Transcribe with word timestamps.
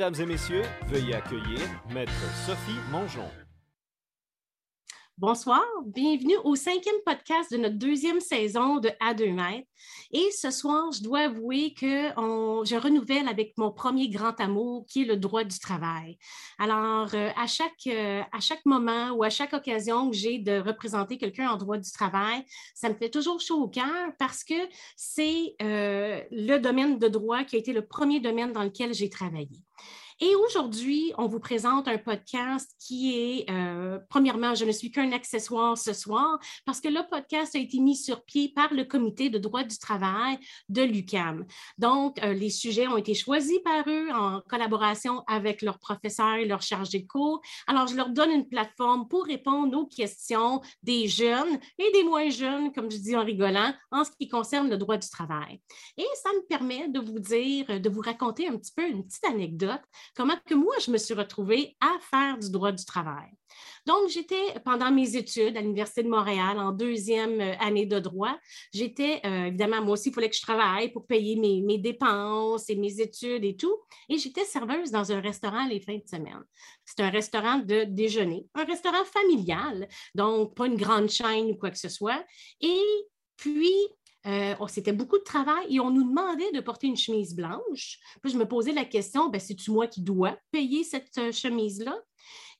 Mesdames 0.00 0.22
et 0.22 0.24
messieurs, 0.32 0.62
veuillez 0.86 1.14
accueillir 1.14 1.60
Maître 1.92 2.10
Sophie 2.46 2.80
Mongeon. 2.90 3.28
Bonsoir, 5.20 5.62
bienvenue 5.84 6.38
au 6.44 6.56
cinquième 6.56 6.96
podcast 7.04 7.52
de 7.52 7.58
notre 7.58 7.76
deuxième 7.76 8.20
saison 8.20 8.78
de 8.78 8.88
À 9.00 9.12
deux 9.12 9.30
mètres. 9.30 9.68
Et 10.12 10.30
ce 10.30 10.50
soir, 10.50 10.90
je 10.92 11.02
dois 11.02 11.24
avouer 11.24 11.74
que 11.74 12.08
je 12.64 12.82
renouvelle 12.82 13.28
avec 13.28 13.52
mon 13.58 13.70
premier 13.70 14.08
grand 14.08 14.40
amour, 14.40 14.86
qui 14.88 15.02
est 15.02 15.04
le 15.04 15.18
droit 15.18 15.44
du 15.44 15.58
travail. 15.58 16.16
Alors, 16.58 17.10
euh, 17.12 17.28
à, 17.36 17.46
chaque, 17.46 17.86
euh, 17.86 18.22
à 18.32 18.40
chaque 18.40 18.64
moment 18.64 19.10
ou 19.10 19.22
à 19.22 19.28
chaque 19.28 19.52
occasion 19.52 20.10
que 20.10 20.16
j'ai 20.16 20.38
de 20.38 20.58
représenter 20.58 21.18
quelqu'un 21.18 21.50
en 21.50 21.58
droit 21.58 21.76
du 21.76 21.92
travail, 21.92 22.42
ça 22.74 22.88
me 22.88 22.94
fait 22.94 23.10
toujours 23.10 23.42
chaud 23.42 23.64
au 23.64 23.68
cœur 23.68 24.12
parce 24.18 24.42
que 24.42 24.54
c'est 24.96 25.54
euh, 25.60 26.22
le 26.30 26.56
domaine 26.56 26.98
de 26.98 27.08
droit 27.08 27.44
qui 27.44 27.56
a 27.56 27.58
été 27.58 27.74
le 27.74 27.86
premier 27.86 28.20
domaine 28.20 28.52
dans 28.52 28.64
lequel 28.64 28.94
j'ai 28.94 29.10
travaillé. 29.10 29.60
Et 30.22 30.34
aujourd'hui, 30.34 31.14
on 31.16 31.28
vous 31.28 31.40
présente 31.40 31.88
un 31.88 31.96
podcast 31.96 32.70
qui 32.78 33.16
est, 33.16 33.50
euh, 33.50 33.98
premièrement, 34.10 34.54
je 34.54 34.66
ne 34.66 34.72
suis 34.72 34.90
qu'un 34.90 35.12
accessoire 35.12 35.78
ce 35.78 35.94
soir 35.94 36.38
parce 36.66 36.82
que 36.82 36.88
le 36.88 37.00
podcast 37.10 37.56
a 37.56 37.58
été 37.58 37.78
mis 37.78 37.96
sur 37.96 38.22
pied 38.24 38.52
par 38.54 38.74
le 38.74 38.84
comité 38.84 39.30
de 39.30 39.38
droit 39.38 39.64
du 39.64 39.78
travail 39.78 40.38
de 40.68 40.82
l'UCAM. 40.82 41.46
Donc, 41.78 42.22
euh, 42.22 42.34
les 42.34 42.50
sujets 42.50 42.86
ont 42.86 42.98
été 42.98 43.14
choisis 43.14 43.60
par 43.60 43.88
eux 43.88 44.10
en 44.12 44.42
collaboration 44.42 45.24
avec 45.26 45.62
leurs 45.62 45.78
professeurs 45.78 46.34
et 46.34 46.44
leurs 46.44 46.60
chargés 46.60 46.98
de 46.98 47.06
cours. 47.06 47.40
Alors, 47.66 47.86
je 47.86 47.96
leur 47.96 48.10
donne 48.10 48.30
une 48.30 48.46
plateforme 48.46 49.08
pour 49.08 49.24
répondre 49.24 49.74
aux 49.78 49.86
questions 49.86 50.60
des 50.82 51.08
jeunes 51.08 51.58
et 51.78 51.90
des 51.94 52.04
moins 52.04 52.28
jeunes, 52.28 52.74
comme 52.74 52.90
je 52.90 52.98
dis 52.98 53.16
en 53.16 53.24
rigolant, 53.24 53.72
en 53.90 54.04
ce 54.04 54.10
qui 54.10 54.28
concerne 54.28 54.68
le 54.68 54.76
droit 54.76 54.98
du 54.98 55.08
travail. 55.08 55.62
Et 55.96 56.06
ça 56.22 56.28
me 56.34 56.46
permet 56.46 56.88
de 56.88 57.00
vous 57.00 57.20
dire, 57.20 57.80
de 57.80 57.88
vous 57.88 58.02
raconter 58.02 58.48
un 58.48 58.58
petit 58.58 58.72
peu 58.76 58.86
une 58.86 59.06
petite 59.06 59.24
anecdote 59.24 59.80
comment 60.16 60.36
que 60.44 60.54
moi, 60.54 60.74
je 60.84 60.90
me 60.90 60.98
suis 60.98 61.14
retrouvée 61.14 61.76
à 61.80 61.98
faire 62.00 62.38
du 62.38 62.50
droit 62.50 62.72
du 62.72 62.84
travail. 62.84 63.30
Donc, 63.86 64.08
j'étais 64.08 64.60
pendant 64.64 64.90
mes 64.90 65.16
études 65.16 65.56
à 65.56 65.60
l'Université 65.60 66.02
de 66.02 66.08
Montréal 66.08 66.58
en 66.58 66.72
deuxième 66.72 67.40
euh, 67.40 67.56
année 67.58 67.86
de 67.86 67.98
droit. 67.98 68.38
J'étais, 68.72 69.20
euh, 69.24 69.46
évidemment, 69.46 69.82
moi 69.82 69.94
aussi, 69.94 70.10
il 70.10 70.14
fallait 70.14 70.30
que 70.30 70.36
je 70.36 70.42
travaille 70.42 70.92
pour 70.92 71.06
payer 71.06 71.36
mes, 71.36 71.60
mes, 71.62 71.78
dépenses 71.78 72.68
et 72.68 72.76
mes 72.76 73.00
études 73.00 73.44
et 73.44 73.56
tout. 73.56 73.76
Et 74.08 74.18
j'étais 74.18 74.44
serveuse 74.44 74.90
dans 74.90 75.10
un 75.12 75.20
restaurant 75.20 75.66
les 75.66 75.80
fins 75.80 75.96
de 75.96 76.06
semaine. 76.06 76.44
C'est 76.84 77.00
un 77.00 77.10
restaurant 77.10 77.58
de 77.58 77.84
déjeuner, 77.84 78.46
un 78.54 78.64
restaurant 78.64 79.04
familial, 79.04 79.88
donc 80.14 80.54
pas 80.54 80.66
une 80.66 80.76
grande 80.76 81.08
chaîne 81.08 81.50
ou 81.50 81.56
quoi 81.56 81.70
que 81.70 81.78
ce 81.78 81.88
soit. 81.88 82.24
Et 82.60 82.82
puis, 83.36 83.74
euh, 84.26 84.54
c'était 84.68 84.92
beaucoup 84.92 85.18
de 85.18 85.24
travail 85.24 85.74
et 85.74 85.80
on 85.80 85.90
nous 85.90 86.04
demandait 86.04 86.52
de 86.52 86.60
porter 86.60 86.86
une 86.86 86.96
chemise 86.96 87.34
blanche. 87.34 87.98
Puis 88.22 88.32
je 88.32 88.38
me 88.38 88.46
posais 88.46 88.72
la 88.72 88.84
question, 88.84 89.28
ben, 89.28 89.40
c'est-tu 89.40 89.70
moi 89.70 89.86
qui 89.86 90.02
dois 90.02 90.36
payer 90.50 90.84
cette 90.84 91.16
euh, 91.18 91.32
chemise-là? 91.32 91.96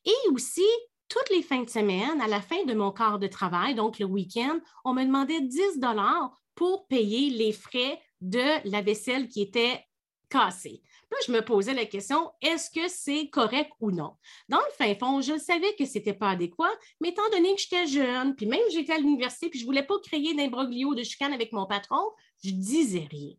Et 0.04 0.28
aussi, 0.32 0.66
toutes 1.08 1.28
les 1.30 1.42
fins 1.42 1.62
de 1.62 1.68
semaine, 1.68 2.20
à 2.20 2.28
la 2.28 2.40
fin 2.40 2.64
de 2.64 2.72
mon 2.72 2.92
quart 2.92 3.18
de 3.18 3.26
travail, 3.26 3.74
donc 3.74 3.98
le 3.98 4.06
week-end, 4.06 4.58
on 4.84 4.94
me 4.94 5.04
demandait 5.04 5.40
10 5.40 5.78
dollars 5.78 6.32
pour 6.54 6.86
payer 6.86 7.30
les 7.30 7.52
frais 7.52 8.00
de 8.20 8.68
la 8.70 8.80
vaisselle 8.80 9.28
qui 9.28 9.42
était 9.42 9.84
cassée 10.30 10.82
je 11.26 11.32
me 11.32 11.42
posais 11.42 11.74
la 11.74 11.86
question, 11.86 12.30
est-ce 12.40 12.70
que 12.70 12.88
c'est 12.88 13.28
correct 13.28 13.70
ou 13.80 13.90
non? 13.90 14.14
Dans 14.48 14.58
le 14.58 14.72
fin 14.76 14.94
fond, 14.94 15.20
je 15.20 15.38
savais 15.38 15.74
que 15.76 15.84
ce 15.84 15.98
n'était 15.98 16.14
pas 16.14 16.30
adéquat, 16.30 16.70
mais 17.00 17.10
étant 17.10 17.28
donné 17.32 17.54
que 17.54 17.60
j'étais 17.60 17.86
jeune, 17.86 18.34
puis 18.36 18.46
même 18.46 18.60
j'étais 18.72 18.92
à 18.92 18.98
l'université, 18.98 19.48
puis 19.48 19.58
je 19.58 19.64
ne 19.64 19.68
voulais 19.68 19.82
pas 19.82 19.98
créer 20.02 20.34
d'imbroglio 20.34 20.94
de 20.94 21.02
chicane 21.02 21.32
avec 21.32 21.52
mon 21.52 21.66
patron, 21.66 22.02
je 22.44 22.50
disais 22.50 23.06
rien. 23.10 23.32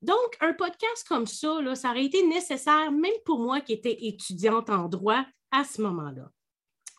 Donc, 0.00 0.36
un 0.40 0.52
podcast 0.52 1.06
comme 1.06 1.26
ça, 1.26 1.74
ça 1.74 1.90
aurait 1.90 2.06
été 2.06 2.26
nécessaire, 2.26 2.90
même 2.90 3.12
pour 3.24 3.38
moi 3.38 3.60
qui 3.60 3.72
étais 3.72 3.96
étudiante 4.00 4.68
en 4.68 4.88
droit 4.88 5.24
à 5.52 5.64
ce 5.64 5.80
moment-là. 5.82 6.30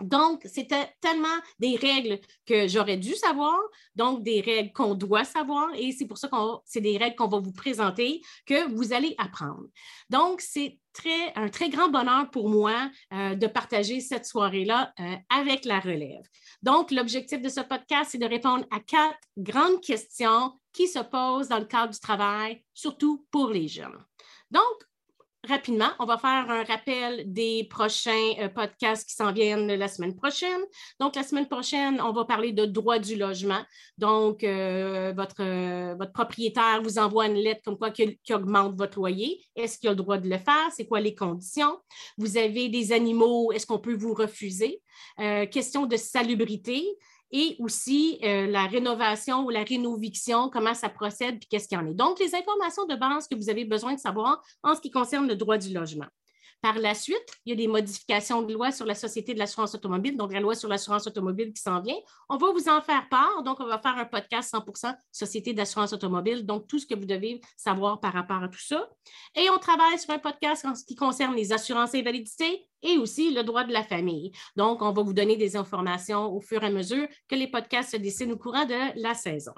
Donc, 0.08 0.42
c'était 0.46 0.94
tellement 1.02 1.28
des 1.60 1.76
règles 1.76 2.20
que 2.46 2.68
j'aurais 2.68 2.98
dû 2.98 3.14
savoir, 3.16 3.58
donc 3.96 4.24
des 4.24 4.42
règles 4.42 4.72
qu'on 4.74 4.96
doit 4.96 5.24
savoir, 5.24 5.70
et 5.76 5.92
c'est 5.92 6.06
pour 6.06 6.18
ça 6.18 6.28
que 6.28 6.36
c'est 6.66 6.82
des 6.82 6.98
règles 6.98 7.16
qu'on 7.16 7.28
va 7.28 7.40
vous 7.40 7.54
présenter, 7.54 8.22
que 8.46 8.70
vous 8.74 8.94
allez 8.94 9.16
apprendre. 9.18 9.66
Donc, 10.10 10.42
c'est 10.42 10.80
très, 10.94 11.34
un 11.36 11.50
très 11.50 11.70
grand 11.70 11.90
bonheur 11.90 12.30
pour 12.32 12.50
moi 12.50 12.90
euh, 13.14 13.36
de 13.36 13.48
partager 13.48 14.00
cette 14.00 14.26
soirée-là 14.26 14.94
euh, 15.00 15.16
avec 15.30 15.66
la 15.66 15.80
relève. 15.80 16.24
Donc, 16.62 16.92
l'objectif 16.92 17.42
de 17.42 17.50
ce 17.50 17.62
podcast, 17.62 18.12
c'est 18.12 18.18
de 18.18 18.26
répondre 18.26 18.66
à 18.72 18.80
quatre 18.80 19.20
grandes 19.38 19.82
questions 19.82 20.54
qui 20.72 20.88
se 20.88 21.00
posent 21.00 21.50
dans 21.50 21.60
le 21.60 21.66
cadre 21.66 21.94
du 21.94 22.00
travail, 22.00 22.64
surtout 22.74 23.26
pour 23.32 23.50
les 23.50 23.68
jeunes. 23.68 24.04
Donc, 24.50 24.64
rapidement, 25.48 25.90
on 26.00 26.06
va 26.06 26.18
faire 26.18 26.50
un 26.50 26.64
rappel 26.64 27.32
des 27.32 27.68
prochains 27.70 28.34
euh, 28.40 28.50
podcasts 28.50 29.08
qui 29.08 29.16
s'en 29.16 29.32
viennent 29.32 29.68
la 29.68 29.88
semaine 29.88 30.16
prochaine. 30.16 30.62
Donc, 31.00 31.16
la 31.16 31.24
semaine 31.24 31.48
prochaine, 31.48 32.00
on 32.02 32.12
va 32.12 32.26
parler 32.26 32.54
de 32.54 32.66
droit 32.66 33.00
du 33.00 33.16
logement. 33.16 33.62
Donc, 33.98 34.44
euh, 34.44 35.14
votre, 35.16 35.42
euh, 35.42 35.96
votre 35.96 36.14
propriétaire 36.14 36.82
vous 36.82 36.98
envoie 36.98 37.28
une 37.28 37.36
lettre 37.36 37.62
comme 37.66 37.78
quoi 37.78 37.92
qui, 37.92 38.18
augmente 38.32 38.76
votre 38.78 38.98
loyer. 38.98 39.42
Est-ce 39.56 39.78
qu'il 39.78 39.90
a 39.90 39.92
le 39.92 39.98
droit 39.98 40.18
de 40.18 40.30
le 40.30 40.38
faire? 40.38 40.70
C'est 40.76 40.88
quoi 40.88 41.02
les 41.02 41.16
conditions? 41.16 41.78
Vous 42.18 42.38
avez 42.38 42.70
des 42.70 42.92
animaux, 42.92 43.52
est-ce 43.52 43.66
qu'on 43.66 43.80
peut 43.80 43.96
vous 43.96 44.14
refuser? 44.14 44.82
question 45.52 45.86
de 45.86 45.98
salubrité 45.98 46.84
et 47.34 47.56
aussi 47.60 48.20
euh, 48.24 48.48
la 48.48 48.68
rénovation 48.68 49.44
ou 49.44 49.50
la 49.50 49.64
rénoviction, 49.64 50.50
comment 50.50 50.76
ça 50.76 50.88
procède, 50.88 51.40
puis 51.40 51.48
qu'est-ce 51.50 51.68
qu'il 51.68 51.78
y 51.78 51.82
en 51.82 51.88
est. 51.88 51.96
Donc, 51.96 52.20
les 52.20 52.36
informations 52.36 52.86
de 52.86 52.96
base 52.96 53.28
que 53.28 53.36
vous 53.36 53.50
avez 53.50 53.66
besoin 53.66 53.96
de 53.96 54.00
savoir 54.00 54.42
en 54.62 54.76
ce 54.76 54.82
qui 54.82 54.92
concerne 54.92 55.28
le 55.28 55.36
droit 55.36 55.58
du 55.58 55.74
logement. 55.74 56.06
Par 56.64 56.80
la 56.80 56.96
suite, 56.96 57.28
il 57.46 57.50
y 57.50 57.52
a 57.52 57.58
des 57.58 57.68
modifications 57.68 58.42
de 58.42 58.54
loi 58.54 58.72
sur 58.72 58.86
la 58.86 58.96
Société 58.96 59.34
de 59.34 59.40
l'assurance 59.40 59.76
automobile, 59.76 60.16
donc 60.16 60.32
la 60.32 60.40
loi 60.40 60.56
sur 60.56 60.70
l'assurance 60.70 61.06
automobile 61.06 61.52
qui 61.52 61.62
s'en 61.62 61.82
vient. 61.82 61.98
On 62.30 62.38
va 62.38 62.54
vous 62.54 62.70
en 62.70 62.80
faire 62.80 63.10
part. 63.10 63.44
Donc, 63.44 63.60
on 63.60 63.66
va 63.66 63.80
faire 63.80 63.98
un 63.98 64.06
podcast 64.06 64.56
100% 64.56 64.96
Société 65.12 65.54
d'assurance 65.54 65.92
automobile, 65.92 66.46
donc 66.46 66.66
tout 66.68 66.80
ce 66.80 66.86
que 66.86 66.96
vous 66.96 67.06
devez 67.06 67.42
savoir 67.58 68.00
par 68.00 68.14
rapport 68.14 68.42
à 68.42 68.48
tout 68.48 68.62
ça. 68.62 68.90
Et 69.36 69.50
on 69.50 69.58
travaille 69.58 70.00
sur 70.00 70.12
un 70.12 70.20
podcast 70.20 70.64
en 70.64 70.74
ce 70.74 70.86
qui 70.86 70.96
concerne 70.96 71.36
les 71.36 71.52
assurances 71.52 71.96
invalidité 71.96 72.66
et 72.82 72.98
aussi 72.98 73.34
le 73.34 73.44
droit 73.44 73.66
de 73.66 73.74
la 73.74 73.84
famille. 73.84 74.32
Donc, 74.56 74.82
on 74.82 74.94
va 74.94 75.04
vous 75.04 75.14
donner 75.14 75.36
des 75.36 75.58
informations 75.58 76.34
au 76.34 76.40
fur 76.40 76.64
et 76.64 76.68
à 76.68 76.72
mesure 76.72 77.10
que 77.28 77.36
les 77.36 77.48
podcasts 77.48 77.92
se 77.92 77.98
dessinent 77.98 78.32
au 78.32 78.38
courant 78.38 78.64
de 78.64 79.02
la 79.02 79.14
saison. 79.16 79.54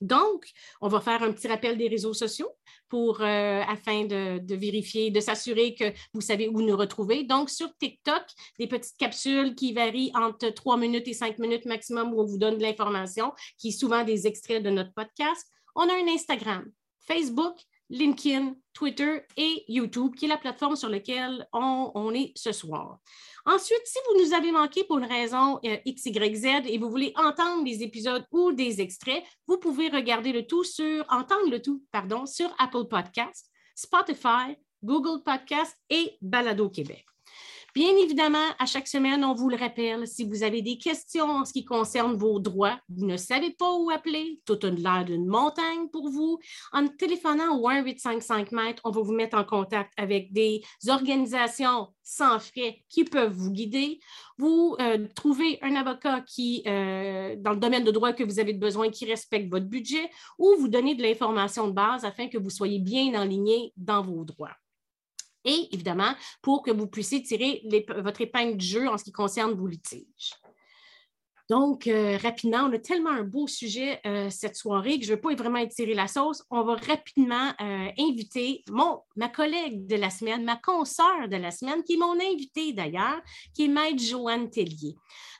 Donc, 0.00 0.50
on 0.80 0.88
va 0.88 1.00
faire 1.00 1.22
un 1.22 1.32
petit 1.32 1.48
rappel 1.48 1.78
des 1.78 1.88
réseaux 1.88 2.12
sociaux 2.12 2.50
pour, 2.88 3.20
euh, 3.20 3.62
afin 3.66 4.04
de, 4.04 4.38
de, 4.38 4.54
vérifier, 4.54 5.10
de 5.10 5.20
s'assurer 5.20 5.74
que 5.74 5.92
vous 6.12 6.20
savez 6.20 6.48
où 6.48 6.60
nous 6.62 6.76
retrouver. 6.76 7.24
Donc, 7.24 7.50
sur 7.50 7.74
TikTok, 7.78 8.22
des 8.58 8.66
petites 8.66 8.96
capsules 8.98 9.54
qui 9.54 9.72
varient 9.72 10.12
entre 10.14 10.50
trois 10.50 10.76
minutes 10.76 11.08
et 11.08 11.14
cinq 11.14 11.38
minutes 11.38 11.64
maximum 11.64 12.12
où 12.12 12.20
on 12.20 12.26
vous 12.26 12.38
donne 12.38 12.58
de 12.58 12.62
l'information, 12.62 13.32
qui 13.58 13.68
est 13.68 13.78
souvent 13.78 14.04
des 14.04 14.26
extraits 14.26 14.62
de 14.62 14.70
notre 14.70 14.92
podcast. 14.92 15.46
On 15.74 15.88
a 15.88 15.92
un 15.92 16.08
Instagram, 16.08 16.64
Facebook, 17.00 17.56
LinkedIn, 17.90 18.54
Twitter 18.72 19.22
et 19.36 19.64
YouTube, 19.68 20.14
qui 20.14 20.26
est 20.26 20.28
la 20.28 20.36
plateforme 20.36 20.76
sur 20.76 20.88
laquelle 20.88 21.46
on, 21.52 22.12
est 22.14 22.32
ce 22.36 22.52
soir. 22.52 22.98
Ensuite, 23.44 23.82
si 23.84 23.98
vous 24.08 24.24
nous 24.24 24.34
avez 24.34 24.52
manqué 24.52 24.84
pour 24.84 24.98
une 24.98 25.04
raison 25.04 25.58
euh, 25.64 25.76
X, 25.84 26.06
Y, 26.06 26.36
Z 26.36 26.46
et 26.66 26.78
vous 26.78 26.90
voulez 26.90 27.12
entendre 27.16 27.64
des 27.64 27.82
épisodes 27.82 28.24
ou 28.32 28.52
des 28.52 28.80
extraits, 28.80 29.22
vous 29.46 29.58
pouvez 29.58 29.88
regarder 29.88 30.32
le 30.32 30.46
tout 30.46 30.64
sur, 30.64 31.04
entendre 31.08 31.50
le 31.50 31.62
tout, 31.62 31.82
sur 32.26 32.54
Apple 32.58 32.86
Podcast, 32.88 33.50
Spotify, 33.74 34.56
Google 34.82 35.22
Podcast 35.22 35.76
et 35.88 36.18
Balado 36.20 36.68
Québec. 36.68 37.06
Bien 37.76 37.94
évidemment, 37.98 38.38
à 38.58 38.64
chaque 38.64 38.88
semaine, 38.88 39.22
on 39.22 39.34
vous 39.34 39.50
le 39.50 39.56
rappelle, 39.58 40.06
si 40.08 40.24
vous 40.24 40.42
avez 40.42 40.62
des 40.62 40.78
questions 40.78 41.26
en 41.26 41.44
ce 41.44 41.52
qui 41.52 41.62
concerne 41.62 42.16
vos 42.16 42.40
droits, 42.40 42.80
vous 42.88 43.04
ne 43.04 43.18
savez 43.18 43.50
pas 43.50 43.70
où 43.70 43.90
appeler, 43.90 44.40
tout 44.46 44.58
a 44.62 44.70
l'air 44.70 45.04
d'une 45.04 45.26
montagne 45.26 45.86
pour 45.92 46.08
vous, 46.08 46.38
en 46.72 46.88
téléphonant 46.88 47.54
au 47.54 47.68
1855 47.68 48.52
mètres, 48.52 48.80
on 48.86 48.90
va 48.92 49.02
vous 49.02 49.12
mettre 49.12 49.36
en 49.36 49.44
contact 49.44 49.92
avec 49.98 50.32
des 50.32 50.62
organisations 50.88 51.88
sans 52.02 52.38
frais 52.38 52.82
qui 52.88 53.04
peuvent 53.04 53.34
vous 53.34 53.50
guider. 53.50 54.00
Vous 54.38 54.74
euh, 54.80 55.06
trouvez 55.14 55.58
un 55.60 55.76
avocat 55.76 56.22
qui, 56.22 56.62
euh, 56.66 57.36
dans 57.36 57.50
le 57.50 57.58
domaine 57.58 57.84
de 57.84 57.90
droit 57.90 58.14
que 58.14 58.24
vous 58.24 58.40
avez 58.40 58.54
besoin, 58.54 58.88
qui 58.88 59.04
respecte 59.04 59.50
votre 59.50 59.66
budget, 59.66 60.08
ou 60.38 60.54
vous 60.58 60.68
donnez 60.68 60.94
de 60.94 61.02
l'information 61.02 61.68
de 61.68 61.72
base 61.72 62.06
afin 62.06 62.28
que 62.28 62.38
vous 62.38 62.48
soyez 62.48 62.78
bien 62.78 63.12
aligné 63.12 63.74
dans 63.76 64.00
vos 64.00 64.24
droits 64.24 64.56
et 65.46 65.68
évidemment 65.72 66.12
pour 66.42 66.62
que 66.62 66.70
vous 66.70 66.86
puissiez 66.86 67.22
tirer 67.22 67.62
votre 67.96 68.20
épingle 68.20 68.56
du 68.56 68.66
jeu 68.66 68.88
en 68.88 68.98
ce 68.98 69.04
qui 69.04 69.12
concerne 69.12 69.52
vos 69.52 69.66
litiges. 69.66 70.34
Donc, 71.48 71.86
euh, 71.86 72.18
rapidement, 72.20 72.64
on 72.68 72.72
a 72.72 72.78
tellement 72.78 73.10
un 73.10 73.22
beau 73.22 73.46
sujet 73.46 74.00
euh, 74.04 74.30
cette 74.30 74.56
soirée 74.56 74.98
que 74.98 75.04
je 75.04 75.12
ne 75.12 75.14
veux 75.14 75.20
pas 75.20 75.34
vraiment 75.34 75.58
étirer 75.58 75.94
la 75.94 76.08
sauce. 76.08 76.42
On 76.50 76.62
va 76.64 76.74
rapidement 76.74 77.50
euh, 77.60 77.88
inviter 77.98 78.64
mon, 78.68 79.00
ma 79.14 79.28
collègue 79.28 79.86
de 79.86 79.94
la 79.94 80.10
semaine, 80.10 80.44
ma 80.44 80.56
consoeur 80.56 81.28
de 81.28 81.36
la 81.36 81.52
semaine, 81.52 81.84
qui 81.84 81.94
est 81.94 81.98
mon 81.98 82.18
invitée 82.18 82.72
d'ailleurs, 82.72 83.20
qui 83.54 83.66
est 83.66 83.68
Maître 83.68 84.02
Joanne 84.02 84.50
Tellier. 84.50 84.96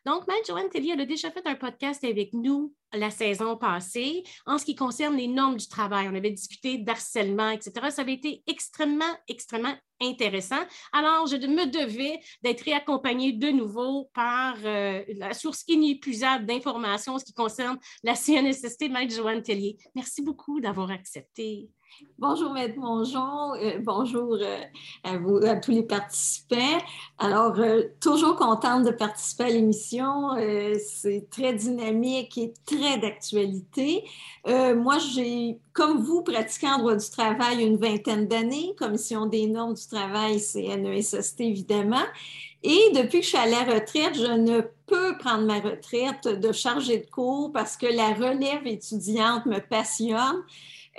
Donc, 0.07 0.25
Mme 0.29 0.39
Joanne 0.47 0.69
Tellier, 0.69 0.93
elle 0.93 1.01
a 1.01 1.05
déjà 1.05 1.33
fait 1.33 1.45
un 1.49 1.57
podcast 1.57 2.05
avec 2.05 2.33
nous 2.33 2.73
la 2.93 3.11
saison 3.11 3.57
passée 3.57 4.23
en 4.47 4.57
ce 4.57 4.65
qui 4.65 4.77
concerne 4.77 5.17
les 5.17 5.27
normes 5.27 5.57
du 5.57 5.67
travail. 5.67 6.07
On 6.09 6.15
avait 6.15 6.31
discuté 6.31 6.79
d'harcèlement, 6.79 7.51
etc. 7.51 7.73
Ça 7.91 8.03
avait 8.03 8.15
été 8.15 8.45
extrêmement, 8.47 9.13
extrêmement 9.27 9.75
intéressant. 10.01 10.61
Alors, 10.93 11.27
je 11.27 11.35
me 11.35 11.67
devais 11.67 12.21
d'être 12.45 12.61
réaccompagnée 12.61 13.33
de 13.33 13.49
nouveau 13.49 14.09
par 14.15 14.55
euh, 14.65 15.03
la 15.17 15.35
source 15.35 15.65
inépuisable 15.67 16.47
d'informations 16.47 17.15
en 17.15 17.19
ce 17.19 17.25
qui 17.25 17.35
concerne 17.35 17.77
la 18.05 18.15
CNSST, 18.15 18.89
Mme 18.89 19.11
Joanne 19.11 19.43
Tellier. 19.43 19.77
Merci 19.97 20.23
beaucoup 20.23 20.61
d'avoir 20.61 20.93
accepté. 20.93 21.69
Bonjour, 22.19 22.53
Maître 22.53 22.79
Mongeon. 22.79 23.55
Euh, 23.55 23.79
bonjour 23.81 24.39
euh, 24.41 25.41
à 25.47 25.57
tous 25.57 25.71
les 25.71 25.83
participants. 25.83 26.79
Alors, 27.19 27.59
euh, 27.59 27.83
toujours 28.01 28.37
contente 28.37 28.85
de 28.85 28.91
participer 28.91 29.45
à 29.45 29.49
l'émission. 29.49 30.31
c'est 30.79 31.29
très 31.31 31.53
dynamique 31.55 32.39
et 32.39 32.55
très 32.65 32.99
d'actualité. 32.99 34.05
moi, 34.47 34.99
j'ai, 34.99 35.59
comme 35.73 36.03
vous, 36.03 36.23
pratiqué 36.23 36.67
en 36.69 36.79
droit 36.79 36.97
du 36.97 37.11
travail 37.11 37.63
une 37.63 37.77
vingtaine 37.77 38.27
d'années. 38.27 38.75
Commission 38.79 39.27
des 39.27 39.47
normes 39.47 39.75
du 39.75 39.87
travail, 39.87 40.41
c'est 40.41 40.77
NESST, 40.77 41.41
évidemment. 41.41 42.07
Et 42.63 42.91
depuis 42.95 43.21
que 43.21 43.25
je 43.25 43.29
suis 43.29 43.39
à 43.39 43.47
la 43.47 43.63
retraite, 43.63 44.15
je 44.15 44.33
ne 44.33 44.61
peux 44.87 45.17
prendre 45.19 45.45
ma 45.45 45.61
retraite 45.61 46.27
de 46.27 46.53
chargée 46.53 46.99
de 46.99 47.07
cours 47.07 47.53
parce 47.53 47.77
que 47.77 47.87
la 47.87 48.15
relève 48.15 48.67
étudiante 48.67 49.47
me 49.47 49.61
passionne. 49.61 50.43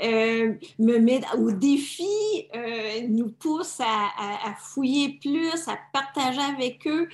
Euh, 0.03 0.53
me 0.77 0.99
met 0.99 1.21
au 1.37 1.51
défi, 1.51 2.05
euh, 2.55 3.07
nous 3.09 3.29
pousse 3.29 3.79
à, 3.79 4.53
fouiller 4.59 5.17
plus, 5.19 5.67
à 5.67 5.77
partager 5.91 6.39
avec 6.39 6.85
eux, 6.87 7.07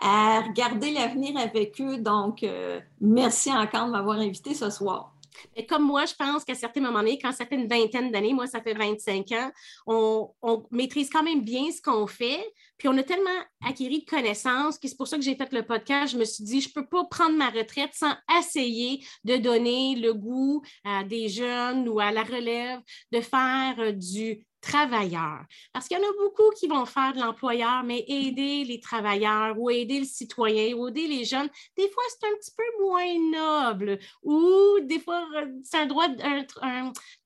à 0.00 0.40
regarder 0.40 0.90
l'avenir 0.90 1.36
avec 1.36 1.80
eux. 1.80 1.98
Donc, 1.98 2.42
euh, 2.42 2.80
merci 3.00 3.52
encore 3.52 3.86
de 3.86 3.92
m'avoir 3.92 4.18
invité 4.18 4.54
ce 4.54 4.70
soir. 4.70 5.12
Et 5.56 5.66
comme 5.66 5.84
moi, 5.84 6.04
je 6.06 6.14
pense 6.14 6.44
qu'à 6.44 6.54
certains 6.54 6.80
moments 6.80 7.00
donné, 7.00 7.18
quand 7.18 7.32
ça 7.32 7.46
fait 7.46 7.56
une 7.56 7.68
vingtaine 7.68 8.10
d'années, 8.10 8.32
moi, 8.32 8.46
ça 8.46 8.60
fait 8.60 8.74
25 8.74 9.32
ans, 9.32 9.50
on, 9.86 10.66
maîtrise 10.70 11.10
quand 11.10 11.22
même 11.22 11.42
bien 11.42 11.70
ce 11.70 11.80
qu'on 11.80 12.06
fait. 12.06 12.44
Puis 12.78 12.88
on 12.88 12.96
a 12.96 13.02
tellement 13.02 13.30
acquis 13.66 13.88
de 13.88 14.08
connaissances 14.08 14.78
que 14.78 14.88
c'est 14.88 14.96
pour 14.96 15.08
ça 15.08 15.16
que 15.16 15.22
j'ai 15.22 15.36
fait 15.36 15.52
le 15.52 15.64
podcast. 15.64 16.12
Je 16.12 16.18
me 16.18 16.24
suis 16.24 16.44
dit, 16.44 16.60
je 16.60 16.68
ne 16.68 16.72
peux 16.74 16.86
pas 16.86 17.04
prendre 17.04 17.36
ma 17.36 17.50
retraite 17.50 17.92
sans 17.94 18.14
essayer 18.38 19.04
de 19.24 19.36
donner 19.36 19.96
le 19.96 20.14
goût 20.14 20.62
à 20.84 21.04
des 21.04 21.28
jeunes 21.28 21.88
ou 21.88 22.00
à 22.00 22.10
la 22.10 22.22
relève 22.22 22.80
de 23.12 23.20
faire 23.20 23.92
du 23.94 24.44
travailleurs. 24.60 25.44
Parce 25.72 25.88
qu'il 25.88 25.98
y 25.98 26.00
en 26.00 26.04
a 26.04 26.12
beaucoup 26.18 26.50
qui 26.58 26.68
vont 26.68 26.86
faire 26.86 27.12
de 27.12 27.20
l'employeur, 27.20 27.82
mais 27.84 28.04
aider 28.08 28.64
les 28.64 28.80
travailleurs 28.80 29.58
ou 29.58 29.70
aider 29.70 30.00
le 30.00 30.06
citoyen 30.06 30.74
ou 30.74 30.88
aider 30.88 31.06
les 31.06 31.24
jeunes, 31.24 31.48
des 31.76 31.88
fois, 31.88 32.02
c'est 32.08 32.26
un 32.26 32.36
petit 32.38 32.52
peu 32.56 32.84
moins 32.84 33.30
noble 33.30 33.98
ou 34.22 34.78
des 34.82 35.00
fois, 35.00 35.26
euh, 35.36 35.46
c'est 35.64 35.78
un 35.78 35.86
droit, 35.86 36.06
un, 36.22 36.44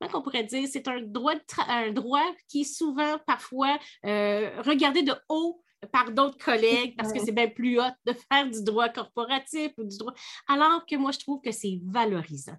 comment 0.01 0.19
on 0.19 0.23
pourrait 0.23 0.45
dire, 0.45 0.69
c'est 0.71 0.87
un 0.89 1.01
droit, 1.01 1.35
un 1.69 1.91
droit 1.91 2.25
qui 2.49 2.63
est 2.63 2.65
souvent, 2.65 3.19
parfois, 3.27 3.79
euh, 4.07 4.51
regardé 4.63 5.03
de 5.03 5.15
haut 5.29 5.61
par 5.93 6.11
d'autres 6.11 6.43
collègues 6.43 6.97
parce 6.97 7.13
que 7.13 7.21
c'est 7.21 7.33
bien 7.33 7.49
plus 7.49 7.79
hot 7.79 7.93
de 8.07 8.15
faire 8.33 8.49
du 8.49 8.63
droit 8.63 8.89
corporatif 8.89 9.73
ou 9.79 9.85
du 9.85 9.97
droit. 9.99 10.15
Alors 10.49 10.87
que 10.87 10.97
moi, 10.97 11.13
je 11.13 11.19
trouve 11.19 11.41
que 11.41 11.53
c'est 11.53 11.81
valorisant. 11.85 12.57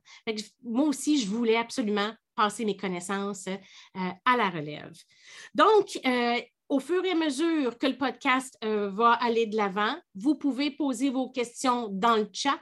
moi 0.64 0.88
aussi, 0.88 1.20
je 1.20 1.28
voulais 1.28 1.58
absolument 1.58 2.12
passer 2.36 2.66
mes 2.66 2.78
connaissances 2.78 3.48
euh, 3.48 4.10
à 4.26 4.38
la 4.38 4.50
relève. 4.50 4.94
Donc, 5.54 6.00
euh, 6.06 6.42
au 6.70 6.80
fur 6.80 7.04
et 7.06 7.12
à 7.12 7.16
mesure 7.16 7.78
que 7.78 7.88
le 7.88 7.98
podcast 7.98 8.58
euh, 8.64 8.90
va 8.90 9.12
aller 9.12 9.46
de 9.46 9.56
l'avant, 9.56 9.96
vous 10.16 10.36
pouvez 10.36 10.72
poser 10.72 11.10
vos 11.10 11.30
questions 11.30 11.90
dans 11.92 12.16
le 12.16 12.28
chat. 12.34 12.60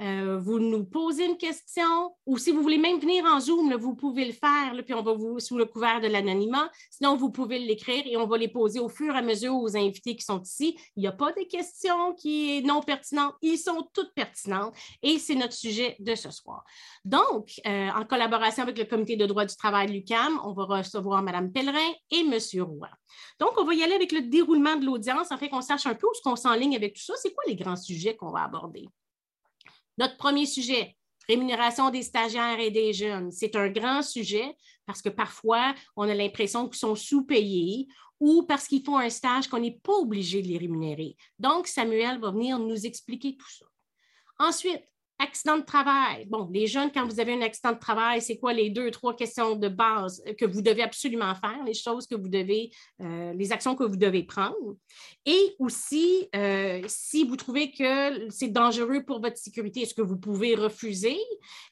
Euh, 0.00 0.38
vous 0.38 0.58
nous 0.58 0.84
posez 0.84 1.26
une 1.26 1.36
question 1.36 2.14
ou 2.26 2.38
si 2.38 2.52
vous 2.52 2.62
voulez 2.62 2.78
même 2.78 2.98
venir 2.98 3.24
en 3.24 3.40
Zoom, 3.40 3.74
vous 3.74 3.94
pouvez 3.94 4.24
le 4.24 4.32
faire, 4.32 4.72
puis 4.84 4.94
on 4.94 5.02
va 5.02 5.12
vous 5.12 5.40
sous 5.40 5.58
le 5.58 5.64
couvert 5.64 6.00
de 6.00 6.06
l'anonymat. 6.06 6.70
Sinon, 6.90 7.16
vous 7.16 7.30
pouvez 7.30 7.58
l'écrire 7.58 8.02
et 8.06 8.16
on 8.16 8.26
va 8.26 8.38
les 8.38 8.48
poser 8.48 8.80
au 8.80 8.88
fur 8.88 9.14
et 9.14 9.18
à 9.18 9.22
mesure 9.22 9.54
aux 9.56 9.76
invités 9.76 10.16
qui 10.16 10.24
sont 10.24 10.40
ici. 10.40 10.78
Il 10.96 11.00
n'y 11.00 11.06
a 11.06 11.12
pas 11.12 11.32
de 11.32 11.42
questions 11.48 12.14
qui 12.14 12.60
sont 12.60 12.66
non 12.66 12.80
pertinentes, 12.80 13.34
ils 13.42 13.58
sont 13.58 13.88
toutes 13.92 14.14
pertinentes 14.14 14.74
et 15.02 15.18
c'est 15.18 15.34
notre 15.34 15.54
sujet 15.54 15.96
de 15.98 16.14
ce 16.14 16.30
soir. 16.30 16.64
Donc, 17.04 17.60
euh, 17.66 17.88
en 17.90 18.04
collaboration 18.04 18.62
avec 18.62 18.78
le 18.78 18.84
Comité 18.84 19.16
de 19.16 19.26
droit 19.26 19.44
du 19.44 19.56
travail 19.56 19.88
l'UCAM, 19.88 20.40
on 20.44 20.52
va 20.52 20.64
recevoir 20.64 21.22
Mme 21.22 21.52
Pellerin 21.52 21.92
et 22.10 22.20
M. 22.20 22.38
Roy. 22.62 22.88
Donc, 23.38 23.52
on 23.56 23.64
va 23.64 23.74
y 23.74 23.82
aller 23.82 23.94
avec 23.94 24.12
le 24.12 24.22
déroulement 24.22 24.76
de 24.76 24.84
l'audience 24.84 25.30
afin 25.32 25.48
qu'on 25.48 25.62
sache 25.62 25.86
un 25.86 25.94
peu 25.94 26.06
où 26.06 26.14
ce 26.14 26.22
qu'on 26.22 26.36
s'enligne 26.36 26.76
avec 26.76 26.94
tout 26.94 27.02
ça. 27.02 27.14
C'est 27.16 27.32
quoi 27.32 27.44
les 27.46 27.56
grands 27.56 27.76
sujets 27.76 28.16
qu'on 28.16 28.30
va 28.30 28.44
aborder? 28.44 28.88
Notre 29.96 30.16
premier 30.16 30.46
sujet, 30.46 30.96
rémunération 31.28 31.90
des 31.90 32.02
stagiaires 32.02 32.60
et 32.60 32.70
des 32.70 32.92
jeunes. 32.92 33.30
C'est 33.30 33.56
un 33.56 33.68
grand 33.68 34.02
sujet 34.02 34.56
parce 34.86 35.02
que 35.02 35.08
parfois, 35.08 35.74
on 35.96 36.08
a 36.08 36.14
l'impression 36.14 36.68
qu'ils 36.68 36.78
sont 36.78 36.94
sous-payés 36.94 37.88
ou 38.20 38.44
parce 38.44 38.66
qu'ils 38.66 38.84
font 38.84 38.98
un 38.98 39.10
stage 39.10 39.48
qu'on 39.48 39.60
n'est 39.60 39.78
pas 39.82 39.92
obligé 39.92 40.42
de 40.42 40.48
les 40.48 40.58
rémunérer. 40.58 41.16
Donc, 41.38 41.66
Samuel 41.66 42.18
va 42.20 42.30
venir 42.30 42.58
nous 42.58 42.86
expliquer 42.86 43.36
tout 43.36 43.50
ça. 43.50 43.66
Ensuite, 44.38 44.82
Accident 45.20 45.58
de 45.58 45.64
travail. 45.64 46.26
Bon, 46.26 46.48
les 46.52 46.68
jeunes, 46.68 46.92
quand 46.92 47.04
vous 47.04 47.18
avez 47.18 47.32
un 47.32 47.42
accident 47.42 47.72
de 47.72 47.78
travail, 47.78 48.22
c'est 48.22 48.38
quoi 48.38 48.52
les 48.52 48.70
deux, 48.70 48.90
trois 48.92 49.16
questions 49.16 49.56
de 49.56 49.68
base 49.68 50.22
que 50.38 50.44
vous 50.44 50.62
devez 50.62 50.82
absolument 50.82 51.34
faire, 51.34 51.62
les 51.64 51.74
choses 51.74 52.06
que 52.06 52.14
vous 52.14 52.28
devez, 52.28 52.70
euh, 53.00 53.32
les 53.32 53.50
actions 53.50 53.74
que 53.74 53.82
vous 53.82 53.96
devez 53.96 54.22
prendre. 54.22 54.76
Et 55.26 55.56
aussi, 55.58 56.28
euh, 56.36 56.82
si 56.86 57.24
vous 57.24 57.36
trouvez 57.36 57.72
que 57.72 58.30
c'est 58.30 58.48
dangereux 58.48 59.04
pour 59.04 59.20
votre 59.20 59.38
sécurité, 59.38 59.80
est-ce 59.80 59.94
que 59.94 60.02
vous 60.02 60.18
pouvez 60.18 60.54
refuser? 60.54 61.18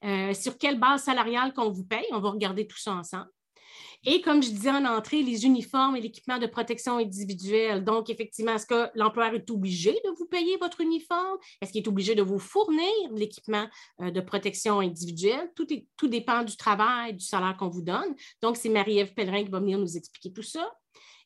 Euh, 0.05 0.35
sur 0.35 0.59
quelle 0.59 0.81
base 0.81 1.05
salariale 1.05 1.53
qu'on 1.53 1.71
vous 1.71 1.85
paye? 1.85 2.07
On 2.13 2.21
va 2.21 2.31
regarder 2.31 2.67
tout 2.67 2.79
ça 2.79 2.95
ensemble. 2.95 3.31
Et 4.09 4.21
comme 4.21 4.41
je 4.41 4.51
disais 4.51 4.71
en 4.71 4.85
entrée, 4.85 5.25
les 5.25 5.45
uniformes 5.45 5.97
et 5.97 6.01
l'équipement 6.01 6.39
de 6.39 6.47
protection 6.47 6.99
individuelle. 6.99 7.83
Donc, 7.83 8.09
effectivement, 8.09 8.55
est-ce 8.55 8.67
que 8.67 8.89
l'employeur 8.95 9.35
est 9.35 9.51
obligé 9.51 9.91
de 10.05 10.11
vous 10.17 10.27
payer 10.27 10.57
votre 10.59 10.81
uniforme? 10.81 11.37
Est-ce 11.61 11.73
qu'il 11.73 11.83
est 11.83 11.89
obligé 11.89 12.15
de 12.15 12.23
vous 12.23 12.39
fournir 12.39 12.87
l'équipement 13.13 13.67
euh, 14.01 14.13
de 14.13 14.21
protection 14.21 14.79
individuelle? 14.79 15.51
Tout, 15.57 15.67
tout 15.97 16.07
dépend 16.07 16.45
du 16.45 16.57
travail, 16.57 17.15
du 17.15 17.25
salaire 17.25 17.57
qu'on 17.59 17.69
vous 17.69 17.83
donne. 17.83 18.15
Donc, 18.41 18.57
c'est 18.57 18.69
Marie-Ève 18.69 19.13
Pellerin 19.13 19.43
qui 19.43 19.51
va 19.51 19.59
venir 19.59 19.77
nous 19.77 19.97
expliquer 19.97 20.33
tout 20.33 20.43
ça. 20.43 20.73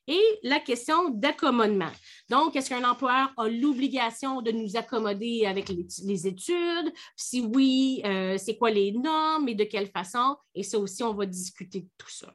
Et 0.09 0.23
la 0.43 0.59
question 0.59 1.11
d'accommodement. 1.11 1.93
Donc, 2.31 2.57
est-ce 2.57 2.71
qu'un 2.71 2.89
employeur 2.89 3.31
a 3.37 3.47
l'obligation 3.47 4.41
de 4.41 4.53
nous 4.53 4.77
accommoder 4.77 5.45
avec 5.45 5.69
les, 5.69 6.27
études? 6.27 6.93
Si 7.15 7.43
oui, 7.43 8.01
euh, 8.07 8.39
c'est 8.39 8.57
quoi 8.57 8.71
les 8.71 8.93
normes 8.93 9.49
et 9.49 9.55
de 9.55 9.65
quelle 9.65 9.89
façon? 9.89 10.37
Et 10.55 10.63
ça 10.63 10.79
aussi, 10.79 11.03
on 11.03 11.13
va 11.13 11.27
discuter 11.27 11.81
de 11.83 11.89
tout 11.99 12.11
ça. 12.11 12.35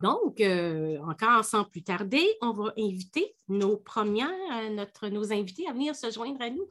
Donc, 0.00 0.40
euh, 0.40 0.98
encore 1.00 1.44
sans 1.44 1.64
plus 1.64 1.82
tarder, 1.82 2.24
on 2.40 2.52
va 2.52 2.72
inviter 2.78 3.34
nos 3.48 3.76
premières, 3.76 4.30
euh, 4.52 4.70
notre, 4.70 5.08
nos 5.08 5.32
invités 5.32 5.66
à 5.66 5.72
venir 5.72 5.96
se 5.96 6.10
joindre 6.10 6.40
à 6.40 6.50
nous. 6.50 6.68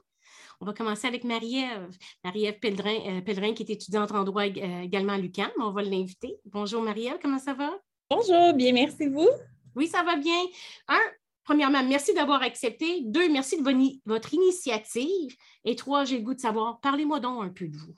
On 0.61 0.65
va 0.65 0.73
commencer 0.73 1.07
avec 1.07 1.23
Marie-Ève, 1.23 1.89
Marie-Ève 2.23 2.59
Pellerin, 2.59 3.51
euh, 3.51 3.53
qui 3.53 3.63
est 3.63 3.69
étudiante 3.69 4.11
en 4.11 4.23
droit 4.23 4.45
également 4.45 5.13
à 5.13 5.17
l'UQAM. 5.17 5.51
On 5.59 5.71
va 5.71 5.83
l'inviter. 5.83 6.37
Bonjour 6.45 6.81
Marie-Ève, 6.81 7.19
comment 7.21 7.37
ça 7.37 7.53
va? 7.53 7.77
Bonjour, 8.09 8.53
bien, 8.53 8.71
merci 8.71 9.07
vous? 9.07 9.29
Oui, 9.75 9.87
ça 9.87 10.03
va 10.03 10.15
bien. 10.15 10.39
Un, 10.87 10.99
premièrement, 11.43 11.83
merci 11.83 12.13
d'avoir 12.13 12.41
accepté. 12.41 13.01
Deux, 13.03 13.29
merci 13.29 13.61
de 13.61 13.99
votre 14.05 14.33
initiative. 14.33 15.35
Et 15.65 15.75
trois, 15.75 16.05
j'ai 16.05 16.17
le 16.17 16.23
goût 16.23 16.33
de 16.33 16.39
savoir, 16.39 16.79
parlez-moi 16.79 17.19
donc 17.19 17.43
un 17.43 17.49
peu 17.49 17.67
de 17.67 17.75
vous. 17.75 17.93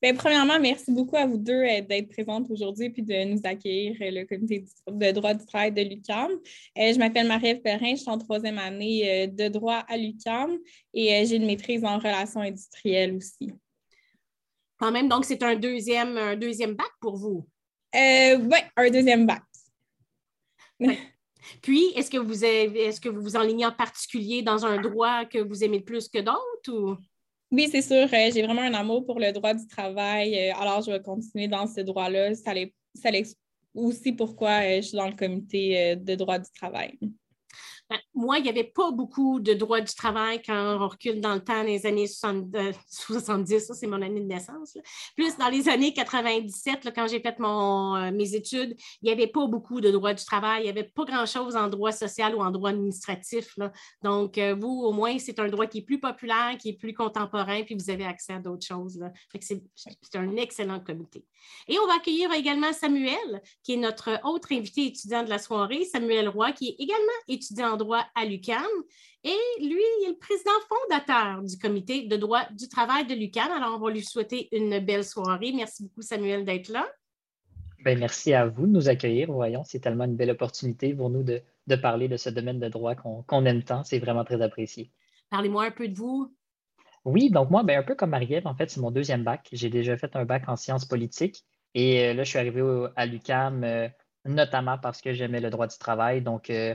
Bien, 0.00 0.14
premièrement, 0.14 0.60
merci 0.60 0.92
beaucoup 0.92 1.16
à 1.16 1.26
vous 1.26 1.38
deux 1.38 1.52
euh, 1.52 1.80
d'être 1.80 2.08
présentes 2.08 2.48
aujourd'hui 2.50 2.94
et 2.96 3.02
de 3.02 3.24
nous 3.24 3.40
accueillir, 3.42 3.96
euh, 4.00 4.10
le 4.12 4.26
comité 4.26 4.64
de 4.86 5.10
droit 5.10 5.34
du 5.34 5.44
travail 5.44 5.72
de 5.72 5.82
l'UQAM. 5.82 6.30
Euh, 6.30 6.92
je 6.92 6.98
m'appelle 6.98 7.26
Marie-Ève 7.26 7.62
Perrin, 7.62 7.96
je 7.96 8.02
suis 8.02 8.08
en 8.08 8.16
troisième 8.16 8.58
année 8.58 9.26
de 9.26 9.48
droit 9.48 9.84
à 9.88 9.96
l'UQAM 9.96 10.56
et 10.94 11.26
j'ai 11.26 11.34
une 11.34 11.46
maîtrise 11.46 11.84
en 11.84 11.98
relations 11.98 12.42
industrielles 12.42 13.16
aussi. 13.16 13.52
Quand 14.78 14.92
même, 14.92 15.08
donc 15.08 15.24
c'est 15.24 15.42
un 15.42 15.56
deuxième, 15.56 16.16
un 16.16 16.36
deuxième 16.36 16.74
bac 16.74 16.90
pour 17.00 17.16
vous? 17.16 17.48
oui, 17.92 18.58
un 18.76 18.90
deuxième 18.90 19.26
bac. 19.26 19.42
Puis, 21.62 21.86
est-ce 21.96 22.10
que 22.10 22.18
vous 22.18 22.44
est-ce 22.44 23.00
que 23.00 23.08
vous 23.08 23.22
vous 23.22 23.36
enlignez 23.36 23.66
en 23.66 23.72
particulier 23.72 24.42
dans 24.42 24.64
un 24.64 24.80
droit 24.80 25.24
que 25.24 25.38
vous 25.38 25.64
aimez 25.64 25.80
plus 25.80 26.08
que 26.08 26.18
d'autres 26.18 26.72
ou? 26.72 26.96
Oui, 27.50 27.68
c'est 27.70 27.82
sûr. 27.82 27.96
Euh, 28.12 28.30
j'ai 28.32 28.42
vraiment 28.42 28.62
un 28.62 28.74
amour 28.74 29.06
pour 29.06 29.18
le 29.18 29.32
droit 29.32 29.54
du 29.54 29.66
travail. 29.66 30.34
Euh, 30.34 30.54
alors, 30.56 30.82
je 30.82 30.90
vais 30.90 31.00
continuer 31.00 31.48
dans 31.48 31.66
ce 31.66 31.80
droit-là. 31.80 32.34
Ça, 32.34 32.52
ça 32.94 33.10
aussi 33.74 34.12
pourquoi 34.12 34.62
euh, 34.62 34.76
je 34.76 34.88
suis 34.88 34.96
dans 34.96 35.08
le 35.08 35.14
comité 35.14 35.96
de 35.96 36.14
droit 36.14 36.38
du 36.38 36.50
travail. 36.50 36.98
Moi, 38.14 38.38
il 38.38 38.42
n'y 38.42 38.50
avait 38.50 38.64
pas 38.64 38.90
beaucoup 38.90 39.40
de 39.40 39.54
droits 39.54 39.80
du 39.80 39.94
travail 39.94 40.42
quand 40.44 40.76
on 40.78 40.88
recule 40.88 41.20
dans 41.20 41.34
le 41.34 41.42
temps, 41.42 41.62
les 41.62 41.86
années 41.86 42.06
70, 42.06 42.54
euh, 42.54 43.58
ça 43.60 43.74
c'est 43.74 43.86
mon 43.86 44.02
année 44.02 44.20
de 44.20 44.26
naissance. 44.26 44.76
Plus 45.16 45.38
dans 45.38 45.48
les 45.48 45.68
années 45.70 45.94
97, 45.94 46.92
quand 46.94 47.06
j'ai 47.06 47.20
fait 47.20 47.36
euh, 47.40 48.10
mes 48.12 48.34
études, 48.34 48.76
il 49.00 49.06
n'y 49.06 49.10
avait 49.10 49.26
pas 49.26 49.46
beaucoup 49.46 49.80
de 49.80 49.90
droits 49.90 50.12
du 50.12 50.24
travail. 50.24 50.62
Il 50.62 50.64
n'y 50.64 50.70
avait 50.70 50.84
pas 50.84 51.04
grand-chose 51.04 51.56
en 51.56 51.68
droit 51.68 51.92
social 51.92 52.34
ou 52.34 52.40
en 52.40 52.50
droit 52.50 52.70
administratif. 52.70 53.56
Donc, 54.02 54.36
euh, 54.36 54.54
vous, 54.54 54.82
au 54.82 54.92
moins, 54.92 55.18
c'est 55.18 55.38
un 55.38 55.48
droit 55.48 55.66
qui 55.66 55.78
est 55.78 55.82
plus 55.82 56.00
populaire, 56.00 56.56
qui 56.58 56.70
est 56.70 56.78
plus 56.78 56.92
contemporain, 56.92 57.62
puis 57.62 57.74
vous 57.74 57.88
avez 57.88 58.04
accès 58.04 58.34
à 58.34 58.38
d'autres 58.38 58.66
choses. 58.66 59.00
C'est 59.40 59.62
un 60.16 60.36
excellent 60.36 60.80
comité. 60.80 61.24
Et 61.68 61.78
on 61.78 61.86
va 61.86 61.94
accueillir 61.94 62.32
également 62.32 62.72
Samuel, 62.74 63.42
qui 63.62 63.74
est 63.74 63.76
notre 63.76 64.20
autre 64.24 64.52
invité 64.52 64.86
étudiant 64.86 65.22
de 65.22 65.30
la 65.30 65.38
soirée, 65.38 65.84
Samuel 65.84 66.28
Roy, 66.28 66.52
qui 66.52 66.68
est 66.68 66.76
également 66.78 67.06
étudiant 67.28 67.77
droit 67.78 68.04
à 68.14 68.24
l'UQAM. 68.24 68.66
Et 69.24 69.36
lui, 69.60 69.80
il 70.00 70.06
est 70.06 70.10
le 70.10 70.18
président 70.18 70.50
fondateur 70.68 71.42
du 71.42 71.56
comité 71.58 72.06
de 72.06 72.16
droit 72.16 72.44
du 72.50 72.68
travail 72.68 73.06
de 73.06 73.14
l'UQAM. 73.14 73.50
Alors, 73.50 73.76
on 73.76 73.84
va 73.84 73.90
lui 73.90 74.04
souhaiter 74.04 74.48
une 74.52 74.78
belle 74.80 75.04
soirée. 75.04 75.52
Merci 75.54 75.84
beaucoup, 75.84 76.02
Samuel, 76.02 76.44
d'être 76.44 76.68
là. 76.68 76.86
Bien, 77.84 77.96
merci 77.96 78.34
à 78.34 78.46
vous 78.46 78.66
de 78.66 78.72
nous 78.72 78.88
accueillir. 78.88 79.30
Voyons, 79.30 79.62
c'est 79.64 79.80
tellement 79.80 80.04
une 80.04 80.16
belle 80.16 80.30
opportunité 80.30 80.94
pour 80.94 81.10
nous 81.10 81.22
de, 81.22 81.42
parler 81.76 82.08
de 82.08 82.16
ce 82.16 82.28
domaine 82.28 82.58
de 82.58 82.68
droit 82.68 82.94
qu'on 82.94 83.44
aime 83.44 83.62
tant. 83.62 83.84
C'est 83.84 83.98
vraiment 83.98 84.24
très 84.24 84.42
apprécié. 84.42 84.90
Parlez-moi 85.30 85.64
un 85.64 85.70
peu 85.70 85.88
de 85.88 85.94
vous. 85.94 86.34
Oui, 87.04 87.30
donc 87.30 87.50
moi, 87.50 87.62
ben, 87.62 87.78
un 87.78 87.82
peu 87.82 87.94
comme 87.94 88.10
Marielle, 88.10 88.46
en 88.46 88.54
fait, 88.54 88.70
c'est 88.70 88.80
mon 88.80 88.90
deuxième 88.90 89.22
bac. 89.22 89.48
J'ai 89.52 89.70
déjà 89.70 89.96
fait 89.96 90.14
un 90.16 90.24
bac 90.24 90.48
en 90.48 90.56
sciences 90.56 90.84
politiques 90.84 91.44
et 91.74 92.08
euh, 92.08 92.14
là, 92.14 92.24
je 92.24 92.30
suis 92.30 92.38
arrivé 92.38 92.62
à 92.96 93.06
l'UCAM 93.06 93.62
euh, 93.64 93.88
notamment 94.24 94.78
parce 94.78 95.00
que 95.00 95.12
j'aimais 95.12 95.40
le 95.40 95.50
droit 95.50 95.66
du 95.66 95.78
travail. 95.78 96.22
Donc, 96.22 96.50
euh, 96.50 96.74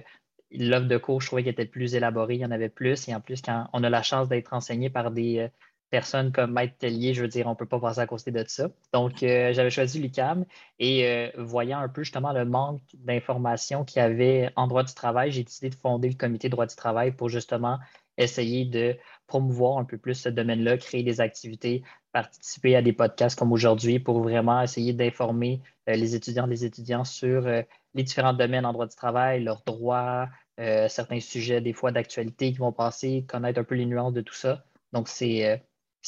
l'offre 0.54 0.88
de 0.88 0.98
cours, 0.98 1.22
je 1.22 1.28
trouvais 1.28 1.44
qu'elle 1.44 1.54
était 1.54 1.66
plus 1.66 1.96
élaborée, 1.96 2.36
il 2.36 2.42
y 2.42 2.46
en 2.46 2.52
avait 2.52 2.70
plus. 2.70 3.08
Et 3.08 3.16
en 3.16 3.22
plus, 3.22 3.42
quand 3.42 3.68
on 3.74 3.84
a 3.84 3.90
la 3.90 4.04
chance 4.04 4.30
d'être 4.30 4.54
enseigné 4.54 4.90
par 4.90 5.12
des 5.12 5.50
personnes 5.90 6.32
comme 6.32 6.54
Maître 6.54 6.76
Tellier, 6.80 7.14
je 7.14 7.22
veux 7.22 7.28
dire, 7.28 7.48
on 7.48 7.52
ne 7.52 7.56
peut 7.56 7.68
pas 7.68 7.80
passer 7.80 8.00
à 8.00 8.08
côté 8.08 8.32
de 8.32 8.44
ça. 8.48 8.70
Donc, 8.94 9.18
j'avais 9.20 9.70
choisi 9.70 10.00
l'UCAM 10.00 10.46
et 10.80 11.32
voyant 11.38 11.80
un 11.80 11.90
peu 11.90 12.04
justement 12.04 12.34
le 12.34 12.46
manque 12.46 12.82
d'informations 12.94 13.84
qu'il 13.84 14.00
y 14.00 14.04
avait 14.04 14.52
en 14.56 14.68
droit 14.68 14.84
du 14.84 14.94
travail, 14.94 15.32
j'ai 15.32 15.44
décidé 15.44 15.70
de 15.70 15.76
fonder 15.76 16.10
le 16.10 16.16
comité 16.16 16.50
droit 16.50 16.66
du 16.66 16.76
travail 16.76 17.12
pour 17.12 17.30
justement 17.30 17.80
essayer 18.18 18.66
de 18.66 18.96
promouvoir 19.28 19.78
un 19.78 19.86
peu 19.86 19.98
plus 19.98 20.16
ce 20.16 20.30
domaine-là, 20.30 20.78
créer 20.78 21.04
des 21.04 21.22
activités, 21.22 21.84
participer 22.12 22.76
à 22.76 22.82
des 22.82 22.94
podcasts 22.94 23.38
comme 23.38 23.52
aujourd'hui 23.52 24.00
pour 24.00 24.22
vraiment 24.22 24.62
essayer 24.62 24.94
d'informer 24.94 25.62
euh, 25.90 25.96
les 25.96 26.16
étudiants 26.16 26.46
les 26.46 26.66
étudiants 26.66 27.04
sur 27.04 27.48
euh, 27.48 27.62
les 27.96 28.04
différents 28.04 28.34
domaines 28.34 28.66
en 28.66 28.74
droit 28.74 28.88
du 28.88 28.96
travail, 28.96 29.44
leurs 29.44 29.64
droits, 29.64 30.30
euh, 30.60 30.88
certains 30.88 31.20
sujets 31.20 31.62
des 31.62 31.74
fois 31.74 31.92
d'actualité 31.92 32.52
qui 32.52 32.58
vont 32.58 32.72
passer, 32.72 33.26
connaître 33.28 33.60
un 33.60 33.64
peu 33.64 33.76
les 33.76 33.86
nuances 33.86 34.14
de 34.14 34.22
tout 34.22 34.34
ça. 34.34 34.66
Donc, 34.92 35.08
c'est 35.08 35.62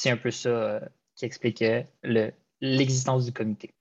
un 0.05 0.17
peu 0.17 0.31
ça 0.31 0.81
qui 1.15 1.25
explique 1.25 1.63
l'existence 2.61 3.25
du 3.25 3.31
comité. 3.31 3.73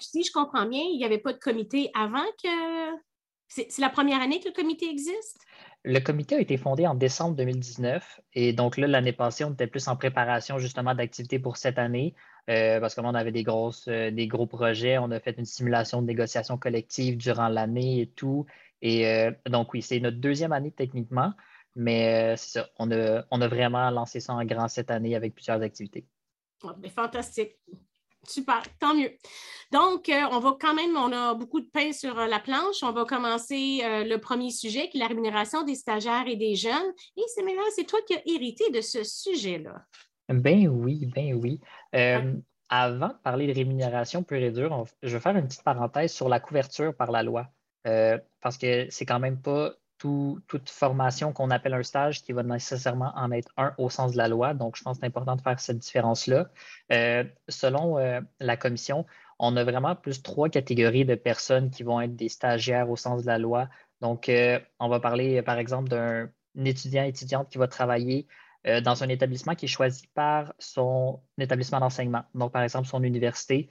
Si 0.00 0.24
je 0.24 0.32
comprends 0.32 0.66
bien, 0.66 0.82
il 0.82 0.98
n'y 0.98 1.04
avait 1.04 1.18
pas 1.18 1.32
de 1.32 1.38
comité 1.38 1.90
avant 1.94 2.26
que 2.42 2.98
c'est 3.48 3.78
la 3.78 3.88
première 3.88 4.20
année 4.20 4.40
que 4.40 4.48
le 4.48 4.54
comité 4.54 4.90
existe? 4.90 5.38
Le 5.84 6.00
comité 6.00 6.34
a 6.34 6.40
été 6.40 6.56
fondé 6.56 6.86
en 6.86 6.94
décembre 6.94 7.36
2019 7.36 8.20
et 8.34 8.52
donc 8.52 8.76
là, 8.76 8.86
l'année 8.86 9.12
passée, 9.12 9.44
on 9.44 9.52
était 9.52 9.66
plus 9.66 9.88
en 9.88 9.96
préparation 9.96 10.58
justement 10.58 10.94
d'activités 10.94 11.38
pour 11.38 11.56
cette 11.56 11.78
année 11.78 12.14
euh, 12.50 12.80
parce 12.80 12.94
qu'on 12.94 13.14
avait 13.14 13.32
des, 13.32 13.44
grosses, 13.44 13.86
euh, 13.88 14.10
des 14.10 14.26
gros 14.26 14.46
projets. 14.46 14.98
On 14.98 15.10
a 15.10 15.20
fait 15.20 15.36
une 15.38 15.44
simulation 15.44 16.02
de 16.02 16.06
négociation 16.06 16.58
collective 16.58 17.16
durant 17.16 17.48
l'année 17.48 18.02
et 18.02 18.06
tout. 18.06 18.44
Et 18.82 19.06
euh, 19.06 19.30
donc, 19.46 19.72
oui, 19.74 19.82
c'est 19.82 20.00
notre 20.00 20.18
deuxième 20.18 20.52
année 20.52 20.70
techniquement, 20.70 21.32
mais 21.74 22.36
c'est 22.36 22.60
ça, 22.60 22.68
on 22.78 22.90
a, 22.90 23.24
on 23.30 23.40
a 23.40 23.48
vraiment 23.48 23.90
lancé 23.90 24.20
ça 24.20 24.34
en 24.34 24.44
grand 24.44 24.68
cette 24.68 24.90
année 24.90 25.14
avec 25.14 25.34
plusieurs 25.34 25.62
activités. 25.62 26.06
Ben, 26.62 26.90
fantastique. 26.90 27.56
Super, 28.24 28.62
tant 28.78 28.94
mieux. 28.94 29.12
Donc, 29.72 30.08
euh, 30.08 30.22
on 30.32 30.38
va 30.40 30.56
quand 30.60 30.74
même, 30.74 30.96
on 30.96 31.12
a 31.12 31.34
beaucoup 31.34 31.60
de 31.60 31.68
pain 31.72 31.92
sur 31.92 32.18
euh, 32.18 32.26
la 32.26 32.40
planche. 32.40 32.82
On 32.82 32.92
va 32.92 33.04
commencer 33.04 33.80
euh, 33.84 34.04
le 34.04 34.18
premier 34.18 34.50
sujet, 34.50 34.88
qui 34.88 34.98
est 34.98 35.00
la 35.00 35.06
rémunération 35.06 35.62
des 35.62 35.76
stagiaires 35.76 36.26
et 36.26 36.36
des 36.36 36.54
jeunes. 36.54 36.92
Et 37.16 37.22
c'est 37.34 37.42
maintenant, 37.42 37.62
c'est 37.74 37.86
toi 37.86 38.00
qui 38.06 38.14
as 38.14 38.22
hérité 38.26 38.70
de 38.70 38.80
ce 38.80 39.04
sujet-là. 39.04 39.82
Ben 40.28 40.68
oui, 40.68 41.06
ben 41.14 41.34
oui. 41.34 41.60
avant 42.68 43.08
de 43.08 43.22
parler 43.22 43.46
de 43.46 43.54
rémunération 43.54 44.22
pure 44.22 44.42
et 44.42 44.50
dure, 44.50 44.84
je 45.02 45.16
vais 45.16 45.20
faire 45.20 45.36
une 45.36 45.46
petite 45.46 45.62
parenthèse 45.62 46.12
sur 46.12 46.28
la 46.28 46.38
couverture 46.38 46.94
par 46.94 47.10
la 47.10 47.22
loi. 47.22 47.46
Parce 48.40 48.58
que 48.58 48.86
c'est 48.90 49.06
quand 49.06 49.20
même 49.20 49.40
pas 49.40 49.74
toute 49.98 50.70
formation 50.70 51.32
qu'on 51.32 51.50
appelle 51.50 51.74
un 51.74 51.82
stage 51.82 52.22
qui 52.22 52.32
va 52.32 52.42
nécessairement 52.42 53.12
en 53.16 53.32
être 53.32 53.50
un 53.56 53.74
au 53.78 53.90
sens 53.90 54.12
de 54.12 54.18
la 54.18 54.28
loi. 54.28 54.54
Donc, 54.54 54.76
je 54.76 54.82
pense 54.82 54.96
que 54.96 55.00
c'est 55.00 55.06
important 55.06 55.36
de 55.36 55.40
faire 55.40 55.58
cette 55.58 55.78
différence-là. 55.78 56.48
Euh, 56.92 57.24
selon 57.48 57.98
euh, 57.98 58.20
la 58.38 58.56
commission, 58.56 59.06
on 59.38 59.56
a 59.56 59.64
vraiment 59.64 59.96
plus 59.96 60.22
trois 60.22 60.48
catégories 60.48 61.04
de 61.04 61.16
personnes 61.16 61.70
qui 61.70 61.82
vont 61.82 62.00
être 62.00 62.14
des 62.14 62.28
stagiaires 62.28 62.88
au 62.90 62.96
sens 62.96 63.22
de 63.22 63.26
la 63.26 63.38
loi. 63.38 63.68
Donc, 64.00 64.28
euh, 64.28 64.60
on 64.78 64.88
va 64.88 65.00
parler, 65.00 65.42
par 65.42 65.58
exemple, 65.58 65.88
d'un 65.88 66.30
étudiant, 66.64 67.04
étudiante 67.04 67.48
qui 67.50 67.58
va 67.58 67.68
travailler 67.68 68.26
dans 68.82 69.02
un 69.04 69.08
établissement 69.08 69.54
qui 69.54 69.64
est 69.64 69.68
choisi 69.68 70.08
par 70.08 70.52
son 70.58 71.20
établissement 71.38 71.78
d'enseignement. 71.78 72.24
Donc, 72.34 72.52
par 72.52 72.62
exemple, 72.62 72.86
son 72.86 73.02
université, 73.02 73.68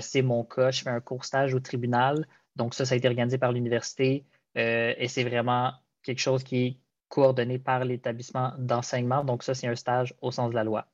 c'est 0.00 0.22
mon 0.22 0.44
cas, 0.44 0.70
je 0.70 0.82
fais 0.82 0.90
un 0.90 1.00
court 1.00 1.24
stage 1.24 1.54
au 1.54 1.60
tribunal. 1.60 2.26
Donc, 2.60 2.74
ça, 2.74 2.84
ça 2.84 2.92
a 2.94 2.98
été 2.98 3.08
organisé 3.08 3.38
par 3.38 3.52
l'université. 3.52 4.26
Euh, 4.58 4.92
et 4.98 5.08
c'est 5.08 5.24
vraiment 5.24 5.72
quelque 6.02 6.18
chose 6.18 6.44
qui 6.44 6.66
est 6.66 6.76
coordonné 7.08 7.58
par 7.58 7.86
l'établissement 7.86 8.52
d'enseignement. 8.58 9.24
Donc, 9.24 9.42
ça, 9.42 9.54
c'est 9.54 9.66
un 9.66 9.74
stage 9.74 10.14
au 10.20 10.30
sens 10.30 10.50
de 10.50 10.54
la 10.54 10.62
loi. 10.62 10.86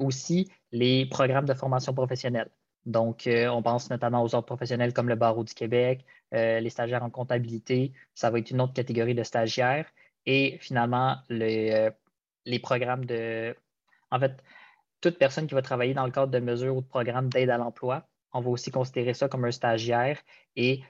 Aussi, 0.00 0.50
les 0.72 1.04
programmes 1.04 1.44
de 1.44 1.52
formation 1.52 1.92
professionnelle. 1.92 2.50
Donc, 2.86 3.26
euh, 3.26 3.48
on 3.48 3.62
pense 3.62 3.90
notamment 3.90 4.22
aux 4.22 4.34
autres 4.34 4.46
professionnels 4.46 4.94
comme 4.94 5.10
le 5.10 5.14
barreau 5.14 5.44
du 5.44 5.52
Québec, 5.52 6.06
euh, 6.32 6.58
les 6.60 6.70
stagiaires 6.70 7.02
en 7.02 7.10
comptabilité, 7.10 7.92
ça 8.14 8.30
va 8.30 8.38
être 8.38 8.50
une 8.50 8.62
autre 8.62 8.72
catégorie 8.72 9.14
de 9.14 9.24
stagiaires. 9.24 9.86
Et 10.24 10.56
finalement, 10.62 11.18
les 11.28 11.92
programmes 12.62 13.04
de... 13.04 13.54
En 14.10 14.18
fait, 14.18 14.42
toute 15.02 15.18
personne 15.18 15.46
qui 15.46 15.54
va 15.54 15.60
travailler 15.60 15.92
dans 15.92 16.06
le 16.06 16.12
cadre 16.12 16.32
de 16.32 16.38
mesures 16.38 16.76
ou 16.78 16.80
de 16.80 16.86
programmes 16.86 17.28
d'aide 17.28 17.50
à 17.50 17.58
l'emploi, 17.58 18.08
on 18.34 18.40
va 18.40 18.50
aussi 18.50 18.70
considérer 18.70 19.14
ça 19.14 19.28
comme 19.28 19.44
un 19.44 19.50
stagiaire. 19.52 20.20
Et 20.56 20.82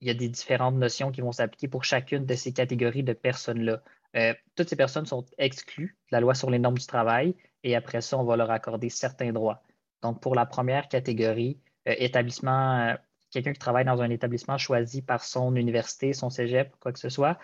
il 0.00 0.08
y 0.08 0.10
a 0.10 0.14
des 0.14 0.28
différentes 0.28 0.76
notions 0.76 1.10
qui 1.10 1.20
vont 1.20 1.32
s'appliquer 1.32 1.68
pour 1.68 1.84
chacune 1.84 2.24
de 2.24 2.34
ces 2.34 2.52
catégories 2.52 3.02
de 3.02 3.12
personnes-là. 3.12 3.82
Euh, 4.16 4.34
toutes 4.56 4.68
ces 4.68 4.76
personnes 4.76 5.06
sont 5.06 5.24
exclues 5.38 5.96
de 6.10 6.16
la 6.16 6.20
loi 6.20 6.34
sur 6.34 6.50
les 6.50 6.58
normes 6.58 6.78
du 6.78 6.86
travail 6.86 7.36
et 7.62 7.76
après 7.76 8.00
ça, 8.00 8.18
on 8.18 8.24
va 8.24 8.36
leur 8.36 8.50
accorder 8.50 8.88
certains 8.88 9.32
droits. 9.32 9.62
Donc, 10.02 10.20
pour 10.20 10.34
la 10.34 10.46
première 10.46 10.88
catégorie, 10.88 11.60
euh, 11.86 11.94
établissement, 11.98 12.78
euh, 12.78 12.94
quelqu'un 13.30 13.52
qui 13.52 13.58
travaille 13.58 13.84
dans 13.84 14.00
un 14.00 14.10
établissement 14.10 14.58
choisi 14.58 15.02
par 15.02 15.22
son 15.22 15.54
université, 15.54 16.12
son 16.12 16.30
cégep, 16.30 16.74
quoi 16.80 16.92
que 16.92 16.98
ce 16.98 17.10
soit, 17.10 17.38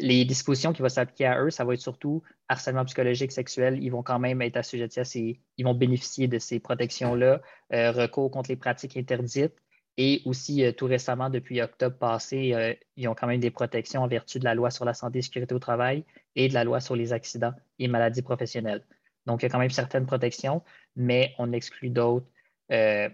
les 0.00 0.24
dispositions 0.24 0.72
qui 0.72 0.82
vont 0.82 0.88
s'appliquer 0.88 1.26
à 1.26 1.42
eux, 1.42 1.50
ça 1.50 1.64
va 1.64 1.74
être 1.74 1.80
surtout 1.80 2.22
harcèlement 2.48 2.84
psychologique, 2.84 3.32
sexuel. 3.32 3.82
Ils 3.82 3.90
vont 3.90 4.02
quand 4.02 4.18
même 4.18 4.42
être 4.42 4.56
assujettis 4.56 5.00
à 5.00 5.04
ces, 5.04 5.40
ils 5.56 5.64
vont 5.64 5.74
bénéficier 5.74 6.28
de 6.28 6.38
ces 6.38 6.60
protections-là, 6.60 7.40
recours 7.70 8.30
contre 8.30 8.50
les 8.50 8.56
pratiques 8.56 8.96
interdites, 8.96 9.54
et 10.00 10.22
aussi, 10.24 10.64
euh, 10.64 10.70
tout 10.70 10.86
récemment, 10.86 11.28
depuis 11.28 11.60
octobre 11.60 11.98
passé, 11.98 12.54
euh, 12.54 12.72
ils 12.96 13.08
ont 13.08 13.16
quand 13.16 13.26
même 13.26 13.40
des 13.40 13.50
protections 13.50 14.00
en 14.00 14.06
vertu 14.06 14.38
de 14.38 14.44
la 14.44 14.54
loi 14.54 14.70
sur 14.70 14.84
la 14.84 14.94
santé 14.94 15.18
et 15.18 15.22
sécurité 15.22 15.56
au 15.56 15.58
travail 15.58 16.04
et 16.36 16.48
de 16.48 16.54
la 16.54 16.62
loi 16.62 16.78
sur 16.78 16.94
les 16.94 17.12
accidents 17.12 17.52
et 17.80 17.88
maladies 17.88 18.22
professionnelles. 18.22 18.86
Donc, 19.26 19.42
il 19.42 19.46
y 19.46 19.46
a 19.46 19.48
quand 19.50 19.58
même 19.58 19.70
certaines 19.70 20.06
protections, 20.06 20.62
mais 20.94 21.34
on 21.38 21.52
exclut 21.52 21.90
d'autres, 21.90 22.28
euh, 22.70 23.08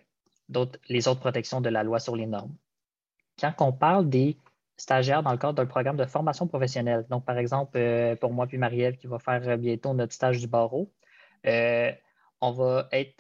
les 0.90 1.08
autres 1.08 1.20
protections 1.20 1.62
de 1.62 1.70
la 1.70 1.82
loi 1.82 2.00
sur 2.00 2.16
les 2.16 2.26
normes. 2.26 2.54
Quand 3.40 3.54
on 3.60 3.72
parle 3.72 4.10
des 4.10 4.36
stagiaires 4.76 5.23
dans 5.23 5.33
le 5.33 5.38
cadre 5.38 5.54
d'un 5.54 5.66
programme 5.66 5.97
de 5.97 6.04
formation 6.04 6.47
professionnelle, 6.47 7.07
donc 7.11 7.25
par 7.25 7.38
exemple, 7.38 7.78
pour 8.21 8.33
moi 8.33 8.47
puis 8.47 8.59
Marie-Ève 8.59 8.97
qui 8.97 9.07
va 9.07 9.19
faire 9.19 9.59
bientôt 9.59 9.95
notre 9.95 10.12
stage 10.12 10.40
du 10.40 10.47
barreau, 10.49 10.93
on 11.45 12.50
va 12.52 12.88
être 12.93 13.14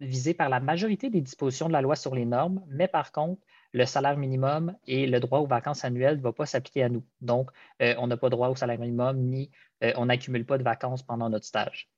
visé 0.00 0.34
par 0.34 0.48
la 0.48 0.60
majorité 0.60 1.10
des 1.10 1.20
dispositions 1.20 1.68
de 1.68 1.72
la 1.72 1.80
loi 1.80 1.96
sur 1.96 2.14
les 2.14 2.24
normes, 2.24 2.62
mais 2.68 2.88
par 2.88 3.12
contre, 3.12 3.40
le 3.72 3.86
salaire 3.86 4.16
minimum 4.16 4.76
et 4.86 5.06
le 5.06 5.20
droit 5.20 5.38
aux 5.38 5.46
vacances 5.46 5.84
annuelles 5.84 6.18
ne 6.18 6.22
vont 6.22 6.32
pas 6.32 6.46
s'appliquer 6.46 6.84
à 6.84 6.88
nous. 6.88 7.04
Donc, 7.20 7.50
euh, 7.80 7.94
on 7.98 8.06
n'a 8.06 8.16
pas 8.16 8.28
droit 8.28 8.48
au 8.48 8.56
salaire 8.56 8.78
minimum 8.78 9.18
ni 9.18 9.50
euh, 9.82 9.92
on 9.96 10.06
n'accumule 10.06 10.44
pas 10.44 10.58
de 10.58 10.62
vacances 10.62 11.02
pendant 11.02 11.30
notre 11.30 11.46
stage. 11.46 11.88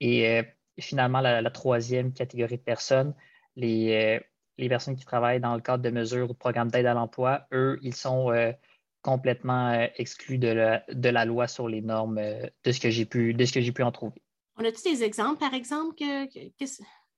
Et 0.00 0.28
euh, 0.28 0.42
finalement, 0.78 1.20
la, 1.20 1.50
troisième 1.50 2.12
catégorie 2.12 2.58
de 2.58 2.62
personnes, 2.62 3.14
les, 3.56 4.20
les, 4.58 4.68
personnes 4.68 4.96
qui 4.96 5.04
travaillent 5.04 5.40
dans 5.40 5.54
le 5.54 5.60
cadre 5.60 5.82
de 5.82 5.90
mesures 5.90 6.30
ou 6.30 6.32
de 6.32 6.38
programmes 6.38 6.70
d'aide 6.70 6.86
à 6.86 6.94
l'emploi, 6.94 7.46
eux, 7.52 7.78
ils 7.82 7.94
sont 7.94 8.32
complètement 9.02 9.88
exclus 9.96 10.38
de 10.38 10.48
la, 11.10 11.24
loi 11.24 11.46
sur 11.46 11.68
les 11.68 11.80
normes 11.80 12.20
de 12.64 12.72
ce 12.72 12.80
que 12.80 12.90
j'ai 12.90 13.04
pu, 13.04 13.34
pu 13.34 13.82
en 13.82 13.92
trouver. 13.92 14.20
On 14.58 14.64
a-t-il 14.64 14.96
des 14.96 15.04
exemples, 15.04 15.38
par 15.38 15.54
exemple, 15.54 15.94
que 15.94 16.64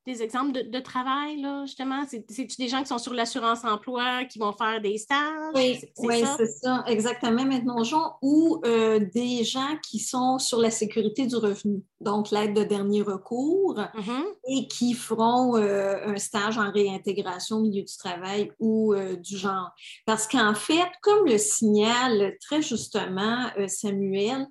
des 0.08 0.22
exemples 0.22 0.52
de, 0.52 0.80
travail, 0.80 1.40
là, 1.40 1.64
justement? 1.66 2.04
C'est-tu 2.08 2.56
des 2.56 2.68
gens 2.68 2.80
qui 2.80 2.88
sont 2.88 2.98
sur 2.98 3.12
l'assurance 3.12 3.62
emploi, 3.64 4.24
qui 4.24 4.38
vont 4.38 4.52
faire 4.52 4.80
des 4.80 4.96
stages? 4.96 5.52
Oui, 5.54 5.78
c'est 5.78 6.46
ça? 6.46 6.82
exactement, 6.86 7.44
maintenant, 7.44 7.84
Jean, 7.84 8.16
ou 8.22 8.60
euh, 8.64 9.00
des 9.14 9.44
gens 9.44 9.76
qui 9.82 9.98
sont 9.98 10.38
sur 10.38 10.60
la 10.60 10.70
sécurité 10.70 11.26
du 11.26 11.36
revenu, 11.36 11.82
donc 12.00 12.30
l'aide 12.30 12.54
de 12.54 12.64
dernier 12.64 13.02
recours, 13.02 13.74
mm-hmm. 13.76 14.24
et 14.48 14.66
qui 14.68 14.94
feront 14.94 15.56
euh, 15.56 15.96
un 16.06 16.16
stage 16.16 16.56
en 16.56 16.70
réintégration 16.70 17.58
au 17.58 17.62
milieu 17.62 17.82
du 17.82 17.96
travail 17.96 18.50
ou 18.58 18.94
euh, 18.94 19.16
du 19.16 19.36
genre. 19.36 19.70
Parce 20.06 20.26
qu'en 20.26 20.54
fait, 20.54 20.90
comme 21.02 21.26
le 21.26 21.36
signale 21.36 22.34
très 22.40 22.62
justement 22.62 23.50
Samuel, 23.66 24.46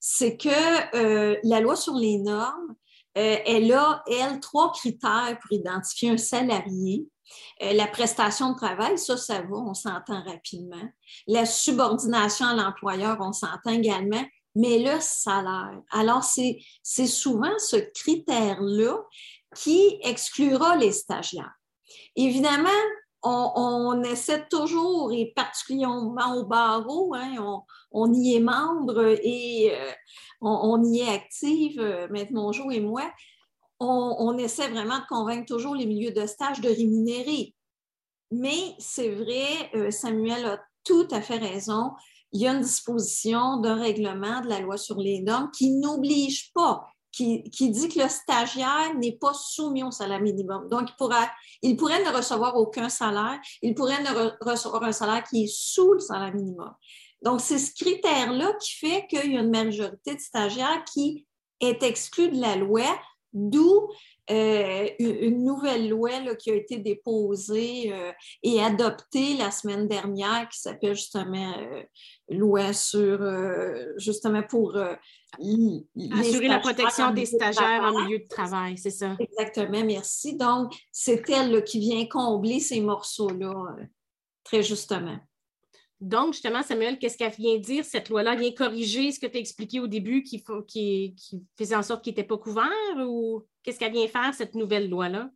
c'est 0.00 0.36
que 0.36 1.48
la 1.48 1.60
loi 1.60 1.76
sur 1.76 1.94
les 1.94 2.18
normes, 2.18 2.74
euh, 3.18 3.36
elle 3.44 3.72
a, 3.72 4.02
elle, 4.06 4.38
trois 4.40 4.70
critères 4.72 5.36
pour 5.40 5.52
identifier 5.52 6.10
un 6.10 6.16
salarié. 6.16 7.06
Euh, 7.62 7.72
la 7.72 7.88
prestation 7.88 8.52
de 8.52 8.56
travail, 8.56 8.96
ça, 8.96 9.16
ça 9.16 9.40
va, 9.40 9.56
on 9.56 9.74
s'entend 9.74 10.22
rapidement. 10.24 10.88
La 11.26 11.44
subordination 11.44 12.46
à 12.46 12.54
l'employeur, 12.54 13.16
on 13.20 13.32
s'entend 13.32 13.72
également, 13.72 14.24
mais 14.54 14.78
le 14.78 15.00
salaire. 15.00 15.80
Alors, 15.90 16.22
c'est 16.22 17.06
souvent 17.06 17.52
ce 17.58 17.76
critère-là 17.76 18.96
qui 19.56 19.98
exclura 20.02 20.76
les 20.76 20.92
stagiaires. 20.92 21.54
Évidemment, 22.14 22.68
on, 23.22 24.02
essaie 24.04 24.46
toujours, 24.48 25.12
et 25.12 25.32
particulièrement 25.34 26.36
au 26.36 26.44
barreau, 26.44 27.14
hein, 27.14 27.34
on, 27.40 27.62
y 28.12 28.36
est 28.36 28.40
membre 28.40 29.16
et 29.22 29.72
euh, 29.72 29.92
on, 30.40 30.82
y 30.84 31.00
est 31.00 31.08
active, 31.08 31.80
euh, 31.80 32.08
Maître 32.10 32.32
Mongeau 32.32 32.70
et 32.70 32.80
moi. 32.80 33.10
On, 33.80 34.36
essaie 34.38 34.68
vraiment 34.68 34.98
de 34.98 35.06
convaincre 35.08 35.46
toujours 35.46 35.76
les 35.76 35.86
milieux 35.86 36.10
de 36.10 36.26
stage 36.26 36.60
de 36.60 36.68
rémunérer. 36.68 37.54
Mais 38.32 38.74
c'est 38.78 39.10
vrai, 39.10 39.70
euh, 39.74 39.90
Samuel 39.92 40.44
a 40.46 40.60
tout 40.82 41.06
à 41.12 41.22
fait 41.22 41.38
raison. 41.38 41.92
Il 42.32 42.40
y 42.40 42.48
a 42.48 42.54
une 42.54 42.62
disposition 42.62 43.58
d'un 43.58 43.76
règlement 43.76 44.40
de 44.40 44.48
la 44.48 44.60
loi 44.60 44.76
sur 44.76 44.98
les 44.98 45.20
normes 45.20 45.50
qui 45.52 45.70
n'oblige 45.70 46.52
pas 46.52 46.88
qui, 47.12 47.70
dit 47.70 47.88
que 47.88 48.00
le 48.00 48.08
stagiaire 48.08 48.94
n'est 48.96 49.16
pas 49.16 49.32
soumis 49.34 49.82
au 49.82 49.90
salaire 49.90 50.20
minimum. 50.20 50.68
Donc, 50.68 50.90
il 51.62 51.76
pourrait 51.76 52.04
ne 52.04 52.16
recevoir 52.16 52.56
aucun 52.56 52.88
salaire, 52.88 53.38
il 53.62 53.74
pourrait 53.74 54.02
ne 54.02 54.44
recevoir 54.44 54.84
un 54.84 54.92
salaire 54.92 55.24
qui 55.24 55.44
est 55.44 55.52
sous 55.52 55.94
le 55.94 56.00
salaire 56.00 56.34
minimum. 56.34 56.72
Donc, 57.22 57.40
c'est 57.40 57.58
ce 57.58 57.74
critère-là 57.74 58.52
qui 58.60 58.76
fait 58.78 59.06
qu'il 59.08 59.32
y 59.32 59.36
a 59.36 59.40
une 59.40 59.50
majorité 59.50 60.14
de 60.14 60.20
stagiaires 60.20 60.84
qui 60.92 61.26
est 61.60 61.82
exclue 61.82 62.28
de 62.30 62.40
la 62.40 62.56
loi, 62.56 62.86
d'où 63.32 63.88
euh, 64.30 64.88
une 64.98 65.42
nouvelle 65.42 65.88
loi 65.88 66.10
qui 66.38 66.50
a 66.50 66.54
été 66.54 66.78
déposée 66.78 67.90
euh, 67.92 68.12
et 68.42 68.62
adoptée 68.62 69.36
la 69.38 69.50
semaine 69.50 69.88
dernière 69.88 70.48
qui 70.50 70.60
s'appelle 70.60 70.94
justement 70.94 71.54
euh, 71.58 71.82
loi 72.28 72.74
sur 72.74 73.18
justement 73.96 74.42
pour 74.42 74.76
assurer 74.76 76.48
la 76.48 76.58
protection 76.58 77.10
des 77.12 77.24
stagiaires 77.24 77.82
en 77.82 78.04
milieu 78.04 78.18
de 78.18 78.28
travail, 78.28 78.76
c'est 78.76 78.90
ça. 78.90 79.16
Exactement, 79.18 79.84
merci. 79.84 80.36
Donc, 80.36 80.74
c'est 80.92 81.28
elle 81.30 81.64
qui 81.64 81.80
vient 81.80 82.04
combler 82.06 82.60
ces 82.60 82.80
morceaux-là, 82.80 83.76
très 84.44 84.62
justement. 84.62 85.18
Donc, 86.00 86.34
justement, 86.34 86.62
Samuel, 86.62 86.98
qu'est-ce 86.98 87.18
qu'elle 87.18 87.32
vient 87.32 87.58
dire? 87.58 87.84
Cette 87.84 88.08
loi-là? 88.08 88.36
Vient 88.36 88.52
corriger 88.52 89.10
ce 89.10 89.18
que 89.18 89.26
tu 89.26 89.36
as 89.36 89.40
expliqué 89.40 89.80
au 89.80 89.88
début 89.88 90.22
qui, 90.22 90.42
qui, 90.66 91.16
faisait 91.58 91.74
en 91.74 91.82
sorte 91.82 92.04
qu'il 92.04 92.12
n'était 92.12 92.24
pas 92.24 92.38
couvert 92.38 92.70
ou 92.98 93.44
qu'est-ce 93.62 93.78
qu'elle 93.78 93.92
vient 93.92 94.06
faire, 94.06 94.32
cette 94.34 94.54
nouvelle 94.54 94.88
loi-là? 94.88 95.30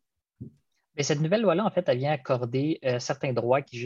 cette 0.98 1.20
nouvelle 1.20 1.40
loi-là, 1.40 1.64
en 1.64 1.70
fait, 1.70 1.88
elle 1.88 1.98
vient 1.98 2.12
accorder 2.12 2.78
euh, 2.84 2.98
certains 2.98 3.32
droits 3.32 3.62
qui 3.62 3.78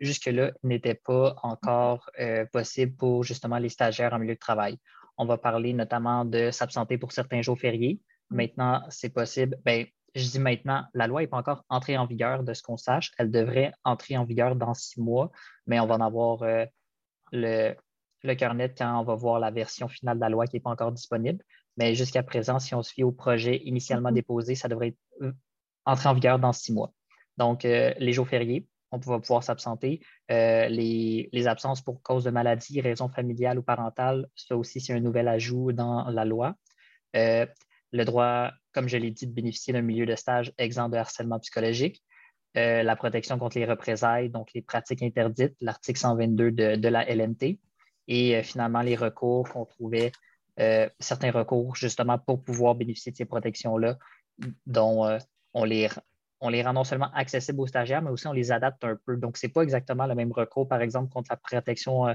jusque-là 0.00 0.52
n'étaient 0.62 0.94
pas 0.94 1.34
encore 1.42 2.10
euh, 2.20 2.44
possibles 2.52 2.94
pour 2.96 3.24
justement 3.24 3.58
les 3.58 3.70
stagiaires 3.70 4.12
en 4.12 4.18
milieu 4.18 4.34
de 4.34 4.38
travail. 4.38 4.78
On 5.16 5.24
va 5.24 5.38
parler 5.38 5.72
notamment 5.72 6.24
de 6.24 6.50
s'absenter 6.50 6.98
pour 6.98 7.12
certains 7.12 7.40
jours 7.40 7.58
fériés. 7.58 8.00
Mm. 8.30 8.36
Maintenant, 8.36 8.82
c'est 8.90 9.08
possible. 9.08 9.58
Bien, 9.64 9.86
je 10.14 10.28
dis 10.28 10.38
maintenant, 10.38 10.84
la 10.94 11.06
loi 11.06 11.20
n'est 11.20 11.26
pas 11.26 11.36
encore 11.36 11.64
entrée 11.68 11.96
en 11.96 12.06
vigueur 12.06 12.42
de 12.42 12.52
ce 12.54 12.62
qu'on 12.62 12.76
sache. 12.76 13.12
Elle 13.18 13.30
devrait 13.30 13.72
entrer 13.84 14.16
en 14.16 14.24
vigueur 14.24 14.56
dans 14.56 14.74
six 14.74 15.00
mois, 15.00 15.30
mais 15.66 15.78
on 15.80 15.86
va 15.86 15.94
en 15.94 16.00
avoir 16.00 16.42
euh, 16.42 16.64
le, 17.32 17.74
le 18.22 18.34
cœur 18.34 18.54
net 18.54 18.74
quand 18.76 19.00
on 19.00 19.04
va 19.04 19.14
voir 19.14 19.38
la 19.38 19.50
version 19.50 19.88
finale 19.88 20.16
de 20.16 20.20
la 20.20 20.28
loi 20.28 20.46
qui 20.46 20.56
n'est 20.56 20.60
pas 20.60 20.70
encore 20.70 20.92
disponible. 20.92 21.42
Mais 21.76 21.94
jusqu'à 21.94 22.22
présent, 22.22 22.58
si 22.58 22.74
on 22.74 22.82
se 22.82 22.92
fie 22.92 23.04
au 23.04 23.12
projet 23.12 23.58
initialement 23.64 24.10
mm-hmm. 24.10 24.14
déposé, 24.14 24.54
ça 24.54 24.68
devrait 24.68 24.96
euh, 25.22 25.32
entrer 25.84 26.08
en 26.08 26.14
vigueur 26.14 26.38
dans 26.38 26.52
six 26.52 26.72
mois. 26.72 26.92
Donc, 27.36 27.64
euh, 27.64 27.94
les 27.98 28.12
jours 28.12 28.28
fériés, 28.28 28.66
on 28.90 28.98
va 28.98 29.20
pouvoir 29.20 29.44
s'absenter. 29.44 30.00
les, 30.28 31.28
les, 31.32 31.46
absences 31.46 31.80
pour 31.80 32.02
cause 32.02 32.24
de 32.24 32.30
maladie, 32.30 32.80
raison 32.80 33.08
familiale 33.08 33.60
ou 33.60 33.62
parentale, 33.62 34.26
ça 34.34 34.56
aussi, 34.56 34.80
c'est 34.80 34.92
un 34.92 35.00
nouvel 35.00 35.28
ajout 35.28 35.70
dans 35.70 36.08
la 36.10 36.24
loi. 36.24 36.56
Le 37.92 38.04
droit 38.04 38.52
comme 38.72 38.88
je 38.88 38.96
l'ai 38.96 39.10
dit, 39.10 39.26
de 39.26 39.32
bénéficier 39.32 39.72
d'un 39.72 39.82
milieu 39.82 40.06
de 40.06 40.14
stage 40.14 40.52
exempt 40.58 40.88
de 40.88 40.96
harcèlement 40.96 41.38
psychologique, 41.40 42.02
euh, 42.56 42.82
la 42.82 42.96
protection 42.96 43.38
contre 43.38 43.58
les 43.58 43.64
représailles, 43.64 44.30
donc 44.30 44.50
les 44.54 44.62
pratiques 44.62 45.02
interdites, 45.02 45.56
l'article 45.60 45.98
122 45.98 46.50
de, 46.76 46.88
la 46.88 47.08
LNT, 47.08 47.58
et 48.08 48.36
euh, 48.36 48.42
finalement 48.42 48.82
les 48.82 48.96
recours 48.96 49.48
qu'on 49.48 49.64
trouvait, 49.64 50.12
euh, 50.58 50.88
certains 50.98 51.30
recours 51.30 51.76
justement 51.76 52.18
pour 52.18 52.42
pouvoir 52.42 52.74
bénéficier 52.74 53.12
de 53.12 53.16
ces 53.16 53.24
protections-là, 53.24 53.98
dont 54.66 55.18
on 55.54 55.64
les, 55.64 55.88
on 56.40 56.48
les 56.48 56.62
rend 56.62 56.72
non 56.72 56.84
seulement 56.84 57.12
accessibles 57.14 57.60
aux 57.60 57.66
stagiaires, 57.66 58.02
mais 58.02 58.10
aussi 58.10 58.26
on 58.26 58.32
les 58.32 58.52
adapte 58.52 58.84
un 58.84 58.96
peu. 59.04 59.16
Donc, 59.16 59.36
ce 59.36 59.46
n'est 59.46 59.52
pas 59.52 59.62
exactement 59.62 60.06
le 60.06 60.14
même 60.14 60.32
recours, 60.32 60.66
par 60.66 60.80
exemple, 60.80 61.12
contre 61.12 61.30
la 61.30 61.36
protection, 61.36 62.06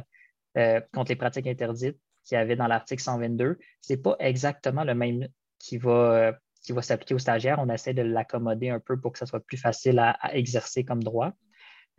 contre 0.93 1.09
les 1.09 1.15
pratiques 1.15 1.47
interdites 1.47 1.99
qu'il 2.23 2.35
y 2.37 2.41
avait 2.41 2.55
dans 2.55 2.67
l'article 2.67 3.03
122. 3.03 3.59
Ce 3.81 3.93
n'est 3.93 3.97
pas 3.97 4.15
exactement 4.19 4.83
le 4.83 4.95
même 4.95 5.27
qui 5.59 5.77
va, 5.77 6.33
qui 6.65 6.71
va 6.71 6.81
s'appliquer 6.81 7.13
aux 7.13 7.19
stagiaires, 7.19 7.59
on 7.59 7.69
essaie 7.69 7.93
de 7.93 8.01
l'accommoder 8.01 8.69
un 8.69 8.79
peu 8.79 8.99
pour 8.99 9.13
que 9.13 9.19
ça 9.19 9.25
soit 9.25 9.39
plus 9.39 9.57
facile 9.57 9.99
à, 9.99 10.17
exercer 10.35 10.83
comme 10.83 11.03
droit. 11.03 11.33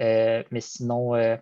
Euh, 0.03 0.43
mais 0.51 0.61
sinon, 0.61 1.15
euh, 1.15 1.37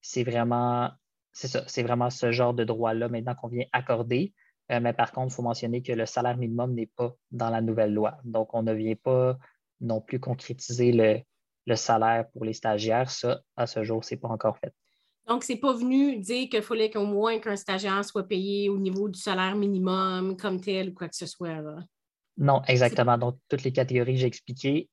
c'est 0.00 0.22
vraiment, 0.22 0.90
c'est 1.32 1.82
vraiment 1.82 2.10
ce 2.10 2.30
genre 2.30 2.54
de 2.54 2.64
droit-là 2.64 3.08
maintenant 3.08 3.34
qu'on 3.34 3.48
vient 3.48 3.66
accorder. 3.72 4.32
Euh, 4.70 4.80
mais 4.80 4.92
par 4.92 5.10
contre, 5.12 5.32
il 5.32 5.34
faut 5.34 5.42
mentionner 5.42 5.82
que 5.82 5.92
le 5.92 6.06
salaire 6.06 6.36
minimum 6.36 6.74
n'est 6.74 6.86
pas 6.86 7.14
dans 7.32 7.50
la 7.50 7.60
nouvelle 7.60 7.92
loi. 7.92 8.18
Donc, 8.24 8.54
on 8.54 8.62
ne 8.62 8.72
vient 8.72 8.94
pas 8.94 9.36
non 9.80 10.00
plus 10.00 10.20
concrétiser 10.20 10.92
le, 10.92 11.76
salaire 11.76 12.28
pour 12.30 12.44
les 12.44 12.52
stagiaires. 12.52 13.10
Ça, 13.10 13.40
à 13.56 13.66
ce 13.66 13.82
jour, 13.84 14.04
ce 14.04 14.14
n'est 14.14 14.20
pas 14.20 14.28
encore 14.28 14.58
fait. 14.58 14.72
Donc, 15.30 15.44
ce 15.44 15.52
n'est 15.52 15.60
pas 15.60 15.72
venu 15.72 16.16
dire 16.18 16.48
qu'il 16.48 16.60
fallait 16.60 16.90
qu'au 16.90 17.06
moins 17.06 17.38
qu'un 17.38 17.54
stagiaire 17.54 18.04
soit 18.04 18.26
payé 18.26 18.68
au 18.68 18.78
niveau 18.78 19.08
du 19.08 19.18
salaire 19.18 19.54
minimum 19.54 20.36
comme 20.36 20.60
tel 20.60 20.88
ou 20.88 20.92
quoi 20.92 21.08
que 21.08 21.14
ce 21.14 21.26
soit. 21.26 21.62
Là. 21.62 21.76
Non, 22.36 22.62
exactement. 22.66 23.16
Donc, 23.16 23.38
toutes 23.48 23.62
les 23.62 23.70
catégories 23.70 24.14
que 24.14 24.18
j'ai 24.18 24.26
expliquées, 24.26 24.90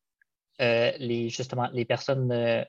euh, 0.62 0.92
les, 1.00 1.30
justement, 1.30 1.68
les 1.74 1.86
personnes, 1.86 2.32
euh, 2.32 2.64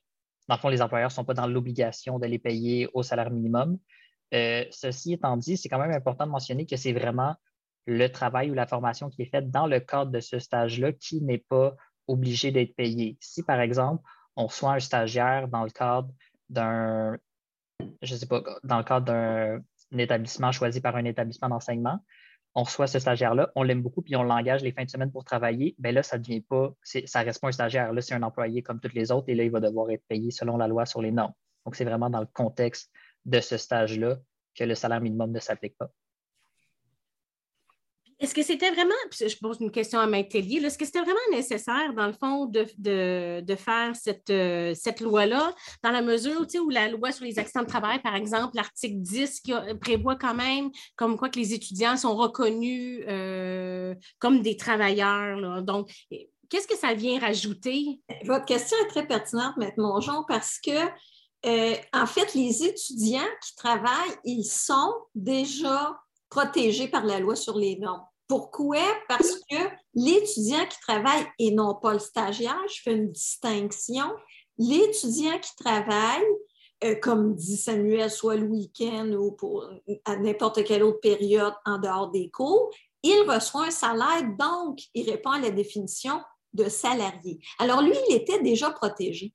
dans 0.48 0.54
le 0.54 0.60
fond, 0.62 0.70
les 0.70 0.80
employeurs 0.80 1.10
ne 1.10 1.12
sont 1.12 1.26
pas 1.26 1.34
dans 1.34 1.46
l'obligation 1.46 2.18
de 2.18 2.26
les 2.26 2.38
payer 2.38 2.88
au 2.94 3.02
salaire 3.02 3.30
minimum. 3.30 3.78
Euh, 4.32 4.64
ceci 4.70 5.12
étant 5.12 5.36
dit, 5.36 5.58
c'est 5.58 5.68
quand 5.68 5.78
même 5.78 5.92
important 5.92 6.24
de 6.24 6.30
mentionner 6.30 6.64
que 6.64 6.76
c'est 6.76 6.94
vraiment 6.94 7.34
le 7.84 8.08
travail 8.08 8.50
ou 8.50 8.54
la 8.54 8.66
formation 8.66 9.10
qui 9.10 9.20
est 9.20 9.30
faite 9.30 9.50
dans 9.50 9.66
le 9.66 9.80
cadre 9.80 10.10
de 10.10 10.20
ce 10.20 10.38
stage-là 10.38 10.92
qui 10.92 11.20
n'est 11.20 11.44
pas 11.46 11.76
obligé 12.06 12.50
d'être 12.50 12.74
payé. 12.74 13.18
Si, 13.20 13.42
par 13.42 13.60
exemple, 13.60 14.02
on 14.36 14.46
reçoit 14.46 14.72
un 14.72 14.80
stagiaire 14.80 15.48
dans 15.48 15.64
le 15.64 15.70
cadre 15.70 16.08
d'un, 16.48 17.18
je 18.02 18.14
sais 18.14 18.26
pas, 18.26 18.42
dans 18.64 18.78
le 18.78 18.84
cadre 18.84 19.06
d'un 19.06 19.98
établissement 19.98 20.52
choisi 20.52 20.80
par 20.80 20.96
un 20.96 21.04
établissement 21.04 21.48
d'enseignement, 21.48 22.00
on 22.54 22.62
reçoit 22.62 22.86
ce 22.86 22.98
stagiaire-là, 22.98 23.50
on 23.54 23.62
l'aime 23.62 23.82
beaucoup, 23.82 24.02
puis 24.02 24.16
on 24.16 24.22
l'engage 24.22 24.62
les 24.62 24.72
fins 24.72 24.84
de 24.84 24.90
semaine 24.90 25.12
pour 25.12 25.24
travailler, 25.24 25.74
bien 25.78 25.92
là, 25.92 26.02
ça 26.02 26.18
ne 26.18 26.22
devient 26.22 26.40
pas, 26.40 26.74
ça 26.82 27.20
reste 27.20 27.40
pas 27.40 27.48
un 27.48 27.52
stagiaire. 27.52 27.92
Là, 27.92 28.00
c'est 28.00 28.14
un 28.14 28.22
employé 28.22 28.62
comme 28.62 28.80
tous 28.80 28.94
les 28.94 29.12
autres, 29.12 29.28
et 29.28 29.34
là, 29.34 29.44
il 29.44 29.50
va 29.50 29.60
devoir 29.60 29.90
être 29.90 30.02
payé 30.08 30.30
selon 30.30 30.56
la 30.56 30.66
loi 30.66 30.86
sur 30.86 31.02
les 31.02 31.12
normes. 31.12 31.34
Donc, 31.64 31.76
c'est 31.76 31.84
vraiment 31.84 32.10
dans 32.10 32.20
le 32.20 32.26
contexte 32.26 32.90
de 33.26 33.40
ce 33.40 33.56
stage-là 33.56 34.16
que 34.54 34.64
le 34.64 34.74
salaire 34.74 35.00
minimum 35.00 35.30
ne 35.30 35.38
s'applique 35.38 35.76
pas. 35.76 35.90
Est-ce 38.20 38.34
que 38.34 38.42
c'était 38.42 38.70
vraiment, 38.70 38.94
je 39.12 39.36
pose 39.40 39.58
une 39.60 39.70
question 39.70 40.00
à 40.00 40.06
Maître-Tellier, 40.06 40.64
est-ce 40.64 40.76
que 40.76 40.84
c'était 40.84 41.00
vraiment 41.00 41.18
nécessaire, 41.30 41.94
dans 41.94 42.06
le 42.08 42.12
fond, 42.12 42.46
de, 42.46 43.54
faire 43.56 43.94
cette, 43.94 44.30
euh, 44.30 44.74
cette 44.74 45.00
loi-là, 45.00 45.54
dans 45.84 45.90
la 45.90 46.02
mesure 46.02 46.44
où 46.60 46.70
la 46.70 46.88
loi 46.88 47.12
sur 47.12 47.24
les 47.24 47.38
accidents 47.38 47.62
de 47.62 47.68
travail, 47.68 48.00
par 48.02 48.16
exemple, 48.16 48.56
l'article 48.56 48.96
10, 48.96 49.40
qui 49.40 49.52
prévoit 49.80 50.16
quand 50.16 50.34
même 50.34 50.70
comme 50.96 51.16
quoi 51.16 51.28
que 51.28 51.38
les 51.38 51.54
étudiants 51.54 51.96
sont 51.96 52.16
reconnus 52.16 53.04
euh, 53.08 53.94
comme 54.18 54.42
des 54.42 54.56
travailleurs. 54.56 55.62
Donc, 55.62 55.90
qu'est-ce 56.48 56.66
que 56.66 56.76
ça 56.76 56.94
vient 56.94 57.20
rajouter? 57.20 58.00
Votre 58.24 58.46
question 58.46 58.76
est 58.84 58.88
très 58.88 59.06
pertinente, 59.06 59.56
Maître 59.58 59.78
Mongeon, 59.80 60.24
parce 60.26 60.58
que 60.58 60.88
euh, 61.46 61.76
en 61.92 62.06
fait, 62.06 62.34
les 62.34 62.64
étudiants 62.64 63.20
qui 63.44 63.54
travaillent, 63.54 64.16
ils 64.24 64.44
sont 64.44 64.92
déjà 65.14 65.96
protégés 66.28 66.88
par 66.88 67.04
la 67.04 67.20
loi 67.20 67.36
sur 67.36 67.56
les 67.56 67.76
normes. 67.76 68.04
Pourquoi? 68.28 68.84
Parce 69.08 69.40
que 69.50 69.56
l'étudiant 69.94 70.66
qui 70.66 70.78
travaille 70.80 71.26
et 71.38 71.50
non 71.50 71.74
pas 71.74 71.94
le 71.94 71.98
stagiaire, 71.98 72.60
je 72.68 72.82
fais 72.82 72.92
une 72.92 73.10
distinction, 73.10 74.04
l'étudiant 74.58 75.38
qui 75.38 75.56
travaille, 75.56 76.26
euh, 76.84 76.94
comme 76.96 77.34
dit 77.34 77.56
Samuel, 77.56 78.10
soit 78.10 78.36
le 78.36 78.46
week-end 78.46 79.10
ou 79.12 79.36
à 80.04 80.16
n'importe 80.16 80.62
quelle 80.64 80.82
autre 80.82 81.00
période 81.00 81.54
en 81.64 81.78
dehors 81.78 82.10
des 82.10 82.30
cours, 82.30 82.70
il 83.02 83.22
reçoit 83.28 83.66
un 83.66 83.70
salaire, 83.70 84.22
donc 84.38 84.80
il 84.94 85.10
répond 85.10 85.30
à 85.30 85.40
la 85.40 85.50
définition 85.50 86.20
de 86.52 86.68
salarié. 86.68 87.40
Alors 87.58 87.82
lui, 87.82 87.96
il 88.08 88.16
était 88.16 88.42
déjà 88.42 88.70
protégé. 88.70 89.32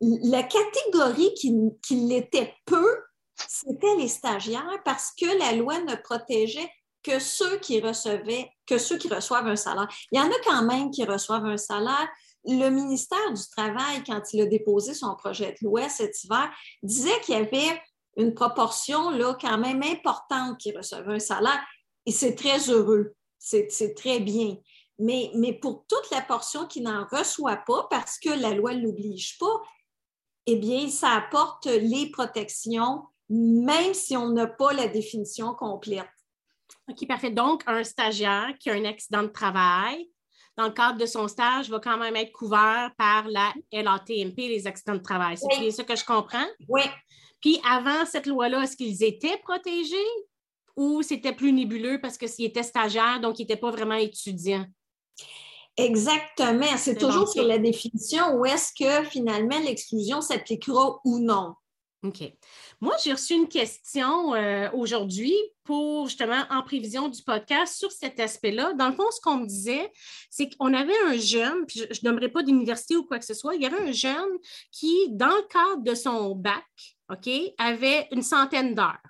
La 0.00 0.42
catégorie 0.42 1.34
qui, 1.34 1.52
qui 1.82 1.96
l'était 1.96 2.54
peu, 2.64 2.86
c'était 3.34 3.96
les 3.96 4.08
stagiaires 4.08 4.80
parce 4.84 5.12
que 5.18 5.38
la 5.38 5.52
loi 5.52 5.80
ne 5.80 5.96
protégeait 5.96 6.70
que 7.06 7.20
ceux 7.20 7.58
qui 7.58 7.80
recevaient, 7.80 8.50
que 8.66 8.78
ceux 8.78 8.98
qui 8.98 9.08
reçoivent 9.08 9.46
un 9.46 9.56
salaire. 9.56 9.88
Il 10.10 10.18
y 10.18 10.20
en 10.20 10.26
a 10.28 10.38
quand 10.44 10.64
même 10.64 10.90
qui 10.90 11.04
reçoivent 11.04 11.46
un 11.46 11.56
salaire. 11.56 12.08
Le 12.44 12.68
ministère 12.68 13.32
du 13.32 13.42
Travail, 13.56 14.02
quand 14.04 14.20
il 14.32 14.42
a 14.42 14.46
déposé 14.46 14.92
son 14.92 15.14
projet 15.14 15.52
de 15.52 15.66
loi 15.66 15.88
cet 15.88 16.24
hiver, 16.24 16.50
disait 16.82 17.20
qu'il 17.20 17.36
y 17.36 17.38
avait 17.38 17.80
une 18.16 18.34
proportion 18.34 19.10
là, 19.10 19.36
quand 19.40 19.58
même 19.58 19.82
importante 19.84 20.58
qui 20.58 20.76
recevait 20.76 21.14
un 21.14 21.20
salaire. 21.20 21.64
Et 22.06 22.12
c'est 22.12 22.34
très 22.34 22.70
heureux. 22.70 23.14
C'est 23.38 23.94
très 23.94 24.18
bien. 24.18 24.56
Mais, 24.98 25.30
mais, 25.34 25.52
pour 25.52 25.84
toute 25.86 26.10
la 26.10 26.22
portion 26.22 26.66
qui 26.66 26.80
n'en 26.80 27.06
reçoit 27.12 27.62
pas, 27.66 27.86
parce 27.90 28.18
que 28.18 28.30
la 28.30 28.52
loi 28.52 28.74
ne 28.74 28.82
l'oblige 28.82 29.38
pas, 29.38 29.60
eh 30.46 30.56
bien, 30.56 30.88
ça 30.88 31.10
apporte 31.10 31.66
les 31.66 32.10
protections, 32.10 33.02
même 33.28 33.94
si 33.94 34.16
on 34.16 34.30
n'a 34.30 34.46
pas 34.46 34.72
la 34.72 34.88
définition 34.88 35.54
complète. 35.54 36.06
OK, 36.88 37.06
parfait. 37.08 37.30
Donc, 37.30 37.62
un 37.66 37.82
stagiaire 37.84 38.54
qui 38.58 38.70
a 38.70 38.74
un 38.74 38.84
accident 38.84 39.22
de 39.22 39.28
travail, 39.28 40.08
dans 40.56 40.66
le 40.66 40.72
cadre 40.72 40.98
de 40.98 41.06
son 41.06 41.28
stage, 41.28 41.68
va 41.68 41.80
quand 41.80 41.98
même 41.98 42.16
être 42.16 42.32
couvert 42.32 42.90
par 42.96 43.26
la 43.28 43.52
LATMP, 43.72 44.36
les 44.36 44.66
accidents 44.66 44.94
de 44.94 45.02
travail. 45.02 45.36
C'est 45.36 45.58
oui. 45.58 45.72
ça 45.72 45.84
que 45.84 45.96
je 45.96 46.04
comprends? 46.04 46.46
Oui. 46.68 46.82
Puis 47.40 47.60
avant 47.68 48.06
cette 48.06 48.26
loi-là, 48.26 48.62
est-ce 48.62 48.76
qu'ils 48.76 49.02
étaient 49.04 49.36
protégés 49.38 49.96
ou 50.76 51.02
c'était 51.02 51.32
plus 51.32 51.52
nébuleux 51.52 52.00
parce 52.00 52.16
que 52.16 52.26
s'ils 52.26 52.46
étaient 52.46 52.62
stagiaires, 52.62 53.20
donc 53.20 53.38
ils 53.38 53.42
n'étaient 53.42 53.56
pas 53.56 53.70
vraiment 53.70 53.94
étudiants? 53.94 54.66
Exactement. 55.76 56.76
C'est 56.78 56.96
toujours 56.96 57.28
sur 57.28 57.44
la 57.44 57.58
définition 57.58 58.34
où 58.34 58.46
est-ce 58.46 58.72
que 58.72 59.06
finalement 59.08 59.58
l'exclusion 59.58 60.22
s'appliquera 60.22 61.00
ou 61.04 61.18
non. 61.18 61.54
OK. 62.02 62.22
Moi, 62.80 62.94
j'ai 63.02 63.12
reçu 63.12 63.32
une 63.32 63.48
question 63.48 64.34
euh, 64.34 64.68
aujourd'hui 64.74 65.34
pour 65.64 66.08
justement 66.08 66.44
en 66.50 66.62
prévision 66.62 67.08
du 67.08 67.22
podcast 67.22 67.78
sur 67.78 67.90
cet 67.90 68.20
aspect-là. 68.20 68.74
Dans 68.74 68.88
le 68.88 68.94
fond, 68.94 69.10
ce 69.10 69.20
qu'on 69.20 69.38
me 69.38 69.46
disait, 69.46 69.90
c'est 70.28 70.54
qu'on 70.54 70.74
avait 70.74 70.98
un 71.06 71.16
jeune, 71.16 71.64
puis 71.66 71.84
je 71.90 72.00
n'aimerais 72.02 72.28
pas 72.28 72.42
d'université 72.42 72.94
ou 72.94 73.04
quoi 73.04 73.18
que 73.18 73.24
ce 73.24 73.32
soit, 73.32 73.54
il 73.54 73.62
y 73.62 73.66
avait 73.66 73.88
un 73.88 73.92
jeune 73.92 74.38
qui, 74.70 75.08
dans 75.10 75.34
le 75.34 75.48
cadre 75.48 75.82
de 75.82 75.94
son 75.94 76.34
bac, 76.34 76.64
OK, 77.10 77.30
avait 77.56 78.08
une 78.12 78.22
centaine 78.22 78.74
d'heures 78.74 79.00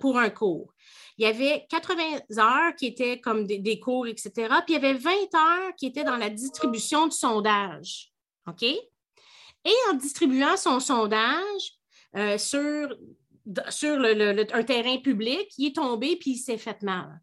pour 0.00 0.18
un 0.18 0.30
cours. 0.30 0.72
Il 1.18 1.24
y 1.24 1.28
avait 1.28 1.66
80 1.68 2.02
heures 2.38 2.74
qui 2.74 2.86
étaient 2.86 3.20
comme 3.20 3.46
des, 3.46 3.58
des, 3.58 3.78
cours, 3.78 4.06
etc. 4.06 4.32
Puis 4.66 4.70
il 4.70 4.72
y 4.72 4.76
avait 4.76 4.94
20 4.94 5.10
heures 5.10 5.74
qui 5.76 5.86
étaient 5.86 6.04
dans 6.04 6.16
la 6.16 6.30
distribution 6.30 7.06
du 7.06 7.16
sondage. 7.16 8.12
OK? 8.48 8.62
Et 8.62 9.74
en 9.90 9.94
distribuant 9.94 10.56
son 10.56 10.80
sondage, 10.80 11.78
euh, 12.16 12.38
sur, 12.38 12.96
sur 13.68 13.96
le, 13.96 14.46
un 14.54 14.62
terrain 14.62 14.98
public, 14.98 15.48
il 15.58 15.68
est 15.68 15.76
tombé 15.76 16.16
puis 16.16 16.32
il 16.32 16.38
s'est 16.38 16.58
fait 16.58 16.82
mal. 16.82 17.20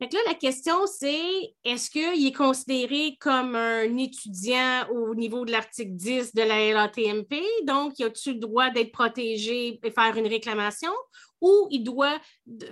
Fait 0.00 0.08
que 0.08 0.14
là, 0.14 0.22
la 0.28 0.34
question, 0.34 0.86
c'est 0.86 1.54
est-ce 1.62 1.90
qu'il 1.90 2.26
est 2.26 2.32
considéré 2.32 3.18
comme 3.20 3.54
un 3.54 3.98
étudiant 3.98 4.88
au 4.90 5.14
niveau 5.14 5.44
de 5.44 5.52
l'article 5.52 5.92
10 5.92 6.34
de 6.34 6.40
la 6.40 6.72
LATMP? 6.72 7.38
Donc, 7.66 7.98
y 7.98 8.04
a-t-il 8.04 8.34
le 8.34 8.40
droit 8.40 8.70
d'être 8.70 8.92
protégé 8.92 9.78
et 9.82 9.90
faire 9.90 10.16
une 10.16 10.26
réclamation? 10.26 10.92
Ou 11.40 11.68
il 11.70 11.84
doit 11.84 12.18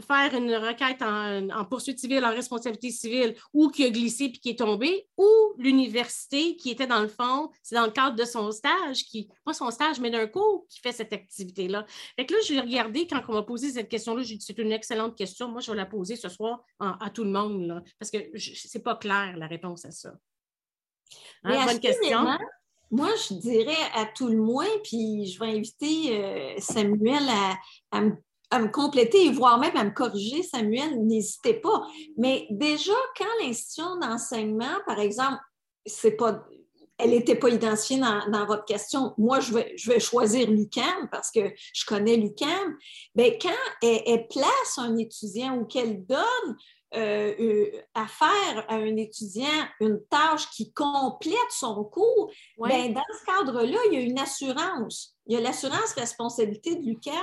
faire 0.06 0.34
une 0.34 0.54
requête 0.54 1.02
en, 1.02 1.64
poursuite 1.64 1.98
civile, 1.98 2.24
en 2.24 2.30
responsabilité 2.30 2.90
civile, 2.90 3.34
ou 3.52 3.68
qui 3.68 3.84
a 3.84 3.90
glissé 3.90 4.28
puis 4.28 4.40
qui 4.40 4.50
est 4.50 4.58
tombé, 4.58 5.08
ou 5.16 5.28
l'université 5.58 6.56
qui 6.56 6.70
était 6.70 6.86
dans 6.86 7.00
le 7.00 7.08
fond, 7.08 7.50
c'est 7.62 7.74
dans 7.74 7.86
le 7.86 7.92
cadre 7.92 8.16
de 8.16 8.24
son 8.24 8.50
stage, 8.50 9.04
qui, 9.04 9.28
pas 9.44 9.52
son 9.52 9.70
stage, 9.70 10.00
mais 10.00 10.10
d'un 10.10 10.26
cours 10.26 10.66
qui 10.68 10.80
fait 10.80 10.92
cette 10.92 11.12
activité-là. 11.12 11.86
Fait 12.16 12.26
que 12.26 12.34
là, 12.34 12.40
je 12.46 12.54
l'ai 12.54 12.60
regardé 12.60 13.06
quand 13.06 13.22
on 13.28 13.34
m'a 13.34 13.42
posé 13.42 13.70
cette 13.70 13.88
question-là, 13.88 14.22
j'ai 14.22 14.36
dit 14.36 14.44
c'est 14.44 14.58
une 14.58 14.72
excellente 14.72 15.16
question. 15.16 15.48
Moi, 15.48 15.60
je 15.60 15.70
vais 15.70 15.76
la 15.76 15.86
poser 15.86 16.16
ce 16.16 16.28
soir 16.28 16.62
à 16.78 17.10
tout 17.10 17.24
le 17.24 17.30
monde, 17.30 17.82
parce 17.98 18.10
que 18.10 18.18
c'est 18.36 18.82
pas 18.82 18.96
clair 18.96 19.36
la 19.36 19.46
réponse 19.46 19.84
à 19.84 19.90
ça. 19.90 20.12
Hein, 21.44 21.66
bonne 21.66 21.80
question. 21.80 22.26
Moi, 22.90 23.10
je 23.28 23.34
dirais 23.34 23.76
à 23.94 24.06
tout 24.06 24.28
le 24.28 24.38
moins, 24.38 24.66
puis 24.82 25.26
je 25.26 25.38
vais 25.38 25.50
inviter 25.58 26.16
euh, 26.16 26.54
Samuel 26.58 27.22
à, 27.28 27.58
à, 27.90 28.00
me 28.00 28.12
à 28.50 28.58
me 28.60 28.68
compléter 28.68 29.26
et 29.26 29.30
voire 29.30 29.58
même 29.58 29.76
à 29.76 29.84
me 29.84 29.90
corriger, 29.90 30.42
Samuel, 30.42 31.04
n'hésitez 31.04 31.54
pas. 31.54 31.86
Mais 32.16 32.46
déjà, 32.50 32.94
quand 33.16 33.26
l'institution 33.42 33.98
d'enseignement, 33.98 34.78
par 34.86 34.98
exemple, 35.00 35.40
c'est 35.84 36.12
pas, 36.12 36.44
elle 36.98 37.10
n'était 37.10 37.36
pas 37.36 37.50
identifiée 37.50 37.98
dans, 37.98 38.46
votre 38.46 38.64
question, 38.64 39.14
moi, 39.18 39.40
je 39.40 39.52
vais, 39.52 39.72
je 39.76 39.90
vais 39.90 40.00
choisir 40.00 40.50
l'UCAM 40.50 41.08
parce 41.10 41.30
que 41.30 41.52
je 41.74 41.84
connais 41.86 42.16
l'UCAM. 42.16 42.76
Bien, 43.14 43.32
quand 43.40 43.50
elle, 43.82 44.26
place 44.28 44.78
un 44.78 44.96
étudiant 44.96 45.58
ou 45.58 45.64
qu'elle 45.64 46.04
donne 46.06 46.56
euh, 46.94 47.34
euh, 47.38 47.82
à 47.94 48.06
faire 48.06 48.64
à 48.68 48.76
un 48.76 48.96
étudiant 48.96 49.66
une 49.80 50.00
tâche 50.08 50.48
qui 50.50 50.72
complète 50.72 51.34
son 51.50 51.84
cours, 51.84 52.30
bien, 52.58 52.88
dans 52.88 53.04
ce 53.20 53.24
cadre-là, 53.26 53.78
il 53.90 53.94
y 53.94 53.96
a 53.96 54.00
une 54.00 54.18
assurance 54.18 55.18
il 55.28 55.34
y 55.34 55.36
a 55.36 55.40
l'assurance 55.40 55.92
responsabilité 55.92 56.74
de 56.74 56.84
l'UQAM 56.84 57.14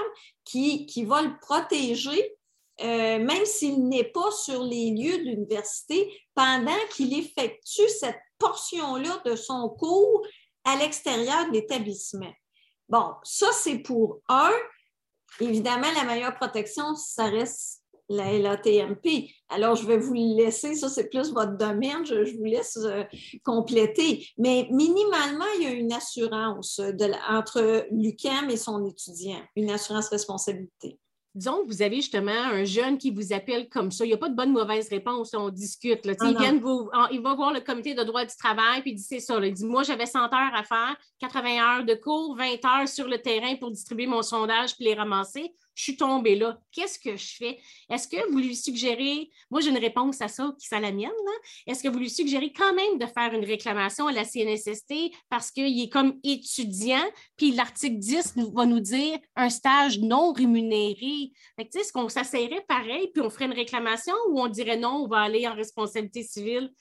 qui, 0.43 0.85
qui 0.85 1.03
va 1.03 1.23
le 1.23 1.37
protéger, 1.39 2.37
euh, 2.81 3.19
même 3.19 3.45
s'il 3.45 3.87
n'est 3.87 4.11
pas 4.11 4.31
sur 4.31 4.63
les 4.63 4.91
lieux 4.91 5.17
de 5.17 5.23
l'université, 5.23 6.15
pendant 6.35 6.77
qu'il 6.91 7.17
effectue 7.17 7.89
cette 7.89 8.19
portion-là 8.37 9.21
de 9.25 9.35
son 9.35 9.69
cours 9.69 10.25
à 10.65 10.75
l'extérieur 10.75 11.47
de 11.47 11.53
l'établissement. 11.53 12.31
Bon, 12.87 13.13
ça, 13.23 13.47
c'est 13.53 13.79
pour 13.79 14.19
un. 14.29 14.53
Évidemment, 15.39 15.91
la 15.95 16.03
meilleure 16.03 16.35
protection, 16.35 16.95
ça 16.95 17.25
reste 17.25 17.81
la 18.09 18.37
LATMP. 18.37 19.29
Alors, 19.49 19.75
je 19.75 19.85
vais 19.85 19.97
vous 19.97 20.13
laisser, 20.13 20.75
ça 20.75 20.89
c'est 20.89 21.09
plus 21.09 21.31
votre 21.31 21.57
domaine, 21.57 22.05
je, 22.05 22.35
vous 22.37 22.45
laisse 22.45 22.77
euh, 22.77 23.03
compléter. 23.43 24.27
Mais 24.37 24.67
minimalement, 24.71 25.45
il 25.57 25.63
y 25.63 25.67
a 25.67 25.71
une 25.71 25.93
assurance 25.93 26.79
de, 26.79 27.11
entre 27.29 27.87
l'UCAM 27.91 28.49
et 28.49 28.57
son 28.57 28.85
étudiant, 28.85 29.41
une 29.55 29.69
assurance 29.69 30.09
responsabilité 30.09 30.99
disons 31.35 31.63
que 31.63 31.67
vous 31.67 31.81
avez 31.81 31.97
justement 31.97 32.31
un 32.31 32.63
jeune 32.63 32.97
qui 32.97 33.11
vous 33.11 33.33
appelle 33.33 33.67
comme 33.67 33.91
ça, 33.91 34.05
il 34.05 34.07
n'y 34.07 34.13
a 34.13 34.17
pas 34.17 34.29
de 34.29 34.35
bonne 34.35 34.53
mauvaise 34.53 34.87
réponse, 34.87 35.33
on 35.33 35.49
discute. 35.49 36.05
Là. 36.05 36.13
Ah 36.21 36.29
il, 36.29 36.61
vous, 36.61 36.89
il 37.11 37.21
va 37.21 37.35
voir 37.35 37.53
le 37.53 37.59
comité 37.59 37.93
de 37.93 38.03
droit 38.03 38.23
du 38.23 38.35
travail, 38.35 38.81
puis 38.81 38.91
il 38.91 38.95
dit 38.95 39.03
c'est 39.03 39.19
ça. 39.19 39.37
il 39.43 39.53
dit 39.53 39.65
Moi, 39.65 39.83
j'avais 39.83 40.05
100 40.05 40.19
heures 40.19 40.55
à 40.55 40.63
faire, 40.63 40.95
80 41.19 41.79
heures 41.79 41.85
de 41.85 41.93
cours, 41.93 42.37
20 42.37 42.65
heures 42.65 42.87
sur 42.87 43.07
le 43.07 43.17
terrain 43.17 43.55
pour 43.57 43.69
distribuer 43.69 44.07
mon 44.07 44.21
sondage 44.21 44.75
puis 44.75 44.85
les 44.85 44.93
ramasser 44.93 45.53
je 45.75 45.83
suis 45.83 45.97
tombée 45.97 46.35
là. 46.35 46.57
Qu'est-ce 46.71 46.97
que 46.97 47.15
je 47.15 47.35
fais? 47.35 47.59
Est-ce 47.89 48.07
que 48.07 48.31
vous 48.31 48.39
lui 48.39 48.55
suggérez, 48.55 49.29
moi 49.51 49.61
j'ai 49.61 49.69
une 49.69 49.77
réponse 49.77 50.21
à 50.21 50.27
ça 50.27 50.55
qui 50.57 50.73
est 50.73 50.79
la 50.79 50.91
mienne, 50.91 51.11
est-ce 51.67 51.83
que 51.83 51.89
vous 51.89 51.99
lui 51.99 52.09
suggérez 52.09 52.51
quand 52.53 52.73
même 52.73 52.97
de 52.97 53.05
faire 53.05 53.33
une 53.33 53.45
réclamation 53.45 54.07
à 54.07 54.13
la 54.13 54.23
CNSST 54.23 55.11
parce 55.29 55.51
qu'il 55.51 55.81
est 55.81 55.89
comme 55.89 56.19
étudiant, 56.23 57.03
puis 57.37 57.51
l'article 57.51 57.97
10 57.97 58.35
va 58.53 58.65
nous 58.65 58.79
dire 58.79 59.19
un 59.35 59.49
stage 59.49 59.99
non 59.99 60.31
rémunéré? 60.31 61.31
Est-ce 61.57 61.91
qu'on 61.91 62.09
s'asserait 62.09 62.65
pareil, 62.67 63.09
puis 63.13 63.21
on 63.21 63.29
ferait 63.29 63.45
une 63.45 63.53
réclamation 63.53 64.15
ou 64.29 64.39
on 64.39 64.47
dirait 64.47 64.77
non, 64.77 65.03
on 65.03 65.07
va 65.07 65.21
aller 65.21 65.47
en 65.47 65.53
responsabilité 65.53 66.23
civile 66.23 66.71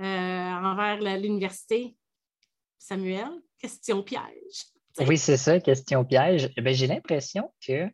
euh, 0.00 0.04
envers 0.04 1.00
l'université? 1.18 1.96
Samuel, 2.78 3.30
question 3.58 4.02
piège. 4.02 4.66
Oui, 5.00 5.18
c'est 5.18 5.36
ça, 5.36 5.58
question 5.58 6.04
piège. 6.04 6.50
Eh 6.56 6.74
j'ai 6.74 6.86
l'impression 6.86 7.50
que 7.66 7.88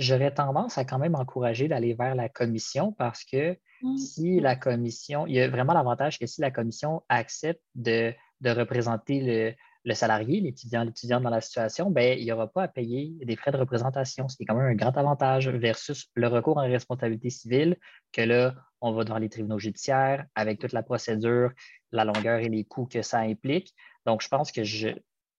j'aurais 0.00 0.32
tendance 0.32 0.78
à 0.78 0.84
quand 0.84 0.98
même 0.98 1.14
encourager 1.14 1.68
d'aller 1.68 1.94
vers 1.94 2.14
la 2.14 2.28
commission 2.28 2.92
parce 2.92 3.22
que 3.24 3.56
mmh. 3.82 3.96
si 3.98 4.40
la 4.40 4.56
commission, 4.56 5.26
il 5.26 5.34
y 5.34 5.40
a 5.40 5.48
vraiment 5.48 5.74
l'avantage 5.74 6.18
que 6.18 6.26
si 6.26 6.40
la 6.40 6.50
commission 6.50 7.02
accepte 7.10 7.60
de, 7.74 8.14
représenter 8.42 9.54
le, 9.84 9.94
salarié, 9.94 10.40
l'étudiant, 10.40 10.84
l'étudiante 10.84 11.22
dans 11.22 11.30
la 11.30 11.42
situation, 11.42 11.90
ben, 11.90 12.18
il 12.18 12.24
n'y 12.24 12.32
aura 12.32 12.46
pas 12.46 12.62
à 12.62 12.68
payer 12.68 13.12
des 13.22 13.36
frais 13.36 13.52
de 13.52 13.58
représentation, 13.58 14.26
ce 14.26 14.36
qui 14.36 14.44
est 14.44 14.46
quand 14.46 14.54
même 14.54 14.72
un 14.72 14.74
grand 14.74 14.96
avantage 14.96 15.50
versus 15.50 16.08
le 16.14 16.28
recours 16.28 16.56
en 16.56 16.62
responsabilité 16.62 17.28
civile, 17.28 17.76
que 18.12 18.22
là, 18.22 18.54
on 18.80 18.92
va 18.92 19.04
devant 19.04 19.18
les 19.18 19.28
tribunaux 19.28 19.58
judiciaires 19.58 20.24
avec 20.34 20.58
toute 20.58 20.72
la 20.72 20.82
procédure, 20.82 21.50
la 21.92 22.06
longueur 22.06 22.38
et 22.38 22.48
les 22.48 22.64
coûts 22.64 22.86
que 22.86 23.02
ça 23.02 23.18
implique. 23.18 23.74
Donc, 24.06 24.22
je 24.22 24.28
pense 24.28 24.50
que 24.50 24.64
je, 24.64 24.88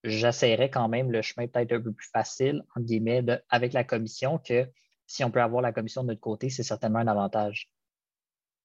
j'essaierais 0.04 0.70
quand 0.70 0.88
même 0.88 1.12
le 1.12 1.22
chemin 1.22 1.48
peut-être 1.48 1.74
un 1.74 1.82
peu 1.82 1.92
plus 1.92 2.10
facile, 2.10 2.64
entre 2.76 2.86
guillemets, 2.86 3.24
avec 3.50 3.74
la 3.74 3.84
commission, 3.84 4.38
que 4.40 4.68
si 5.06 5.24
on 5.24 5.32
peut 5.32 5.42
avoir 5.42 5.62
la 5.62 5.72
commission 5.72 6.04
de 6.04 6.08
notre 6.08 6.22
côté, 6.22 6.50
c'est 6.50 6.64
certainement 6.64 7.00
un 7.00 7.08
avantage. 7.08 7.70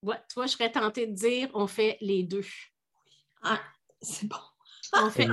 Ouais, 0.03 0.17
tu 0.29 0.35
vois, 0.35 0.47
je 0.47 0.53
serais 0.53 0.71
tentée 0.71 1.07
de 1.07 1.15
dire 1.15 1.49
on 1.55 1.67
fait 1.67 1.99
les 2.01 2.23
deux. 2.23 2.45
Ah, 3.43 3.61
c'est 4.01 4.29
bon. 4.29 4.37
On 4.93 5.11
fait, 5.11 5.27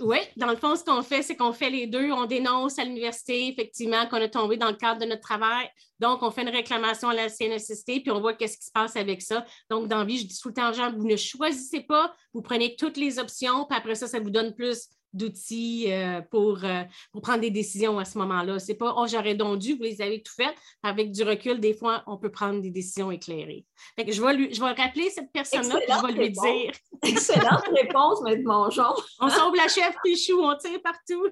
oui, 0.00 0.18
dans 0.36 0.46
le 0.46 0.56
fond, 0.56 0.76
ce 0.76 0.84
qu'on 0.84 1.02
fait, 1.02 1.22
c'est 1.22 1.36
qu'on 1.36 1.52
fait 1.52 1.70
les 1.70 1.88
deux. 1.88 2.12
On 2.12 2.24
dénonce 2.24 2.78
à 2.78 2.84
l'université, 2.84 3.48
effectivement, 3.48 4.06
qu'on 4.06 4.22
a 4.22 4.28
tombé 4.28 4.56
dans 4.56 4.68
le 4.68 4.76
cadre 4.76 5.00
de 5.00 5.06
notre 5.06 5.22
travail. 5.22 5.68
Donc, 5.98 6.22
on 6.22 6.30
fait 6.30 6.42
une 6.42 6.50
réclamation 6.50 7.08
à 7.08 7.14
la 7.14 7.28
CNSST, 7.28 8.02
puis 8.02 8.10
on 8.10 8.20
voit 8.20 8.34
qu'est-ce 8.34 8.58
qui 8.58 8.66
se 8.66 8.70
passe 8.70 8.94
avec 8.94 9.20
ça. 9.22 9.44
Donc, 9.68 9.88
dans 9.88 9.98
la 9.98 10.04
vie, 10.04 10.18
je 10.18 10.26
dis 10.26 10.38
tout 10.40 10.48
le 10.48 10.54
temps 10.54 10.70
aux 10.70 10.72
gens, 10.72 10.92
vous 10.92 11.06
ne 11.06 11.16
choisissez 11.16 11.80
pas, 11.80 12.14
vous 12.32 12.42
prenez 12.42 12.76
toutes 12.76 12.96
les 12.96 13.18
options, 13.18 13.66
puis 13.68 13.76
après 13.76 13.96
ça, 13.96 14.06
ça 14.06 14.20
vous 14.20 14.30
donne 14.30 14.54
plus 14.54 14.88
d'outils 15.12 15.86
euh, 15.92 16.20
pour, 16.20 16.64
euh, 16.64 16.82
pour 17.12 17.22
prendre 17.22 17.40
des 17.40 17.50
décisions 17.50 17.98
à 17.98 18.04
ce 18.04 18.18
moment-là. 18.18 18.58
C'est 18.58 18.74
pas, 18.74 18.94
oh, 18.96 19.06
j'aurais 19.06 19.34
donc 19.34 19.58
dû, 19.58 19.74
vous 19.74 19.82
les 19.82 20.00
avez 20.02 20.22
tout 20.22 20.32
fait. 20.32 20.54
Avec 20.82 21.12
du 21.12 21.22
recul, 21.22 21.60
des 21.60 21.74
fois, 21.74 22.02
on 22.06 22.18
peut 22.18 22.30
prendre 22.30 22.60
des 22.60 22.70
décisions 22.70 23.10
écsailées. 23.10 23.66
je, 23.96 24.22
vais 24.22 24.34
lui, 24.34 24.54
je 24.54 24.60
vais 24.60 24.72
rappeler 24.72 25.10
cette 25.10 25.32
personne-là, 25.32 25.80
je 25.88 26.06
vais 26.06 26.12
lui 26.12 26.30
dire. 26.30 26.72
Excellente 27.02 27.68
réponse, 27.74 28.20
M. 28.26 28.42
Mongeon. 28.42 28.94
on 29.20 29.28
sauve 29.28 29.54
la 29.56 29.68
chef 29.68 29.96
Pichou, 30.04 30.40
on 30.40 30.56
tire 30.56 30.80
partout. 30.82 31.26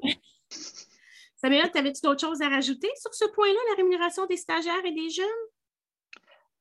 Samuel, 1.36 1.70
avais-tu 1.74 2.00
d'autres 2.02 2.20
choses 2.20 2.40
à 2.40 2.48
rajouter 2.48 2.88
sur 3.00 3.14
ce 3.14 3.26
point-là, 3.26 3.58
la 3.70 3.76
rémunération 3.76 4.26
des 4.26 4.36
stagiaires 4.36 4.84
et 4.84 4.92
des 4.92 5.10
jeunes? 5.10 5.26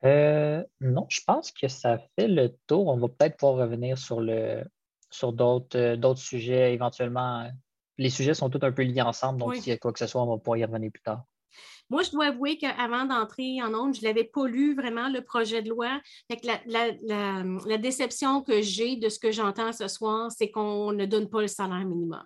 Euh, 0.04 0.64
non, 0.82 1.08
je 1.10 1.22
pense 1.26 1.52
que 1.52 1.68
ça 1.68 1.98
fait 2.18 2.28
le 2.28 2.56
tour. 2.68 2.88
On 2.88 2.98
va 2.98 3.08
peut-être 3.08 3.38
pouvoir 3.38 3.58
revenir 3.58 3.98
sur 3.98 4.20
le, 4.20 4.64
sur 5.10 5.30
euh, 5.30 5.96
d'autres 5.96 6.20
sujets 6.20 6.74
éventuellement. 6.74 7.50
Les 7.98 8.10
sujets 8.10 8.34
sont 8.34 8.50
tous 8.50 8.66
un 8.66 8.72
peu 8.72 8.84
liés 8.84 9.02
ensemble, 9.02 9.40
donc 9.40 9.56
s'il 9.56 9.68
y 9.68 9.72
a 9.72 9.78
quoi 9.78 9.94
que 9.94 10.00
ce 10.00 10.08
soit, 10.08 10.22
on 10.22 10.28
va 10.28 10.38
pouvoir 10.38 10.58
y 10.58 10.66
revenir 10.66 10.92
plus 10.92 11.02
tard. 11.02 11.24
Moi, 11.90 12.02
je 12.02 12.12
dois 12.12 12.26
avouer 12.26 12.58
qu'avant 12.58 13.06
d'entrer 13.06 13.62
en 13.62 13.74
ondes, 13.74 13.96
je 13.96 14.04
l'avais 14.04 14.24
pas 14.24 14.48
lu 14.48 14.76
vraiment, 14.76 15.08
le 15.08 15.22
projet 15.22 15.62
de 15.62 15.70
loi. 15.70 16.02
la, 16.66 17.78
déception 17.78 18.42
que 18.42 18.62
j'ai 18.62 18.96
de 18.96 19.08
ce 19.08 19.20
que 19.20 19.32
j'entends 19.32 19.72
ce 19.72 19.88
soir, 19.88 20.32
c'est 20.32 20.50
qu'on 20.50 20.92
ne 20.92 21.06
donne 21.06 21.30
pas 21.30 21.42
le 21.42 21.48
salaire 21.48 21.86
minimum. 21.86 22.24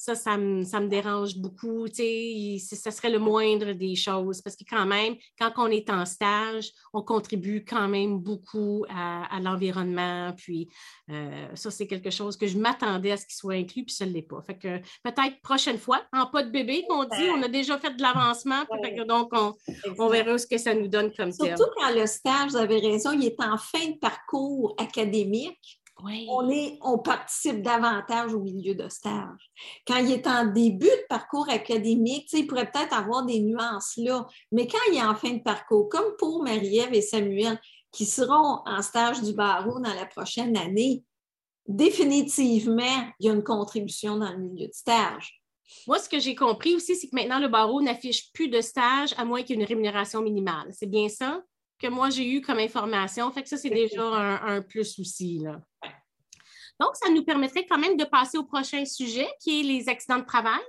Ça, 0.00 0.14
ça 0.14 0.36
me, 0.38 0.86
dérange 0.86 1.36
beaucoup. 1.36 1.88
Ça 1.88 2.90
serait 2.92 3.10
le 3.10 3.18
moindre 3.18 3.72
des 3.72 3.96
choses 3.96 4.40
parce 4.40 4.54
que 4.54 4.62
quand 4.62 4.86
même, 4.86 5.16
quand 5.38 5.52
on 5.56 5.66
est 5.66 5.90
en 5.90 6.06
stage, 6.06 6.70
on 6.92 7.02
contribue 7.02 7.64
quand 7.64 7.88
même 7.88 8.20
beaucoup 8.20 8.84
à, 8.88 9.40
l'environnement. 9.42 10.32
Puis 10.36 10.68
euh, 11.10 11.48
ça, 11.54 11.72
c'est 11.72 11.88
quelque 11.88 12.10
chose 12.10 12.36
que 12.36 12.46
je 12.46 12.56
m'attendais 12.56 13.10
à 13.10 13.16
ce 13.16 13.26
qu'il 13.26 13.34
soit 13.34 13.54
inclus, 13.54 13.84
puis 13.84 13.94
ça 13.94 14.06
ne 14.06 14.12
l'est 14.12 14.22
pas. 14.22 14.40
Fait 14.42 14.56
que 14.56 14.78
peut-être 15.02 15.40
prochaine 15.42 15.78
fois, 15.78 16.00
en 16.12 16.26
pas 16.26 16.44
de 16.44 16.50
bébé, 16.50 16.84
on 16.90 17.02
dit, 17.02 17.28
on 17.36 17.42
a 17.42 17.48
déjà 17.48 17.76
fait 17.78 17.94
de 17.96 18.00
l'avancement, 18.00 18.64
donc 19.08 19.32
on, 19.32 20.08
verra 20.08 20.38
ce 20.38 20.46
que 20.46 20.58
ça 20.58 20.74
nous 20.74 20.88
donne 20.88 21.12
comme 21.12 21.32
ça. 21.32 21.44
Surtout 21.44 21.70
quand 21.76 21.92
le 21.92 22.06
stage, 22.06 22.50
vous 22.50 22.56
avez 22.56 22.78
raison, 22.78 23.10
il 23.12 23.24
est 23.26 23.42
en 23.42 23.58
fin 23.58 23.84
de 23.90 23.98
parcours 23.98 24.76
académique 24.78 25.80
on, 26.04 26.50
est, 26.50 26.78
on 26.82 26.98
participe 26.98 27.62
davantage 27.62 28.32
au 28.34 28.40
milieu 28.40 28.74
de 28.74 28.88
stage. 28.88 29.50
Quand 29.86 29.96
il 29.96 30.12
est 30.12 30.26
en 30.26 30.46
début 30.46 30.86
de 30.86 31.06
parcours 31.08 31.48
académique, 31.50 32.28
il 32.32 32.46
pourrait 32.46 32.70
peut-être 32.70 32.94
avoir 32.94 33.24
des 33.24 33.40
nuances 33.40 33.94
là, 33.96 34.26
mais 34.52 34.66
quand 34.66 34.78
il 34.90 34.98
est 34.98 35.04
en 35.04 35.14
fin 35.14 35.32
de 35.32 35.42
parcours, 35.42 35.88
comme 35.88 36.16
pour 36.18 36.42
Marie-Ève 36.42 36.94
et 36.94 37.02
Samuel, 37.02 37.60
qui 37.90 38.04
seront 38.04 38.60
en 38.66 38.82
stage 38.82 39.22
du 39.22 39.32
barreau 39.32 39.80
dans 39.80 39.94
la 39.94 40.06
prochaine 40.06 40.56
année, 40.56 41.04
définitivement, 41.66 43.12
il 43.18 43.26
y 43.26 43.30
a 43.30 43.32
une 43.32 43.44
contribution 43.44 44.18
dans 44.18 44.30
le 44.30 44.38
milieu 44.38 44.68
de 44.68 44.72
stage. 44.72 45.42
Moi, 45.86 45.98
ce 45.98 46.08
que 46.08 46.18
j'ai 46.18 46.34
compris 46.34 46.74
aussi, 46.74 46.96
c'est 46.96 47.08
que 47.08 47.14
maintenant, 47.14 47.38
le 47.38 47.48
barreau 47.48 47.82
n'affiche 47.82 48.32
plus 48.32 48.48
de 48.48 48.60
stage 48.60 49.14
à 49.18 49.24
moins 49.24 49.42
qu'il 49.42 49.56
y 49.56 49.58
ait 49.58 49.62
une 49.62 49.68
rémunération 49.68 50.22
minimale. 50.22 50.68
C'est 50.72 50.86
bien 50.86 51.08
ça? 51.08 51.42
Que 51.78 51.86
moi 51.88 52.10
j'ai 52.10 52.28
eu 52.28 52.40
comme 52.40 52.58
information. 52.58 53.30
Fait 53.32 53.42
que 53.42 53.48
ça, 53.48 53.56
c'est 53.56 53.70
déjà 53.70 54.02
un, 54.02 54.62
plus 54.62 54.98
aussi. 54.98 55.38
Là. 55.38 55.60
Donc, 56.80 56.94
ça 56.94 57.10
nous 57.10 57.24
permettrait 57.24 57.66
quand 57.66 57.78
même 57.78 57.96
de 57.96 58.04
passer 58.04 58.38
au 58.38 58.44
prochain 58.44 58.84
sujet 58.84 59.28
qui 59.40 59.60
est 59.60 59.62
les 59.62 59.88
accidents 59.88 60.18
de 60.18 60.24
travail. 60.24 60.62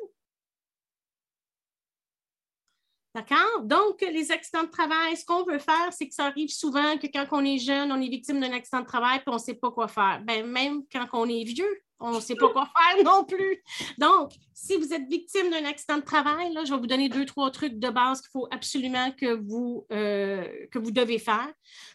D'accord? 3.14 3.64
Donc, 3.64 4.02
les 4.02 4.32
accidents 4.32 4.64
de 4.64 4.70
travail, 4.70 5.18
ce 5.18 5.26
qu'on 5.26 5.44
veut 5.44 5.60
faire, 5.60 5.92
c'est 5.92 6.08
que 6.08 6.14
ça 6.14 6.26
arrive 6.26 6.50
souvent 6.50 6.98
que 6.98 7.08
quand 7.08 7.26
on 7.32 7.44
est 7.44 7.58
jeune, 7.58 7.92
on 7.92 8.00
est 8.02 8.08
victime 8.08 8.40
d'un 8.40 8.54
accident 8.54 8.82
de 8.82 8.86
travail 8.86 9.18
et 9.18 9.30
on 9.30 9.34
ne 9.34 9.40
sait 9.40 9.56
pas 9.56 9.72
quoi 9.72 9.88
faire. 9.88 10.22
Ben, 10.24 10.46
même 10.46 10.84
quand 10.92 11.08
on 11.14 11.28
est 11.28 11.44
vieux, 11.44 11.82
on 12.00 12.16
ne 12.16 12.20
sait 12.20 12.36
pas 12.36 12.50
quoi 12.50 12.66
faire 12.66 13.04
non 13.04 13.24
plus. 13.26 13.64
Donc, 13.98 14.32
si 14.54 14.78
vous 14.78 14.94
êtes 14.94 15.08
victime 15.08 15.50
d'un 15.50 15.66
accident 15.66 15.98
de 15.98 16.04
travail, 16.04 16.54
je 16.66 16.74
vais 16.74 16.80
vous 16.80 16.88
donner 16.88 17.10
deux, 17.10 17.26
trois 17.26 17.52
trucs 17.52 17.80
de 17.80 17.90
base 17.90 18.22
qu'il 18.22 18.32
faut 18.32 18.48
absolument 18.52 19.12
que 19.12 19.34
vous, 19.34 19.86
euh, 19.92 20.46
que 20.72 20.80
vous 20.80 20.92
devez 20.92 21.20
faire. 21.20 21.52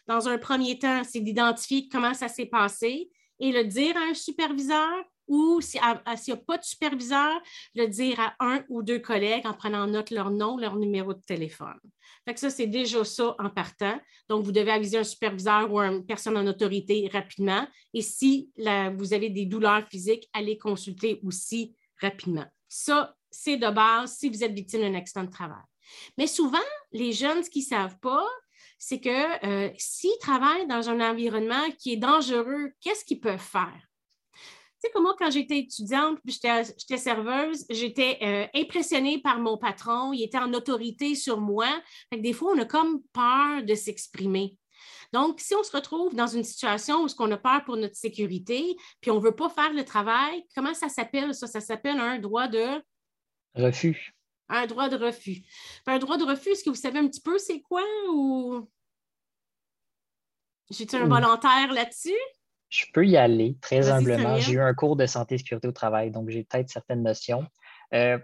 Dans 0.07 0.27
un 0.27 0.37
premier 0.37 0.77
temps, 0.77 1.03
c'est 1.03 1.21
d'identifier 1.21 1.87
comment 1.91 2.13
ça 2.13 2.27
s'est 2.27 2.45
passé 2.45 3.09
et 3.39 3.51
le 3.51 3.65
dire 3.65 3.97
à 3.97 4.11
un 4.11 4.13
superviseur 4.13 4.89
ou 5.27 5.61
s'il 5.61 5.81
n'y 5.81 6.33
a 6.33 6.37
pas 6.37 6.57
de 6.57 6.63
superviseur, 6.63 7.41
le 7.73 7.87
dire 7.87 8.19
à 8.19 8.35
un 8.39 8.63
ou 8.69 8.83
deux 8.83 8.99
collègues 8.99 9.45
en 9.45 9.53
prenant 9.53 9.87
note 9.87 10.11
leur 10.11 10.31
nom, 10.31 10.57
leur 10.57 10.75
numéro 10.75 11.13
de 11.13 11.21
téléphone. 11.21 11.79
Fait 12.25 12.33
que 12.33 12.39
ça, 12.39 12.49
c'est 12.49 12.67
déjà 12.67 13.03
ça 13.03 13.35
en 13.39 13.49
partant. 13.49 13.99
Donc, 14.29 14.43
vous 14.43 14.51
devez 14.51 14.71
aviser 14.71 14.97
un 14.97 15.03
superviseur 15.03 15.71
ou 15.71 15.79
une 15.79 16.05
personne 16.05 16.37
en 16.37 16.47
autorité 16.47 17.09
rapidement. 17.11 17.67
Et 17.93 18.01
si 18.01 18.49
vous 18.57 19.13
avez 19.13 19.29
des 19.29 19.45
douleurs 19.45 19.87
physiques, 19.87 20.29
allez 20.33 20.57
consulter 20.57 21.19
aussi 21.23 21.75
rapidement. 22.01 22.45
Ça, 22.67 23.15
c'est 23.29 23.57
de 23.57 23.69
base 23.69 24.17
si 24.17 24.29
vous 24.29 24.43
êtes 24.43 24.53
victime 24.53 24.81
d'un 24.81 24.95
accident 24.95 25.23
de 25.23 25.29
travail. 25.29 25.63
Mais 26.17 26.27
souvent, 26.27 26.57
les 26.91 27.13
jeunes, 27.13 27.43
ce 27.43 27.49
qu'ils 27.49 27.63
ne 27.63 27.67
savent 27.67 27.99
pas, 27.99 28.25
c'est 28.77 28.99
que 28.99 29.45
euh, 29.45 29.71
s'ils 29.77 30.17
travaillent 30.19 30.67
dans 30.67 30.89
un 30.89 30.99
environnement 30.99 31.69
qui 31.77 31.93
est 31.93 31.97
dangereux, 31.97 32.71
qu'est-ce 32.81 33.05
qu'ils 33.05 33.19
peuvent 33.19 33.39
faire? 33.39 33.79
Sais, 34.85 34.91
comme 34.91 35.03
moi, 35.03 35.15
quand 35.17 35.31
j'étais 35.31 35.57
étudiante, 35.57 36.19
puis 36.23 36.37
j'étais 36.43 36.97
serveuse, 36.97 37.65
j'étais 37.71 38.19
euh, 38.21 38.45
impressionnée 38.53 39.19
par 39.19 39.39
mon 39.39 39.57
patron. 39.57 40.13
Il 40.13 40.21
était 40.21 40.37
en 40.37 40.53
autorité 40.53 41.15
sur 41.15 41.41
moi. 41.41 41.67
des 42.11 42.33
fois, 42.33 42.53
on 42.55 42.59
a 42.59 42.65
comme 42.65 43.01
peur 43.11 43.63
de 43.63 43.73
s'exprimer. 43.73 44.57
Donc, 45.11 45.39
si 45.39 45.55
on 45.55 45.63
se 45.63 45.75
retrouve 45.75 46.13
dans 46.13 46.27
une 46.27 46.43
situation 46.43 47.03
où 47.03 47.07
on 47.17 47.31
a 47.31 47.37
peur 47.37 47.63
pour 47.65 47.77
notre 47.77 47.95
sécurité, 47.95 48.75
puis 49.01 49.09
on 49.09 49.15
ne 49.15 49.21
veut 49.21 49.35
pas 49.35 49.49
faire 49.49 49.73
le 49.73 49.83
travail, 49.83 50.45
comment 50.55 50.75
ça 50.75 50.89
s'appelle 50.89 51.33
ça? 51.33 51.47
Ça 51.47 51.61
s'appelle 51.61 51.99
un 51.99 52.19
droit 52.19 52.47
de... 52.47 52.83
Refus. 53.55 54.13
Un 54.49 54.67
droit 54.67 54.87
de 54.87 54.97
refus. 54.97 55.41
un 55.87 55.97
droit 55.97 56.17
de 56.17 56.25
refus, 56.25 56.49
est-ce 56.49 56.63
que 56.63 56.69
vous 56.69 56.75
savez 56.75 56.99
un 56.99 57.07
petit 57.07 57.21
peu 57.21 57.39
c'est 57.39 57.61
quoi 57.61 57.83
ou... 58.11 58.69
J'ai-tu 60.69 60.95
un 60.95 61.07
volontaire 61.07 61.73
là-dessus? 61.73 62.11
Je 62.75 62.85
peux 62.93 63.05
y 63.05 63.15
aller 63.15 63.57
très 63.61 63.89
humblement. 63.89 64.37
J'ai 64.37 64.53
eu 64.53 64.59
un 64.59 64.73
cours 64.73 64.95
de 64.95 65.05
santé 65.05 65.35
et 65.35 65.37
sécurité 65.37 65.67
au 65.67 65.71
travail, 65.71 66.11
donc 66.11 66.29
j'ai 66.29 66.43
peut-être 66.43 66.69
certaines 66.69 67.03
notions. 67.03 67.45
Euh, 67.93 68.19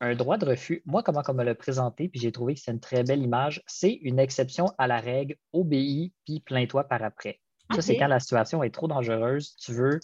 un 0.00 0.14
droit 0.14 0.38
de 0.38 0.46
refus, 0.46 0.82
moi, 0.86 1.02
comment 1.02 1.22
on 1.28 1.34
me 1.34 1.44
l'a 1.44 1.54
présenté, 1.54 2.08
puis 2.08 2.20
j'ai 2.20 2.32
trouvé 2.32 2.54
que 2.54 2.60
c'est 2.60 2.70
une 2.70 2.80
très 2.80 3.04
belle 3.04 3.22
image, 3.22 3.62
c'est 3.66 3.92
une 3.92 4.18
exception 4.18 4.72
à 4.78 4.86
la 4.86 4.98
règle, 4.98 5.36
obéis, 5.52 6.14
puis 6.24 6.40
plains-toi 6.40 6.84
par 6.84 7.02
après. 7.02 7.40
Ça, 7.74 7.82
c'est 7.82 7.96
quand 7.96 8.08
la 8.08 8.18
situation 8.18 8.62
est 8.62 8.70
trop 8.70 8.88
dangereuse, 8.88 9.54
tu 9.56 9.72
veux 9.72 10.00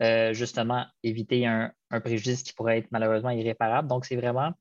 euh, 0.00 0.32
justement 0.32 0.86
éviter 1.02 1.46
un, 1.46 1.72
préjudice 1.90 2.42
qui 2.42 2.52
pourrait 2.52 2.78
être 2.78 2.88
malheureusement 2.92 3.30
irréparable. 3.30 3.88
Donc, 3.88 4.06
c'est 4.06 4.16
vraiment 4.16 4.52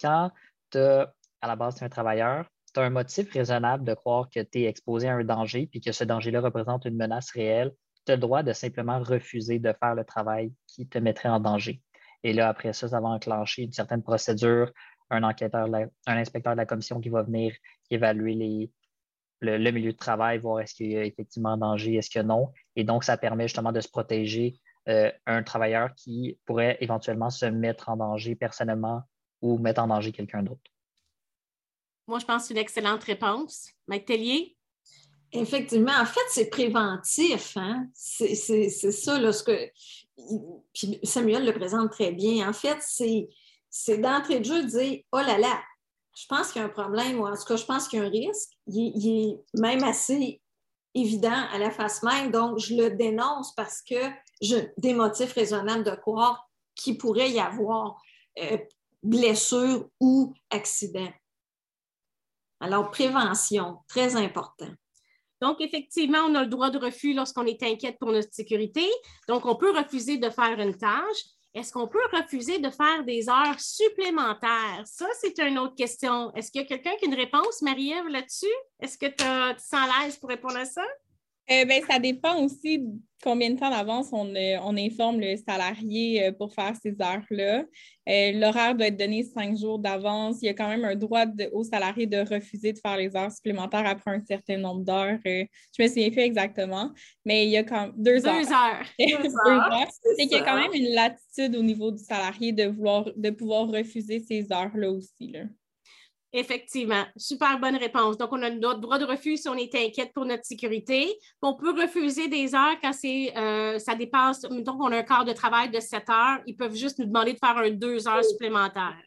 quand 0.00 0.30
tu 0.70 0.78
à 0.78 1.46
la 1.46 1.56
base, 1.56 1.76
tu 1.76 1.80
es 1.80 1.86
un 1.86 1.88
travailleur, 1.88 2.46
tu 2.72 2.80
as 2.80 2.84
un 2.84 2.90
motif 2.90 3.32
raisonnable 3.32 3.84
de 3.84 3.94
croire 3.94 4.28
que 4.30 4.40
tu 4.40 4.60
es 4.60 4.64
exposé 4.64 5.08
à 5.08 5.14
un 5.14 5.24
danger, 5.24 5.66
puis 5.66 5.80
que 5.80 5.92
ce 5.92 6.04
danger-là 6.04 6.40
représente 6.40 6.84
une 6.84 6.96
menace 6.96 7.30
réelle, 7.32 7.72
tu 8.04 8.12
as 8.12 8.16
le 8.16 8.20
droit 8.20 8.42
de 8.42 8.52
simplement 8.52 9.00
refuser 9.00 9.58
de 9.58 9.72
faire 9.72 9.94
le 9.94 10.04
travail 10.04 10.52
qui 10.66 10.86
te 10.86 10.98
mettrait 10.98 11.28
en 11.28 11.40
danger. 11.40 11.82
Et 12.22 12.32
là, 12.32 12.48
après 12.48 12.72
ça, 12.72 12.88
ça 12.88 13.00
va 13.00 13.08
enclencher 13.08 13.62
une 13.62 13.72
certaine 13.72 14.02
procédure, 14.02 14.72
un 15.10 15.22
enquêteur, 15.22 15.68
un 15.74 16.16
inspecteur 16.16 16.54
de 16.54 16.58
la 16.58 16.66
commission 16.66 17.00
qui 17.00 17.10
va 17.10 17.22
venir 17.22 17.54
évaluer 17.90 18.70
le, 19.40 19.70
milieu 19.70 19.92
de 19.92 19.96
travail, 19.96 20.38
voir 20.38 20.60
est-ce 20.60 20.74
qu'il 20.74 20.92
y 20.92 20.96
a 20.96 21.04
effectivement 21.04 21.50
un 21.50 21.58
danger, 21.58 21.96
est-ce 21.96 22.10
que 22.10 22.24
non. 22.24 22.52
Et 22.76 22.84
donc, 22.84 23.04
ça 23.04 23.16
permet 23.16 23.46
justement 23.46 23.72
de 23.72 23.80
se 23.80 23.88
protéger 23.88 24.58
euh, 24.88 25.10
un 25.26 25.42
travailleur 25.42 25.94
qui 25.94 26.38
pourrait 26.46 26.78
éventuellement 26.80 27.30
se 27.30 27.46
mettre 27.46 27.90
en 27.90 27.96
danger 27.96 28.34
personnellement 28.34 29.02
ou 29.42 29.58
mettre 29.58 29.82
en 29.82 29.86
danger 29.86 30.12
quelqu'un 30.12 30.42
d'autre. 30.42 30.70
Moi, 32.06 32.18
je 32.18 32.26
pense 32.26 32.42
que 32.42 32.48
c'est 32.48 32.54
une 32.54 32.60
excellente 32.60 33.02
réponse. 33.04 33.70
Mike 33.86 34.06
Tellier? 34.06 34.53
Effectivement, 35.34 35.92
en 36.00 36.06
fait, 36.06 36.24
c'est 36.30 36.48
préventif. 36.48 37.56
Hein? 37.56 37.88
C'est 37.92 38.34
ça, 38.68 39.18
là, 39.18 39.32
ce 39.32 39.42
que. 39.42 39.70
Puis 40.72 41.00
Samuel 41.02 41.44
le 41.44 41.52
présente 41.52 41.90
très 41.90 42.12
bien. 42.12 42.48
En 42.48 42.52
fait, 42.52 42.78
c'est 42.80 43.98
d'entrée 43.98 44.38
de 44.38 44.44
jeu 44.44 44.62
de 44.62 44.68
dire 44.68 45.00
Oh 45.10 45.18
là 45.18 45.36
là, 45.36 45.60
je 46.16 46.26
pense 46.28 46.52
qu'il 46.52 46.62
y 46.62 46.64
a 46.64 46.68
un 46.68 46.70
problème, 46.70 47.20
ou 47.20 47.26
en 47.26 47.34
tout 47.34 47.44
cas, 47.44 47.56
je 47.56 47.64
pense 47.64 47.88
qu'il 47.88 47.98
y 47.98 48.02
a 48.02 48.06
un 48.06 48.10
risque. 48.10 48.50
Il, 48.68 49.08
est 49.08 49.60
même 49.60 49.82
assez 49.82 50.40
évident 50.94 51.46
à 51.52 51.58
la 51.58 51.72
face 51.72 52.04
même. 52.04 52.30
Donc, 52.30 52.60
je 52.60 52.76
le 52.76 52.90
dénonce 52.90 53.52
parce 53.56 53.82
que 53.82 54.10
j'ai 54.40 54.72
des 54.78 54.94
motifs 54.94 55.32
raisonnables 55.32 55.82
de 55.82 55.96
croire 55.96 56.48
qu'il 56.76 56.96
pourrait 56.96 57.30
y 57.30 57.40
avoir 57.40 58.00
euh, 58.38 58.58
blessure 59.02 59.88
ou 59.98 60.32
accident. 60.50 61.12
Alors, 62.60 62.92
prévention, 62.92 63.78
très 63.88 64.14
important. 64.14 64.70
Donc, 65.44 65.60
effectivement, 65.60 66.20
on 66.26 66.34
a 66.36 66.42
le 66.42 66.48
droit 66.48 66.70
de 66.70 66.78
refus 66.78 67.12
lorsqu'on 67.12 67.44
est 67.44 67.62
inquiète 67.62 67.98
pour 67.98 68.10
notre 68.10 68.32
sécurité. 68.32 68.88
Donc, 69.28 69.44
on 69.44 69.56
peut 69.56 69.76
refuser 69.76 70.16
de 70.16 70.30
faire 70.30 70.58
une 70.58 70.74
tâche. 70.74 71.22
Est-ce 71.52 71.70
qu'on 71.70 71.86
peut 71.86 72.06
refuser 72.14 72.60
de 72.60 72.70
faire 72.70 73.04
des 73.04 73.28
heures 73.28 73.60
supplémentaires? 73.60 74.82
Ça, 74.86 75.06
c'est 75.20 75.38
une 75.40 75.58
autre 75.58 75.74
question. 75.74 76.32
Est-ce 76.32 76.50
qu'il 76.50 76.62
y 76.62 76.64
a 76.64 76.66
quelqu'un 76.66 76.96
qui 76.98 77.04
a 77.04 77.08
une 77.08 77.14
réponse, 77.14 77.60
Marie-Ève, 77.60 78.08
là-dessus? 78.08 78.56
Est-ce 78.80 78.96
que 78.96 79.04
tu 79.04 79.16
te 79.16 79.60
sens 79.60 79.86
l'aise 80.00 80.16
pour 80.16 80.30
répondre 80.30 80.56
à 80.56 80.64
ça? 80.64 80.82
Euh, 81.50 81.66
ben, 81.66 81.82
ça 81.86 81.98
dépend 81.98 82.42
aussi 82.42 82.82
combien 83.22 83.50
de 83.50 83.58
temps 83.58 83.70
d'avance 83.70 84.08
on, 84.12 84.34
euh, 84.34 84.56
on, 84.62 84.76
informe 84.78 85.20
le 85.20 85.36
salarié 85.36 86.24
euh, 86.24 86.32
pour 86.32 86.54
faire 86.54 86.72
ces 86.82 86.96
heures-là. 87.00 87.64
L'horaire 88.06 88.74
doit 88.74 88.86
être 88.86 88.96
donné 88.96 89.22
cinq 89.24 89.56
jours 89.56 89.78
d'avance. 89.78 90.38
Il 90.40 90.46
y 90.46 90.48
a 90.48 90.54
quand 90.54 90.68
même 90.68 90.84
un 90.84 90.94
droit 90.94 91.24
au 91.52 91.62
salarié 91.64 92.06
de 92.06 92.18
refuser 92.18 92.72
de 92.72 92.78
faire 92.78 92.96
les 92.96 93.14
heures 93.14 93.30
supplémentaires 93.30 93.86
après 93.86 94.10
un 94.10 94.24
certain 94.24 94.56
nombre 94.56 94.84
d'heures. 94.84 95.18
je 95.24 95.46
ne 95.78 95.82
me 95.82 95.88
souviens 95.88 96.10
plus 96.10 96.22
exactement, 96.22 96.92
mais 97.24 97.46
il 97.46 97.50
y 97.50 97.56
a 97.58 97.64
quand 97.64 97.80
même 97.82 97.94
deux, 97.96 98.26
heures. 98.26 98.34
heures. 98.34 98.86
C'est 98.98 100.26
qu'il 100.26 100.32
y 100.32 100.34
a 100.34 100.44
quand 100.44 100.58
même 100.58 100.72
une 100.74 100.94
latitude 100.94 101.56
au 101.56 101.62
niveau 101.62 101.90
du 101.90 102.02
salarié 102.02 102.52
de, 102.52 102.64
vouloir, 102.64 103.06
de 103.16 103.30
pouvoir 103.30 103.68
refuser 103.68 104.20
ces 104.20 104.50
heures-là 104.50 104.90
aussi. 104.90 105.28
Là. 105.28 105.44
Effectivement, 106.36 107.04
super 107.16 107.60
bonne 107.60 107.76
réponse. 107.76 108.18
Donc, 108.18 108.30
on 108.32 108.42
a 108.42 108.50
notre 108.50 108.80
droit 108.80 108.98
de 108.98 109.04
refus 109.04 109.36
si 109.36 109.48
on 109.48 109.54
est 109.54 109.72
inquiète 109.76 110.12
pour 110.12 110.24
notre 110.24 110.44
sécurité. 110.44 111.16
On 111.40 111.54
peut 111.54 111.70
refuser 111.80 112.26
des 112.26 112.56
heures 112.56 112.74
quand 112.82 112.90
euh, 113.04 113.78
ça 113.78 113.94
dépasse, 113.94 114.40
donc 114.40 114.80
on 114.80 114.90
a 114.90 114.96
un 114.96 115.02
quart 115.04 115.24
de 115.24 115.32
travail 115.32 115.70
de 115.70 115.78
7 115.78 116.10
heures, 116.10 116.40
ils 116.46 116.56
peuvent 116.56 116.74
juste 116.74 116.98
nous 116.98 117.04
demander 117.04 117.34
de 117.34 117.38
faire 117.38 117.56
un 117.56 117.70
2 117.70 118.08
heures 118.08 118.24
supplémentaires. 118.24 118.98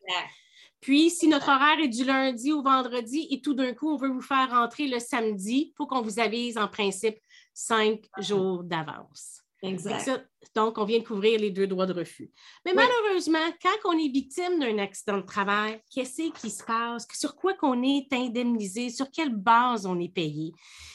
Puis, 0.79 1.09
si 1.09 1.27
notre 1.27 1.49
horaire 1.49 1.79
est 1.83 1.89
du 1.89 2.05
lundi 2.05 2.53
au 2.53 2.61
vendredi 2.61 3.27
et 3.29 3.41
tout 3.41 3.53
d'un 3.53 3.73
coup, 3.73 3.91
on 3.91 3.97
veut 3.97 4.07
vous 4.07 4.21
faire 4.21 4.49
rentrer 4.49 4.87
le 4.87 4.99
samedi, 4.99 5.71
il 5.71 5.73
faut 5.75 5.85
qu'on 5.85 6.01
vous 6.01 6.19
avise 6.19 6.57
en 6.57 6.69
principe 6.69 7.17
cinq 7.53 8.05
jours 8.19 8.63
d'avance. 8.63 9.41
Exact. 9.63 10.29
donc, 10.53 10.77
on 10.77 10.85
vient 10.85 10.99
de 10.99 11.03
couvrir 11.03 11.39
les 11.39 11.49
deux 11.49 11.65
droits 11.65 11.87
de 11.87 11.93
refus. 11.93 12.31
Mais 12.65 12.73
malheureusement, 12.73 13.39
quand 13.61 13.89
on 13.89 13.97
est 13.97 14.09
victime 14.09 14.59
d'un 14.59 14.77
accident 14.77 15.17
de 15.17 15.25
travail, 15.25 15.81
qu'est-ce 15.91 16.31
qui 16.31 16.49
se 16.51 16.63
passe? 16.63 17.07
Sur 17.13 17.35
quoi 17.35 17.55
qu'on 17.55 17.81
est 17.81 18.11
indemnisé? 18.13 18.89
Sur 18.89 19.09
quelle 19.09 19.35
base 19.35 19.85
on 19.85 19.99
est 19.99 20.13
payé? 20.13 20.51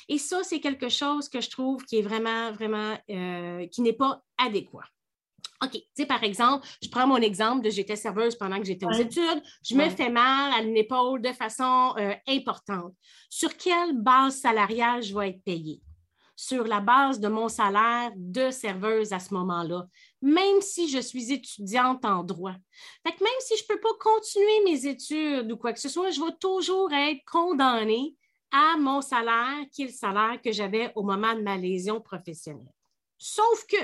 Et 0.08 0.18
ça, 0.18 0.42
c'est 0.44 0.60
quelque 0.60 0.88
chose 0.88 1.28
que 1.28 1.40
je 1.40 1.50
trouve 1.50 1.84
qui 1.84 1.98
est 1.98 2.02
vraiment, 2.02 2.52
vraiment, 2.52 2.96
euh, 3.10 3.66
qui 3.66 3.82
n'est 3.82 3.92
pas 3.92 4.22
adéquat. 4.38 4.84
OK, 5.62 5.72
tu 5.72 5.80
sais, 5.94 6.06
par 6.06 6.22
exemple, 6.24 6.66
je 6.82 6.88
prends 6.88 7.06
mon 7.06 7.18
exemple 7.18 7.64
de 7.64 7.70
j'étais 7.70 7.94
serveuse 7.94 8.36
pendant 8.36 8.58
que 8.58 8.64
j'étais 8.64 8.86
aux 8.86 8.92
études, 8.92 9.42
je 9.64 9.76
me 9.76 9.88
fais 9.90 10.10
mal 10.10 10.52
à 10.52 10.60
l'épaule 10.60 11.22
de 11.22 11.32
façon 11.32 11.94
euh, 11.98 12.14
importante. 12.26 12.94
Sur 13.30 13.56
quelle 13.56 13.96
base 13.96 14.40
salariale 14.40 15.02
je 15.02 15.16
vais 15.16 15.30
être 15.30 15.44
payée? 15.44 15.80
Sur 16.36 16.64
la 16.64 16.80
base 16.80 17.20
de 17.20 17.28
mon 17.28 17.48
salaire 17.48 18.10
de 18.16 18.50
serveuse 18.50 19.12
à 19.12 19.18
ce 19.18 19.34
moment-là, 19.34 19.86
même 20.20 20.60
si 20.60 20.88
je 20.88 20.98
suis 20.98 21.32
étudiante 21.32 22.04
en 22.04 22.22
droit. 22.22 22.54
Fait 23.06 23.20
même 23.20 23.40
si 23.40 23.56
je 23.56 23.62
ne 23.64 23.68
peux 23.68 23.80
pas 23.80 23.94
continuer 24.00 24.64
mes 24.64 24.86
études 24.86 25.52
ou 25.52 25.56
quoi 25.56 25.72
que 25.72 25.80
ce 25.80 25.88
soit, 25.88 26.10
je 26.10 26.20
vais 26.20 26.36
toujours 26.40 26.92
être 26.92 27.22
condamnée 27.30 28.16
à 28.50 28.76
mon 28.78 29.00
salaire, 29.00 29.64
qui 29.72 29.82
est 29.82 29.86
le 29.86 29.92
salaire 29.92 30.40
que 30.42 30.52
j'avais 30.52 30.92
au 30.94 31.02
moment 31.02 31.34
de 31.34 31.40
ma 31.40 31.56
lésion 31.56 32.00
professionnelle. 32.00 32.72
Sauf 33.18 33.66
que, 33.66 33.76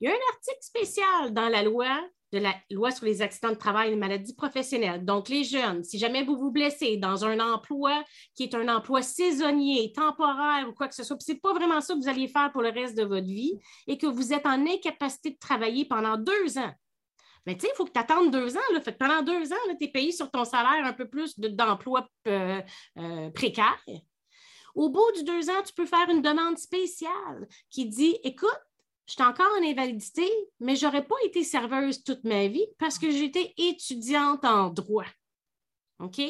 il 0.00 0.08
y 0.08 0.08
a 0.08 0.12
un 0.12 0.32
article 0.32 0.62
spécial 0.62 1.34
dans 1.34 1.48
la 1.48 1.62
loi 1.62 2.00
de 2.32 2.38
la 2.38 2.54
loi 2.70 2.90
sur 2.90 3.06
les 3.06 3.22
accidents 3.22 3.50
de 3.50 3.54
travail 3.54 3.88
et 3.88 3.90
les 3.90 3.96
maladies 3.96 4.34
professionnelles. 4.34 5.04
Donc, 5.04 5.28
les 5.28 5.44
jeunes, 5.44 5.82
si 5.84 5.98
jamais 5.98 6.22
vous 6.22 6.36
vous 6.36 6.50
blessez 6.50 6.96
dans 6.96 7.24
un 7.24 7.40
emploi 7.40 8.04
qui 8.34 8.44
est 8.44 8.54
un 8.54 8.68
emploi 8.68 9.02
saisonnier, 9.02 9.92
temporaire 9.92 10.66
ou 10.68 10.72
quoi 10.72 10.88
que 10.88 10.94
ce 10.94 11.04
soit, 11.04 11.20
ce 11.20 11.32
n'est 11.32 11.38
pas 11.38 11.52
vraiment 11.52 11.80
ça 11.80 11.94
que 11.94 11.98
vous 12.00 12.08
alliez 12.08 12.28
faire 12.28 12.52
pour 12.52 12.62
le 12.62 12.70
reste 12.70 12.96
de 12.96 13.04
votre 13.04 13.26
vie 13.26 13.58
et 13.86 13.98
que 13.98 14.06
vous 14.06 14.32
êtes 14.32 14.46
en 14.46 14.66
incapacité 14.66 15.30
de 15.30 15.38
travailler 15.38 15.84
pendant 15.84 16.16
deux 16.16 16.58
ans. 16.58 16.72
Mais 17.46 17.54
tu 17.56 17.62
sais, 17.62 17.72
il 17.72 17.76
faut 17.76 17.84
que 17.84 17.92
tu 17.92 17.98
attendes 17.98 18.30
deux 18.30 18.56
ans. 18.56 18.60
Pendant 18.98 19.22
deux 19.22 19.52
ans, 19.52 19.76
tu 19.78 19.84
es 19.84 19.88
payé 19.88 20.12
sur 20.12 20.30
ton 20.30 20.44
salaire 20.44 20.84
un 20.84 20.92
peu 20.92 21.08
plus 21.08 21.38
d'emploi 21.38 22.06
euh, 22.28 22.60
euh, 22.98 23.30
précaire. 23.30 23.82
Au 24.74 24.88
bout 24.88 25.10
de 25.16 25.22
deux 25.22 25.50
ans, 25.50 25.62
tu 25.64 25.72
peux 25.72 25.86
faire 25.86 26.08
une 26.10 26.22
demande 26.22 26.58
spéciale 26.58 27.48
qui 27.70 27.86
dit 27.86 28.18
Écoute, 28.22 28.60
je 29.10 29.14
suis 29.14 29.22
encore 29.24 29.50
en 29.58 29.68
invalidité, 29.68 30.30
mais 30.60 30.76
je 30.76 30.86
n'aurais 30.86 31.04
pas 31.04 31.16
été 31.24 31.42
serveuse 31.42 32.04
toute 32.04 32.22
ma 32.22 32.46
vie 32.46 32.66
parce 32.78 32.96
que 32.96 33.10
j'étais 33.10 33.52
étudiante 33.58 34.44
en 34.44 34.70
droit. 34.70 35.08
OK? 35.98 36.20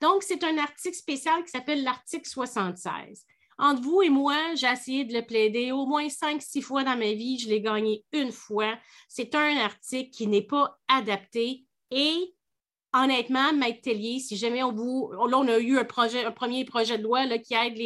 Donc, 0.00 0.22
c'est 0.22 0.44
un 0.44 0.56
article 0.58 0.96
spécial 0.96 1.42
qui 1.42 1.50
s'appelle 1.50 1.82
l'article 1.82 2.28
76. 2.28 3.24
Entre 3.58 3.82
vous 3.82 4.02
et 4.02 4.10
moi, 4.10 4.54
j'ai 4.54 4.68
essayé 4.68 5.04
de 5.04 5.12
le 5.12 5.26
plaider 5.26 5.72
au 5.72 5.86
moins 5.86 6.08
cinq, 6.08 6.40
six 6.40 6.62
fois 6.62 6.84
dans 6.84 6.96
ma 6.96 7.12
vie. 7.12 7.36
Je 7.40 7.48
l'ai 7.48 7.60
gagné 7.60 8.04
une 8.12 8.30
fois. 8.30 8.78
C'est 9.08 9.34
un 9.34 9.56
article 9.56 10.10
qui 10.10 10.28
n'est 10.28 10.46
pas 10.46 10.78
adapté 10.86 11.66
et 11.90 12.32
honnêtement, 12.92 13.52
Maître 13.52 13.82
Tellier, 13.82 14.18
si 14.18 14.36
jamais 14.36 14.62
on 14.62 14.72
vous. 14.72 15.10
Là, 15.12 15.38
on 15.38 15.48
a 15.48 15.58
eu 15.58 15.78
un, 15.78 15.84
projet, 15.84 16.24
un 16.24 16.32
premier 16.32 16.64
projet 16.64 16.98
de 16.98 17.02
loi 17.02 17.26
là, 17.26 17.38
qui 17.38 17.54
aide 17.54 17.76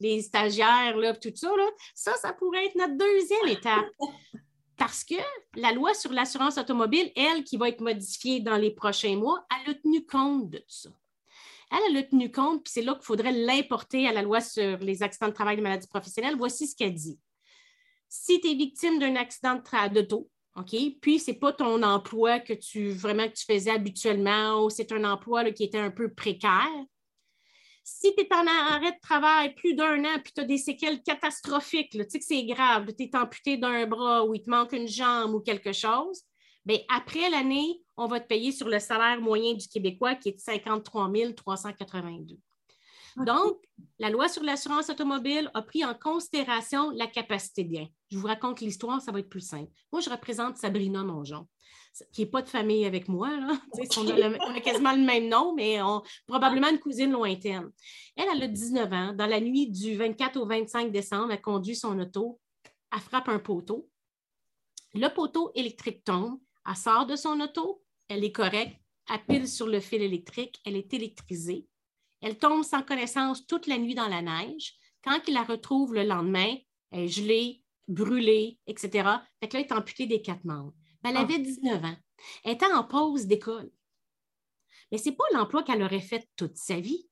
les, 0.00 0.22
stagiaires, 0.22 0.96
là, 0.96 1.14
tout 1.14 1.32
ça, 1.34 1.48
là, 1.56 1.66
ça, 1.94 2.14
ça 2.16 2.32
pourrait 2.32 2.66
être 2.66 2.76
notre 2.76 2.96
deuxième 2.96 3.48
étape. 3.48 3.86
Parce 4.76 5.04
que 5.04 5.14
la 5.54 5.72
loi 5.72 5.94
sur 5.94 6.12
l'assurance 6.12 6.58
automobile, 6.58 7.12
elle, 7.14 7.44
qui 7.44 7.56
va 7.56 7.68
être 7.68 7.80
modifiée 7.80 8.40
dans 8.40 8.56
les 8.56 8.72
prochains 8.72 9.16
mois, 9.16 9.46
elle 9.50 9.72
a 9.72 9.74
tenu 9.74 10.04
compte 10.04 10.50
de 10.50 10.58
tout 10.58 10.64
ça. 10.66 10.90
Elle, 11.70 11.78
elle 11.90 11.96
a 11.98 12.02
tenu 12.02 12.30
compte, 12.30 12.64
puis 12.64 12.72
c'est 12.72 12.82
là 12.82 12.94
qu'il 12.94 13.04
faudrait 13.04 13.32
l'importer 13.32 14.08
à 14.08 14.12
la 14.12 14.22
loi 14.22 14.40
sur 14.40 14.78
les 14.78 15.02
accidents 15.02 15.28
de 15.28 15.32
travail 15.32 15.58
et 15.58 15.60
maladies 15.60 15.86
professionnelles. 15.86 16.36
Voici 16.36 16.66
ce 16.66 16.74
qu'elle 16.76 16.94
dit. 16.94 17.18
Si 18.08 18.40
tu 18.40 18.50
es 18.50 18.54
victime 18.54 18.98
d'un 18.98 19.16
accident 19.16 19.60
d'auto, 19.92 20.28
OK? 20.56 20.76
Puis, 21.00 21.18
ce 21.18 21.30
n'est 21.30 21.36
pas 21.36 21.52
ton 21.52 21.82
emploi 21.82 22.40
que 22.40 22.52
tu 22.52 22.90
vraiment 22.90 23.26
faisais 23.34 23.70
habituellement 23.70 24.64
ou 24.64 24.70
c'est 24.70 24.92
un 24.92 25.04
emploi 25.04 25.50
qui 25.50 25.64
était 25.64 25.78
un 25.78 25.90
peu 25.90 26.12
précaire. 26.12 26.70
Si 27.82 28.14
tu 28.14 28.22
es 28.22 28.32
en 28.32 28.46
arrêt 28.46 28.92
de 28.92 29.00
travail 29.02 29.54
plus 29.54 29.74
d'un 29.74 30.04
an 30.04 30.18
puis 30.22 30.32
tu 30.32 30.40
as 30.40 30.44
des 30.44 30.58
séquelles 30.58 31.02
catastrophiques, 31.02 31.90
tu 31.90 31.98
sais 32.08 32.18
que 32.18 32.24
c'est 32.24 32.44
grave, 32.44 32.86
tu 32.96 33.04
es 33.04 33.16
amputé 33.16 33.58
d'un 33.58 33.86
bras 33.86 34.24
ou 34.24 34.34
il 34.34 34.42
te 34.42 34.48
manque 34.48 34.72
une 34.72 34.88
jambe 34.88 35.34
ou 35.34 35.40
quelque 35.40 35.72
chose, 35.72 36.22
bien, 36.64 36.78
après 36.88 37.28
l'année, 37.28 37.82
on 37.96 38.06
va 38.06 38.20
te 38.20 38.26
payer 38.26 38.52
sur 38.52 38.68
le 38.68 38.78
salaire 38.78 39.20
moyen 39.20 39.52
du 39.52 39.68
Québécois 39.68 40.14
qui 40.14 40.30
est 40.30 40.32
de 40.32 40.40
53 40.40 41.10
382. 41.36 42.38
Donc, 43.26 43.58
la 43.98 44.10
loi 44.10 44.28
sur 44.28 44.42
l'assurance 44.42 44.90
automobile 44.90 45.50
a 45.54 45.62
pris 45.62 45.84
en 45.84 45.94
considération 45.94 46.90
la 46.90 47.06
capacité 47.06 47.64
de 47.64 47.68
bien. 47.68 47.88
Je 48.10 48.18
vous 48.18 48.26
raconte 48.26 48.60
l'histoire, 48.60 49.00
ça 49.00 49.12
va 49.12 49.20
être 49.20 49.28
plus 49.28 49.46
simple. 49.46 49.70
Moi, 49.92 50.00
je 50.00 50.10
représente 50.10 50.56
Sabrina 50.56 51.02
Mongeon, 51.04 51.46
qui 52.12 52.22
n'est 52.22 52.30
pas 52.30 52.42
de 52.42 52.48
famille 52.48 52.84
avec 52.86 53.08
moi. 53.08 53.30
On, 53.98 54.56
a 54.56 54.60
quasiment 54.60 54.92
le 54.92 55.04
même 55.04 55.28
nom, 55.28 55.54
mais 55.54 55.78
probablement 56.26 56.68
une 56.68 56.80
cousine 56.80 57.12
lointaine. 57.12 57.70
Elle, 58.16 58.26
elle 58.34 58.42
a 58.42 58.48
19 58.48 58.92
ans. 58.92 59.12
Dans 59.12 59.26
la 59.26 59.40
nuit 59.40 59.70
du 59.70 59.96
24 59.96 60.36
au 60.38 60.46
25 60.46 60.90
décembre, 60.90 61.32
elle 61.32 61.40
conduit 61.40 61.76
son 61.76 61.98
auto, 61.98 62.40
elle 62.92 63.00
frappe 63.00 63.28
un 63.28 63.38
poteau. 63.38 63.88
Le 64.94 65.08
poteau 65.08 65.50
électrique 65.54 66.04
tombe, 66.04 66.38
elle 66.66 66.76
sort 66.76 67.06
de 67.06 67.16
son 67.16 67.40
auto, 67.40 67.82
elle 68.08 68.24
est 68.24 68.32
correcte, 68.32 68.76
elle 69.10 69.24
pile 69.24 69.48
sur 69.48 69.66
le 69.66 69.80
fil 69.80 70.02
électrique, 70.02 70.60
elle 70.64 70.76
est 70.76 70.92
électrisée. 70.94 71.66
Elle 72.24 72.38
tombe 72.38 72.64
sans 72.64 72.82
connaissance 72.82 73.46
toute 73.46 73.66
la 73.66 73.76
nuit 73.76 73.94
dans 73.94 74.08
la 74.08 74.22
neige. 74.22 74.72
Quand 75.04 75.20
il 75.28 75.34
la 75.34 75.42
retrouve 75.42 75.92
le 75.92 76.04
lendemain, 76.04 76.56
elle 76.90 77.00
est 77.00 77.08
gelée, 77.08 77.62
brûlée, 77.86 78.58
etc. 78.66 78.88
Fait 79.40 79.48
que 79.48 79.58
là, 79.58 79.60
elle 79.60 79.66
est 79.66 79.72
amputée 79.72 80.06
des 80.06 80.22
quatre 80.22 80.42
membres. 80.46 80.72
Elle 81.04 81.18
ah. 81.18 81.20
avait 81.20 81.38
19 81.38 81.84
ans. 81.84 81.96
Elle 82.42 82.52
était 82.52 82.72
en 82.72 82.82
pause 82.82 83.26
d'école. 83.26 83.70
Mais 84.90 84.96
ce 84.96 85.10
n'est 85.10 85.16
pas 85.16 85.24
l'emploi 85.34 85.64
qu'elle 85.64 85.82
aurait 85.82 86.00
fait 86.00 86.26
toute 86.34 86.56
sa 86.56 86.80
vie. 86.80 87.06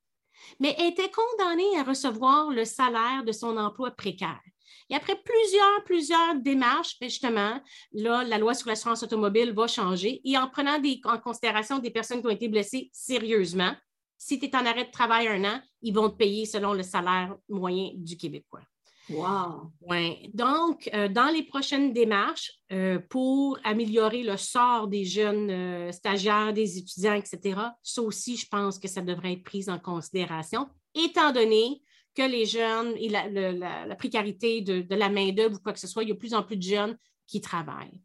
Mais 0.59 0.75
elle 0.79 0.87
était 0.87 1.11
condamnée 1.11 1.77
à 1.77 1.83
recevoir 1.83 2.49
le 2.49 2.65
salaire 2.65 3.23
de 3.23 3.31
son 3.31 3.55
emploi 3.55 3.91
précaire. 3.91 4.41
Et 4.89 4.95
après 4.95 5.21
plusieurs, 5.23 5.83
plusieurs 5.83 6.35
démarches, 6.37 6.97
ben, 6.99 7.07
justement, 7.07 7.61
là, 7.91 8.23
la 8.23 8.39
loi 8.39 8.55
sur 8.55 8.67
l'assurance 8.67 9.03
automobile 9.03 9.53
va 9.53 9.67
changer. 9.67 10.21
Et 10.23 10.39
en 10.39 10.49
prenant 10.49 10.81
en 11.03 11.19
considération 11.19 11.77
des 11.77 11.91
personnes 11.91 12.21
qui 12.21 12.25
ont 12.25 12.31
été 12.31 12.47
blessées 12.47 12.89
sérieusement, 12.91 13.75
si 14.23 14.39
tu 14.39 14.45
es 14.45 14.55
en 14.55 14.65
arrêt 14.65 14.85
de 14.85 14.91
travail 14.91 15.27
un 15.27 15.43
an, 15.43 15.61
ils 15.81 15.93
vont 15.93 16.09
te 16.09 16.15
payer 16.15 16.45
selon 16.45 16.73
le 16.73 16.81
salaire 16.81 17.35
moyen 17.49 17.91
du 17.95 18.15
Québécois. 18.15 18.61
Wow! 19.09 19.73
Ouais. 19.81 20.29
Donc, 20.33 20.89
euh, 20.93 21.09
dans 21.09 21.27
les 21.27 21.43
prochaines 21.43 21.91
démarches, 21.91 22.53
euh, 22.71 22.99
pour 23.09 23.59
améliorer 23.65 24.23
le 24.23 24.37
sort 24.37 24.87
des 24.87 25.03
jeunes 25.03 25.51
euh, 25.51 25.91
stagiaires, 25.91 26.53
des 26.53 26.77
étudiants, 26.77 27.15
etc., 27.15 27.59
ça 27.81 28.01
aussi, 28.01 28.37
je 28.37 28.47
pense 28.47 28.79
que 28.79 28.87
ça 28.87 29.01
devrait 29.01 29.33
être 29.33 29.43
pris 29.43 29.69
en 29.69 29.77
considération, 29.77 30.69
étant 30.95 31.33
donné 31.33 31.81
que 32.15 32.21
les 32.21 32.45
jeunes 32.45 32.93
et 32.95 33.09
la, 33.09 33.95
précarité 33.97 34.61
de, 34.61 34.83
de 34.83 34.95
la 34.95 35.09
main-d'œuvre 35.09 35.57
ou 35.57 35.59
quoi 35.59 35.73
que 35.73 35.79
ce 35.81 35.87
soit, 35.87 36.03
il 36.03 36.09
y 36.09 36.11
a 36.11 36.15
de 36.15 36.19
plus 36.19 36.33
en 36.33 36.43
plus 36.43 36.55
de 36.55 36.61
jeunes 36.61 36.97
qui 37.27 37.41
travaillent. 37.41 37.99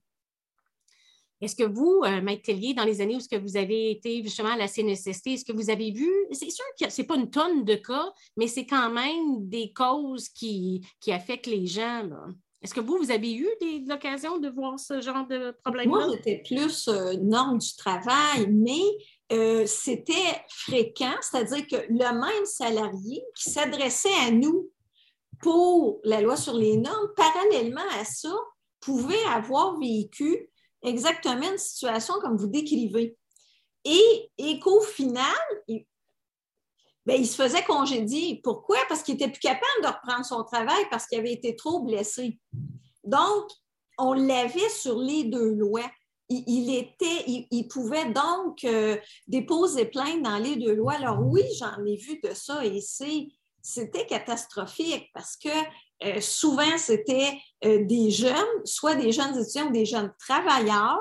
Est-ce 1.40 1.54
que 1.54 1.64
vous, 1.64 2.02
euh, 2.04 2.20
Maître 2.20 2.42
Tellier, 2.42 2.74
dans 2.74 2.84
les 2.84 3.00
années 3.00 3.16
où 3.16 3.20
ce 3.20 3.28
que 3.28 3.36
vous 3.36 3.56
avez 3.56 3.92
été 3.92 4.22
justement 4.22 4.50
à 4.50 4.56
la 4.56 4.66
CNSST, 4.66 5.28
est-ce 5.28 5.44
que 5.44 5.52
vous 5.52 5.70
avez 5.70 5.92
vu, 5.92 6.10
c'est 6.32 6.50
sûr 6.50 6.64
que 6.80 6.90
ce 6.90 7.00
n'est 7.00 7.06
pas 7.06 7.16
une 7.16 7.30
tonne 7.30 7.64
de 7.64 7.76
cas, 7.76 8.12
mais 8.36 8.48
c'est 8.48 8.66
quand 8.66 8.90
même 8.90 9.48
des 9.48 9.72
causes 9.72 10.28
qui, 10.28 10.84
qui 11.00 11.12
affectent 11.12 11.46
les 11.46 11.66
gens. 11.66 12.08
Est-ce 12.60 12.74
que 12.74 12.80
vous, 12.80 12.98
vous 12.98 13.12
avez 13.12 13.32
eu 13.34 13.48
l'occasion 13.86 14.38
de 14.38 14.48
voir 14.48 14.80
ce 14.80 15.00
genre 15.00 15.26
de 15.28 15.56
problème-là? 15.62 16.06
Moi, 16.06 16.16
j'étais 16.16 16.42
plus 16.44 16.88
euh, 16.88 17.14
norme 17.14 17.58
du 17.58 17.76
travail, 17.76 18.48
mais 18.50 18.82
euh, 19.30 19.64
c'était 19.64 20.42
fréquent, 20.48 21.14
c'est-à-dire 21.20 21.66
que 21.68 21.76
le 21.88 22.20
même 22.20 22.46
salarié 22.46 23.22
qui 23.36 23.50
s'adressait 23.50 24.08
à 24.26 24.32
nous 24.32 24.70
pour 25.40 26.00
la 26.02 26.20
loi 26.20 26.36
sur 26.36 26.54
les 26.54 26.76
normes, 26.76 27.12
parallèlement 27.16 27.88
à 28.00 28.04
ça, 28.04 28.34
pouvait 28.80 29.24
avoir 29.32 29.78
vécu 29.78 30.48
exactement 30.82 31.50
une 31.50 31.58
situation 31.58 32.14
comme 32.20 32.36
vous 32.36 32.46
décrivez. 32.46 33.16
Et, 33.84 34.30
et 34.38 34.58
qu'au 34.58 34.80
final, 34.80 35.24
il, 35.66 35.86
ben, 37.08 37.18
il 37.18 37.26
se 37.26 37.42
faisait 37.42 37.62
congédier. 37.62 38.38
Pourquoi? 38.44 38.76
Parce 38.86 39.02
qu'il 39.02 39.14
n'était 39.14 39.30
plus 39.30 39.40
capable 39.40 39.82
de 39.82 39.86
reprendre 39.86 40.26
son 40.26 40.44
travail 40.44 40.84
parce 40.90 41.06
qu'il 41.06 41.18
avait 41.18 41.32
été 41.32 41.56
trop 41.56 41.80
blessé. 41.80 42.38
Donc, 43.02 43.48
on 43.96 44.12
l'avait 44.12 44.68
sur 44.68 44.98
les 44.98 45.24
deux 45.24 45.54
lois. 45.54 45.90
Il, 46.28 46.74
était, 46.74 47.24
il, 47.26 47.66
pouvait 47.68 48.12
donc 48.12 48.62
euh, 48.64 48.98
déposer 49.26 49.86
plainte 49.86 50.22
dans 50.22 50.36
les 50.36 50.56
deux 50.56 50.74
lois. 50.74 50.96
Alors 50.96 51.20
oui, 51.22 51.42
j'en 51.58 51.82
ai 51.86 51.96
vu 51.96 52.20
de 52.22 52.34
ça 52.34 52.62
et 52.66 52.82
c'était 53.62 54.04
catastrophique 54.04 55.08
parce 55.14 55.38
que 55.38 55.48
euh, 56.04 56.20
souvent, 56.20 56.78
c'était 56.78 57.38
euh, 57.64 57.84
des 57.84 58.10
jeunes, 58.10 58.34
soit 58.64 58.94
des 58.94 59.12
jeunes 59.12 59.36
étudiants 59.38 59.68
ou 59.68 59.72
des 59.72 59.84
jeunes 59.84 60.12
travailleurs, 60.18 60.98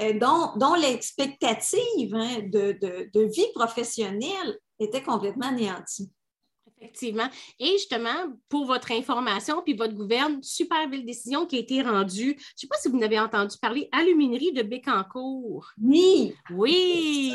euh, 0.00 0.18
dont, 0.18 0.74
l'expectative 0.74 2.14
hein, 2.14 2.40
de, 2.44 3.32
vie 3.34 3.52
professionnelle 3.54 4.58
était 4.78 5.02
complètement 5.02 5.48
anéantie. 5.48 6.10
Effectivement. 6.78 7.28
Et 7.60 7.72
justement, 7.72 8.32
pour 8.48 8.66
votre 8.66 8.90
information, 8.90 9.62
puis 9.62 9.74
votre 9.74 9.94
gouverne, 9.94 10.42
super 10.42 10.88
belle 10.88 11.04
décision 11.04 11.46
qui 11.46 11.56
a 11.56 11.60
été 11.60 11.80
rendue. 11.82 12.34
Je 12.36 12.42
ne 12.42 12.56
sais 12.56 12.66
pas 12.66 12.76
si 12.76 12.88
vous 12.88 12.98
n'avez 12.98 13.20
entendu 13.20 13.56
parler, 13.60 13.88
Aluminerie 13.92 14.52
de 14.52 14.62
Bécancourt. 14.62 15.70
Oui. 15.80 16.34
Oui. 16.50 17.34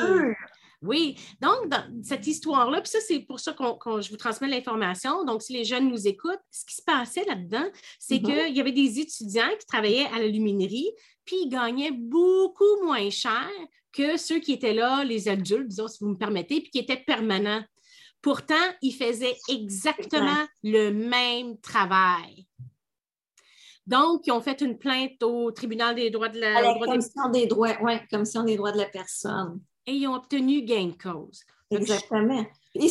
Oui, 0.84 1.16
donc 1.42 1.70
dans 1.70 1.84
cette 2.04 2.28
histoire-là, 2.28 2.82
puis 2.82 2.92
ça, 2.92 3.00
c'est 3.06 3.20
pour 3.22 3.40
ça 3.40 3.54
que 3.54 4.02
je 4.02 4.12
vous 4.12 4.18
transmets 4.18 4.48
l'information. 4.48 5.26
Donc, 5.26 5.42
si 5.42 5.54
les 5.54 5.66
jeunes 5.66 5.90
nous 5.90 6.08
écoutent, 6.08 6.40
ce 6.52 6.66
qui 6.66 6.76
se 6.76 6.84
passait 6.84 7.26
là-dedans, 7.26 7.66
c'est 8.00 8.18
mm-hmm. 8.18 8.46
qu'il 8.46 8.58
y 8.58 8.62
avait 8.62 8.72
des 8.72 9.00
étudiants 9.00 9.50
qui 9.60 9.66
travaillaient 9.66 10.08
à 10.14 10.20
l'aluminerie, 10.20 10.92
puis 11.26 11.38
ils 11.44 11.50
gagnaient 11.50 11.92
beaucoup 11.92 12.84
moins 12.84 13.10
cher 13.10 13.50
que 13.92 14.18
ceux 14.18 14.40
qui 14.40 14.54
étaient 14.54 14.76
là, 14.76 15.04
les 15.04 15.28
adultes, 15.28 15.68
disons, 15.68 15.88
si 15.88 16.04
vous 16.04 16.12
me 16.12 16.18
permettez, 16.18 16.62
puis 16.62 16.70
qui 16.70 16.80
étaient 16.80 17.04
permanents. 17.06 17.64
Pourtant, 18.22 18.56
ils 18.84 18.94
faisaient 18.94 19.38
exactement 19.50 20.46
le 20.64 20.92
même 20.92 21.60
travail. 21.60 22.46
Donc, 23.88 24.28
ils 24.28 24.32
ont 24.32 24.42
fait 24.42 24.62
une 24.62 24.78
plainte 24.78 25.24
au 25.24 25.52
tribunal 25.52 25.96
des 25.96 26.12
droits 26.12 26.30
de 26.30 26.40
la... 26.40 26.58
À 26.58 26.62
la 26.62 26.74
commission 26.80 27.30
des 27.32 27.48
droits, 27.48 27.78
oui, 27.82 27.94
commission 28.12 28.44
des 28.44 28.58
droits 28.58 28.74
de 28.74 28.78
la 28.78 28.90
personne 28.90 29.60
et 29.88 29.94
ils 29.94 30.08
ont 30.08 30.16
obtenu 30.16 30.62
gain 30.62 30.88
de 30.88 31.02
cause. 31.02 31.44
Exactement. 31.72 32.46
Et 32.76 32.90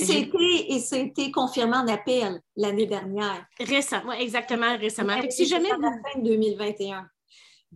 été 0.97 1.31
confirmé 1.31 1.77
en 1.77 1.87
appel 1.87 2.41
l'année 2.57 2.87
dernière. 2.87 3.47
Récemment, 3.61 4.13
exactement, 4.13 4.77
récemment. 4.77 5.15
si 5.31 5.47
jamais 5.47 5.69
la 5.69 5.77
fin 5.77 6.21
2021. 6.21 7.09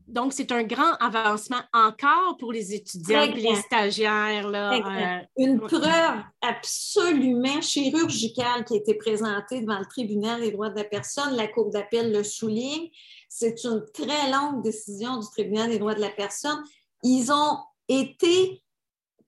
Donc, 0.07 0.33
c'est 0.33 0.51
un 0.53 0.63
grand 0.63 0.95
avancement 0.95 1.61
encore 1.73 2.37
pour 2.39 2.53
les 2.53 2.75
étudiants 2.75 3.23
et 3.23 3.33
les 3.33 3.57
stagiaires. 3.57 4.49
Là, 4.49 4.73
euh, 4.75 5.25
Une 5.37 5.61
preuve 5.61 6.23
absolument 6.41 7.61
chirurgicale 7.61 8.65
qui 8.65 8.75
a 8.75 8.77
été 8.77 8.95
présentée 8.95 9.61
devant 9.61 9.79
le 9.79 9.87
tribunal 9.87 10.41
des 10.41 10.53
droits 10.53 10.71
de 10.71 10.77
la 10.77 10.85
personne. 10.85 11.37
La 11.37 11.49
Cour 11.49 11.71
d'appel 11.71 12.13
le 12.13 12.25
souligne. 12.25 12.89
C'est 13.29 13.65
une 13.65 13.85
très 13.93 14.31
longue 14.31 14.63
décision 14.63 15.19
du 15.19 15.27
tribunal 15.29 15.71
des 15.71 15.79
droits 15.79 15.95
de 15.95 16.01
la 16.01 16.11
personne. 16.11 16.63
Ils 17.03 17.31
ont 17.31 17.59
été 17.89 18.63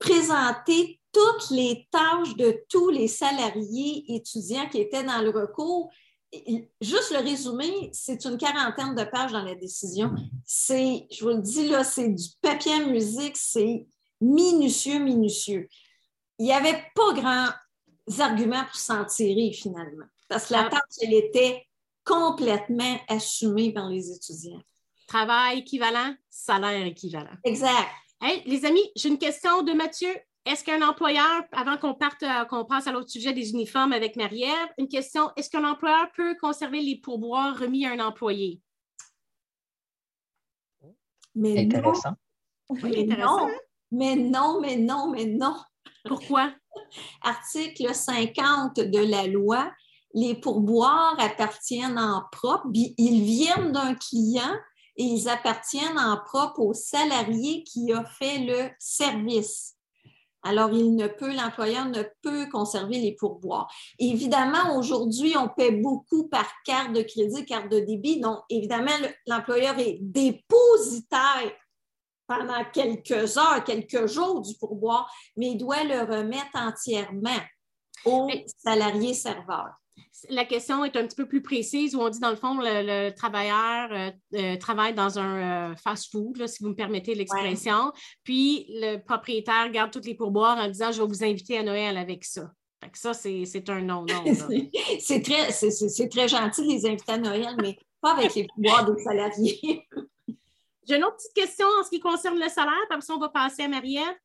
présenter 0.02 1.00
toutes 1.12 1.50
les 1.50 1.86
tâches 1.90 2.34
de 2.36 2.64
tous 2.68 2.90
les 2.90 3.08
salariés 3.08 4.04
étudiants 4.08 4.68
qui 4.68 4.80
étaient 4.80 5.04
dans 5.04 5.22
le 5.22 5.30
recours. 5.30 5.90
Juste 6.80 7.12
le 7.12 7.18
résumé, 7.18 7.90
c'est 7.92 8.24
une 8.24 8.38
quarantaine 8.38 8.94
de 8.94 9.04
pages 9.04 9.32
dans 9.32 9.42
la 9.42 9.54
décision. 9.54 10.10
C'est, 10.46 11.06
je 11.10 11.22
vous 11.22 11.30
le 11.30 11.42
dis 11.42 11.68
là, 11.68 11.84
c'est 11.84 12.08
du 12.08 12.24
papier 12.40 12.72
à 12.72 12.86
musique, 12.86 13.36
c'est 13.36 13.86
minutieux, 14.20 14.98
minutieux. 14.98 15.68
Il 16.38 16.46
n'y 16.46 16.52
avait 16.52 16.82
pas 16.94 17.12
grands 17.12 17.48
arguments 18.18 18.64
pour 18.64 18.76
s'en 18.76 19.04
tirer 19.04 19.52
finalement, 19.52 20.06
parce 20.28 20.46
que 20.46 20.54
la 20.54 20.66
ah. 20.66 20.70
tâche, 20.70 21.02
elle 21.02 21.14
était 21.14 21.66
complètement 22.04 22.98
assumée 23.08 23.72
par 23.72 23.88
les 23.88 24.10
étudiants. 24.10 24.62
Travail 25.06 25.58
équivalent, 25.58 26.14
salaire 26.30 26.86
équivalent. 26.86 27.36
Exact 27.44 27.90
les 28.46 28.64
amis, 28.64 28.90
j'ai 28.96 29.08
une 29.08 29.18
question 29.18 29.62
de 29.62 29.72
Mathieu. 29.72 30.10
Est-ce 30.44 30.64
qu'un 30.64 30.82
employeur, 30.86 31.44
avant 31.52 31.76
qu'on 31.76 31.94
parte, 31.94 32.22
euh, 32.24 32.44
qu'on 32.46 32.64
passe 32.64 32.86
à 32.88 32.92
l'autre 32.92 33.10
sujet 33.10 33.32
des 33.32 33.50
uniformes 33.50 33.92
avec 33.92 34.16
Marie-Ève, 34.16 34.68
une 34.78 34.88
question, 34.88 35.30
est-ce 35.36 35.48
qu'un 35.48 35.64
employeur 35.64 36.10
peut 36.16 36.36
conserver 36.40 36.80
les 36.80 37.00
pourboires 37.00 37.56
remis 37.56 37.86
à 37.86 37.92
un 37.92 38.00
employé? 38.00 38.60
Mais 41.34 41.64
intéressant. 41.64 42.14
Non. 42.70 42.76
Mais 42.80 43.04
non, 43.06 43.48
mais 43.90 44.16
non, 44.16 44.60
mais 44.60 44.76
non, 44.76 45.10
mais 45.10 45.26
non. 45.26 45.56
Pourquoi? 46.04 46.52
Article 47.22 47.94
50 47.94 48.76
de 48.76 48.98
la 48.98 49.26
loi, 49.26 49.70
les 50.14 50.34
pourboires 50.34 51.16
appartiennent 51.18 51.98
en 51.98 52.22
propre, 52.32 52.66
ils 52.74 53.22
viennent 53.22 53.72
d'un 53.72 53.94
client 53.94 54.54
et 54.96 55.04
ils 55.04 55.28
appartiennent 55.28 55.98
en 55.98 56.18
propre 56.24 56.60
au 56.60 56.74
salarié 56.74 57.64
qui 57.64 57.92
a 57.92 58.04
fait 58.04 58.38
le 58.38 58.70
service. 58.78 59.76
Alors, 60.44 60.72
il 60.72 60.96
ne 60.96 61.06
peut, 61.06 61.32
l'employeur 61.34 61.86
ne 61.86 62.02
peut 62.20 62.46
conserver 62.50 62.98
les 62.98 63.12
pourboires. 63.14 63.72
Évidemment, 63.98 64.76
aujourd'hui, 64.76 65.36
on 65.36 65.48
paie 65.48 65.70
beaucoup 65.70 66.28
par 66.28 66.50
carte 66.64 66.92
de 66.92 67.02
crédit, 67.02 67.44
carte 67.44 67.70
de 67.70 67.78
débit. 67.78 68.18
Donc, 68.20 68.40
évidemment, 68.50 68.90
l'employeur 69.26 69.78
est 69.78 69.98
dépositaire 70.00 71.52
pendant 72.26 72.64
quelques 72.72 73.36
heures, 73.36 73.62
quelques 73.64 74.06
jours 74.06 74.40
du 74.40 74.54
pourboire, 74.54 75.12
mais 75.36 75.52
il 75.52 75.58
doit 75.58 75.84
le 75.84 76.00
remettre 76.00 76.50
entièrement 76.54 77.30
au 78.04 78.28
salarié 78.64 79.14
serveur 79.14 79.81
la 80.28 80.44
question 80.44 80.84
est 80.84 80.96
un 80.96 81.06
petit 81.06 81.16
peu 81.16 81.26
plus 81.26 81.42
précise 81.42 81.94
où 81.94 82.00
on 82.00 82.08
dit, 82.08 82.20
dans 82.20 82.30
le 82.30 82.36
fond, 82.36 82.58
le, 82.58 83.10
travailleur 83.10 83.92
euh, 83.92 84.10
euh, 84.34 84.56
travaille 84.56 84.94
dans 84.94 85.18
un 85.18 85.70
euh, 85.70 85.76
fast-food, 85.76 86.46
si 86.46 86.62
vous 86.62 86.70
me 86.70 86.74
permettez 86.74 87.14
l'expression, 87.14 87.92
puis 88.24 88.66
le 88.68 88.98
propriétaire 88.98 89.70
garde 89.70 89.90
tous 89.90 90.06
les 90.06 90.14
pourboires 90.14 90.58
en 90.58 90.68
disant, 90.68 90.92
je 90.92 91.02
vais 91.02 91.08
vous 91.08 91.24
inviter 91.24 91.58
à 91.58 91.62
Noël 91.62 91.96
avec 91.96 92.24
ça. 92.24 92.50
ça, 92.94 93.14
c'est 93.14 93.68
un 93.68 93.82
non-non. 93.82 94.24
c'est 95.00 95.22
très, 95.22 95.48
très 96.08 96.28
gentil 96.28 96.62
de 96.62 96.72
les 96.72 96.86
inviter 96.86 97.12
à 97.12 97.18
Noël, 97.18 97.56
mais 97.60 97.76
pas 98.00 98.14
avec 98.14 98.34
les 98.34 98.46
pourboires 98.46 98.90
des 98.90 99.02
salariés. 99.02 99.88
J'ai 100.88 100.96
une 100.96 101.04
autre 101.04 101.16
petite 101.16 101.34
question 101.34 101.66
en 101.80 101.84
ce 101.84 101.90
qui 101.90 102.00
concerne 102.00 102.40
le 102.40 102.48
salaire, 102.48 102.88
comme 102.90 103.00
ça 103.00 103.14
on 103.14 103.18
va 103.18 103.28
passer 103.28 103.62
à 103.62 103.68
Marielle. 103.68 104.16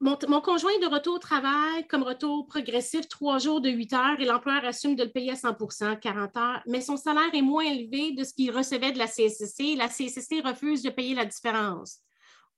Mon, 0.00 0.40
conjoint 0.42 0.78
de 0.80 0.92
retour 0.92 1.14
au 1.14 1.18
travail 1.18 1.86
comme 1.88 2.02
retour 2.02 2.46
progressif, 2.46 3.08
trois 3.08 3.38
jours 3.38 3.62
de 3.62 3.70
8 3.70 3.92
heures, 3.94 4.20
et 4.20 4.26
l'employeur 4.26 4.64
assume 4.66 4.94
de 4.94 5.02
le 5.04 5.10
payer 5.10 5.32
à 5.32 5.34
100% 5.34 5.98
40 5.98 6.36
heures, 6.36 6.62
mais 6.66 6.82
son 6.82 6.98
salaire 6.98 7.34
est 7.34 7.42
moins 7.42 7.64
élevé 7.64 8.12
de 8.12 8.22
ce 8.22 8.34
qu'il 8.34 8.50
recevait 8.50 8.92
de 8.92 8.98
la 8.98 9.06
CSSC. 9.06 9.74
La 9.76 9.88
CSSC 9.88 10.42
refuse 10.44 10.82
de 10.82 10.90
payer 10.90 11.14
la 11.14 11.24
différence. 11.24 12.00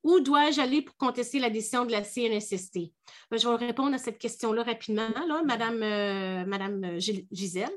Où 0.02 0.18
dois-je 0.20 0.60
aller 0.60 0.82
pour 0.82 0.96
contester 0.96 1.38
la 1.38 1.50
décision 1.50 1.84
de 1.84 1.92
la 1.92 2.02
CNSST? 2.02 2.92
Ben, 3.30 3.38
je 3.38 3.48
vais 3.48 3.66
répondre 3.66 3.94
à 3.94 3.98
cette 3.98 4.18
question-là 4.18 4.64
rapidement, 4.64 5.08
là, 5.26 5.42
Madame, 5.44 5.82
euh, 5.82 6.44
Madame 6.44 6.98
Gisèle. 6.98 7.70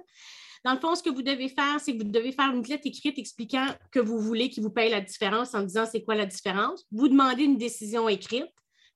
Dans 0.64 0.74
le 0.74 0.80
fond, 0.80 0.94
ce 0.96 1.02
que 1.02 1.10
vous 1.10 1.24
devez 1.24 1.50
faire, 1.50 1.80
c'est 1.80 1.94
que 1.94 2.04
vous 2.04 2.10
devez 2.10 2.32
faire 2.32 2.52
une 2.52 2.64
lettre 2.64 2.86
écrite 2.86 3.18
expliquant 3.18 3.66
que 3.92 4.00
vous 4.00 4.20
voulez 4.20 4.50
qu'il 4.50 4.62
vous 4.62 4.70
paye 4.70 4.92
la 4.92 5.02
différence 5.02 5.56
en 5.56 5.64
disant 5.64 5.86
c'est 5.92 6.04
quoi 6.04 6.14
la 6.14 6.28
différence. 6.28 6.86
Vous 6.92 7.08
demandez 7.08 7.44
une 7.44 7.58
décision 7.58 8.08
écrite. 8.08 8.52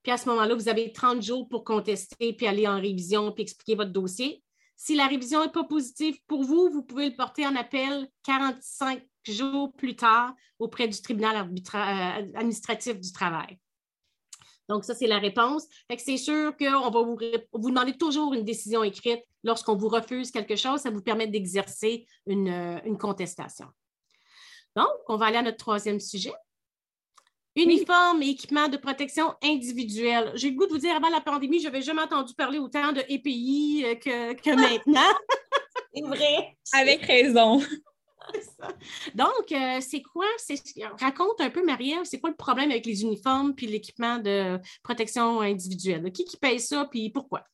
Puis 0.06 0.12
à 0.12 0.18
ce 0.18 0.28
moment-là, 0.28 0.54
vous 0.54 0.68
avez 0.68 0.92
30 0.92 1.20
jours 1.20 1.48
pour 1.48 1.64
contester, 1.64 2.32
puis 2.32 2.46
aller 2.46 2.68
en 2.68 2.76
révision, 2.76 3.32
puis 3.32 3.42
expliquer 3.42 3.74
votre 3.74 3.90
dossier. 3.90 4.40
Si 4.76 4.94
la 4.94 5.08
révision 5.08 5.42
n'est 5.42 5.50
pas 5.50 5.64
positive 5.64 6.16
pour 6.28 6.44
vous, 6.44 6.70
vous 6.70 6.84
pouvez 6.84 7.10
le 7.10 7.16
porter 7.16 7.44
en 7.44 7.56
appel 7.56 8.08
45 8.22 9.04
jours 9.26 9.72
plus 9.72 9.96
tard 9.96 10.32
auprès 10.60 10.86
du 10.86 11.02
tribunal 11.02 11.34
euh, 11.34 12.38
administratif 12.38 13.00
du 13.00 13.10
travail. 13.10 13.58
Donc, 14.68 14.84
ça, 14.84 14.94
c'est 14.94 15.08
la 15.08 15.18
réponse. 15.18 15.66
c'est 15.98 16.16
sûr 16.18 16.56
qu'on 16.56 16.88
va 16.88 17.02
vous, 17.02 17.68
demander 17.68 17.98
toujours 17.98 18.32
une 18.32 18.44
décision 18.44 18.84
écrite 18.84 19.24
lorsqu'on 19.42 19.74
vous 19.74 19.88
refuse 19.88 20.30
quelque 20.30 20.54
chose. 20.54 20.82
Ça 20.82 20.90
vous 20.90 21.02
permet 21.02 21.26
d'exercer 21.26 22.06
une, 22.26 22.48
euh, 22.48 22.78
une 22.84 22.96
contestation. 22.96 23.66
Donc, 24.76 24.86
on 25.08 25.16
va 25.16 25.26
aller 25.26 25.38
à 25.38 25.42
notre 25.42 25.56
troisième 25.56 25.98
sujet. 25.98 26.32
Uniforme 27.56 28.22
et 28.22 28.28
équipement 28.28 28.68
de 28.68 28.76
protection 28.76 29.34
individuelle. 29.42 30.30
J'ai 30.34 30.50
le 30.50 30.56
goût 30.56 30.66
de 30.66 30.72
vous 30.72 30.78
dire, 30.78 30.94
avant 30.94 31.08
la 31.08 31.20
pandémie, 31.20 31.58
je 31.58 31.64
n'avais 31.64 31.82
jamais 31.82 32.02
entendu 32.02 32.34
parler 32.34 32.58
autant 32.58 32.92
de 32.92 33.00
EPI 33.08 33.84
euh, 33.84 33.94
que, 33.94 34.34
que 34.34 34.50
maintenant. 34.54 35.14
C'est 35.94 36.02
vrai. 36.02 36.56
Avec 36.74 37.02
raison. 37.02 37.62
Donc, 39.14 39.52
euh, 39.52 39.78
c'est 39.80 40.02
quoi? 40.02 40.26
Raconte 41.00 41.40
un 41.40 41.50
peu, 41.50 41.64
Marielle, 41.64 42.04
c'est 42.04 42.20
quoi 42.20 42.30
le 42.30 42.36
problème 42.36 42.70
avec 42.70 42.84
les 42.84 43.02
uniformes 43.02 43.54
puis 43.54 43.66
l'équipement 43.66 44.18
de 44.18 44.58
protection 44.82 45.40
individuelle? 45.40 46.10
Qui 46.12 46.24
qui 46.24 46.36
paye 46.36 46.60
ça 46.60 46.86
puis 46.90 47.10
pourquoi? 47.10 47.44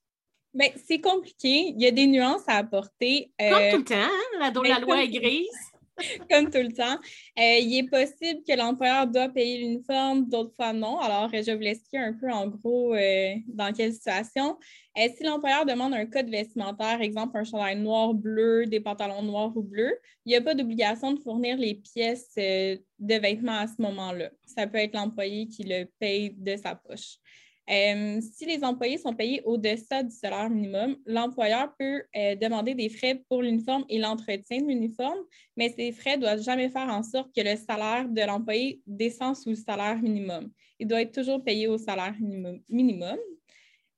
Bien, 0.55 0.69
c'est 0.87 1.01
compliqué. 1.01 1.73
Il 1.75 1.81
y 1.81 1.87
a 1.87 1.91
des 1.91 2.07
nuances 2.07 2.47
à 2.47 2.57
apporter. 2.57 3.33
Comme 3.39 3.53
euh, 3.53 3.71
tout 3.71 3.79
le 3.79 3.85
temps, 3.85 3.95
hein? 3.95 4.11
la, 4.39 4.51
la 4.51 4.81
loi 4.81 5.03
est 5.03 5.09
grise. 5.09 5.72
comme 6.31 6.51
tout 6.51 6.59
le 6.59 6.73
temps. 6.73 6.99
Euh, 7.39 7.59
il 7.61 7.79
est 7.79 7.89
possible 7.89 8.43
que 8.47 8.57
l'employeur 8.57 9.07
doit 9.07 9.29
payer 9.29 9.59
l'uniforme, 9.59 10.29
d'autres 10.29 10.55
fois 10.55 10.73
non. 10.73 10.99
Alors, 10.99 11.29
je 11.33 11.43
vais 11.43 11.55
vous 11.55 11.63
expliquer 11.63 11.99
un 11.99 12.13
peu 12.13 12.31
en 12.31 12.49
gros 12.49 12.95
euh, 12.95 13.35
dans 13.49 13.73
quelle 13.73 13.93
situation. 13.93 14.59
Euh, 14.99 15.09
si 15.17 15.25
l'employeur 15.25 15.65
demande 15.65 15.95
un 15.95 16.07
code 16.07 16.29
vestimentaire, 16.29 17.01
exemple 17.01 17.37
un 17.37 17.45
chandail 17.45 17.79
noir, 17.79 18.15
bleu, 18.15 18.67
des 18.67 18.81
pantalons 18.81 19.23
noirs 19.23 19.57
ou 19.57 19.63
bleus, 19.63 19.99
il 20.25 20.31
n'y 20.31 20.37
a 20.37 20.41
pas 20.41 20.55
d'obligation 20.55 21.13
de 21.13 21.21
fournir 21.21 21.57
les 21.57 21.75
pièces 21.75 22.35
de 22.37 23.15
vêtements 23.15 23.59
à 23.59 23.67
ce 23.67 23.81
moment-là. 23.83 24.31
Ça 24.47 24.67
peut 24.67 24.79
être 24.79 24.95
l'employé 24.95 25.49
qui 25.49 25.65
le 25.65 25.85
paye 25.99 26.35
de 26.37 26.57
sa 26.57 26.75
poche. 26.75 27.19
Euh, 27.71 28.21
si 28.21 28.45
les 28.45 28.65
employés 28.65 28.99
sont 28.99 29.15
payés 29.15 29.41
au-deçà 29.45 30.03
du 30.03 30.11
salaire 30.11 30.51
minimum, 30.51 30.97
l'employeur 31.07 31.73
peut 31.79 32.03
euh, 32.17 32.35
demander 32.35 32.75
des 32.75 32.89
frais 32.89 33.23
pour 33.29 33.43
l'uniforme 33.43 33.85
et 33.89 33.99
l'entretien 33.99 34.61
de 34.61 34.67
l'uniforme, 34.67 35.21
mais 35.57 35.73
ces 35.77 35.93
frais 35.93 36.19
doivent 36.19 36.43
jamais 36.43 36.71
faire 36.71 36.89
en 36.89 37.03
sorte 37.03 37.31
que 37.35 37.41
le 37.41 37.57
salaire 37.57 38.09
de 38.09 38.21
l'employé 38.23 38.81
descend 38.87 39.37
sous 39.37 39.51
le 39.51 39.55
salaire 39.55 40.01
minimum. 40.03 40.51
Il 40.81 40.89
doit 40.89 41.03
être 41.03 41.15
toujours 41.15 41.43
payé 41.43 41.69
au 41.69 41.79
salaire 41.79 42.15
minimum. 42.69 43.17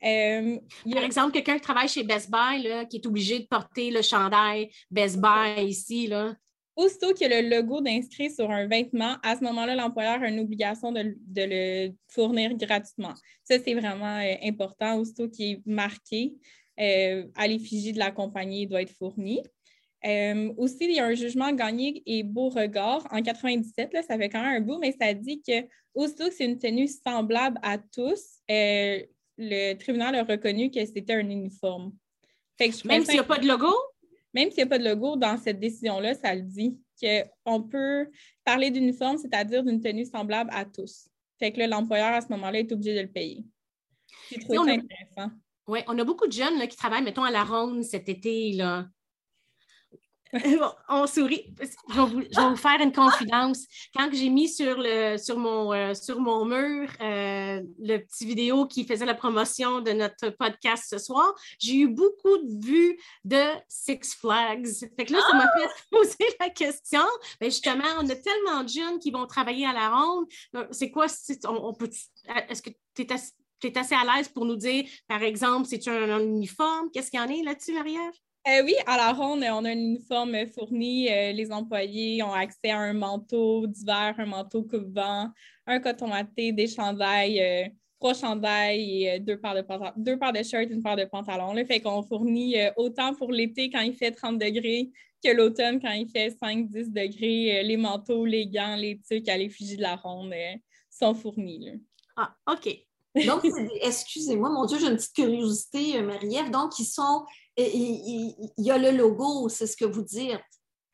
Euh, 0.05 0.59
Par 0.93 1.03
exemple, 1.03 1.33
quelqu'un 1.33 1.55
qui 1.55 1.63
travaille 1.63 1.89
chez 1.89 2.03
Best 2.03 2.31
Buy, 2.31 2.69
qui 2.91 2.97
est 2.99 3.07
obligé 3.07 3.39
de 3.39 3.47
porter 3.47 3.91
le 3.91 4.03
chandail 4.03 4.71
Best 4.91 5.19
Buy 5.19 5.65
ici, 5.67 6.07
là, 6.07 6.35
Aussitôt 6.77 7.15
qu'il 7.15 7.31
y 7.31 7.33
a 7.33 7.41
le 7.41 7.49
logo 7.49 7.81
d'inscrit 7.81 8.31
sur 8.31 8.51
un 8.51 8.67
vêtement, 8.67 9.17
à 9.23 9.37
ce 9.37 9.45
moment-là, 9.45 9.77
l'employeur 9.77 10.21
a 10.23 10.29
une 10.29 10.41
obligation 10.41 10.91
de, 10.91 11.15
le 11.37 11.93
fournir 12.09 12.55
gratuitement. 12.57 13.15
Ça, 13.45 13.57
c'est 13.65 13.75
vraiment 13.75 14.19
euh, 14.19 14.35
important. 14.43 14.99
Aussitôt 14.99 15.29
qu'il 15.29 15.53
est 15.53 15.63
marqué 15.67 16.35
euh, 16.81 17.27
à 17.37 17.47
l'effigie 17.47 17.93
de 17.93 18.01
la 18.01 18.11
compagnie, 18.11 18.63
il 18.63 18.67
doit 18.67 18.83
être 18.83 18.95
fourni. 18.97 19.41
Euh, 20.05 20.53
aussi, 20.57 20.79
il 20.81 20.97
y 20.97 20.99
a 20.99 21.07
un 21.07 21.15
jugement 21.15 21.53
gagné 21.53 22.03
et 22.07 22.25
beau 22.25 22.49
regard 22.49 23.07
en 23.11 23.23
97, 23.23 23.93
là, 23.93 24.03
ça 24.03 24.19
fait 24.19 24.29
quand 24.29 24.43
même 24.43 24.61
un 24.63 24.67
bout, 24.67 24.79
mais 24.79 24.95
ça 25.01 25.15
dit 25.15 25.41
que 25.47 25.67
aussitôt 25.95 26.29
que 26.29 26.35
c'est 26.35 26.45
une 26.45 26.59
tenue 26.59 26.89
semblable 26.89 27.59
à 27.63 27.79
tous, 27.79 28.41
le 28.49 29.75
tribunal 29.75 30.17
a 30.17 30.25
reconnu 30.25 30.71
que 30.71 30.85
c'était 30.85 31.15
un 31.15 31.29
uniforme. 31.31 31.93
Même 32.61 33.05
s'il 33.05 33.15
n'y 33.15 33.19
a 33.21 33.25
pas 33.25 33.39
de 33.39 33.47
logo? 33.47 33.73
Même 34.35 34.51
s'il 34.51 34.59
n'y 34.59 34.63
a 34.65 34.67
pas 34.67 34.79
de 34.79 34.85
logo 34.85 35.17
dans 35.17 35.37
cette 35.37 35.61
décision-là, 35.61 36.15
ça 36.15 36.35
le 36.35 36.43
dit 36.43 36.79
qu'on 37.01 37.63
peut 37.63 38.09
parler 38.45 38.71
d'uniforme, 38.71 39.19
c'est-à-dire 39.19 39.63
d'une 39.63 39.81
tenue 39.81 40.05
semblable 40.05 40.51
à 40.53 40.65
tous. 40.65 41.09
Fait 41.39 41.53
que 41.53 41.61
l'employeur, 41.63 42.13
à 42.13 42.21
ce 42.21 42.29
moment-là, 42.29 42.61
est 42.61 42.73
obligé 42.73 42.95
de 42.95 43.01
le 43.01 43.11
payer. 43.11 43.45
C'est 44.29 44.41
trop 44.41 44.61
intéressant. 44.61 45.31
Oui, 45.67 45.81
on 45.87 45.99
a 45.99 46.05
beaucoup 46.05 46.27
de 46.27 46.33
jeunes 46.33 46.59
là, 46.59 46.67
qui 46.67 46.77
travaillent, 46.77 47.03
mettons, 47.03 47.25
à 47.25 47.31
la 47.31 47.45
ronde 47.45 47.83
cet 47.83 48.09
été. 48.09 48.53
Là. 48.53 48.89
on 50.89 51.07
sourit. 51.07 51.55
Je 51.61 51.95
vais, 51.95 52.49
vous, 52.49 52.57
faire 52.57 52.81
une 52.81 52.93
confidence. 52.93 53.67
Quand 53.95 54.09
j'ai 54.13 54.29
mis 54.29 54.49
sur, 54.49 54.77
le, 54.79 55.17
sur, 55.17 55.39
mon, 55.39 55.73
euh, 55.73 55.95
sur 55.95 56.21
mon 56.21 56.45
mur 56.45 56.89
euh, 57.01 57.63
le 57.79 57.99
petit 57.99 58.27
vidéo 58.27 58.67
qui 58.67 58.85
faisait 58.85 59.05
la 59.05 59.15
promotion 59.15 59.81
de 59.81 59.93
notre 59.93 60.31
podcast 60.31 60.87
ce 60.89 60.99
soir, 60.99 61.35
j'ai 61.59 61.77
eu 61.77 61.89
beaucoup 61.89 62.39
de 62.39 62.67
vues 62.67 62.99
de 63.25 63.43
Six 63.69 64.15
Flags. 64.19 64.67
Fait 64.97 65.05
que 65.05 65.13
là, 65.13 65.21
ça 65.29 65.37
m'a 65.37 65.47
fait 65.57 65.69
poser 65.91 66.37
la 66.41 66.51
question. 66.51 67.05
Mais 67.41 67.47
ben, 67.47 67.51
justement, 67.51 67.85
on 68.01 68.09
a 68.09 68.17
tellement 68.17 68.65
de 68.65 68.69
jeunes 68.69 68.99
qui 68.99 69.11
vont 69.11 69.27
travailler 69.27 69.67
à 69.67 69.73
la 69.73 69.91
ronde. 69.91 70.27
C'est 70.73 70.91
quoi? 70.91 71.07
On, 71.47 71.73
peut, 71.75 71.91
est-ce 72.49 72.63
que 72.63 72.71
tu 72.95 73.03
es, 73.03 73.79
assez 73.79 73.95
à 73.95 74.17
l'aise 74.17 74.29
pour 74.29 74.45
nous 74.45 74.57
dire, 74.57 74.85
par 75.07 75.23
exemple, 75.23 75.67
c'est 75.69 75.87
un, 75.89 76.11
un 76.11 76.21
uniforme? 76.21 76.91
Qu'est-ce 76.93 77.11
qu'il 77.11 77.21
y 77.21 77.23
en 77.23 77.29
a 77.29 77.45
là-dessus, 77.45 77.73
Marie-Ève? 77.73 78.15
Euh, 78.47 78.63
oui, 78.63 78.75
à 78.87 78.99
la 78.99 79.13
ronde, 79.13 79.43
on 79.43 79.65
a 79.65 79.71
un 79.71 79.73
uniforme 79.73 80.47
fourni. 80.49 81.09
Euh, 81.11 81.33
les 81.33 81.51
employés 81.51 82.23
ont 82.23 82.33
accès 82.33 82.71
à 82.71 82.79
un 82.79 82.93
manteau 82.93 83.67
d'hiver, 83.67 84.15
un 84.19 84.27
manteau 84.27 84.65
coupe-vent, 84.65 85.31
un 85.67 85.81
coton 85.81 86.09
maté, 86.09 86.53
des 86.53 86.67
chandails, 86.67 87.41
euh, 87.41 87.69
trois 87.99 88.13
chandails 88.13 89.05
et 89.05 89.21
deux 89.21 89.39
paires 89.39 89.55
de 89.55 89.65
deux 89.97 90.19
paires 90.19 90.35
de 90.35 90.43
shirts, 90.43 90.71
une 90.71 90.83
paire 90.83 90.97
de 90.97 91.07
pantalons. 91.07 91.55
Le 91.55 91.65
fait 91.65 91.81
qu'on 91.81 92.03
fournit 92.03 92.57
autant 92.77 93.15
pour 93.15 93.33
l'été 93.33 93.71
quand 93.71 93.81
il 93.81 93.95
fait 93.95 94.11
30 94.11 94.39
degrés 94.39 94.91
que 95.25 95.31
l'automne 95.31 95.81
quand 95.81 95.93
il 95.93 96.11
fait 96.11 96.29
5-10 96.29 96.93
degrés. 96.93 97.63
les 97.63 97.77
manteaux, 97.79 98.27
les 98.27 98.47
gants, 98.47 98.77
les 98.77 99.01
tucs 99.01 99.27
à 99.31 99.39
l'effigie 99.39 99.79
de 99.79 99.83
la 99.83 99.97
ronde 99.97 100.35
sont 100.91 101.15
fournis. 101.15 101.81
Ah, 102.15 102.35
OK. 102.53 102.79
Donc, 103.27 103.43
excusez-moi, 103.81 104.51
mon 104.51 104.67
Dieu, 104.67 104.79
j'ai 104.79 104.89
une 104.89 104.97
petite 104.97 105.15
curiosité, 105.15 106.03
Marie-Ève. 106.03 106.51
Donc, 106.51 106.79
ils 106.79 106.85
sont 106.85 107.25
il, 107.57 108.51
y 108.59 108.71
a 108.71 108.79
le 108.79 108.91
logo, 108.91 109.49
c'est 109.49 109.67
ce 109.67 109.77
que 109.77 109.85
vous 109.85 110.03
dites. 110.03 110.41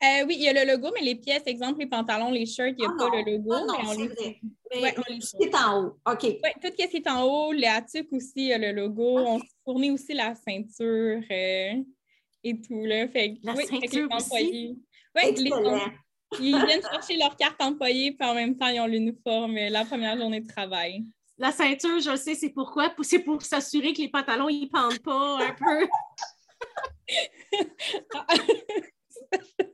Euh, 0.03 0.25
oui, 0.25 0.35
il 0.39 0.43
y 0.43 0.49
a 0.49 0.53
le 0.53 0.71
logo, 0.71 0.89
mais 0.95 1.01
les 1.01 1.15
pièces, 1.15 1.43
exemple, 1.45 1.79
les 1.79 1.85
pantalons, 1.85 2.31
les 2.31 2.47
shirts, 2.47 2.73
il 2.75 2.81
n'y 2.81 2.85
a 2.85 2.89
ah 2.91 2.97
pas 2.97 3.09
le 3.15 3.31
logo. 3.31 3.53
Ah 3.53 3.63
non, 3.67 3.73
mais 3.77 3.87
on 3.87 3.91
les... 3.91 4.39
Mais 4.81 4.95
c'est 5.19 5.55
en 5.55 5.83
haut. 5.83 5.99
OK. 6.09 6.23
Oui, 6.23 6.49
tout 6.59 6.69
ce 6.75 6.87
qui 6.87 6.97
est 6.97 7.07
en 7.07 7.23
haut, 7.23 7.51
les 7.51 7.67
attiques 7.67 8.11
aussi, 8.11 8.31
il 8.37 8.47
y 8.47 8.53
a 8.53 8.57
le 8.57 8.71
logo. 8.71 9.19
On 9.19 9.39
fournit 9.63 9.91
aussi 9.91 10.13
la 10.13 10.33
ceinture 10.33 11.21
euh, 11.29 11.83
et 12.43 12.61
tout. 12.61 12.83
Là. 12.83 13.07
Fait, 13.09 13.37
la 13.43 13.55
ceinture 13.55 14.07
aussi? 14.15 14.79
Oui, 15.15 15.51
ils 16.39 16.65
viennent 16.65 16.81
chercher 16.81 17.17
leur 17.17 17.35
carte 17.35 17.61
employée, 17.61 18.13
puis 18.13 18.27
en 18.27 18.33
même 18.33 18.57
temps, 18.57 18.69
ils 18.69 18.79
ont 18.79 18.87
l'uniforme 18.87 19.57
euh, 19.57 19.69
la 19.69 19.85
première 19.85 20.17
journée 20.17 20.39
de 20.39 20.47
travail. 20.47 21.03
La 21.37 21.51
ceinture, 21.51 21.99
je 21.99 22.15
sais, 22.15 22.33
c'est 22.33 22.49
pourquoi? 22.49 22.93
C'est 23.01 23.19
pour 23.19 23.41
s'assurer 23.41 23.93
que 23.93 24.01
les 24.01 24.09
pantalons, 24.09 24.49
ils 24.49 24.63
ne 24.63 24.67
pendent 24.67 24.99
pas 24.99 25.45
un 25.45 25.53
peu. 25.53 25.87
je 29.59 29.65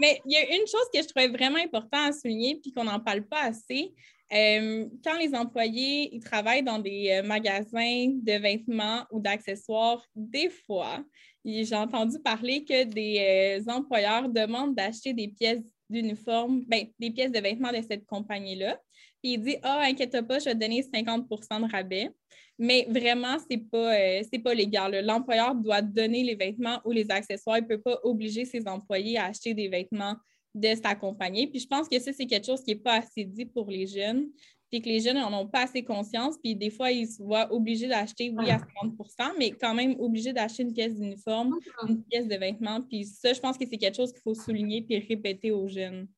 Mais 0.00 0.20
il 0.24 0.32
y 0.32 0.36
a 0.36 0.56
une 0.56 0.66
chose 0.66 0.86
que 0.92 1.00
je 1.00 1.08
trouvais 1.08 1.28
vraiment 1.28 1.58
important 1.58 2.08
à 2.08 2.12
souligner 2.12 2.58
puis 2.60 2.72
qu'on 2.72 2.84
n'en 2.84 3.00
parle 3.00 3.22
pas 3.22 3.42
assez. 3.42 3.94
Euh, 4.32 4.86
quand 5.02 5.16
les 5.18 5.34
employés 5.34 6.14
ils 6.14 6.20
travaillent 6.20 6.62
dans 6.62 6.78
des 6.78 7.10
euh, 7.12 7.22
magasins 7.22 8.08
de 8.08 8.38
vêtements 8.38 9.06
ou 9.10 9.20
d'accessoires, 9.20 10.04
des 10.14 10.50
fois, 10.50 11.02
j'ai 11.44 11.74
entendu 11.74 12.18
parler 12.18 12.62
que 12.64 12.84
des 12.84 13.62
euh, 13.66 13.72
employeurs 13.72 14.28
demandent 14.28 14.74
d'acheter 14.74 15.14
des 15.14 15.28
pièces 15.28 15.64
d'uniforme, 15.88 16.62
ben, 16.66 16.86
des 16.98 17.10
pièces 17.10 17.32
de 17.32 17.40
vêtements 17.40 17.72
de 17.72 17.80
cette 17.88 18.04
compagnie-là. 18.04 18.78
Puis 19.22 19.34
il 19.34 19.38
dit 19.38 19.56
Ah, 19.62 19.80
oh, 19.80 19.90
inquiète 19.90 20.20
pas, 20.26 20.38
je 20.38 20.46
vais 20.46 20.54
te 20.54 20.60
donner 20.60 20.82
50% 20.82 21.66
de 21.66 21.70
rabais. 21.70 22.10
Mais 22.58 22.86
vraiment, 22.90 23.38
ce 23.38 23.44
n'est 23.50 23.62
pas, 23.62 23.94
euh, 23.94 24.22
pas 24.42 24.54
légal. 24.54 25.04
L'employeur 25.04 25.54
doit 25.54 25.80
donner 25.80 26.24
les 26.24 26.34
vêtements 26.34 26.80
ou 26.84 26.90
les 26.90 27.08
accessoires. 27.10 27.58
Il 27.58 27.62
ne 27.62 27.68
peut 27.68 27.80
pas 27.80 27.98
obliger 28.02 28.44
ses 28.44 28.66
employés 28.66 29.16
à 29.16 29.26
acheter 29.26 29.54
des 29.54 29.68
vêtements 29.68 30.16
de 30.54 30.74
sa 30.82 30.96
compagnie. 30.96 31.46
Puis 31.46 31.60
je 31.60 31.66
pense 31.68 31.88
que 31.88 31.98
ça, 32.00 32.12
c'est 32.12 32.26
quelque 32.26 32.46
chose 32.46 32.62
qui 32.62 32.74
n'est 32.74 32.80
pas 32.80 32.94
assez 32.94 33.24
dit 33.24 33.46
pour 33.46 33.70
les 33.70 33.86
jeunes. 33.86 34.28
Puis 34.70 34.82
que 34.82 34.88
les 34.88 35.00
jeunes 35.00 35.16
n'en 35.16 35.32
ont 35.32 35.46
pas 35.46 35.62
assez 35.62 35.82
conscience. 35.82 36.36
Puis 36.42 36.56
des 36.56 36.70
fois, 36.70 36.90
ils 36.90 37.06
se 37.06 37.22
voient 37.22 37.50
obligés 37.52 37.86
d'acheter, 37.86 38.34
oui, 38.36 38.50
à 38.50 38.58
30% 38.58 39.32
mais 39.38 39.52
quand 39.52 39.74
même 39.74 39.94
obligés 40.00 40.32
d'acheter 40.32 40.64
une 40.64 40.74
pièce 40.74 40.94
d'uniforme, 40.94 41.54
une 41.88 42.02
pièce 42.04 42.26
de 42.26 42.36
vêtements. 42.36 42.82
Puis 42.82 43.04
ça, 43.04 43.32
je 43.32 43.40
pense 43.40 43.56
que 43.56 43.64
c'est 43.70 43.78
quelque 43.78 43.96
chose 43.96 44.12
qu'il 44.12 44.20
faut 44.20 44.34
souligner 44.34 44.82
puis 44.82 44.98
répéter 44.98 45.52
aux 45.52 45.68
jeunes. 45.68 46.08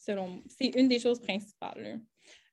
Selon 0.00 0.42
c'est 0.48 0.74
une 0.76 0.88
des 0.88 0.98
choses 0.98 1.20
principales. 1.20 2.00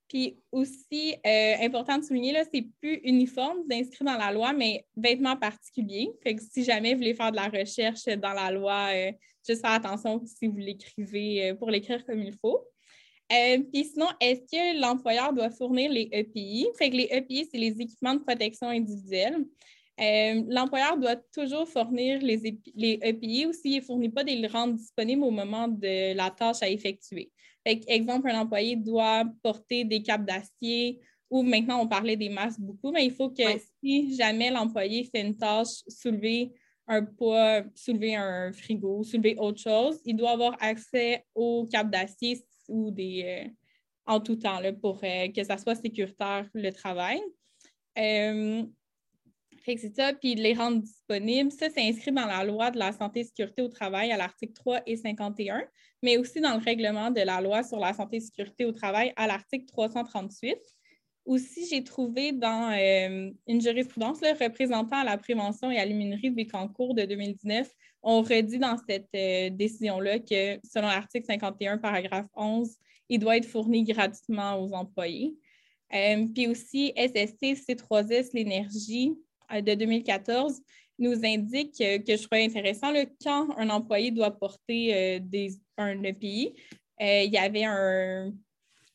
Puis 0.07 0.37
aussi, 0.51 1.15
euh, 1.25 1.55
important 1.61 1.97
de 1.97 2.03
souligner, 2.03 2.31
là, 2.31 2.43
c'est 2.51 2.65
plus 2.79 2.99
uniforme 3.03 3.67
d'inscrire 3.67 4.05
dans 4.05 4.17
la 4.17 4.31
loi, 4.31 4.53
mais 4.53 4.85
vêtements 4.95 5.35
particuliers. 5.35 6.09
Fait 6.23 6.35
que 6.35 6.41
si 6.41 6.63
jamais 6.63 6.93
vous 6.93 6.99
voulez 6.99 7.13
faire 7.13 7.31
de 7.31 7.35
la 7.35 7.49
recherche 7.49 8.05
dans 8.05 8.33
la 8.33 8.51
loi, 8.51 8.89
euh, 8.93 9.11
juste 9.45 9.61
faire 9.61 9.71
attention 9.71 10.21
si 10.25 10.47
vous 10.47 10.57
l'écrivez 10.57 11.49
euh, 11.49 11.55
pour 11.55 11.69
l'écrire 11.69 12.05
comme 12.05 12.21
il 12.21 12.33
faut. 12.33 12.65
puis 13.29 13.83
sinon, 13.83 14.07
est-ce 14.21 14.41
que 14.41 14.79
l'employeur 14.79 15.33
doit 15.33 15.49
fournir 15.49 15.91
les 15.91 16.07
EPI? 16.13 16.67
Fait 16.77 16.89
que 16.89 16.95
les 16.95 17.09
EPI, 17.11 17.49
c'est 17.51 17.57
les 17.57 17.81
équipements 17.81 18.13
de 18.13 18.23
protection 18.23 18.69
individuelle. 18.69 19.45
l'employeur 20.47 20.97
doit 20.97 21.17
toujours 21.33 21.67
fournir 21.67 22.21
les, 22.21 22.41
EPI 23.01 23.47
ou 23.47 23.51
s'il 23.51 23.75
ne 23.75 23.81
fournit 23.81 24.09
pas, 24.09 24.23
de 24.23 24.31
les 24.31 24.47
rendre 24.47 24.75
disponibles 24.75 25.23
au 25.23 25.31
moment 25.31 25.67
de 25.67 26.13
la 26.13 26.31
tâche 26.31 26.61
à 26.61 26.69
effectuer 26.69 27.29
exemple, 27.67 28.29
un 28.29 28.41
employé 28.41 28.75
doit 28.75 29.23
porter 29.43 29.83
des 29.83 30.01
capes 30.01 30.25
d'acier 30.25 30.99
ou 31.29 31.43
maintenant 31.43 31.81
on 31.81 31.87
parlait 31.87 32.15
des 32.15 32.29
masques 32.29 32.59
beaucoup, 32.59 32.91
mais 32.91 33.05
il 33.05 33.11
faut 33.11 33.29
que 33.29 33.43
si 33.83 34.15
jamais 34.15 34.49
l'employé 34.49 35.03
fait 35.03 35.21
une 35.21 35.35
tâche 35.35 35.83
soulevée 35.87 36.53
un 36.87 37.03
poids, 37.03 37.63
soulever 37.75 38.15
un 38.15 38.53
frigo, 38.53 39.03
soulever 39.03 39.35
autre 39.37 39.61
chose, 39.61 39.99
il 40.05 40.15
doit 40.15 40.31
avoir 40.31 40.55
accès 40.61 41.25
aux 41.35 41.67
câbles 41.69 41.91
d'acier 41.91 42.41
ou 42.69 42.91
des 42.91 43.23
euh, 43.45 43.49
en 44.05 44.21
tout 44.21 44.37
temps 44.37 44.59
là, 44.61 44.71
pour 44.71 45.01
euh, 45.03 45.27
que 45.29 45.43
ça 45.43 45.57
soit 45.57 45.75
sécuritaire 45.75 46.49
le 46.53 46.71
travail. 46.71 47.21
Euh, 47.97 48.63
c'est 49.65 49.93
ça, 49.93 50.13
puis 50.13 50.35
les 50.35 50.53
rendre 50.53 50.81
disponibles. 50.81 51.51
Ça, 51.51 51.69
c'est 51.69 51.81
inscrit 51.81 52.13
dans 52.13 52.25
la 52.25 52.45
loi 52.45 52.71
de 52.71 52.79
la 52.79 52.93
santé 52.93 53.19
et 53.19 53.23
sécurité 53.25 53.61
au 53.61 53.67
travail 53.67 54.13
à 54.13 54.17
l'article 54.17 54.53
3 54.53 54.81
et 54.85 54.95
51, 54.95 55.61
mais 56.03 56.17
aussi 56.17 56.41
dans 56.41 56.53
le 56.53 56.63
règlement 56.63 57.11
de 57.11 57.21
la 57.21 57.41
loi 57.41 57.63
sur 57.63 57.79
la 57.79 57.93
santé 57.93 58.17
et 58.17 58.19
sécurité 58.19 58.65
au 58.65 58.71
travail 58.71 59.13
à 59.15 59.27
l'article 59.27 59.65
338. 59.65 60.57
Aussi, 61.25 61.67
j'ai 61.69 61.83
trouvé 61.83 62.31
dans 62.31 62.71
euh, 62.71 63.31
une 63.47 63.61
jurisprudence, 63.61 64.21
le 64.21 64.29
représentant 64.41 64.95
à 64.95 65.03
la 65.03 65.17
prévention 65.17 65.69
et 65.69 65.77
à 65.77 65.83
l'immunerie 65.83 66.29
de 66.29 66.35
Bécancourt 66.35 66.95
de 66.95 67.03
2019, 67.03 67.69
on 68.01 68.21
redit 68.21 68.59
dans 68.59 68.77
cette 68.87 69.09
euh, 69.13 69.49
décision-là 69.49 70.19
que, 70.19 70.57
selon 70.63 70.87
l'article 70.87 71.25
51, 71.25 71.79
paragraphe 71.79 72.27
11, 72.33 72.73
il 73.09 73.19
doit 73.19 73.35
être 73.35 73.45
fourni 73.45 73.83
gratuitement 73.83 74.55
aux 74.63 74.71
employés. 74.71 75.35
Euh, 75.93 76.27
puis 76.33 76.47
aussi, 76.47 76.93
SST 76.95 77.55
C3S, 77.67 78.29
l'énergie 78.33 79.13
de 79.53 79.73
2014, 79.73 80.61
nous 80.99 81.25
indique 81.25 81.77
que 81.77 82.15
je 82.15 82.23
trouvais 82.23 82.45
intéressant, 82.45 82.91
là, 82.91 83.05
quand 83.21 83.49
un 83.57 83.69
employé 83.69 84.11
doit 84.11 84.31
porter 84.31 85.19
des, 85.19 85.51
un 85.77 86.03
EPI, 86.03 86.53
il 86.99 87.31
y 87.31 87.37
avait 87.37 87.65
un, 87.65 88.31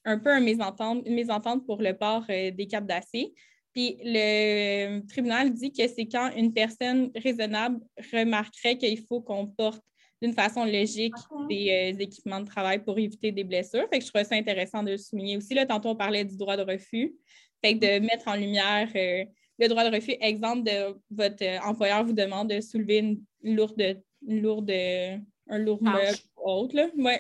un 0.05 0.19
peu 0.19 0.31
une 0.31 0.45
mésentente 0.45 1.67
pour 1.67 1.81
le 1.81 1.97
port 1.97 2.25
euh, 2.31 2.51
des 2.51 2.67
câbles 2.67 2.87
d'acier. 2.87 3.35
Puis 3.73 3.97
le 4.05 5.01
tribunal 5.07 5.53
dit 5.53 5.73
que 5.73 5.87
c'est 5.89 6.07
quand 6.07 6.31
une 6.37 6.53
personne 6.53 7.11
raisonnable 7.17 7.81
remarquerait 8.13 8.77
qu'il 8.77 9.01
faut 9.01 9.21
qu'on 9.21 9.47
porte 9.47 9.83
d'une 10.21 10.35
façon 10.35 10.65
logique 10.65 11.15
des 11.49 11.95
euh, 11.95 11.99
équipements 11.99 12.41
de 12.41 12.47
travail 12.47 12.85
pour 12.85 12.99
éviter 12.99 13.33
des 13.33 13.45
blessures. 13.45 13.89
Fait 13.91 13.99
que 13.99 14.05
je 14.05 14.11
trouvais 14.11 14.25
ça 14.25 14.37
intéressant 14.37 14.83
de 14.83 14.93
le 14.93 14.97
souligner 14.97 15.37
aussi. 15.37 15.55
Là, 15.55 15.67
tantôt, 15.67 15.91
on 15.91 15.97
parlait 15.97 16.25
du 16.25 16.37
droit 16.37 16.57
de 16.57 16.63
refus. 16.63 17.15
Fait 17.65 17.79
que 17.79 17.81
de 17.81 18.05
mettre 18.05 18.29
en 18.29 18.35
lumière 18.35 18.89
euh, 18.95 19.25
le 19.59 19.69
droit 19.69 19.89
de 19.89 19.95
refus. 19.95 20.15
Exemple 20.21 20.65
de 20.65 20.95
votre 21.11 21.45
employeur 21.67 22.05
vous 22.05 22.13
demande 22.13 22.51
de 22.51 22.61
soulever 22.61 22.99
une 22.99 23.25
lourde, 23.43 24.03
une 24.27 24.43
lourde 24.43 24.71
un 25.49 25.59
lourd 25.59 25.83
meuble 25.83 26.19
ou 26.37 26.51
autre, 26.51 26.75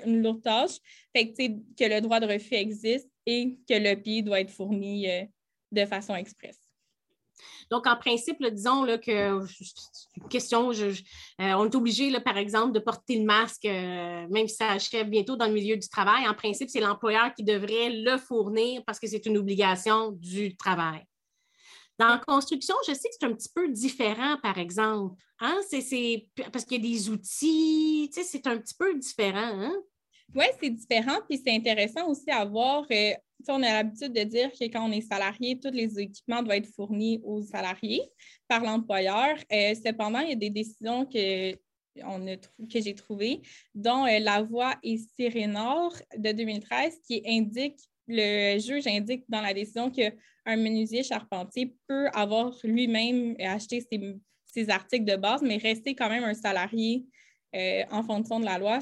une 0.07 0.23
lourde 0.23 0.43
tâche. 0.43 0.79
Fait 1.15 1.33
que, 1.33 1.49
que 1.49 1.95
le 1.95 2.01
droit 2.01 2.21
de 2.21 2.27
refus 2.27 2.55
existe 2.55 3.09
et 3.27 3.59
que 3.69 3.75
le 3.75 3.95
pied 3.95 4.23
doit 4.23 4.41
être 4.41 4.51
fourni 4.51 5.09
euh, 5.11 5.25
de 5.71 5.85
façon 5.85 6.15
expresse. 6.15 6.59
Donc, 7.71 7.87
en 7.87 7.97
principe, 7.97 8.45
disons 8.45 8.85
là, 8.85 8.99
que, 8.99 9.41
question, 10.29 10.71
euh, 10.73 10.93
on 11.39 11.65
est 11.65 11.75
obligé, 11.75 12.13
par 12.21 12.37
exemple, 12.37 12.73
de 12.73 12.79
porter 12.79 13.19
le 13.19 13.25
masque, 13.25 13.65
euh, 13.65 14.27
même 14.29 14.47
si 14.47 14.57
ça 14.57 14.71
achève 14.71 15.09
bientôt 15.09 15.37
dans 15.37 15.47
le 15.47 15.55
milieu 15.55 15.77
du 15.77 15.89
travail. 15.89 16.29
En 16.29 16.35
principe, 16.35 16.69
c'est 16.69 16.81
l'employeur 16.81 17.33
qui 17.35 17.45
devrait 17.45 17.91
le 17.91 18.19
fournir 18.19 18.83
parce 18.85 19.01
que 19.01 19.07
c'est 19.07 19.25
une 19.27 19.39
obligation 19.39 20.13
du 20.13 20.57
travail. 20.57 21.05
Dans 22.03 22.09
la 22.09 22.19
construction, 22.27 22.75
je 22.89 22.95
sais 22.95 23.09
que 23.09 23.15
c'est 23.21 23.27
un 23.27 23.33
petit 23.33 23.51
peu 23.55 23.69
différent, 23.71 24.37
par 24.43 24.59
exemple. 24.59 25.23
Hein? 25.39 25.57
C'est, 25.71 26.29
parce 26.53 26.65
qu'il 26.65 26.85
y 26.85 26.89
a 26.89 26.93
des 26.93 27.09
outils, 27.09 28.11
c'est 28.13 28.45
un 28.49 28.59
petit 28.59 28.75
peu 28.75 28.99
différent. 28.99 29.39
Hein? 29.39 29.73
Oui, 30.35 30.47
c'est 30.61 30.71
différent, 30.71 31.19
puis 31.29 31.41
c'est 31.45 31.55
intéressant 31.55 32.09
aussi 32.09 32.29
à 32.29 32.45
voir. 32.45 32.85
Euh, 32.91 33.13
on 33.47 33.63
a 33.63 33.73
l'habitude 33.73 34.13
de 34.13 34.25
dire 34.25 34.51
que 34.51 34.65
quand 34.65 34.89
on 34.89 34.91
est 34.91 35.03
salarié, 35.03 35.61
tous 35.61 35.71
les 35.71 35.97
équipements 36.01 36.43
doivent 36.43 36.59
être 36.59 36.75
fournis 36.75 37.21
aux 37.23 37.43
salariés 37.43 38.03
par 38.49 38.65
l'employeur. 38.65 39.37
Euh, 39.53 39.73
cependant, 39.75 40.21
il 40.21 40.31
y 40.31 40.33
a 40.33 40.37
des 40.37 40.51
décisions 40.51 41.07
que, 41.07 41.53
on 42.03 42.27
a, 42.27 42.37
que 42.37 42.81
j'ai 42.81 42.97
trouvées, 42.97 43.43
dont 43.77 44.07
euh, 44.07 44.19
la 44.19 44.43
voie 44.43 44.75
et 44.83 44.99
Sirénor 44.99 45.95
de 46.17 46.33
2013 46.33 46.99
qui 47.07 47.23
indique 47.25 47.79
le 48.09 48.59
juge 48.59 48.87
indique 48.89 49.25
dans 49.29 49.41
la 49.41 49.55
décision 49.55 49.91
qu'un 50.45 50.57
menuisier 50.57 51.03
charpentier 51.03 51.75
peut 51.89 52.09
avoir 52.15 52.55
lui-même 52.65 53.35
acheté 53.39 53.81
ses, 54.47 54.71
articles 54.71 55.05
de 55.05 55.17
base, 55.17 55.43
mais 55.43 55.57
rester 55.57 55.95
quand 55.95 56.09
même 56.09 56.25
un 56.25 56.35
salarié 56.35 57.07
euh, 57.55 57.83
en 57.91 58.03
fonction 58.03 58.39
de 58.39 58.45
la 58.45 58.59
loi 58.59 58.81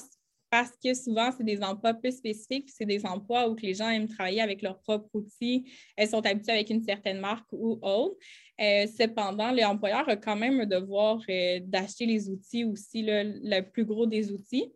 parce 0.51 0.73
que 0.83 0.93
souvent, 0.95 1.31
c'est 1.31 1.45
des 1.45 1.63
emplois 1.63 1.95
plus 1.95 2.17
spécifiques, 2.17 2.71
c'est 2.77 2.85
des 2.85 3.07
emplois 3.07 3.49
où 3.49 3.55
les 3.55 3.73
gens 3.73 3.89
aiment 3.89 4.09
travailler 4.09 4.41
avec 4.41 4.63
leurs 4.63 4.81
propres 4.81 5.09
outils, 5.15 5.65
elles 5.97 6.09
sont 6.09 6.27
habituées 6.27 6.53
avec 6.53 6.71
une 6.71 6.83
certaine 6.83 7.21
marque 7.21 7.47
ou 7.53 7.79
autre. 7.83 8.17
Euh, 8.61 8.87
cependant, 8.87 9.53
l'employeur 9.53 10.09
a 10.09 10.17
quand 10.17 10.37
même 10.37 10.59
le 10.59 10.67
devoir 10.67 11.21
euh, 11.31 11.61
d'acheter 11.63 12.05
les 12.05 12.29
outils 12.29 12.65
aussi, 12.65 13.05
le 13.07 13.61
plus 13.61 13.85
gros 13.85 14.07
des 14.07 14.33
outils. 14.33 14.73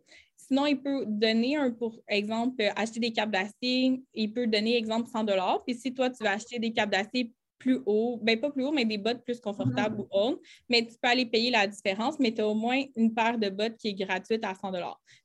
Sinon, 0.47 0.65
il 0.67 0.81
peut 0.81 1.05
donner 1.07 1.57
un, 1.57 1.71
pour 1.71 1.99
exemple, 2.07 2.61
euh, 2.61 2.69
acheter 2.75 2.99
des 2.99 3.11
câbles 3.11 3.31
d'acier, 3.31 4.03
il 4.13 4.33
peut 4.33 4.45
donner, 4.47 4.77
exemple, 4.77 5.09
100 5.09 5.25
Puis 5.65 5.75
si 5.75 5.93
toi, 5.93 6.09
tu 6.09 6.23
veux 6.23 6.29
acheter 6.29 6.59
des 6.59 6.71
câbles 6.71 6.91
d'acier 6.91 7.33
plus 7.57 7.79
haut, 7.85 8.19
bien 8.21 8.37
pas 8.37 8.51
plus 8.51 8.63
haut, 8.63 8.71
mais 8.71 8.85
des 8.85 8.97
bottes 8.97 9.23
plus 9.23 9.39
confortables 9.39 10.01
ou 10.01 10.07
autres, 10.11 10.39
mais 10.69 10.85
tu 10.85 10.95
peux 11.01 11.07
aller 11.07 11.25
payer 11.25 11.49
la 11.49 11.65
différence, 11.65 12.19
mais 12.19 12.33
tu 12.33 12.41
as 12.41 12.47
au 12.47 12.53
moins 12.53 12.83
une 12.95 13.13
paire 13.13 13.37
de 13.37 13.49
bottes 13.49 13.77
qui 13.77 13.87
est 13.87 13.93
gratuite 13.93 14.43
à 14.43 14.53
100 14.53 14.71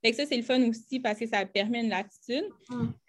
Fait 0.03 0.11
que 0.11 0.17
ça, 0.17 0.25
c'est 0.27 0.37
le 0.37 0.43
fun 0.43 0.63
aussi 0.69 1.01
parce 1.01 1.19
que 1.19 1.27
ça 1.27 1.45
permet 1.45 1.83
une 1.83 1.91
latitude. 1.91 2.49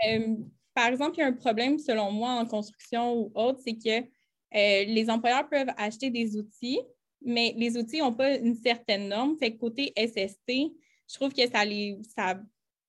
Euh, 0.08 0.36
par 0.74 0.88
exemple, 0.88 1.16
il 1.18 1.20
y 1.20 1.24
a 1.24 1.28
un 1.28 1.34
problème, 1.34 1.78
selon 1.78 2.12
moi, 2.12 2.32
en 2.32 2.46
construction 2.46 3.14
ou 3.16 3.32
autre, 3.36 3.60
c'est 3.64 3.78
que 3.78 4.00
euh, 4.00 4.84
les 4.86 5.10
employeurs 5.10 5.48
peuvent 5.48 5.74
acheter 5.78 6.10
des 6.10 6.36
outils, 6.36 6.80
mais 7.22 7.54
les 7.58 7.78
outils 7.78 8.00
n'ont 8.00 8.14
pas 8.14 8.36
une 8.38 8.56
certaine 8.56 9.08
norme. 9.08 9.38
Fait 9.38 9.54
que 9.54 9.60
côté 9.60 9.94
SST, 9.96 10.74
je 11.12 11.16
trouve 11.16 11.34
que 11.34 11.48
ça, 11.50 11.66
les, 11.66 12.00
ça 12.16 12.40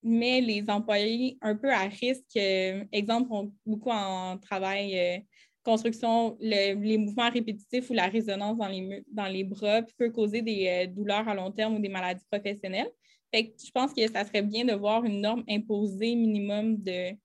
met 0.03 0.41
les 0.41 0.69
employés 0.69 1.39
un 1.41 1.57
peu 1.57 1.71
à 1.71 1.83
risque. 1.83 2.37
Exemple, 2.37 3.51
beaucoup 3.67 3.91
en 3.91 4.39
travail 4.39 4.99
euh, 4.99 5.19
construction, 5.65 6.37
les 6.41 6.99
mouvements 6.99 7.31
répétitifs 7.31 7.91
ou 7.91 7.95
la 7.95 8.09
résonance 8.09 8.59
dans 8.59 8.69
les, 8.69 9.05
dans 9.11 9.27
les 9.27 9.45
bras 9.45 9.83
peut 9.97 10.11
causer 10.11 10.43
des 10.43 10.69
euh, 10.69 10.87
douleurs 10.87 11.29
à 11.29 11.35
long 11.35 11.51
terme 11.51 11.77
ou 11.77 11.79
des 11.79 11.89
maladies 11.89 12.25
professionnelles. 12.31 12.91
je 13.33 13.71
pense 13.73 13.93
que 13.93 14.07
ça 14.11 14.25
serait 14.25 14.43
bien 14.43 14.65
de 14.65 14.75
voir 14.75 15.05
une 15.05 15.21
norme 15.21 15.45
imposée 15.49 16.15
minimum 16.15 16.77
de 16.77 17.17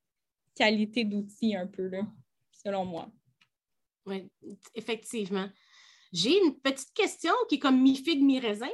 qualité 0.56 1.04
d'outils 1.04 1.56
un 1.56 1.68
peu, 1.68 1.88
là, 1.88 2.02
selon 2.52 2.86
moi. 2.86 3.10
Oui, 4.06 4.30
effectivement. 4.74 5.48
J'ai 6.14 6.38
une 6.44 6.60
petite 6.60 6.94
question 6.94 7.34
qui 7.50 7.56
est 7.56 7.60
comme 7.60 7.82
mi-figue, 7.82 8.24
mi-raisin. 8.24 8.68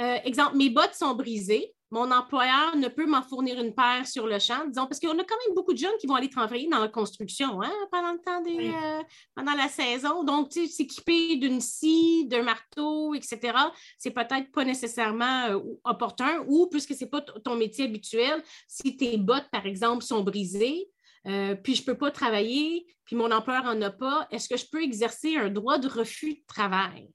Euh, 0.00 0.16
exemple, 0.24 0.56
mes 0.56 0.70
bottes 0.70 0.94
sont 0.94 1.14
brisées. 1.14 1.74
Mon 1.90 2.10
employeur 2.10 2.74
ne 2.76 2.88
peut 2.88 3.06
m'en 3.06 3.22
fournir 3.22 3.60
une 3.60 3.72
paire 3.72 4.04
sur 4.04 4.26
le 4.26 4.40
champ, 4.40 4.66
disons, 4.66 4.86
parce 4.86 4.98
qu'on 4.98 5.16
a 5.16 5.22
quand 5.22 5.36
même 5.46 5.54
beaucoup 5.54 5.72
de 5.72 5.78
jeunes 5.78 5.96
qui 6.00 6.08
vont 6.08 6.16
aller 6.16 6.28
travailler 6.28 6.66
dans 6.68 6.80
la 6.80 6.88
construction 6.88 7.62
hein, 7.62 7.72
pendant 7.92 8.12
le 8.12 8.18
temps 8.18 8.40
des, 8.40 8.68
euh, 8.68 9.02
pendant 9.36 9.54
la 9.54 9.68
saison. 9.68 10.24
Donc, 10.24 10.48
tu 10.48 10.66
sais, 10.66 10.72
s'équiper 10.72 11.36
d'une 11.36 11.60
scie, 11.60 12.26
d'un 12.26 12.42
marteau, 12.42 13.14
etc., 13.14 13.56
c'est 13.96 14.10
peut-être 14.10 14.50
pas 14.50 14.64
nécessairement 14.64 15.46
euh, 15.50 15.60
opportun 15.84 16.44
ou 16.48 16.66
puisque 16.68 16.94
ce 16.94 17.04
n'est 17.04 17.10
pas 17.10 17.20
ton 17.20 17.54
métier 17.54 17.84
habituel, 17.84 18.42
si 18.66 18.96
tes 18.96 19.16
bottes, 19.16 19.48
par 19.52 19.64
exemple, 19.64 20.02
sont 20.02 20.24
brisées, 20.24 20.88
euh, 21.26 21.54
puis 21.54 21.74
je 21.74 21.82
ne 21.82 21.86
peux 21.86 21.96
pas 21.96 22.10
travailler, 22.10 22.86
puis 23.04 23.16
mon 23.16 23.30
employeur 23.30 23.64
n'en 23.64 23.80
a 23.82 23.90
pas, 23.90 24.26
est-ce 24.30 24.48
que 24.48 24.56
je 24.56 24.66
peux 24.70 24.82
exercer 24.82 25.36
un 25.36 25.50
droit 25.50 25.78
de 25.78 25.88
refus 25.88 26.34
de 26.34 26.44
travail? 26.46 27.10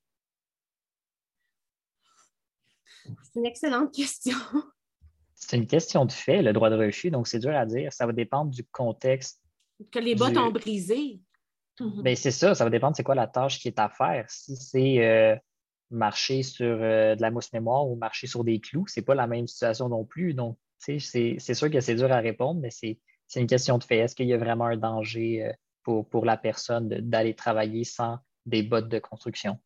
C'est 3.23 3.39
une 3.39 3.45
excellente 3.45 3.93
question. 3.93 4.37
C'est 5.35 5.57
une 5.57 5.67
question 5.67 6.05
de 6.05 6.11
fait, 6.11 6.41
le 6.41 6.53
droit 6.53 6.69
de 6.69 6.75
refus, 6.75 7.11
donc 7.11 7.27
c'est 7.27 7.39
dur 7.39 7.55
à 7.55 7.65
dire. 7.65 7.93
Ça 7.93 8.05
va 8.05 8.11
dépendre 8.11 8.51
du 8.51 8.63
contexte. 8.65 9.41
Que 9.91 9.99
les 9.99 10.15
bottes 10.15 10.37
ont 10.37 10.51
brisé. 10.51 11.21
Ben, 11.79 12.15
c'est 12.15 12.31
ça, 12.31 12.53
ça 12.55 12.65
va 12.65 12.69
dépendre 12.69 12.95
c'est 12.95 13.03
quoi 13.03 13.15
la 13.15 13.27
tâche 13.27 13.59
qui 13.59 13.69
est 13.69 13.79
à 13.79 13.89
faire. 13.89 14.29
Si 14.29 14.57
c'est 14.57 15.05
euh, 15.05 15.35
marcher 15.91 16.43
sur 16.43 16.65
euh, 16.65 17.15
de 17.15 17.21
la 17.21 17.31
mousse 17.31 17.53
mémoire 17.53 17.87
ou 17.87 17.95
marcher 17.95 18.27
sur 18.27 18.43
des 18.43 18.59
clous, 18.59 18.85
c'est 18.87 19.01
pas 19.01 19.15
la 19.15 19.27
même 19.27 19.47
situation 19.47 19.87
non 19.87 20.03
plus. 20.03 20.33
Donc, 20.33 20.57
c'est 20.77 20.99
sûr 20.99 21.71
que 21.71 21.79
c'est 21.79 21.95
dur 21.95 22.11
à 22.11 22.19
répondre, 22.19 22.59
mais 22.59 22.71
c'est 22.71 22.99
c'est 23.29 23.39
une 23.39 23.47
question 23.47 23.77
de 23.77 23.83
fait. 23.83 23.99
Est-ce 23.99 24.15
qu'il 24.15 24.27
y 24.27 24.33
a 24.33 24.37
vraiment 24.37 24.65
un 24.65 24.75
danger 24.75 25.45
euh, 25.45 25.53
pour, 25.83 26.09
pour 26.09 26.25
la 26.25 26.35
personne 26.35 26.89
d'aller 26.89 27.35
travailler 27.35 27.83
sans 27.85 28.17
des 28.45 28.63
bottes 28.63 28.89
de 28.89 28.99
construction? 28.99 29.57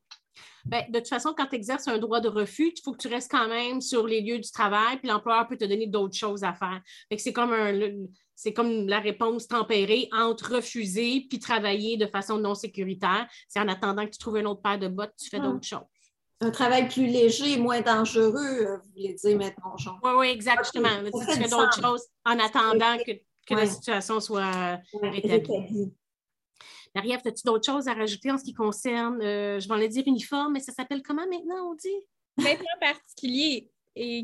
Bien, 0.66 0.84
de 0.90 1.00
toute 1.00 1.08
façon, 1.08 1.34
quand 1.36 1.48
tu 1.48 1.56
exerces 1.56 1.88
un 1.88 1.98
droit 1.98 2.20
de 2.20 2.28
refus, 2.28 2.74
il 2.76 2.82
faut 2.84 2.92
que 2.92 2.98
tu 2.98 3.08
restes 3.08 3.32
quand 3.32 3.48
même 3.48 3.82
sur 3.82 4.06
les 4.06 4.22
lieux 4.22 4.40
du 4.40 4.52
travail, 4.52 4.98
puis 4.98 5.08
l'employeur 5.08 5.48
peut 5.48 5.58
te 5.58 5.66
donner 5.66 5.88
d'autres 5.88 6.16
choses 6.16 6.44
à 6.44 6.54
faire. 6.54 6.82
C'est 7.18 7.34
comme, 7.34 7.54
c'est 8.36 8.54
comme 8.54 8.88
la 8.88 9.00
réponse 9.00 9.48
tempérée 9.48 10.10
entre 10.12 10.56
refuser 10.56 11.26
puis 11.30 11.40
travailler 11.40 11.98
de 11.98 12.08
façon 12.08 12.38
non 12.40 12.56
sécuritaire. 12.56 13.28
C'est 13.48 13.60
en 13.60 13.68
attendant 13.68 14.06
que 14.06 14.12
tu 14.12 14.20
trouves 14.20 14.38
une 14.38 14.48
autre 14.48 14.62
paire 14.62 14.80
de 14.80 14.88
bottes, 14.90 15.14
tu 15.18 15.30
fais 15.30 15.38
ah. 15.40 15.48
d'autres 15.48 15.66
choses. 15.66 15.88
Un 16.42 16.52
travail 16.52 16.90
plus 16.90 17.06
léger, 17.06 17.58
moins 17.58 17.80
dangereux, 17.80 18.36
euh, 18.36 18.78
vous 18.78 18.92
voulez 18.96 19.14
dire, 19.14 19.38
maintenant, 19.38 19.78
Jean? 19.78 19.98
Oui, 20.04 20.12
oui, 20.18 20.28
exactement. 20.28 20.90
tu 21.06 21.34
fais 21.34 21.48
d'autres 21.48 21.82
choses 21.82 22.04
en 22.26 22.38
attendant 22.40 22.98
que 23.06 23.14
que 23.46 23.56
la 23.56 23.66
situation 23.66 24.20
soit 24.20 24.80
rétablie. 25.02 25.92
Marie-Ève, 26.96 27.22
as-tu 27.26 27.44
d'autres 27.44 27.66
choses 27.66 27.88
à 27.88 27.94
rajouter 27.94 28.32
en 28.32 28.38
ce 28.38 28.44
qui 28.44 28.54
concerne, 28.54 29.20
euh, 29.22 29.60
je 29.60 29.68
vais 29.68 29.80
le 29.80 29.88
dire 29.88 30.04
uniforme, 30.06 30.54
mais 30.54 30.60
ça 30.60 30.72
s'appelle 30.72 31.02
comment 31.02 31.26
maintenant, 31.28 31.72
on 31.72 31.74
dit? 31.74 31.90
vêtements 32.38 32.80
particuliers 32.80 33.70
et, 33.96 34.24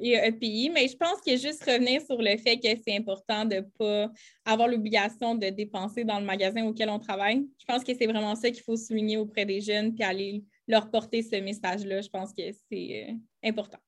et 0.00 0.12
EPI, 0.14 0.70
mais 0.70 0.88
je 0.88 0.96
pense 0.96 1.20
que 1.20 1.36
juste 1.36 1.64
revenir 1.64 2.02
sur 2.02 2.20
le 2.20 2.36
fait 2.36 2.58
que 2.58 2.68
c'est 2.84 2.96
important 2.96 3.44
de 3.44 3.56
ne 3.56 3.60
pas 3.60 4.12
avoir 4.44 4.68
l'obligation 4.68 5.36
de 5.36 5.50
dépenser 5.50 6.04
dans 6.04 6.18
le 6.18 6.26
magasin 6.26 6.66
auquel 6.66 6.88
on 6.88 6.98
travaille. 6.98 7.46
Je 7.58 7.64
pense 7.64 7.84
que 7.84 7.94
c'est 7.94 8.06
vraiment 8.06 8.34
ça 8.34 8.50
qu'il 8.50 8.62
faut 8.62 8.76
souligner 8.76 9.16
auprès 9.16 9.46
des 9.46 9.60
jeunes 9.60 9.94
puis 9.94 10.02
aller 10.02 10.44
leur 10.66 10.90
porter 10.90 11.22
ce 11.22 11.36
message-là. 11.36 12.00
Je 12.00 12.08
pense 12.08 12.32
que 12.32 12.42
c'est 12.68 13.08
euh, 13.08 13.14
important. 13.48 13.78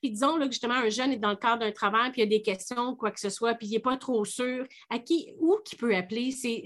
Puis 0.00 0.10
disons 0.10 0.36
là, 0.36 0.46
que 0.46 0.52
justement, 0.52 0.74
un 0.74 0.88
jeune 0.88 1.12
est 1.12 1.18
dans 1.18 1.30
le 1.30 1.36
cadre 1.36 1.60
d'un 1.60 1.72
travail, 1.72 2.10
puis 2.12 2.22
il 2.22 2.24
y 2.24 2.34
a 2.34 2.38
des 2.38 2.42
questions, 2.42 2.94
quoi 2.96 3.10
que 3.10 3.20
ce 3.20 3.30
soit, 3.30 3.54
puis 3.54 3.66
il 3.66 3.72
n'est 3.72 3.80
pas 3.80 3.96
trop 3.96 4.24
sûr. 4.24 4.66
À 4.88 4.98
qui, 4.98 5.32
où 5.38 5.56
qui 5.64 5.76
peut 5.76 5.94
appeler? 5.94 6.30
C'est 6.32 6.64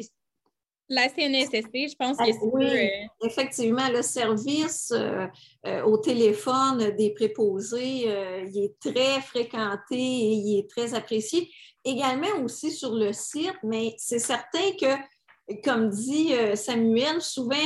la 0.88 1.08
CNSST, 1.08 1.72
je 1.72 1.96
pense 1.96 2.18
que 2.18 2.24
c'est. 2.26 2.38
Oui, 2.42 2.66
euh, 2.66 3.26
effectivement, 3.26 3.88
le 3.88 4.02
service 4.02 4.92
euh, 4.94 5.26
euh, 5.66 5.82
au 5.84 5.96
téléphone 5.96 6.94
des 6.96 7.10
préposés, 7.14 8.06
il 8.46 8.64
est 8.64 8.78
très 8.78 9.20
fréquenté 9.22 9.94
et 9.94 10.32
il 10.32 10.58
est 10.58 10.68
très 10.68 10.94
apprécié. 10.94 11.50
Également 11.84 12.42
aussi 12.42 12.70
sur 12.70 12.94
le 12.94 13.12
site, 13.12 13.56
mais 13.62 13.94
c'est 13.98 14.18
certain 14.18 14.72
que, 14.78 15.54
comme 15.62 15.88
dit 15.88 16.32
Samuel, 16.54 17.20
souvent, 17.20 17.56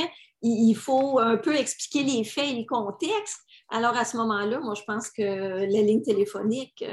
il 0.41 0.73
faut 0.75 1.19
un 1.19 1.37
peu 1.37 1.55
expliquer 1.55 2.03
les 2.03 2.23
faits 2.23 2.49
et 2.49 2.53
les 2.53 2.65
contextes. 2.65 3.41
Alors, 3.69 3.95
à 3.95 4.05
ce 4.05 4.17
moment-là, 4.17 4.59
moi, 4.59 4.73
je 4.73 4.83
pense 4.83 5.09
que 5.11 5.21
la 5.21 5.81
ligne 5.81 6.01
téléphonique 6.01 6.83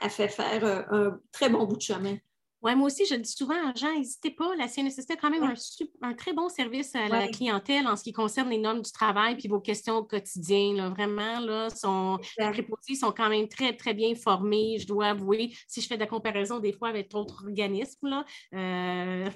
a 0.00 0.08
fait 0.08 0.28
faire 0.28 0.86
un 0.90 1.18
très 1.32 1.48
bon 1.48 1.64
bout 1.64 1.76
de 1.76 1.82
chemin. 1.82 2.16
Oui, 2.62 2.76
moi 2.76 2.88
aussi, 2.88 3.06
je 3.06 3.14
dis 3.14 3.30
souvent 3.30 3.54
aux 3.70 3.74
gens, 3.74 3.94
n'hésitez 3.94 4.30
pas, 4.30 4.54
la 4.54 4.68
CNSST 4.68 5.12
a 5.12 5.16
quand 5.16 5.30
même 5.30 5.54
un, 6.02 6.14
très 6.14 6.34
bon 6.34 6.50
service 6.50 6.94
à 6.94 7.08
la 7.08 7.28
clientèle 7.28 7.86
en 7.86 7.96
ce 7.96 8.04
qui 8.04 8.12
concerne 8.12 8.50
les 8.50 8.58
normes 8.58 8.82
du 8.82 8.92
travail 8.92 9.36
puis 9.36 9.48
vos 9.48 9.60
questions 9.60 9.96
au 9.96 10.04
quotidien. 10.04 10.90
Vraiment, 10.90 11.40
là, 11.40 11.70
sont, 11.70 12.18
les 12.38 12.50
préposés 12.50 12.96
sont 12.96 13.12
quand 13.12 13.30
même 13.30 13.48
très, 13.48 13.74
très 13.74 13.94
bien 13.94 14.14
formés, 14.14 14.76
je 14.78 14.86
dois 14.86 15.06
avouer. 15.06 15.56
Si 15.68 15.80
je 15.80 15.86
fais 15.86 15.94
de 15.94 16.00
la 16.00 16.06
comparaison 16.06 16.58
des 16.58 16.74
fois 16.74 16.88
avec 16.88 17.10
d'autres 17.10 17.46
organismes, 17.46 18.08
là, 18.08 18.26
euh, 18.54 19.30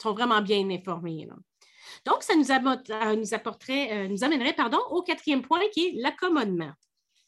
sont 0.00 0.12
vraiment 0.12 0.40
bien 0.40 0.70
informés. 0.70 1.28
Donc, 2.06 2.22
ça 2.22 2.34
nous, 2.36 2.50
euh, 2.50 3.16
nous, 3.16 3.34
apporterait, 3.34 3.92
euh, 3.92 4.08
nous 4.08 4.24
amènerait 4.24 4.54
pardon, 4.54 4.78
au 4.90 5.02
quatrième 5.02 5.42
point 5.42 5.60
qui 5.72 5.86
est 5.86 5.92
l'accommodement. 6.02 6.72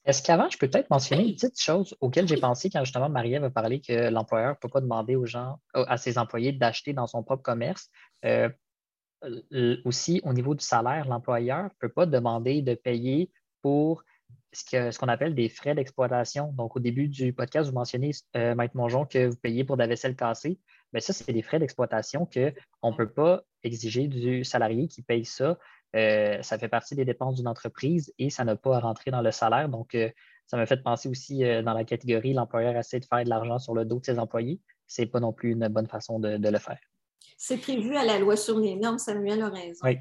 Est-ce 0.04 0.22
qu'avant, 0.22 0.48
je 0.50 0.58
peux 0.58 0.68
peut-être 0.68 0.90
mentionner 0.90 1.28
une 1.28 1.34
petite 1.34 1.60
chose 1.60 1.96
auquel 2.00 2.26
j'ai 2.26 2.36
pensé 2.36 2.70
quand 2.70 2.84
justement 2.84 3.08
Marie-Ève 3.08 3.44
a 3.44 3.50
parlé 3.50 3.80
que 3.80 4.10
l'employeur 4.10 4.50
ne 4.50 4.56
peut 4.56 4.68
pas 4.68 4.80
demander 4.80 5.14
aux 5.14 5.26
gens, 5.26 5.60
à 5.74 5.96
ses 5.96 6.18
employés 6.18 6.50
d'acheter 6.50 6.92
dans 6.92 7.06
son 7.06 7.22
propre 7.22 7.42
commerce. 7.42 7.88
Euh, 8.24 8.48
aussi, 9.84 10.20
au 10.24 10.32
niveau 10.32 10.56
du 10.56 10.64
salaire, 10.64 11.06
l'employeur 11.06 11.64
ne 11.64 11.68
peut 11.78 11.88
pas 11.88 12.06
demander 12.06 12.62
de 12.62 12.74
payer 12.74 13.30
pour 13.60 14.02
ce 14.52 14.98
qu'on 14.98 15.08
appelle 15.08 15.34
des 15.34 15.48
frais 15.48 15.74
d'exploitation. 15.74 16.52
Donc, 16.52 16.76
au 16.76 16.80
début 16.80 17.08
du 17.08 17.32
podcast, 17.32 17.68
vous 17.68 17.74
mentionnez, 17.74 18.10
euh, 18.36 18.54
Maître 18.54 18.76
Mongeon, 18.76 19.06
que 19.06 19.28
vous 19.28 19.36
payez 19.36 19.64
pour 19.64 19.76
de 19.76 19.82
la 19.82 19.86
vaisselle 19.86 20.16
cassée. 20.16 20.58
Mais 20.92 21.00
ça, 21.00 21.12
c'est 21.12 21.32
des 21.32 21.42
frais 21.42 21.58
d'exploitation 21.58 22.26
qu'on 22.26 22.90
ne 22.90 22.96
peut 22.96 23.10
pas 23.10 23.42
exiger 23.62 24.08
du 24.08 24.44
salarié 24.44 24.88
qui 24.88 25.02
paye 25.02 25.24
ça 25.24 25.56
euh, 25.94 26.40
ça 26.42 26.58
fait 26.58 26.68
partie 26.68 26.94
des 26.94 27.04
dépenses 27.04 27.36
d'une 27.36 27.48
entreprise 27.48 28.12
et 28.18 28.30
ça 28.30 28.44
n'a 28.44 28.56
pas 28.56 28.76
à 28.76 28.80
rentrer 28.80 29.10
dans 29.10 29.20
le 29.20 29.30
salaire. 29.30 29.68
Donc, 29.68 29.94
euh, 29.94 30.08
ça 30.46 30.56
m'a 30.56 30.66
fait 30.66 30.82
penser 30.82 31.08
aussi 31.08 31.44
euh, 31.44 31.62
dans 31.62 31.74
la 31.74 31.84
catégorie 31.84 32.32
l'employeur 32.32 32.76
essaie 32.76 33.00
de 33.00 33.04
faire 33.04 33.24
de 33.24 33.28
l'argent 33.28 33.58
sur 33.58 33.74
le 33.74 33.84
dos 33.84 34.00
de 34.00 34.04
ses 34.04 34.18
employés. 34.18 34.60
Ce 34.86 35.02
n'est 35.02 35.08
pas 35.08 35.20
non 35.20 35.32
plus 35.32 35.52
une 35.52 35.68
bonne 35.68 35.86
façon 35.86 36.18
de, 36.18 36.36
le 36.36 36.58
faire. 36.58 36.78
C'est 37.36 37.58
prévu 37.58 37.96
à 37.96 38.04
la 38.04 38.18
loi 38.18 38.36
sur 38.36 38.58
les 38.58 38.76
normes, 38.76 38.98
Samuel 38.98 39.42
a 39.42 39.48
raison. 39.48 39.80
Oui. 39.84 39.98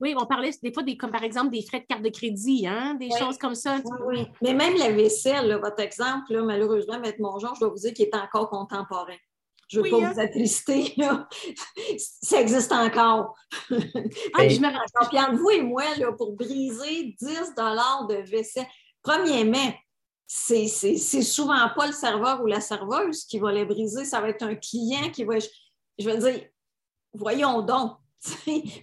Oui, 0.00 0.14
on 0.18 0.26
parlait 0.26 0.50
des 0.62 0.72
fois 0.72 0.82
des, 0.82 0.96
comme 0.96 1.10
par 1.10 1.24
exemple 1.24 1.50
des 1.50 1.62
frais 1.62 1.80
de 1.80 1.86
carte 1.86 2.02
de 2.02 2.08
crédit, 2.08 2.66
hein, 2.66 2.94
des 2.94 3.10
choses 3.18 3.38
comme 3.38 3.54
ça. 3.54 3.78
Oui, 3.84 3.96
oui, 4.06 4.26
Mais 4.42 4.54
même 4.54 4.76
la 4.76 4.90
vaisselle, 4.90 5.58
votre 5.62 5.80
exemple, 5.80 6.40
malheureusement, 6.42 7.02
M. 7.02 7.12
Mongeon, 7.18 7.54
je 7.54 7.60
dois 7.60 7.68
vous 7.70 7.78
dire 7.78 7.92
qu'il 7.92 8.06
est 8.06 8.14
encore 8.14 8.48
contemporain. 8.48 9.16
Je 9.68 9.80
ne 9.80 9.84
veux 9.84 9.90
pas 9.90 10.06
hein? 10.06 10.12
vous 10.12 10.20
atttrister, 10.20 10.94
ça 12.22 12.40
existe 12.40 12.72
encore. 12.72 13.34
ah, 13.70 14.48
je 14.48 14.60
me 14.60 14.66
entre 14.66 15.36
vous 15.36 15.50
et 15.50 15.62
moi, 15.62 15.84
là, 15.98 16.12
pour 16.12 16.32
briser 16.32 17.16
10 17.18 17.54
de 17.56 18.30
vaisselle, 18.30 18.66
premièrement, 19.02 19.72
c'est 20.26 20.66
souvent 20.66 21.68
pas 21.76 21.86
le 21.86 21.92
serveur 21.92 22.42
ou 22.42 22.46
la 22.46 22.60
serveuse 22.60 23.24
qui 23.24 23.38
va 23.38 23.52
les 23.52 23.64
briser, 23.64 24.04
ça 24.04 24.20
va 24.20 24.28
être 24.28 24.42
un 24.42 24.54
client 24.54 25.10
qui 25.10 25.24
va. 25.24 25.38
Je 25.98 26.10
vais 26.10 26.18
dire, 26.18 26.46
voyons 27.12 27.62
donc. 27.62 27.98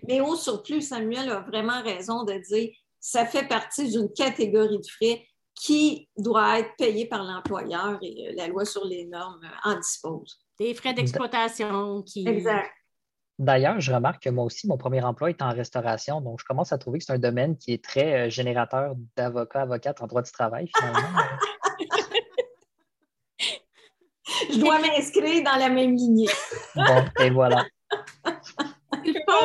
Mais 0.07 0.21
au 0.21 0.35
surplus, 0.35 0.81
Samuel 0.81 1.29
a 1.29 1.41
vraiment 1.41 1.81
raison 1.83 2.23
de 2.23 2.33
dire 2.33 2.69
ça 2.99 3.25
fait 3.25 3.47
partie 3.47 3.89
d'une 3.89 4.11
catégorie 4.13 4.77
de 4.77 4.87
frais 4.87 5.25
qui 5.55 6.09
doit 6.17 6.59
être 6.59 6.75
payée 6.77 7.07
par 7.07 7.23
l'employeur 7.23 7.97
et 8.01 8.29
euh, 8.29 8.33
la 8.35 8.47
loi 8.47 8.65
sur 8.65 8.85
les 8.85 9.05
normes 9.05 9.49
en 9.63 9.75
dispose. 9.75 10.39
Des 10.59 10.73
frais 10.73 10.93
d'exploitation 10.93 12.03
qui. 12.03 12.27
Exact. 12.27 12.69
D'ailleurs, 13.37 13.79
je 13.79 13.91
remarque 13.91 14.23
que 14.23 14.29
moi 14.29 14.45
aussi, 14.45 14.67
mon 14.67 14.77
premier 14.77 15.03
emploi 15.03 15.31
est 15.31 15.41
en 15.41 15.49
restauration, 15.49 16.21
donc 16.21 16.39
je 16.39 16.45
commence 16.45 16.71
à 16.71 16.77
trouver 16.77 16.99
que 16.99 17.05
c'est 17.05 17.13
un 17.13 17.19
domaine 17.19 17.57
qui 17.57 17.73
est 17.73 17.83
très 17.83 18.27
euh, 18.27 18.29
générateur 18.29 18.93
d'avocats, 19.17 19.61
avocates 19.61 20.01
en 20.01 20.07
droit 20.07 20.21
du 20.21 20.31
travail, 20.31 20.69
finalement. 20.77 20.99
je 24.51 24.59
dois 24.59 24.79
m'inscrire 24.79 25.43
dans 25.43 25.57
la 25.57 25.69
même 25.69 25.95
lignée. 25.95 26.29
bon, 26.75 27.05
et 27.19 27.31
voilà. 27.31 27.65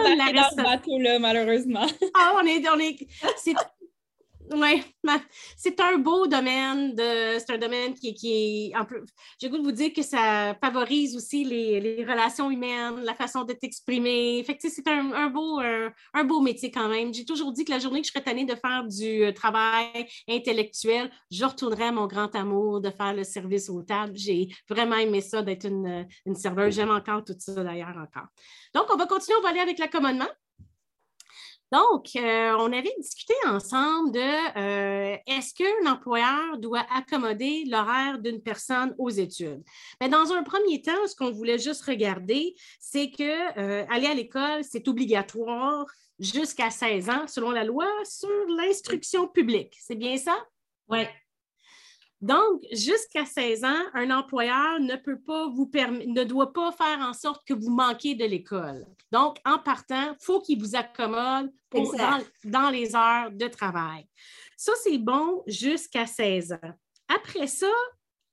C'est 0.04 0.16
pas 0.16 0.32
la 0.56 0.62
bateau 0.62 0.98
là, 0.98 1.18
malheureusement. 1.18 1.86
Ah, 2.14 2.40
on 2.40 2.46
est, 2.46 2.62
on 2.68 2.78
est, 2.78 2.98
c'est 5.56 5.80
un 5.80 5.98
beau 5.98 6.26
domaine. 6.26 6.94
C'est 6.96 7.50
un 7.50 7.58
domaine 7.58 7.94
qui, 7.94 8.14
qui 8.14 8.32
est. 8.32 8.72
J'ai 9.40 9.48
goût 9.48 9.58
de 9.58 9.62
vous 9.62 9.72
dire 9.72 9.92
que 9.92 10.02
ça 10.02 10.56
favorise 10.62 11.16
aussi 11.16 11.44
les, 11.44 12.04
relations 12.04 12.50
humaines, 12.50 13.00
la 13.02 13.14
façon 13.14 13.44
de 13.44 13.52
t'exprimer. 13.52 14.42
Fait 14.44 14.58
c'est 14.60 14.86
un, 14.88 15.28
beau, 15.28 15.60
un, 15.60 16.24
beau 16.24 16.40
métier 16.40 16.70
quand 16.70 16.88
même. 16.88 17.12
J'ai 17.12 17.24
toujours 17.24 17.52
dit 17.52 17.64
que 17.64 17.72
la 17.72 17.78
journée 17.78 18.00
que 18.00 18.06
je 18.06 18.12
serais 18.12 18.24
tannée 18.24 18.44
de 18.44 18.54
faire 18.54 18.84
du 18.84 19.24
euh, 19.24 19.32
travail 19.32 20.06
intellectuel, 20.28 21.10
je 21.30 21.44
retournerais 21.44 21.88
à 21.88 21.92
mon 21.92 22.06
grand 22.06 22.34
amour 22.34 22.80
de 22.80 22.90
faire 22.90 23.14
le 23.14 23.24
service 23.24 23.68
aux 23.68 23.82
tables. 23.82 24.16
J'ai 24.16 24.48
vraiment 24.68 24.96
aimé 24.96 25.20
ça 25.20 25.42
d'être 25.42 25.66
une, 25.66 26.06
une 26.24 26.34
serveuse. 26.34 26.74
J'aime 26.74 26.90
encore 26.90 27.24
tout 27.24 27.34
ça 27.38 27.62
d'ailleurs 27.62 27.96
encore. 27.96 28.28
Donc, 28.74 28.86
on 28.92 28.96
va 28.96 29.06
continuer, 29.06 29.38
on 29.38 29.42
va 29.42 29.50
aller 29.50 29.60
avec 29.60 29.78
l'accommodement. 29.78 30.28
Donc, 31.72 32.14
euh, 32.14 32.56
on 32.58 32.72
avait 32.72 32.94
discuté 32.98 33.34
ensemble 33.44 34.12
de 34.12 34.20
euh, 34.58 35.16
est-ce 35.26 35.52
qu'un 35.52 35.90
employeur 35.90 36.58
doit 36.58 36.86
accommoder 36.94 37.64
l'horaire 37.66 38.20
d'une 38.20 38.40
personne 38.40 38.94
aux 38.98 39.10
études? 39.10 39.64
Mais 40.00 40.08
dans 40.08 40.32
un 40.32 40.44
premier 40.44 40.80
temps, 40.80 41.06
ce 41.08 41.16
qu'on 41.16 41.32
voulait 41.32 41.58
juste 41.58 41.82
regarder, 41.82 42.54
c'est 42.78 43.10
que 43.10 43.58
euh, 43.58 43.84
aller 43.90 44.06
à 44.06 44.14
l'école, 44.14 44.62
c'est 44.62 44.86
obligatoire 44.86 45.86
jusqu'à 46.20 46.70
16 46.70 47.10
ans 47.10 47.26
selon 47.26 47.50
la 47.50 47.64
loi 47.64 47.88
sur 48.04 48.28
l'instruction 48.56 49.26
publique. 49.26 49.76
C'est 49.80 49.96
bien 49.96 50.16
ça? 50.16 50.36
Oui. 50.88 51.00
Donc, 52.20 52.62
jusqu'à 52.72 53.26
16 53.26 53.64
ans, 53.64 53.82
un 53.92 54.10
employeur 54.10 54.80
ne 54.80 54.96
peut 54.96 55.20
pas 55.20 55.48
vous 55.48 55.70
ne 55.74 56.24
doit 56.24 56.52
pas 56.52 56.72
faire 56.72 56.98
en 57.00 57.12
sorte 57.12 57.46
que 57.46 57.52
vous 57.52 57.70
manquiez 57.70 58.14
de 58.14 58.24
l'école. 58.24 58.86
Donc, 59.12 59.36
en 59.44 59.58
partant, 59.58 60.12
il 60.12 60.24
faut 60.24 60.40
qu'il 60.40 60.58
vous 60.58 60.74
accommode 60.74 61.52
dans, 62.44 62.70
les 62.70 62.96
heures 62.96 63.30
de 63.30 63.48
travail. 63.48 64.06
Ça, 64.56 64.72
c'est 64.82 64.98
bon 64.98 65.42
jusqu'à 65.46 66.06
16 66.06 66.52
ans. 66.52 66.72
Après 67.08 67.46
ça, 67.46 67.70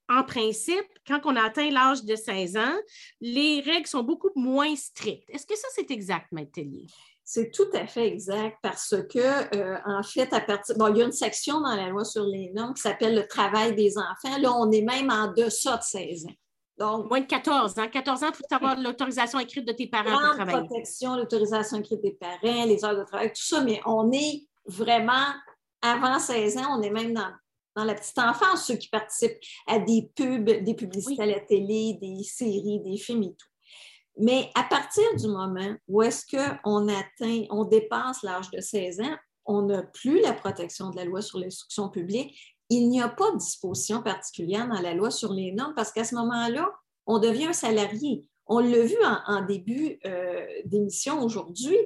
en 0.08 0.24
principe, 0.24 0.86
quand 1.06 1.20
on 1.24 1.36
atteint 1.36 1.70
l'âge 1.70 2.04
de 2.04 2.16
16 2.16 2.56
ans, 2.56 2.76
les 3.20 3.60
règles 3.60 3.86
sont 3.86 4.02
beaucoup 4.02 4.30
moins 4.34 4.74
strictes. 4.76 5.28
Est-ce 5.30 5.46
que 5.46 5.56
ça, 5.56 5.68
c'est 5.74 5.90
exact, 5.90 6.32
Maître 6.32 6.52
Tellier? 6.52 6.86
C'est 7.26 7.50
tout 7.50 7.68
à 7.72 7.86
fait 7.86 8.06
exact 8.06 8.58
parce 8.62 8.94
que, 9.10 9.56
euh, 9.56 9.78
en 9.86 10.02
fait, 10.02 10.30
à 10.34 10.40
partir. 10.42 10.76
Bon, 10.76 10.88
il 10.88 10.98
y 10.98 11.02
a 11.02 11.06
une 11.06 11.12
section 11.12 11.58
dans 11.60 11.74
la 11.74 11.88
loi 11.88 12.04
sur 12.04 12.24
les 12.24 12.50
normes 12.50 12.74
qui 12.74 12.82
s'appelle 12.82 13.14
le 13.14 13.26
travail 13.26 13.74
des 13.74 13.96
enfants. 13.96 14.38
Là, 14.38 14.52
on 14.54 14.70
est 14.70 14.82
même 14.82 15.10
en 15.10 15.32
deçà 15.32 15.78
de 15.78 15.82
16 15.82 16.26
ans. 16.26 16.34
Donc, 16.76 17.08
Moins 17.08 17.20
de 17.20 17.26
14 17.26 17.78
ans. 17.78 17.88
14 17.88 18.24
ans, 18.24 18.30
il 18.30 18.36
faut 18.36 18.54
avoir 18.54 18.78
l'autorisation 18.78 19.38
écrite 19.38 19.66
de 19.66 19.72
tes 19.72 19.86
parents 19.86 20.18
pour 20.18 20.34
travailler. 20.34 20.66
protection, 20.66 21.16
l'autorisation 21.16 21.78
écrite 21.78 22.02
des 22.02 22.12
parents, 22.12 22.64
les 22.66 22.84
heures 22.84 22.98
de 22.98 23.04
travail, 23.04 23.28
tout 23.28 23.42
ça, 23.42 23.62
mais 23.62 23.80
on 23.86 24.12
est 24.12 24.46
vraiment, 24.66 25.32
avant 25.80 26.18
16 26.18 26.58
ans, 26.58 26.78
on 26.78 26.82
est 26.82 26.90
même 26.90 27.14
dans, 27.14 27.30
dans 27.76 27.84
la 27.84 27.94
petite 27.94 28.18
enfance, 28.18 28.66
ceux 28.66 28.76
qui 28.76 28.88
participent 28.88 29.38
à 29.66 29.78
des 29.78 30.10
pubs, 30.14 30.50
des 30.64 30.74
publicités 30.74 31.22
à 31.22 31.26
la 31.26 31.40
télé, 31.40 31.96
des 32.00 32.22
séries, 32.22 32.80
des 32.80 32.96
films 32.96 33.22
et 33.22 33.34
tout. 33.34 33.46
Mais 34.16 34.50
à 34.54 34.62
partir 34.64 35.04
du 35.16 35.26
moment 35.26 35.74
où 35.88 36.02
est-ce 36.02 36.24
qu'on 36.26 36.88
atteint, 36.88 37.44
on 37.50 37.64
dépasse 37.64 38.22
l'âge 38.22 38.50
de 38.50 38.60
16 38.60 39.00
ans, 39.00 39.16
on 39.44 39.62
n'a 39.62 39.82
plus 39.82 40.20
la 40.20 40.32
protection 40.32 40.90
de 40.90 40.96
la 40.96 41.04
loi 41.04 41.20
sur 41.20 41.38
l'instruction 41.38 41.88
publique. 41.88 42.38
Il 42.70 42.88
n'y 42.88 43.02
a 43.02 43.08
pas 43.08 43.30
de 43.32 43.38
disposition 43.38 44.02
particulière 44.02 44.68
dans 44.68 44.80
la 44.80 44.94
loi 44.94 45.10
sur 45.10 45.32
les 45.32 45.52
normes 45.52 45.74
parce 45.74 45.92
qu'à 45.92 46.04
ce 46.04 46.14
moment-là, 46.14 46.70
on 47.06 47.18
devient 47.18 47.46
un 47.46 47.52
salarié. 47.52 48.26
On 48.46 48.60
l'a 48.60 48.82
vu 48.82 48.96
en, 49.26 49.44
début 49.44 49.98
euh, 50.06 50.46
d'émission 50.64 51.22
aujourd'hui. 51.22 51.76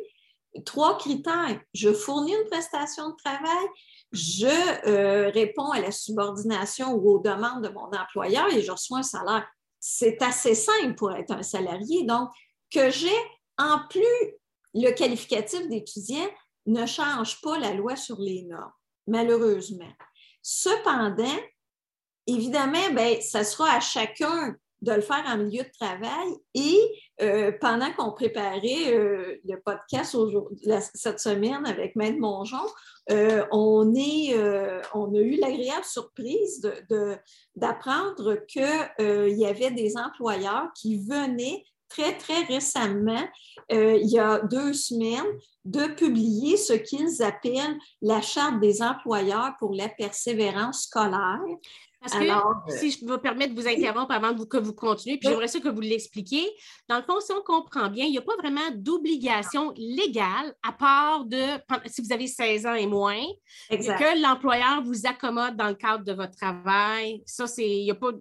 Trois 0.65 0.99
critères. 0.99 1.61
Je 1.73 1.93
fournis 1.93 2.33
une 2.33 2.49
prestation 2.49 3.11
de 3.11 3.17
travail, 3.17 3.67
je 4.13 5.31
réponds 5.31 5.71
à 5.71 5.81
la 5.81 5.91
subordination 5.91 6.95
ou 6.95 7.11
aux 7.11 7.19
demandes 7.19 7.63
de 7.63 7.69
mon 7.69 7.91
employeur 7.91 8.53
et 8.53 8.63
je 8.63 8.73
reçois 8.73 8.99
un 8.99 9.03
salaire. 9.03 9.47
C'est 9.81 10.21
assez 10.23 10.55
simple 10.55 10.95
pour 10.95 11.13
être 11.13 11.33
un 11.33 11.43
salarié. 11.43 12.05
Donc, 12.05 12.31
que 12.71 12.91
j'ai 12.91 13.17
en 13.57 13.81
plus 13.89 14.35
le 14.75 14.91
qualificatif 14.93 15.69
d'étudiant 15.69 16.29
ne 16.67 16.87
change 16.87 17.41
pas 17.41 17.59
la 17.59 17.73
loi 17.73 17.97
sur 17.97 18.19
les 18.19 18.43
normes, 18.43 18.73
malheureusement. 19.07 19.93
Cependant, 20.43 21.39
évidemment, 22.27 22.91
ben, 22.93 23.21
ça 23.21 23.45
sera 23.45 23.73
à 23.73 23.81
chacun 23.81 24.55
de 24.83 24.93
le 24.93 25.01
faire 25.01 25.25
en 25.27 25.39
milieu 25.39 25.63
de 25.63 25.71
travail. 25.79 26.29
Et 26.55 26.79
euh, 27.21 27.53
pendant 27.61 27.93
qu'on 27.93 28.13
préparait 28.13 28.93
euh, 28.95 29.37
le 29.45 29.61
podcast 29.61 30.17
cette 30.95 31.21
semaine 31.21 31.67
avec 31.67 31.97
Maître 31.97 32.19
Mongeon, 32.19 32.57
euh, 33.11 33.45
on, 33.51 33.95
est, 33.95 34.37
on 34.95 35.15
a 35.15 35.19
eu 35.19 35.37
l'agréable 35.37 35.85
surprise 35.85 36.61
d'apprendre 37.57 38.35
de, 38.35 38.45
qu'il 38.47 39.39
y 39.39 39.47
avait 39.47 39.71
des 39.71 39.97
employeurs 39.97 40.69
qui 40.75 40.99
venaient 40.99 41.65
très, 41.89 42.19
très 42.19 42.43
récemment, 42.45 43.27
il 43.71 44.07
y 44.07 44.19
a 44.19 44.41
deux 44.41 44.75
semaines, 44.75 45.25
de 45.65 45.87
publier 45.87 46.57
ce 46.57 46.75
qu'ils 46.75 47.23
appellent 47.23 47.79
la 48.03 48.21
Charte 48.21 48.61
des 48.61 48.83
employeurs 48.83 49.55
pour 49.59 49.75
la 49.75 49.89
persévérance 49.89 50.85
scolaire. 50.85 51.41
Parce 52.01 52.13
que, 52.15 52.31
euh, 52.31 52.77
si 52.77 52.93
je 52.93 53.05
me 53.05 53.17
permettre 53.17 53.55
de 53.55 53.61
vous 53.61 53.67
interrompre 53.67 54.13
avant 54.13 54.33
que 54.33 54.57
vous 54.57 54.73
continuez, 54.73 55.19
puis 55.19 55.29
j'aimerais 55.29 55.49
ça 55.49 55.59
que 55.59 55.69
vous 55.69 55.81
l'expliquiez. 55.81 56.49
Dans 56.89 56.97
le 56.97 57.03
fond, 57.03 57.21
si 57.21 57.33
on 57.33 57.43
comprend 57.43 57.89
bien, 57.91 58.05
il 58.05 58.13
n'y 58.13 58.19
a 58.19 58.23
pas 58.23 58.37
vraiment 58.39 58.71
d'obligation 58.75 59.73
légale, 59.77 60.55
à 60.63 60.73
part 60.73 61.25
de, 61.25 61.43
si 61.87 62.03
vous 62.03 62.13
avez 62.13 62.29
16 62.29 62.67
ans 62.67 62.75
et 62.75 62.87
moins, 62.87 63.21
que 63.69 64.23
l'employeur 64.23 64.83
vous 64.85 65.07
accommode 65.07 65.57
dans 65.57 65.69
le 65.69 65.75
cadre 65.75 66.05
de 66.05 66.13
votre 66.13 66.37
travail. 66.37 67.23
Ça, 67.27 67.47
c'est, 67.47 67.69
il 67.69 67.85
n'y 67.85 67.91
a 67.91 67.97
pas 67.97 68.13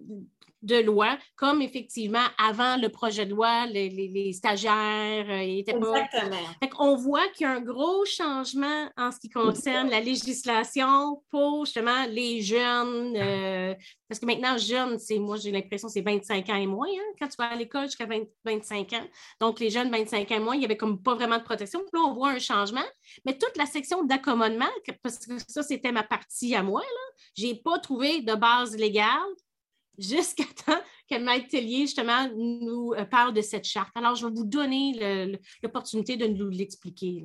de 0.62 0.76
loi, 0.76 1.16
comme 1.36 1.62
effectivement 1.62 2.24
avant 2.36 2.76
le 2.76 2.88
projet 2.88 3.26
de 3.26 3.30
loi, 3.30 3.66
les, 3.66 4.32
stagiaires 4.32 5.26
euh, 5.28 5.62
pas. 5.80 6.00
Exactement. 6.00 6.36
on 6.78 6.96
voit 6.96 7.28
qu'il 7.28 7.46
y 7.46 7.50
a 7.50 7.52
un 7.52 7.60
gros 7.60 8.04
changement 8.04 8.88
en 8.96 9.12
ce 9.12 9.18
qui 9.18 9.30
concerne 9.30 9.88
la 9.90 10.00
législation 10.00 11.22
pour 11.30 11.64
justement 11.64 12.06
les 12.08 12.42
jeunes. 12.42 13.16
Euh, 13.16 13.74
parce 14.08 14.18
que 14.20 14.26
maintenant, 14.26 14.56
jeunes, 14.56 14.98
c'est 14.98 15.18
moi, 15.18 15.36
j'ai 15.36 15.50
l'impression 15.50 15.88
c'est 15.88 16.00
25 16.00 16.48
ans 16.48 16.56
et 16.56 16.66
moins, 16.66 16.88
hein, 16.88 17.14
quand 17.18 17.28
tu 17.28 17.36
vas 17.38 17.50
à 17.50 17.56
l'école 17.56 17.84
jusqu'à 17.84 18.06
25 18.44 18.92
ans. 18.94 19.06
Donc, 19.40 19.60
les 19.60 19.70
jeunes 19.70 19.90
25 19.90 20.30
ans 20.30 20.34
et 20.34 20.40
moins, 20.40 20.54
il 20.54 20.60
n'y 20.60 20.64
avait 20.64 20.76
comme 20.76 21.02
pas 21.02 21.14
vraiment 21.14 21.38
de 21.38 21.42
protection. 21.42 21.80
Puis 21.80 21.90
là, 22.00 22.06
on 22.06 22.14
voit 22.14 22.30
un 22.30 22.38
changement. 22.38 22.84
Mais 23.26 23.36
toute 23.36 23.56
la 23.56 23.66
section 23.66 24.04
d'accommodement, 24.04 24.68
parce 25.02 25.18
que 25.18 25.32
ça, 25.46 25.62
c'était 25.62 25.92
ma 25.92 26.02
partie 26.02 26.54
à 26.54 26.62
moi, 26.62 26.82
je 27.36 27.46
n'ai 27.46 27.54
pas 27.54 27.78
trouvé 27.78 28.22
de 28.22 28.34
base 28.34 28.76
légale 28.76 29.06
jusqu'à 29.98 30.44
temps 30.66 30.80
que 31.10 31.18
Maître 31.18 31.48
Tellier, 31.48 31.80
justement, 31.80 32.28
nous 32.36 32.92
euh, 32.96 33.04
parle 33.04 33.34
de 33.34 33.42
cette 33.42 33.64
charte. 33.64 33.90
Alors, 33.94 34.14
je 34.14 34.26
vais 34.26 34.32
vous 34.32 34.44
donner 34.44 35.38
l'opportunité 35.62 36.16
de 36.16 36.26
nous 36.26 36.48
l'expliquer. 36.48 37.24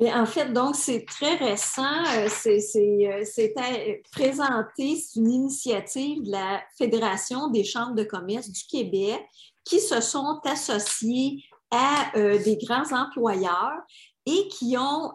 En 0.00 0.26
fait, 0.26 0.52
donc, 0.52 0.76
c'est 0.76 1.04
très 1.06 1.36
récent. 1.36 2.04
Euh, 2.16 2.28
C'était 2.28 3.88
euh, 3.88 3.94
présenté, 4.12 4.96
c'est 4.96 5.18
une 5.18 5.30
initiative 5.30 6.22
de 6.22 6.32
la 6.32 6.62
Fédération 6.76 7.48
des 7.48 7.64
chambres 7.64 7.94
de 7.94 8.04
commerce 8.04 8.50
du 8.50 8.62
Québec 8.70 9.20
qui 9.64 9.80
se 9.80 10.00
sont 10.00 10.40
associés 10.44 11.42
à 11.72 12.12
des 12.14 12.56
grands 12.58 12.92
employeurs 12.92 13.80
et 14.24 14.46
qui 14.46 14.76
ont 14.78 15.10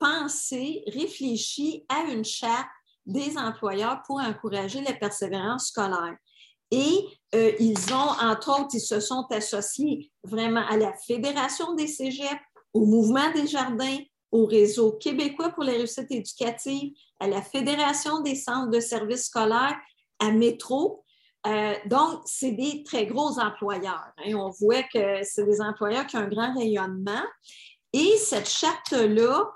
pensé, 0.00 0.82
réfléchi 0.88 1.84
à 1.88 2.10
une 2.10 2.24
charte 2.24 2.68
des 3.08 3.36
employeurs 3.36 4.02
pour 4.06 4.20
encourager 4.20 4.80
la 4.82 4.92
persévérance 4.92 5.68
scolaire. 5.68 6.16
Et 6.70 7.06
euh, 7.34 7.52
ils 7.58 7.92
ont, 7.92 8.12
entre 8.22 8.60
autres, 8.60 8.74
ils 8.74 8.80
se 8.80 9.00
sont 9.00 9.26
associés 9.30 10.12
vraiment 10.22 10.64
à 10.68 10.76
la 10.76 10.92
Fédération 11.06 11.74
des 11.74 11.86
cégeps, 11.86 12.40
au 12.74 12.84
Mouvement 12.84 13.32
des 13.32 13.46
jardins, 13.46 13.98
au 14.30 14.44
Réseau 14.44 14.92
québécois 14.92 15.48
pour 15.48 15.64
la 15.64 15.72
réussite 15.72 16.10
éducative, 16.10 16.92
à 17.18 17.26
la 17.26 17.40
Fédération 17.40 18.20
des 18.20 18.34
centres 18.34 18.70
de 18.70 18.80
services 18.80 19.24
scolaires, 19.24 19.76
à 20.18 20.30
Métro. 20.30 21.04
Euh, 21.46 21.74
donc, 21.86 22.20
c'est 22.26 22.52
des 22.52 22.82
très 22.82 23.06
gros 23.06 23.38
employeurs. 23.40 24.12
Hein. 24.18 24.34
On 24.34 24.50
voit 24.50 24.82
que 24.82 25.22
c'est 25.22 25.44
des 25.44 25.62
employeurs 25.62 26.06
qui 26.06 26.16
ont 26.16 26.20
un 26.20 26.28
grand 26.28 26.54
rayonnement. 26.54 27.24
Et 27.94 28.18
cette 28.18 28.48
charte-là 28.48 29.50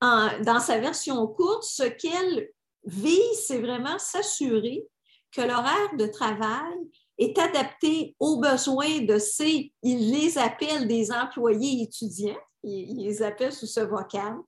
dans 0.00 0.60
sa 0.60 0.78
version 0.78 1.26
courte, 1.26 1.64
ce 1.64 1.82
qu'elle 1.84 2.50
vise, 2.84 3.44
c'est 3.46 3.60
vraiment 3.60 3.98
s'assurer 3.98 4.86
que 5.32 5.42
l'horaire 5.42 5.96
de 5.96 6.06
travail 6.06 6.78
est 7.18 7.38
adapté 7.38 8.16
aux 8.18 8.38
besoins 8.38 9.00
de 9.00 9.18
ces, 9.18 9.72
ils 9.82 10.10
les 10.10 10.38
appellent 10.38 10.88
des 10.88 11.12
employés 11.12 11.82
étudiants, 11.82 12.40
ils 12.62 13.04
les 13.04 13.22
appellent 13.22 13.52
sous 13.52 13.66
ce 13.66 13.80
vocable, 13.80 14.40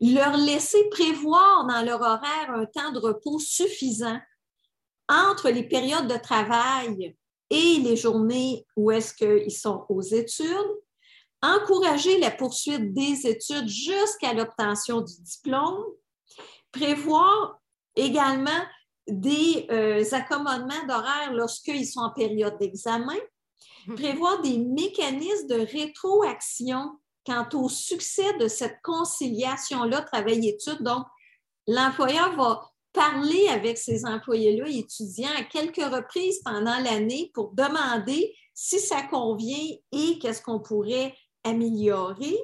leur 0.00 0.36
laisser 0.36 0.88
prévoir 0.90 1.66
dans 1.66 1.82
leur 1.82 2.00
horaire 2.00 2.50
un 2.50 2.66
temps 2.66 2.92
de 2.92 2.98
repos 2.98 3.38
suffisant 3.38 4.18
entre 5.08 5.50
les 5.50 5.62
périodes 5.62 6.08
de 6.08 6.16
travail 6.16 7.16
et 7.50 7.78
les 7.78 7.96
journées 7.96 8.66
où 8.76 8.90
est-ce 8.90 9.14
qu'ils 9.14 9.52
sont 9.52 9.86
aux 9.88 10.02
études, 10.02 10.48
encourager 11.44 12.18
la 12.18 12.30
poursuite 12.30 12.92
des 12.94 13.26
études 13.26 13.68
jusqu'à 13.68 14.32
l'obtention 14.32 15.00
du 15.00 15.14
diplôme, 15.20 15.84
prévoir 16.72 17.60
également 17.96 18.50
des 19.06 19.66
euh, 19.70 20.04
accommodements 20.12 20.86
d'horaire 20.88 21.32
lorsqu'ils 21.32 21.86
sont 21.86 22.00
en 22.00 22.10
période 22.10 22.56
d'examen, 22.58 23.16
mhm. 23.86 23.96
prévoir 23.96 24.40
des 24.40 24.58
mécanismes 24.58 25.48
de 25.48 25.60
rétroaction 25.60 26.98
quant 27.26 27.46
au 27.54 27.68
succès 27.68 28.34
de 28.38 28.48
cette 28.48 28.80
conciliation-là, 28.82 30.02
travail-études. 30.02 30.82
Donc, 30.82 31.06
l'employeur 31.66 32.36
va 32.36 32.70
parler 32.92 33.48
avec 33.48 33.76
ses 33.78 34.04
employés-là, 34.06 34.68
étudiants, 34.68 35.32
à 35.36 35.42
quelques 35.42 35.82
reprises 35.82 36.40
pendant 36.44 36.78
l'année 36.78 37.30
pour 37.34 37.52
demander 37.52 38.34
si 38.54 38.78
ça 38.78 39.02
convient 39.02 39.76
et 39.92 40.18
qu'est-ce 40.18 40.42
qu'on 40.42 40.60
pourrait 40.60 41.14
améliorer 41.44 42.36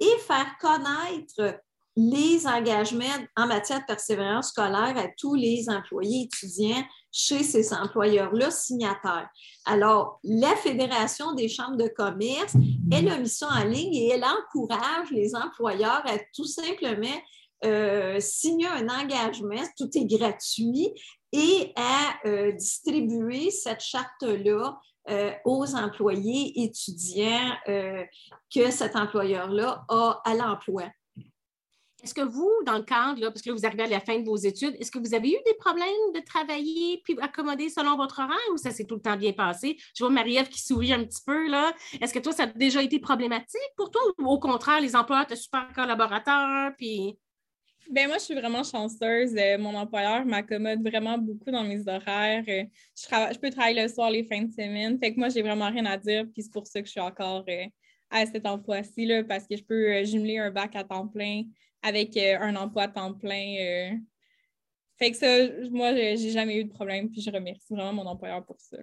et 0.00 0.18
faire 0.26 0.56
connaître 0.60 1.60
les 1.96 2.46
engagements 2.46 3.04
en 3.36 3.46
matière 3.46 3.80
de 3.80 3.84
persévérance 3.84 4.48
scolaire 4.48 4.96
à 4.96 5.06
tous 5.16 5.34
les 5.34 5.68
employés 5.68 6.24
étudiants 6.24 6.82
chez 7.12 7.44
ces 7.44 7.72
employeurs-là 7.72 8.50
signataires. 8.50 9.28
Alors, 9.64 10.18
la 10.24 10.56
Fédération 10.56 11.34
des 11.34 11.48
chambres 11.48 11.76
de 11.76 11.86
commerce, 11.86 12.54
elle 12.90 13.08
a 13.08 13.18
mis 13.18 13.28
ça 13.28 13.48
en 13.48 13.64
ligne 13.64 13.94
et 13.94 14.08
elle 14.10 14.24
encourage 14.24 15.12
les 15.12 15.36
employeurs 15.36 16.02
à 16.04 16.18
tout 16.34 16.46
simplement 16.46 17.20
euh, 17.64 18.18
signer 18.18 18.66
un 18.66 18.88
engagement, 18.88 19.62
tout 19.78 19.88
est 19.94 20.04
gratuit, 20.04 20.92
et 21.32 21.72
à 21.76 22.26
euh, 22.26 22.52
distribuer 22.52 23.50
cette 23.50 23.80
charte-là 23.80 24.78
euh, 25.10 25.32
aux 25.44 25.74
employés 25.74 26.64
étudiants 26.64 27.52
euh, 27.68 28.02
que 28.54 28.70
cet 28.70 28.96
employeur-là 28.96 29.84
a 29.88 30.22
à 30.24 30.34
l'emploi. 30.34 30.84
Est-ce 32.02 32.12
que 32.12 32.20
vous, 32.20 32.50
dans 32.66 32.76
le 32.76 32.82
cadre, 32.82 33.28
parce 33.28 33.40
que 33.40 33.48
là, 33.48 33.56
vous 33.56 33.64
arrivez 33.64 33.84
à 33.84 33.86
la 33.86 34.00
fin 34.00 34.18
de 34.18 34.26
vos 34.26 34.36
études, 34.36 34.76
est-ce 34.78 34.90
que 34.90 34.98
vous 34.98 35.14
avez 35.14 35.30
eu 35.30 35.38
des 35.46 35.54
problèmes 35.54 35.86
de 36.14 36.20
travailler 36.20 37.00
puis 37.02 37.16
accommoder 37.20 37.70
selon 37.70 37.96
votre 37.96 38.18
horaire 38.18 38.36
ou 38.52 38.58
ça 38.58 38.70
s'est 38.72 38.84
tout 38.84 38.96
le 38.96 39.00
temps 39.00 39.16
bien 39.16 39.32
passé? 39.32 39.78
Je 39.96 40.04
vois 40.04 40.12
Marie-Ève 40.12 40.50
qui 40.50 40.62
sourit 40.62 40.92
un 40.92 41.02
petit 41.02 41.22
peu. 41.26 41.48
là. 41.48 41.72
Est-ce 42.00 42.12
que 42.12 42.18
toi, 42.18 42.32
ça 42.32 42.42
a 42.42 42.46
déjà 42.46 42.82
été 42.82 42.98
problématique 42.98 43.60
pour 43.76 43.90
toi 43.90 44.02
ou 44.18 44.26
au 44.26 44.38
contraire, 44.38 44.82
les 44.82 44.94
employeurs 44.94 45.24
étaient 45.24 45.36
super 45.36 45.66
collaborateurs? 45.74 46.72
Puis... 46.76 47.18
Ben 47.90 48.08
moi, 48.08 48.18
je 48.18 48.24
suis 48.24 48.34
vraiment 48.34 48.62
chanceuse. 48.62 49.34
Euh, 49.36 49.58
mon 49.58 49.74
employeur 49.74 50.24
m'accommode 50.24 50.82
vraiment 50.82 51.18
beaucoup 51.18 51.50
dans 51.50 51.64
mes 51.64 51.86
horaires. 51.86 52.44
Euh, 52.48 52.64
je, 52.96 53.34
je, 53.34 53.38
peux 53.38 53.50
travailler 53.50 53.82
le 53.82 53.88
soir, 53.88 54.10
les 54.10 54.24
fins 54.24 54.42
de 54.42 54.50
semaine. 54.50 54.98
Fait 54.98 55.12
que 55.12 55.18
moi, 55.18 55.28
j'ai 55.28 55.42
vraiment 55.42 55.70
rien 55.70 55.84
à 55.84 55.98
dire. 55.98 56.24
Puis 56.32 56.44
c'est 56.44 56.52
pour 56.52 56.66
ça 56.66 56.80
que 56.80 56.86
je 56.86 56.92
suis 56.92 57.00
encore 57.00 57.44
euh, 57.48 57.66
à 58.10 58.24
cet 58.26 58.46
emploi-ci, 58.46 59.10
parce 59.28 59.46
que 59.46 59.56
je 59.56 59.62
peux 59.62 60.04
jumeler 60.04 60.38
un 60.38 60.50
bac 60.50 60.74
à 60.76 60.84
temps 60.84 61.08
plein 61.08 61.42
avec 61.82 62.16
un 62.16 62.56
emploi 62.56 62.84
à 62.84 62.88
temps 62.88 63.12
plein. 63.12 63.98
Fait 64.98 65.10
que 65.10 65.16
ça, 65.16 65.68
moi, 65.70 65.94
j'ai 65.94 66.30
jamais 66.30 66.58
eu 66.58 66.64
de 66.64 66.72
problème. 66.72 67.10
Puis 67.10 67.20
je 67.20 67.30
remercie 67.30 67.74
vraiment 67.74 67.92
mon 67.92 68.06
employeur 68.06 68.44
pour 68.46 68.60
ça. 68.60 68.78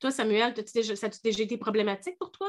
Toi, 0.00 0.10
Samuel, 0.10 0.52
ça 0.66 1.06
a 1.06 1.10
déjà 1.22 1.42
été 1.42 1.56
problématique 1.56 2.18
pour 2.18 2.30
toi? 2.32 2.48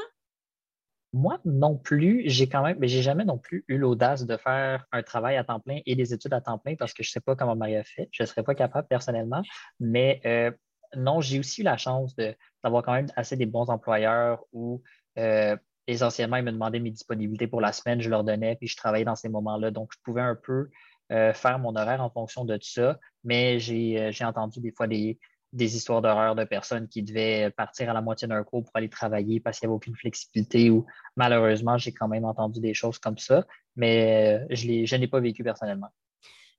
Moi 1.12 1.40
non 1.44 1.76
plus, 1.76 2.22
j'ai 2.26 2.48
quand 2.48 2.62
même, 2.62 2.76
mais 2.78 2.88
j'ai 2.88 3.02
jamais 3.02 3.24
non 3.24 3.38
plus 3.38 3.64
eu 3.68 3.78
l'audace 3.78 4.26
de 4.26 4.36
faire 4.36 4.86
un 4.92 5.02
travail 5.02 5.36
à 5.36 5.44
temps 5.44 5.60
plein 5.60 5.80
et 5.86 5.96
des 5.96 6.12
études 6.12 6.34
à 6.34 6.40
temps 6.40 6.58
plein 6.58 6.76
parce 6.76 6.92
que 6.92 7.02
je 7.02 7.08
ne 7.08 7.12
sais 7.12 7.20
pas 7.20 7.34
comment 7.34 7.56
Marie 7.56 7.76
a 7.76 7.84
fait. 7.84 8.08
Je 8.12 8.22
ne 8.22 8.26
serais 8.26 8.42
pas 8.42 8.54
capable 8.54 8.86
personnellement. 8.88 9.42
Mais 9.80 10.20
euh, 10.26 10.50
non, 10.96 11.20
j'ai 11.20 11.38
aussi 11.38 11.62
eu 11.62 11.64
la 11.64 11.78
chance 11.78 12.14
d'avoir 12.62 12.82
quand 12.82 12.92
même 12.92 13.08
assez 13.16 13.36
des 13.36 13.46
bons 13.46 13.70
employeurs 13.70 14.44
où 14.52 14.82
euh, 15.18 15.56
essentiellement, 15.86 16.36
ils 16.36 16.44
me 16.44 16.52
demandaient 16.52 16.80
mes 16.80 16.90
disponibilités 16.90 17.46
pour 17.46 17.62
la 17.62 17.72
semaine, 17.72 18.02
je 18.02 18.10
leur 18.10 18.22
donnais, 18.22 18.56
puis 18.56 18.68
je 18.68 18.76
travaillais 18.76 19.06
dans 19.06 19.16
ces 19.16 19.30
moments-là. 19.30 19.70
Donc, 19.70 19.90
je 19.94 19.98
pouvais 20.04 20.20
un 20.20 20.36
peu 20.36 20.68
faire 21.10 21.58
mon 21.58 21.74
horaire 21.74 22.02
en 22.02 22.10
fonction 22.10 22.44
de 22.44 22.58
ça. 22.60 22.98
Mais 23.24 23.58
j'ai 23.58 24.12
entendu 24.24 24.60
des 24.60 24.72
fois 24.72 24.86
des, 24.86 25.18
des 25.52 25.76
histoires 25.76 26.02
d'horreur 26.02 26.34
de 26.34 26.44
personnes 26.44 26.88
qui 26.88 27.02
devaient 27.02 27.50
partir 27.56 27.90
à 27.90 27.92
la 27.92 28.02
moitié 28.02 28.28
d'un 28.28 28.44
cours 28.44 28.64
pour 28.64 28.72
aller 28.74 28.88
travailler 28.88 29.40
parce 29.40 29.58
qu'il 29.58 29.68
n'y 29.68 29.72
avait 29.72 29.76
aucune 29.76 29.96
flexibilité 29.96 30.70
ou 30.70 30.86
malheureusement, 31.16 31.78
j'ai 31.78 31.92
quand 31.92 32.08
même 32.08 32.24
entendu 32.24 32.60
des 32.60 32.74
choses 32.74 32.98
comme 32.98 33.18
ça, 33.18 33.46
mais 33.76 34.46
je, 34.50 34.84
je 34.84 34.96
n'ai 34.96 35.08
pas 35.08 35.20
vécu 35.20 35.42
personnellement 35.42 35.88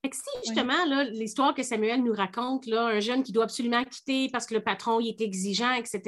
si 0.06 0.30
justement, 0.46 0.86
l'histoire 1.12 1.54
que 1.54 1.64
Samuel 1.64 2.04
nous 2.04 2.14
raconte, 2.14 2.66
là, 2.66 2.86
un 2.86 3.00
jeune 3.00 3.24
qui 3.24 3.32
doit 3.32 3.44
absolument 3.44 3.84
quitter 3.84 4.30
parce 4.32 4.46
que 4.46 4.54
le 4.54 4.62
patron 4.62 5.00
il 5.00 5.10
est 5.10 5.22
exigeant, 5.22 5.74
etc., 5.74 6.02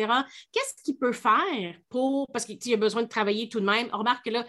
qu'est-ce 0.51 0.81
qu'il 0.83 0.97
peut 0.97 1.11
faire 1.11 1.75
pour. 1.89 2.27
Parce 2.31 2.45
qu'il 2.45 2.73
a 2.73 2.77
besoin 2.77 3.03
de 3.03 3.07
travailler 3.07 3.49
tout 3.49 3.59
de 3.59 3.65
même. 3.65 3.87
On 3.93 3.99
remarque 3.99 4.25
que 4.25 4.31
là, 4.31 4.45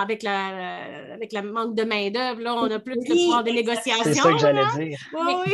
avec, 0.00 0.22
la, 0.22 1.14
avec 1.14 1.32
le 1.32 1.42
manque 1.42 1.74
de 1.74 1.82
main-d'œuvre, 1.82 2.40
là, 2.40 2.54
on 2.54 2.70
a 2.70 2.78
plus 2.78 2.96
de 2.96 3.06
pouvoir 3.06 3.44
de 3.44 3.50
négociation. 3.50 4.04
C'est 4.04 4.14
ça 4.14 4.32
que 4.32 4.38
j'allais 4.38 4.88
dire. 4.88 4.98
Oui, 5.14 5.52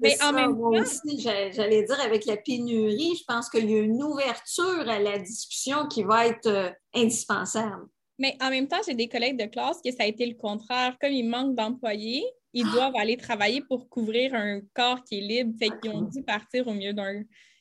mais, 0.00 0.22
en 0.22 0.32
même 0.32 0.56
temps. 0.56 0.70
aussi, 0.70 1.20
j'allais 1.20 1.84
dire, 1.84 2.00
avec 2.00 2.26
la 2.26 2.36
pénurie, 2.36 3.14
je 3.16 3.24
pense 3.26 3.48
qu'il 3.48 3.70
y 3.70 3.74
a 3.74 3.80
une 3.80 4.02
ouverture 4.02 4.88
à 4.88 4.98
la 4.98 5.18
discussion 5.18 5.86
qui 5.86 6.02
va 6.02 6.26
être 6.26 6.48
euh, 6.48 6.70
indispensable. 6.94 7.86
Mais 8.18 8.36
en 8.40 8.50
même 8.50 8.68
temps, 8.68 8.80
j'ai 8.86 8.94
des 8.94 9.08
collègues 9.08 9.38
de 9.38 9.46
classe 9.46 9.80
que 9.84 9.90
ça 9.90 10.02
a 10.02 10.06
été 10.06 10.26
le 10.26 10.34
contraire. 10.34 10.96
Comme 11.00 11.12
il 11.12 11.28
manque 11.28 11.54
d'employés, 11.54 12.24
ils 12.52 12.70
doivent 12.70 12.96
aller 12.96 13.16
travailler 13.16 13.62
pour 13.62 13.88
couvrir 13.88 14.34
un 14.34 14.60
corps 14.74 15.02
qui 15.04 15.18
est 15.18 15.22
libre. 15.22 15.54
Fait 15.58 15.70
qu'ils 15.80 15.90
ont 15.90 16.02
dû 16.02 16.22
partir 16.22 16.66
au 16.68 16.72
milieu 16.72 16.94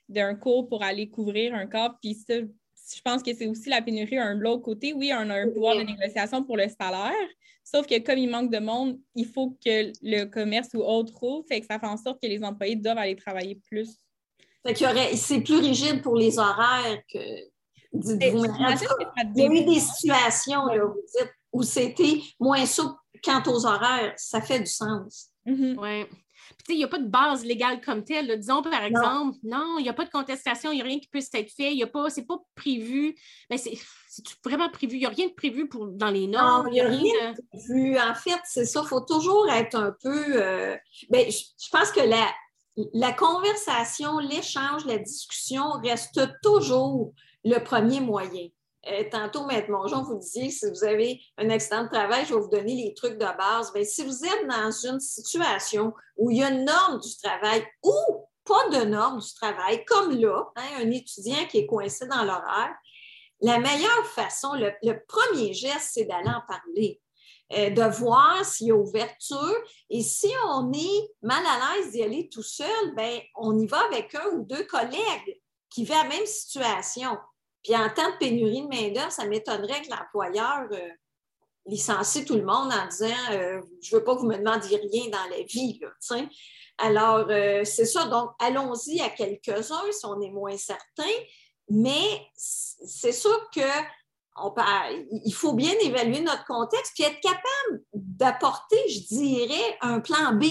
d'un 0.10 0.36
cours 0.36 0.68
pour 0.68 0.84
aller 0.84 1.10
couvrir 1.10 1.54
un 1.56 1.68
corps. 1.68 1.96
Puis 2.02 2.16
ça, 2.16 2.36
je 2.40 3.02
pense 3.04 3.24
que 3.24 3.34
c'est 3.34 3.48
aussi 3.48 3.70
la 3.70 3.82
pénurie 3.82 4.18
un 4.18 4.34
l'autre 4.34 4.64
côté. 4.64 4.94
Oui, 4.94 5.12
on 5.14 5.30
a 5.30 5.36
un 5.36 5.50
pouvoir 5.50 5.78
de 5.78 5.84
négociation 5.84 6.44
pour 6.44 6.58
le 6.58 6.68
salaire, 6.68 7.30
sauf 7.64 7.88
que 7.88 8.00
comme 8.00 8.18
il 8.18 8.30
manque 8.30 8.52
de 8.52 8.60
monde, 8.60 9.00
il 9.16 9.26
faut 9.26 9.58
que 9.64 9.92
le 10.02 10.26
commerce 10.26 10.70
ou 10.74 10.80
autre 10.80 11.14
rouvre. 11.18 11.48
Fait 11.48 11.62
que 11.62 11.68
ça 11.68 11.80
fait 11.80 11.88
en 11.88 11.98
sorte 11.98 12.22
que 12.22 12.28
les 12.28 12.44
employés 12.44 12.76
doivent 12.76 12.98
aller 12.98 13.16
travailler 13.16 13.56
plus. 13.56 13.98
Fait 14.66 14.74
qu'il 14.74 14.88
y 14.88 14.90
aurait, 14.90 15.16
c'est 15.16 15.42
plus 15.42 15.60
rigide 15.60 16.02
pour 16.02 16.16
les 16.16 16.38
horaires 16.38 17.02
que. 17.12 17.20
Il 17.94 18.22
y 19.36 19.42
a 19.42 19.46
eu 19.46 19.66
des 19.66 19.80
situations 19.82 20.64
où 20.64 20.96
c'était 21.62 22.22
moins 22.40 22.66
souple 22.66 22.96
quant 23.24 23.44
aux 23.48 23.66
horaires, 23.66 24.14
ça 24.18 24.42
fait 24.42 24.60
du 24.60 24.72
sens. 24.72 25.30
Mm-hmm. 25.46 25.76
Oui. 25.80 26.06
il 26.70 26.78
n'y 26.78 26.84
a 26.84 26.88
pas 26.88 27.00
de 27.00 27.08
base 27.08 27.44
légale 27.44 27.82
comme 27.82 28.04
telle. 28.04 28.40
Disons, 28.40 28.62
par 28.62 28.84
exemple, 28.84 29.38
non, 29.44 29.78
il 29.80 29.84
n'y 29.84 29.90
a 29.90 29.94
pas 29.94 30.06
de 30.06 30.10
contestation, 30.10 30.72
il 30.72 30.76
n'y 30.76 30.82
a 30.82 30.86
rien 30.86 31.00
qui 31.00 31.08
peut 31.08 31.20
être 31.20 31.52
fait, 31.52 31.72
il 31.72 31.78
n'y 31.78 31.84
a 31.84 31.88
pas, 31.88 32.10
c'est 32.10 32.26
pas 32.26 32.38
prévu. 32.56 33.16
Mais 33.50 33.58
ben, 33.58 33.74
c'est 34.08 34.24
vraiment 34.44 34.70
prévu? 34.70 34.96
Il 34.96 35.00
n'y 35.00 35.06
a 35.06 35.10
rien 35.10 35.28
de 35.28 35.34
prévu 35.34 35.68
pour, 35.68 35.88
dans 35.88 36.10
les 36.10 36.28
normes. 36.28 36.68
il 36.70 36.74
n'y 36.74 36.82
a 36.82 36.88
rien 36.88 37.34
de 37.34 37.42
prévu. 37.52 38.00
En 38.00 38.16
fait, 38.16 38.40
c'est 38.46 38.66
ça. 38.66 38.82
Il 38.84 38.88
faut 38.88 39.02
toujours 39.02 39.50
être 39.50 39.76
un 39.76 39.94
peu. 40.02 40.42
Euh, 40.42 40.76
ben, 41.10 41.30
je, 41.30 41.70
pense 41.72 41.92
que 41.92 42.02
la, 42.02 42.28
la 42.94 43.14
conversation, 43.14 44.20
l'échange, 44.20 44.86
la 44.86 44.98
discussion 44.98 45.72
reste 45.84 46.22
toujours 46.42 47.14
le 47.44 47.60
premier 47.60 48.00
moyen. 48.00 48.48
Euh, 48.88 49.04
tantôt, 49.12 49.46
Maître 49.46 49.70
Mongeon, 49.70 50.02
vous 50.02 50.18
disiez 50.18 50.50
si 50.50 50.68
vous 50.68 50.84
avez 50.84 51.22
un 51.38 51.50
accident 51.50 51.84
de 51.84 51.90
travail, 51.90 52.26
je 52.26 52.34
vais 52.34 52.40
vous 52.40 52.50
donner 52.50 52.76
les 52.76 52.94
trucs 52.96 53.18
de 53.18 53.38
base. 53.38 53.72
Bien, 53.74 53.84
si 53.84 54.04
vous 54.04 54.26
êtes 54.26 54.48
dans 54.48 54.72
une 54.72 55.00
situation 55.00 55.94
où 56.18 56.32
il 56.32 56.38
y 56.38 56.44
a 56.44 56.50
une 56.50 56.66
norme 56.66 57.00
du 57.00 57.16
travail 57.18 57.64
ou 57.84 57.94
pas 58.44 58.70
de 58.70 58.86
norme 58.86 59.20
du 59.20 59.34
travail, 59.36 59.86
comme 59.86 60.12
là, 60.20 60.52
hein, 60.56 60.70
un 60.80 60.90
étudiant 60.90 61.46
qui 61.48 61.60
est 61.60 61.68
coincé 61.68 62.08
dans 62.08 62.24
l'horaire, 62.24 62.76
la 63.42 63.60
meilleure 63.60 64.06
façon, 64.08 64.54
le, 64.54 65.06
premier 65.08 65.54
geste, 65.54 65.92
c'est 65.94 66.06
d'aller 66.06 66.30
en 66.30 66.42
parler. 66.48 67.02
Euh, 67.54 67.70
de 67.70 67.82
voir 67.82 68.46
s'il 68.46 68.68
y 68.68 68.72
a 68.72 68.76
ouverture. 68.76 69.58
Et 69.90 70.02
si 70.02 70.30
on 70.48 70.72
est 70.72 71.12
mal 71.22 71.44
à 71.46 71.76
l'aise 71.76 71.92
d'y 71.92 72.02
aller 72.02 72.30
tout 72.30 72.44
seul, 72.44 72.96
ben, 72.96 73.20
on 73.36 73.60
y 73.60 73.68
va 73.68 73.80
avec 73.88 74.16
un 74.16 74.26
ou 74.36 74.46
deux 74.46 74.64
collègues 74.64 75.42
qui 75.70 75.84
vivent 75.84 75.96
la 75.96 76.08
même 76.08 76.26
situation. 76.26 77.18
Puis 77.64 77.76
en 77.76 77.90
temps 77.90 78.10
de 78.10 78.18
pénurie 78.18 78.64
de 78.64 78.68
main-d'œuvre, 78.68 79.12
ça 79.12 79.26
m'étonnerait 79.26 79.82
que 79.82 79.90
l'employeur 79.90 80.68
euh, 80.72 80.90
licencie 81.66 82.26
tout 82.26 82.36
le 82.36 82.46
monde 82.46 82.72
en 82.72 82.88
disant 82.88 83.32
euh, 83.32 83.62
Je 83.82 83.96
ne 83.96 84.00
veux 84.00 84.04
pas 84.04 84.16
que 84.16 84.22
vous 84.22 84.28
me 84.28 84.38
demandiez 84.38 84.78
rien 84.78 85.10
dans 85.10 85.30
la 85.30 85.44
vie. 85.44 85.80
Alors, 86.78 87.28
euh, 87.30 87.64
c'est 87.64 87.86
ça. 87.86 88.06
Donc, 88.06 88.32
allons-y 88.40 89.02
à 89.02 89.10
quelques-uns 89.10 89.92
si 89.92 90.06
on 90.06 90.20
est 90.22 90.32
moins 90.32 90.58
certain. 90.58 91.12
Mais 91.70 92.28
c'est 92.36 93.14
sûr 93.14 93.50
que 93.56 93.62
il 95.26 95.34
faut 95.34 95.54
bien 95.54 95.74
évaluer 95.82 96.22
notre 96.22 96.46
contexte 96.46 96.94
puis 96.96 97.04
être 97.04 97.20
capable 97.20 97.84
d'apporter, 97.94 98.78
je 98.90 99.00
dirais, 99.08 99.78
un 99.82 100.00
plan 100.00 100.34
B, 100.34 100.46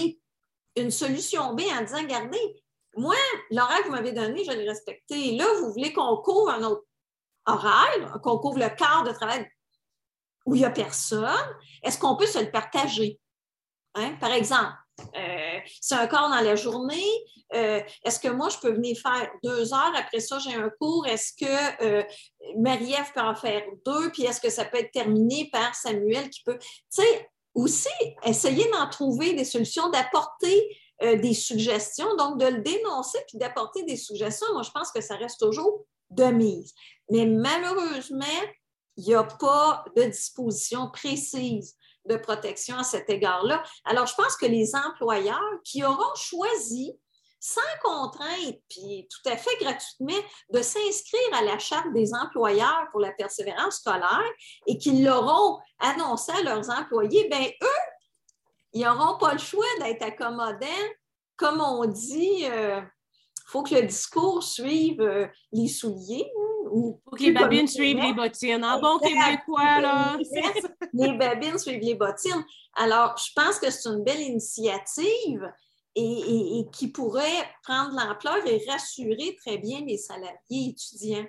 une 0.75 0.91
solution 0.91 1.53
B 1.53 1.61
en 1.77 1.83
disant, 1.83 2.01
regardez, 2.01 2.63
moi, 2.95 3.15
l'horaire 3.49 3.79
que 3.79 3.87
vous 3.87 3.93
m'avez 3.93 4.11
donné, 4.11 4.43
je 4.43 4.51
l'ai 4.51 4.67
respecté. 4.67 5.35
Là, 5.35 5.45
vous 5.59 5.71
voulez 5.71 5.93
qu'on 5.93 6.17
couvre 6.17 6.49
un 6.49 6.63
autre 6.63 6.83
horaire, 7.45 8.19
qu'on 8.23 8.37
couvre 8.37 8.59
le 8.59 8.69
quart 8.69 9.03
de 9.03 9.11
travail 9.11 9.49
où 10.45 10.55
il 10.55 10.59
n'y 10.59 10.65
a 10.65 10.71
personne, 10.71 11.55
est-ce 11.83 11.97
qu'on 11.99 12.15
peut 12.15 12.25
se 12.25 12.39
le 12.39 12.51
partager? 12.51 13.19
Hein? 13.95 14.15
Par 14.19 14.31
exemple, 14.31 14.73
euh, 15.15 15.59
c'est 15.79 15.95
un 15.95 16.07
quart 16.07 16.29
dans 16.29 16.41
la 16.41 16.55
journée. 16.55 17.05
Euh, 17.53 17.81
est-ce 18.05 18.19
que 18.19 18.27
moi, 18.29 18.49
je 18.49 18.57
peux 18.57 18.71
venir 18.71 18.97
faire 18.97 19.29
deux 19.43 19.73
heures? 19.73 19.93
Après 19.95 20.19
ça, 20.19 20.39
j'ai 20.39 20.53
un 20.53 20.69
cours. 20.79 21.05
Est-ce 21.07 21.33
que 21.33 21.83
euh, 21.83 22.03
Marie-Ève 22.57 23.11
peut 23.13 23.21
en 23.21 23.35
faire 23.35 23.63
deux? 23.85 24.11
Puis 24.11 24.23
est-ce 24.23 24.39
que 24.39 24.49
ça 24.49 24.65
peut 24.65 24.77
être 24.77 24.91
terminé 24.91 25.49
par 25.51 25.75
Samuel 25.75 26.29
qui 26.29 26.43
peut? 26.43 26.57
Tu 26.59 26.67
sais, 26.89 27.29
aussi, 27.53 27.89
essayer 28.23 28.69
d'en 28.71 28.87
trouver 28.89 29.33
des 29.33 29.45
solutions, 29.45 29.89
d'apporter 29.89 30.77
des 31.01 31.33
suggestions, 31.33 32.15
donc 32.15 32.37
de 32.37 32.45
le 32.45 32.59
dénoncer 32.59 33.17
puis 33.27 33.39
d'apporter 33.39 33.81
des 33.83 33.97
suggestions. 33.97 34.45
Moi, 34.53 34.61
je 34.61 34.69
pense 34.69 34.91
que 34.91 35.01
ça 35.01 35.15
reste 35.15 35.39
toujours 35.39 35.83
de 36.11 36.25
mise. 36.25 36.73
Mais 37.09 37.25
malheureusement, 37.25 38.25
il 38.97 39.05
n'y 39.05 39.15
a 39.15 39.23
pas 39.23 39.83
de 39.95 40.03
disposition 40.03 40.89
précise 40.91 41.75
de 42.05 42.17
protection 42.17 42.77
à 42.77 42.83
cet 42.83 43.09
égard-là. 43.09 43.63
Alors, 43.85 44.07
je 44.07 44.15
pense 44.15 44.35
que 44.35 44.45
les 44.45 44.75
employeurs 44.75 45.39
qui 45.63 45.83
auront 45.83 46.15
choisi 46.15 46.97
sans 47.39 47.61
contrainte, 47.83 48.59
puis 48.69 49.07
tout 49.09 49.29
à 49.29 49.35
fait 49.35 49.55
gratuitement, 49.59 50.21
de 50.51 50.61
s'inscrire 50.61 51.33
à 51.33 51.41
la 51.41 51.57
charte 51.57 51.91
des 51.91 52.13
employeurs 52.13 52.87
pour 52.91 53.01
la 53.01 53.11
persévérance 53.11 53.77
scolaire 53.77 54.31
et 54.67 54.77
qu'ils 54.77 55.03
l'auront 55.03 55.59
annoncé 55.79 56.31
à 56.31 56.43
leurs 56.43 56.69
employés, 56.69 57.27
bien, 57.29 57.47
eux, 57.63 57.81
ils 58.73 58.83
n'auront 58.83 59.17
pas 59.17 59.33
le 59.33 59.39
choix 59.39 59.65
d'être 59.79 60.03
accommodants. 60.03 60.67
Comme 61.35 61.61
on 61.61 61.85
dit, 61.85 62.45
euh, 62.45 62.79
faut 63.47 63.63
que 63.63 63.75
le 63.75 63.83
discours 63.83 64.43
suive 64.43 65.01
euh, 65.01 65.27
les 65.51 65.67
souliers. 65.67 66.31
Hein, 66.35 66.69
ou 66.71 67.01
faut 67.03 67.15
que 67.15 67.23
les 67.23 67.31
babines 67.31 67.67
suivent 67.67 67.99
les 67.99 68.13
bottines. 68.13 68.63
En 68.63 68.79
bon 68.79 68.97
québécois, 68.99 69.81
là? 69.81 70.17
les 70.93 71.13
babines 71.17 71.57
suivent 71.57 71.81
les 71.81 71.95
bottines. 71.95 72.45
Alors, 72.75 73.17
je 73.17 73.31
pense 73.35 73.59
que 73.59 73.69
c'est 73.69 73.89
une 73.89 74.03
belle 74.03 74.21
initiative 74.21 75.51
et, 75.95 76.65
qui 76.71 76.87
pourrait 76.87 77.49
prendre 77.63 77.91
l'ampleur 77.95 78.45
et 78.45 78.63
rassurer 78.69 79.35
très 79.41 79.57
bien 79.57 79.81
les 79.81 79.97
salariés 79.97 80.69
étudiants. 80.69 81.25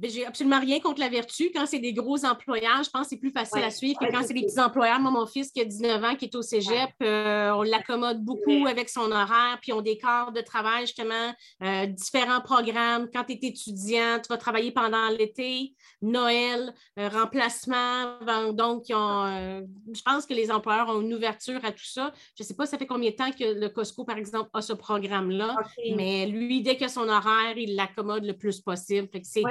Ben, 0.00 0.10
j'ai 0.10 0.24
absolument 0.24 0.58
rien 0.58 0.80
contre 0.80 0.98
la 0.98 1.10
vertu. 1.10 1.50
Quand 1.54 1.66
c'est 1.66 1.78
des 1.78 1.92
gros 1.92 2.24
employeurs, 2.24 2.82
je 2.82 2.88
pense 2.88 3.02
que 3.02 3.08
c'est 3.10 3.16
plus 3.18 3.30
facile 3.30 3.62
à 3.62 3.70
suivre 3.70 3.98
que 4.00 4.10
quand 4.10 4.22
c'est 4.22 4.32
des 4.32 4.46
petits 4.46 4.58
employeurs. 4.58 4.98
Moi, 4.98 5.10
mon 5.10 5.26
fils 5.26 5.50
qui 5.52 5.60
a 5.60 5.64
19 5.66 6.02
ans, 6.02 6.16
qui 6.16 6.24
est 6.24 6.34
au 6.34 6.40
cégep, 6.40 6.90
euh, 7.02 7.50
on 7.50 7.62
l'accommode 7.62 8.24
beaucoup 8.24 8.66
avec 8.66 8.88
son 8.88 9.12
horaire, 9.12 9.58
puis 9.60 9.74
on 9.74 9.82
décore 9.82 10.32
de 10.32 10.40
travail, 10.40 10.86
justement, 10.86 11.34
euh, 11.62 11.84
différents 11.84 12.40
programmes. 12.40 13.10
Quand 13.12 13.24
tu 13.24 13.34
es 13.34 13.38
étudiant, 13.42 14.18
tu 14.22 14.28
vas 14.30 14.38
travailler 14.38 14.70
pendant 14.70 15.10
l'été, 15.10 15.74
Noël, 16.00 16.72
euh, 16.98 17.10
remplacement. 17.10 18.20
Donc, 18.54 18.84
je 18.88 20.02
pense 20.02 20.24
que 20.24 20.32
les 20.32 20.50
employeurs 20.50 20.88
ont 20.88 21.02
une 21.02 21.12
ouverture 21.12 21.62
à 21.62 21.72
tout 21.72 21.84
ça. 21.84 22.10
Je 22.38 22.42
ne 22.42 22.46
sais 22.46 22.54
pas, 22.54 22.64
ça 22.64 22.78
fait 22.78 22.86
combien 22.86 23.10
de 23.10 23.16
temps 23.16 23.32
que 23.32 23.60
le 23.60 23.68
Costco, 23.68 24.04
par 24.04 24.16
exemple, 24.16 24.48
a 24.54 24.62
ce 24.62 24.72
programme-là, 24.72 25.56
mais 25.94 26.26
lui, 26.26 26.62
dès 26.62 26.76
qu'il 26.76 26.86
a 26.86 26.88
son 26.88 27.06
horaire, 27.06 27.58
il 27.58 27.74
l'accommode 27.74 28.24
le 28.24 28.32
plus 28.32 28.60
possible. 28.62 29.08
c'est 29.22 29.42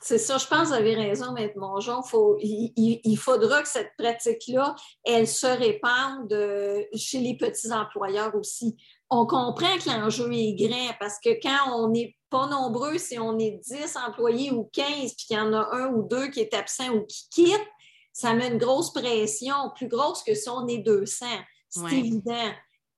c'est 0.00 0.18
ça, 0.18 0.38
je 0.38 0.46
pense 0.46 0.62
que 0.62 0.66
vous 0.68 0.72
avez 0.74 0.94
raison, 0.94 1.32
Maître 1.32 1.58
Mongeon. 1.58 2.02
Faut, 2.02 2.36
il, 2.40 3.16
faudra 3.16 3.62
que 3.62 3.68
cette 3.68 3.92
pratique-là, 3.98 4.74
elle 5.04 5.26
se 5.26 5.46
répande 5.46 6.32
euh, 6.32 6.82
chez 6.94 7.18
les 7.18 7.36
petits 7.36 7.72
employeurs 7.72 8.34
aussi. 8.34 8.76
On 9.10 9.26
comprend 9.26 9.76
que 9.78 9.88
l'enjeu 9.88 10.30
est 10.32 10.54
grand 10.54 10.94
parce 11.00 11.18
que 11.22 11.30
quand 11.42 11.74
on 11.74 11.88
n'est 11.88 12.16
pas 12.30 12.46
nombreux, 12.46 12.98
si 12.98 13.18
on 13.18 13.38
est 13.38 13.60
10 13.64 13.96
employés 14.06 14.52
ou 14.52 14.68
15, 14.72 14.86
puis 14.88 15.26
qu'il 15.26 15.36
y 15.36 15.40
en 15.40 15.52
a 15.52 15.68
un 15.72 15.88
ou 15.88 16.06
deux 16.06 16.28
qui 16.28 16.40
est 16.40 16.54
absent 16.54 16.90
ou 16.90 17.04
qui 17.06 17.28
quitte, 17.30 17.66
ça 18.12 18.34
met 18.34 18.48
une 18.48 18.58
grosse 18.58 18.92
pression, 18.92 19.54
plus 19.74 19.88
grosse 19.88 20.22
que 20.22 20.34
si 20.34 20.48
on 20.48 20.66
est 20.68 20.78
200. 20.78 21.26
C'est 21.68 21.92
évident. 21.92 22.52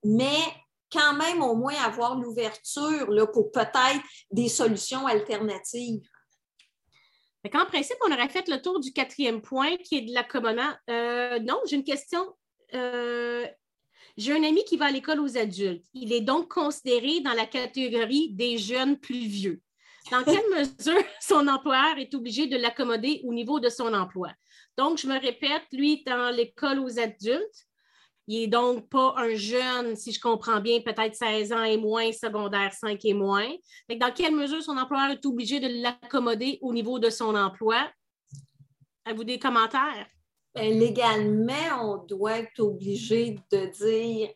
Mais 0.05 0.38
quand 0.93 1.14
même, 1.14 1.43
au 1.43 1.55
moins, 1.55 1.74
avoir 1.84 2.16
l'ouverture 2.16 3.07
pour 3.32 3.51
peut-être 3.53 4.01
des 4.30 4.49
solutions 4.49 5.07
alternatives. 5.07 6.01
En 7.45 7.64
principe, 7.64 7.97
on 8.07 8.12
aurait 8.12 8.28
fait 8.28 8.49
le 8.49 8.61
tour 8.61 8.80
du 8.80 8.93
quatrième 8.93 9.41
point 9.41 9.76
qui 9.78 9.97
est 9.99 10.03
de 10.03 10.12
l'accommodement. 10.12 10.70
Euh, 10.91 11.38
non, 11.41 11.59
j'ai 11.66 11.76
une 11.76 11.84
question. 11.84 12.36
Euh, 12.74 13.47
J'ai 14.16 14.32
un 14.32 14.43
ami 14.43 14.64
qui 14.64 14.76
va 14.76 14.86
à 14.86 14.91
l'école 14.91 15.20
aux 15.20 15.38
adultes. 15.38 15.84
Il 15.95 16.12
est 16.12 16.20
donc 16.20 16.49
considéré 16.49 17.20
dans 17.20 17.32
la 17.32 17.47
catégorie 17.47 18.30
des 18.32 18.59
jeunes 18.59 18.99
plus 18.99 19.26
vieux. 19.26 19.61
Dans 20.11 20.22
quelle 20.22 20.49
mesure 20.59 21.03
son 21.20 21.49
employeur 21.49 21.99
est 21.99 22.14
obligé 22.14 22.47
de 22.47 22.57
l'accommoder 22.57 23.22
au 23.24 23.32
niveau 23.32 23.59
de 23.59 23.68
son 23.68 23.95
emploi? 23.95 24.30
Donc, 24.76 24.99
je 24.99 25.07
me 25.07 25.18
répète, 25.18 25.62
lui, 25.72 26.03
dans 26.05 26.34
l'école 26.34 26.78
aux 26.80 26.99
adultes. 26.99 27.66
Il 28.32 28.42
n'est 28.42 28.46
donc 28.46 28.88
pas 28.88 29.14
un 29.16 29.34
jeune, 29.34 29.96
si 29.96 30.12
je 30.12 30.20
comprends 30.20 30.60
bien, 30.60 30.80
peut-être 30.82 31.16
16 31.16 31.52
ans 31.52 31.64
et 31.64 31.76
moins, 31.76 32.12
secondaire 32.12 32.72
5 32.72 33.04
et 33.04 33.12
moins. 33.12 33.48
dans 33.88 34.12
quelle 34.14 34.36
mesure 34.36 34.62
son 34.62 34.76
employeur 34.76 35.10
est 35.10 35.26
obligé 35.26 35.58
de 35.58 35.82
l'accommoder 35.82 36.60
au 36.62 36.72
niveau 36.72 37.00
de 37.00 37.10
son 37.10 37.34
emploi? 37.34 37.90
Avez-vous 39.04 39.24
des 39.24 39.40
commentaires? 39.40 40.06
Ben, 40.54 40.78
légalement, 40.78 41.82
on 41.82 42.06
doit 42.06 42.38
être 42.38 42.60
obligé 42.60 43.36
de 43.50 43.66
dire 43.66 44.30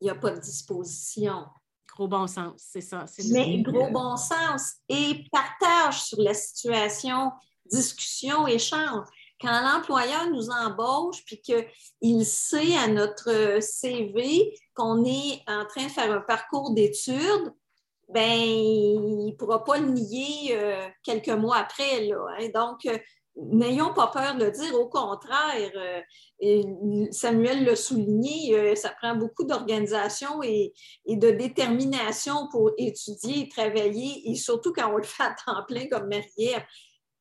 il 0.00 0.04
n'y 0.04 0.10
a 0.10 0.14
pas 0.14 0.30
de 0.30 0.38
disposition. 0.38 1.46
Gros 1.88 2.06
bon 2.06 2.28
sens, 2.28 2.62
c'est 2.64 2.80
ça. 2.80 3.06
Mais 3.32 3.60
gros 3.62 3.90
bon 3.90 4.16
sens 4.16 4.74
et 4.88 5.24
partage 5.32 6.00
sur 6.00 6.20
la 6.20 6.34
situation, 6.34 7.32
discussion, 7.66 8.46
échange. 8.46 9.08
Quand 9.40 9.60
l'employeur 9.60 10.30
nous 10.30 10.48
embauche 10.50 11.24
puis 11.24 11.40
qu'il 11.40 12.24
sait 12.24 12.76
à 12.76 12.88
notre 12.88 13.60
CV 13.60 14.54
qu'on 14.74 15.04
est 15.04 15.42
en 15.46 15.66
train 15.66 15.86
de 15.86 15.90
faire 15.90 16.12
un 16.12 16.20
parcours 16.20 16.72
d'études, 16.72 17.52
ben 18.08 18.38
il 18.38 19.26
ne 19.26 19.32
pourra 19.32 19.64
pas 19.64 19.78
le 19.78 19.88
nier 19.88 20.56
euh, 20.56 20.86
quelques 21.02 21.28
mois 21.28 21.56
après. 21.56 22.10
Hein. 22.10 22.48
Donc, 22.54 22.86
euh, 22.86 22.98
n'ayons 23.36 23.92
pas 23.92 24.08
peur 24.08 24.36
de 24.36 24.44
le 24.44 24.50
dire. 24.50 24.74
Au 24.74 24.88
contraire, 24.88 25.72
euh, 26.42 27.10
Samuel 27.10 27.64
l'a 27.64 27.76
souligné, 27.76 28.76
ça 28.76 28.90
prend 28.90 29.16
beaucoup 29.16 29.44
d'organisation 29.44 30.42
et, 30.42 30.72
de 31.06 31.30
détermination 31.30 32.48
pour 32.52 32.70
étudier 32.78 33.40
et 33.40 33.48
travailler, 33.48 34.30
et 34.30 34.34
surtout 34.36 34.72
quand 34.72 34.92
on 34.92 34.98
le 34.98 35.02
fait 35.02 35.24
à 35.24 35.34
temps 35.44 35.64
plein 35.66 35.88
comme 35.88 36.08
marie 36.08 36.54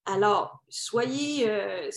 Alors, 0.06 0.62
soyez, 0.70 1.50
euh, 1.50 1.90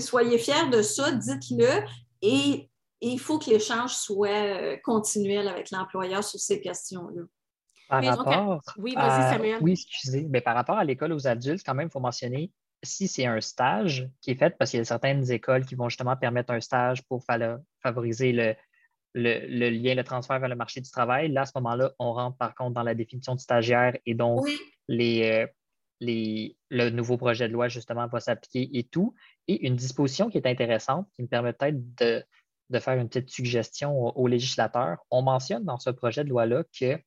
soyez 0.00 0.38
fiers 0.38 0.70
de 0.70 0.82
ça, 0.82 1.12
dites-le, 1.12 1.84
et, 2.22 2.68
il 3.04 3.18
faut 3.18 3.40
que 3.40 3.50
l'échange 3.50 3.94
soit 3.94 4.76
continuel 4.84 5.48
avec 5.48 5.72
l'employeur 5.72 6.22
sur 6.22 6.38
ces 6.38 6.60
questions-là. 6.60 7.22
Par 7.88 8.04
rapport 8.04 8.62
oui, 8.78 8.94
Samuel. 8.94 9.58
Oui, 9.60 9.72
excusez. 9.72 10.28
Mais 10.30 10.40
par 10.40 10.54
rapport 10.54 10.78
à 10.78 10.84
l'école 10.84 11.12
aux 11.12 11.26
adultes, 11.26 11.62
quand 11.66 11.74
même, 11.74 11.88
il 11.88 11.90
faut 11.90 11.98
mentionner 11.98 12.52
si 12.82 13.08
c'est 13.08 13.26
un 13.26 13.40
stage 13.40 14.08
qui 14.20 14.32
est 14.32 14.34
fait, 14.34 14.56
parce 14.58 14.70
qu'il 14.70 14.78
y 14.78 14.80
a 14.80 14.84
certaines 14.84 15.30
écoles 15.30 15.64
qui 15.64 15.74
vont 15.74 15.88
justement 15.88 16.16
permettre 16.16 16.52
un 16.52 16.60
stage 16.60 17.02
pour 17.02 17.24
favoriser 17.24 18.32
le, 18.32 18.56
lien, 19.14 19.94
le 19.94 20.04
transfert 20.04 20.40
vers 20.40 20.48
le 20.48 20.56
marché 20.56 20.80
du 20.80 20.90
travail, 20.90 21.30
là, 21.30 21.42
à 21.42 21.46
ce 21.46 21.52
moment-là, 21.56 21.92
on 21.98 22.12
rentre 22.12 22.36
par 22.36 22.54
contre 22.54 22.72
dans 22.74 22.82
la 22.82 22.94
définition 22.94 23.34
du 23.34 23.42
stagiaire 23.42 23.96
et 24.06 24.14
donc 24.14 24.46
le 26.02 26.90
nouveau 26.90 27.16
projet 27.16 27.48
de 27.48 27.52
loi, 27.52 27.68
justement, 27.68 28.06
va 28.06 28.20
s'appliquer 28.20 28.68
et 28.76 28.84
tout. 28.84 29.14
Et 29.48 29.66
une 29.66 29.76
disposition 29.76 30.28
qui 30.28 30.38
est 30.38 30.46
intéressante, 30.46 31.08
qui 31.14 31.22
me 31.22 31.28
permet 31.28 31.52
peut-être 31.52 31.78
de, 31.96 32.24
faire 32.78 32.98
une 32.98 33.08
petite 33.08 33.30
suggestion 33.30 33.98
aux, 34.16 34.26
législateurs. 34.26 34.98
On 35.10 35.22
mentionne 35.22 35.64
dans 35.64 35.78
ce 35.78 35.90
projet 35.90 36.24
de 36.24 36.30
loi-là 36.30 36.64
que 36.78 36.98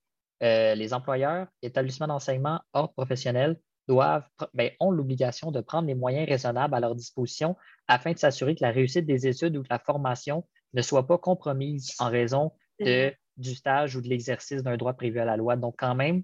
euh, 0.43 0.75
les 0.75 0.93
employeurs, 0.93 1.47
établissements 1.61 2.07
d'enseignement, 2.07 2.61
ordre 2.73 2.93
professionnel 2.93 3.59
doivent, 3.87 4.27
ben, 4.53 4.71
ont 4.79 4.91
l'obligation 4.91 5.51
de 5.51 5.61
prendre 5.61 5.87
les 5.87 5.95
moyens 5.95 6.27
raisonnables 6.27 6.75
à 6.75 6.79
leur 6.79 6.95
disposition 6.95 7.55
afin 7.87 8.13
de 8.13 8.17
s'assurer 8.17 8.55
que 8.55 8.63
la 8.63 8.71
réussite 8.71 9.05
des 9.05 9.27
études 9.27 9.55
ou 9.57 9.63
de 9.63 9.67
la 9.69 9.79
formation 9.79 10.45
ne 10.73 10.81
soit 10.81 11.07
pas 11.07 11.17
compromise 11.17 11.95
en 11.99 12.09
raison 12.09 12.51
de, 12.79 13.13
du 13.37 13.55
stage 13.55 13.95
ou 13.95 14.01
de 14.01 14.07
l'exercice 14.07 14.63
d'un 14.63 14.77
droit 14.77 14.93
prévu 14.93 15.19
à 15.19 15.25
la 15.25 15.37
loi. 15.37 15.55
Donc, 15.55 15.75
quand 15.77 15.95
même, 15.95 16.23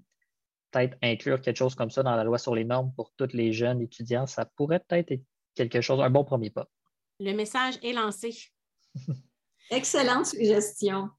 peut-être 0.72 0.96
inclure 1.02 1.40
quelque 1.40 1.56
chose 1.56 1.74
comme 1.74 1.90
ça 1.90 2.02
dans 2.02 2.16
la 2.16 2.24
loi 2.24 2.38
sur 2.38 2.54
les 2.54 2.64
normes 2.64 2.92
pour 2.96 3.12
tous 3.16 3.32
les 3.32 3.52
jeunes 3.52 3.80
étudiants, 3.80 4.26
ça 4.26 4.44
pourrait 4.44 4.80
peut-être 4.80 5.12
être 5.12 5.22
quelque 5.54 5.80
chose, 5.80 6.00
un 6.00 6.10
bon 6.10 6.24
premier 6.24 6.50
pas. 6.50 6.66
Le 7.20 7.32
message 7.32 7.74
est 7.82 7.92
lancé. 7.92 8.36
Excellente 9.70 10.26
suggestion. 10.26 11.10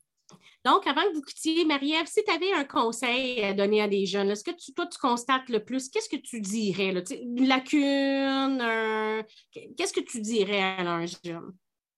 Donc, 0.66 0.88
avant 0.88 1.02
que 1.02 1.14
vous 1.14 1.22
quittiez, 1.22 1.66
Marie-Ève, 1.66 2.08
si 2.08 2.24
tu 2.24 2.32
avais 2.32 2.54
un 2.54 2.64
conseil 2.64 3.44
à 3.44 3.54
donner 3.54 3.82
à 3.82 3.88
des 3.88 4.06
jeunes, 4.06 4.32
est-ce 4.32 4.44
que 4.44 4.52
toi, 4.74 4.88
tu 4.88 4.98
constates 4.98 5.50
le 5.50 5.64
plus? 5.64 5.90
Qu'est-ce 5.90 6.10
que 6.10 6.22
tu 6.22 6.40
dirais? 6.40 6.94
Une 7.22 7.48
lacune? 7.48 8.60
Qu'est-ce 9.78 9.94
que 9.94 10.00
tu 10.00 10.22
dirais 10.22 10.62
à 10.62 10.82
un 10.82 11.06
jeune? 11.06 11.54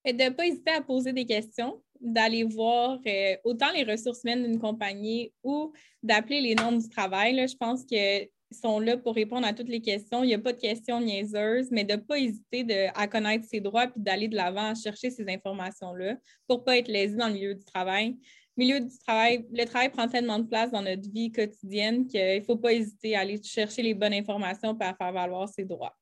de 0.05 0.23
ne 0.23 0.29
pas 0.29 0.45
hésiter 0.45 0.71
à 0.71 0.81
poser 0.81 1.13
des 1.13 1.25
questions, 1.25 1.81
d'aller 2.01 2.43
voir 2.43 2.99
euh, 3.05 3.35
autant 3.43 3.71
les 3.73 3.83
ressources 3.83 4.23
humaines 4.23 4.43
d'une 4.43 4.59
compagnie 4.59 5.33
ou 5.43 5.73
d'appeler 6.03 6.41
les 6.41 6.55
normes 6.55 6.79
du 6.79 6.89
travail. 6.89 7.35
je 7.47 7.55
pense 7.55 7.83
qu'ils 7.83 8.29
sont 8.51 8.79
là 8.79 8.97
pour 8.97 9.15
répondre 9.15 9.47
à 9.47 9.53
toutes 9.53 9.69
les 9.69 9.81
questions. 9.81 10.23
Il 10.23 10.27
n'y 10.27 10.33
a 10.33 10.39
pas 10.39 10.53
de 10.53 10.59
questions 10.59 10.99
niaiseuses, 11.01 11.69
mais 11.71 11.83
de 11.83 11.93
ne 11.93 11.99
pas 11.99 12.17
hésiter 12.17 12.89
à 12.93 13.07
connaître 13.07 13.45
ses 13.45 13.59
droits 13.59 13.85
et 13.85 13.89
d'aller 13.95 14.27
de 14.27 14.35
l'avant 14.35 14.71
à 14.71 14.75
chercher 14.75 15.09
ces 15.09 15.27
informations-là 15.27 16.17
pour 16.47 16.59
ne 16.59 16.63
pas 16.63 16.77
être 16.77 16.87
lésé 16.87 17.15
dans 17.15 17.27
le 17.27 17.33
milieu 17.33 17.55
du 17.55 17.63
travail 17.63 18.17
milieu 18.57 18.79
du 18.79 18.97
travail, 18.99 19.45
le 19.51 19.65
travail 19.65 19.89
prend 19.89 20.07
tellement 20.07 20.39
de 20.39 20.47
place 20.47 20.71
dans 20.71 20.81
notre 20.81 21.09
vie 21.09 21.31
quotidienne 21.31 22.07
qu'il 22.07 22.39
ne 22.39 22.41
faut 22.41 22.55
pas 22.55 22.73
hésiter 22.73 23.15
à 23.15 23.21
aller 23.21 23.41
chercher 23.43 23.81
les 23.81 23.93
bonnes 23.93 24.13
informations 24.13 24.75
pour 24.75 24.85
faire 24.85 25.13
valoir 25.13 25.49
ses 25.49 25.65
droits. 25.65 25.95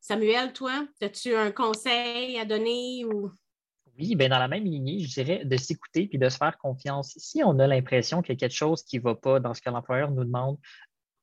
Samuel, 0.00 0.52
toi, 0.52 0.86
as-tu 1.00 1.34
un 1.34 1.50
conseil 1.50 2.38
à 2.38 2.44
donner 2.44 3.04
ou? 3.04 3.30
Oui, 3.98 4.14
bien 4.14 4.28
dans 4.28 4.38
la 4.38 4.48
même 4.48 4.64
lignée, 4.64 5.00
je 5.00 5.12
dirais 5.12 5.44
de 5.44 5.56
s'écouter 5.56 6.06
puis 6.06 6.18
de 6.18 6.28
se 6.28 6.36
faire 6.36 6.58
confiance. 6.58 7.14
Si 7.16 7.42
on 7.42 7.58
a 7.58 7.66
l'impression 7.66 8.20
qu'il 8.20 8.34
y 8.34 8.36
a 8.36 8.38
quelque 8.38 8.54
chose 8.54 8.82
qui 8.82 8.98
ne 8.98 9.02
va 9.02 9.14
pas 9.14 9.40
dans 9.40 9.54
ce 9.54 9.62
que 9.62 9.70
l'employeur 9.70 10.10
nous 10.10 10.24
demande, 10.24 10.58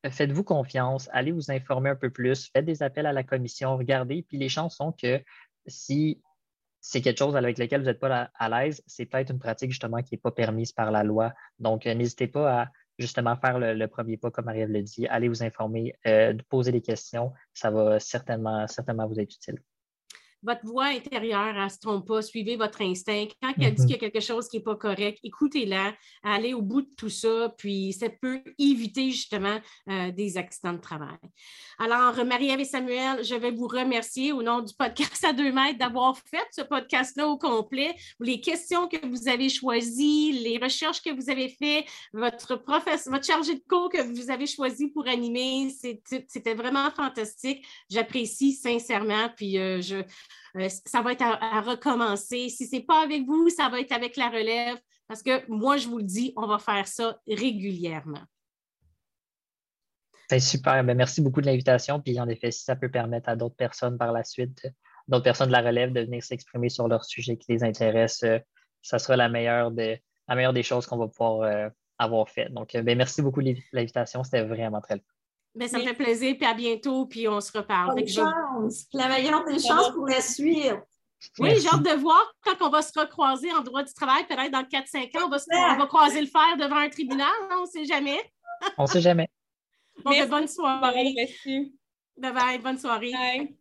faites-vous 0.09 0.43
confiance, 0.43 1.07
allez 1.13 1.31
vous 1.31 1.51
informer 1.51 1.91
un 1.91 1.95
peu 1.95 2.09
plus, 2.09 2.49
faites 2.51 2.65
des 2.65 2.81
appels 2.81 3.05
à 3.05 3.13
la 3.13 3.23
commission, 3.23 3.77
regardez, 3.77 4.23
puis 4.23 4.37
les 4.37 4.49
chances 4.49 4.77
sont 4.77 4.91
que 4.91 5.21
si 5.67 6.21
c'est 6.81 7.01
quelque 7.01 7.19
chose 7.19 7.35
avec 7.35 7.57
lequel 7.57 7.81
vous 7.81 7.87
n'êtes 7.87 7.99
pas 7.99 8.29
à 8.33 8.49
l'aise, 8.49 8.83
c'est 8.87 9.05
peut-être 9.05 9.31
une 9.31 9.39
pratique 9.39 9.71
justement 9.71 10.01
qui 10.01 10.15
n'est 10.15 10.19
pas 10.19 10.31
permise 10.31 10.73
par 10.73 10.91
la 10.91 11.03
loi. 11.03 11.33
Donc, 11.59 11.87
euh, 11.87 11.93
n'hésitez 11.93 12.27
pas 12.27 12.63
à 12.63 12.67
justement 12.99 13.37
faire 13.37 13.57
le, 13.59 13.87
premier 13.87 14.17
pas, 14.17 14.31
comme 14.31 14.45
Marie-Ève 14.45 14.69
le 14.69 14.81
dit, 14.81 15.07
allez 15.07 15.29
vous 15.29 15.43
informer, 15.43 15.95
euh, 16.05 16.33
poser 16.49 16.71
des 16.71 16.81
questions. 16.81 17.31
Ça 17.53 17.71
va 17.71 17.99
certainement, 17.99 18.67
certainement 18.67 19.07
vous 19.07 19.19
être 19.19 19.33
utile 19.33 19.59
votre 20.43 20.65
voix 20.65 20.85
intérieure, 20.85 21.55
elle 21.55 21.63
ne 21.63 21.69
se 21.69 21.79
trompe 21.79 22.07
pas, 22.07 22.21
suivez 22.21 22.55
votre 22.55 22.81
instinct. 22.81 23.25
Quand 23.41 23.53
elle 23.59 23.73
dit 23.73 23.81
mhm. 23.81 23.87
qu'il 23.87 23.95
y 23.95 24.05
a 24.05 24.09
quelque 24.09 24.19
chose 24.19 24.47
qui 24.47 24.57
n'est 24.57 24.63
pas 24.63 24.75
correct, 24.75 25.19
écoutez-la, 25.23 25.93
allez 26.23 26.53
au 26.53 26.61
bout 26.61 26.81
de 26.81 26.89
tout 26.97 27.09
ça, 27.09 27.53
puis 27.57 27.93
ça 27.93 28.09
peut 28.09 28.41
éviter 28.59 29.11
justement 29.11 29.59
euh, 29.89 30.11
des 30.11 30.37
accidents 30.37 30.73
de 30.73 30.81
travail. 30.81 31.17
Alors, 31.79 32.23
Marie-Ève 32.25 32.59
et 32.59 32.65
Samuel, 32.65 33.23
je 33.23 33.35
vais 33.35 33.51
vous 33.51 33.67
remercier 33.67 34.31
au 34.31 34.43
nom 34.43 34.61
du 34.61 34.73
podcast 34.73 35.23
à 35.23 35.33
deux 35.33 35.51
mètres 35.51 35.79
d'avoir 35.79 36.17
fait 36.17 36.45
ce 36.51 36.61
podcast-là 36.61 37.27
au 37.27 37.37
complet, 37.37 37.95
les 38.19 38.41
questions 38.41 38.87
que 38.87 39.05
vous 39.05 39.27
avez 39.27 39.49
choisies, 39.49 40.33
les 40.33 40.57
recherches 40.57 41.01
que 41.01 41.09
vous 41.09 41.29
avez 41.29 41.49
faites, 41.49 41.85
votre 42.13 42.55
professeur, 42.55 43.13
votre 43.13 43.25
chargé 43.25 43.55
de 43.55 43.63
cours 43.67 43.89
que 43.89 44.01
vous 44.01 44.29
avez 44.29 44.45
choisi 44.45 44.89
pour 44.89 45.07
animer, 45.07 45.69
c'était 46.27 46.53
vraiment 46.53 46.89
fantastique. 46.91 47.65
J'apprécie 47.89 48.53
sincèrement, 48.53 49.29
puis 49.35 49.57
euh, 49.57 49.81
je 49.81 50.03
euh, 50.57 50.69
ça 50.85 51.01
va 51.01 51.13
être 51.13 51.23
à, 51.23 51.61
recommencer. 51.61 52.49
Si 52.49 52.67
ce 52.67 52.75
n'est 52.75 52.83
pas 52.83 53.03
avec 53.03 53.25
vous, 53.25 53.49
ça 53.49 53.69
va 53.69 53.79
être 53.79 53.91
avec 53.91 54.17
la 54.17 54.29
relève, 54.29 54.77
parce 55.07 55.23
que 55.23 55.49
moi, 55.49 55.77
je 55.77 55.87
vous 55.87 55.97
le 55.97 56.03
dis, 56.03 56.33
on 56.37 56.47
va 56.47 56.59
faire 56.59 56.87
ça 56.87 57.19
régulièrement. 57.27 58.21
C'est 60.29 60.39
super. 60.39 60.83
Ben, 60.83 60.95
merci 60.95 61.21
beaucoup 61.21 61.41
de 61.41 61.47
l'invitation. 61.47 61.99
Puis 61.99 62.19
en 62.19 62.27
effet, 62.27 62.51
si 62.51 62.63
ça 62.63 62.75
peut 62.75 62.89
permettre 62.89 63.29
à 63.29 63.35
d'autres 63.35 63.55
personnes 63.55 63.97
par 63.97 64.11
la 64.11 64.23
suite, 64.23 64.67
d'autres 65.07 65.23
personnes 65.23 65.47
de 65.47 65.51
la 65.51 65.61
relève 65.61 65.91
de 65.91 66.01
venir 66.01 66.23
s'exprimer 66.23 66.69
sur 66.69 66.87
leur 66.87 67.03
sujet 67.03 67.37
qui 67.37 67.51
les 67.51 67.63
intéresse, 67.63 68.23
euh, 68.23 68.39
ça 68.81 68.99
sera 68.99 69.15
la 69.17 69.29
meilleure, 69.29 69.71
la 69.71 70.35
meilleure 70.35 70.53
des 70.53 70.63
choses 70.63 70.85
qu'on 70.85 70.97
va 70.97 71.07
pouvoir 71.07 71.41
euh, 71.41 71.69
avoir 71.97 72.29
fait. 72.29 72.49
Donc, 72.49 72.73
ben, 72.73 72.97
merci 72.97 73.21
beaucoup 73.21 73.41
de 73.41 73.55
l'invitation. 73.73 74.23
C'était 74.23 74.43
vraiment 74.43 74.81
très 74.81 74.95
le 74.95 75.01
ben, 75.55 75.67
ça 75.67 75.77
me 75.77 75.83
fait 75.83 75.93
plaisir, 75.93 76.35
puis 76.35 76.45
à 76.45 76.53
bientôt, 76.53 77.05
puis 77.05 77.27
on 77.27 77.39
se 77.39 77.55
reparle. 77.55 77.95
Bonne 77.95 78.07
chance. 78.07 78.85
La 78.93 79.07
meilleure 79.07 79.45
des 79.45 79.59
chances 79.59 79.91
pour 79.91 80.07
la 80.07 80.21
suivre. 80.21 80.81
Oui, 81.39 81.51
j'ai 81.59 81.67
hâte 81.67 81.83
de 81.83 81.99
voir 82.01 82.33
quand 82.43 82.65
on 82.65 82.69
va 82.69 82.81
se 82.81 82.97
recroiser 82.99 83.51
en 83.53 83.61
droit 83.61 83.83
du 83.83 83.93
travail, 83.93 84.25
peut-être 84.27 84.51
dans 84.51 84.63
4-5 84.63 85.17
ans, 85.17 85.25
on 85.25 85.29
va, 85.29 85.37
on 85.75 85.77
va, 85.77 85.85
croiser 85.85 86.19
le 86.19 86.27
fer 86.27 86.57
devant 86.59 86.77
un 86.77 86.89
tribunal, 86.89 87.31
on 87.57 87.61
ne 87.61 87.67
sait 87.67 87.85
jamais. 87.85 88.19
on 88.77 88.83
ne 88.83 88.87
sait 88.87 89.01
jamais. 89.01 89.29
Bon, 90.03 90.11
ben, 90.11 90.27
bonne 90.27 90.47
soirée. 90.47 91.13
Merci. 91.15 91.73
Bye 92.15 92.31
bye, 92.31 92.59
bonne 92.59 92.77
soirée. 92.77 93.11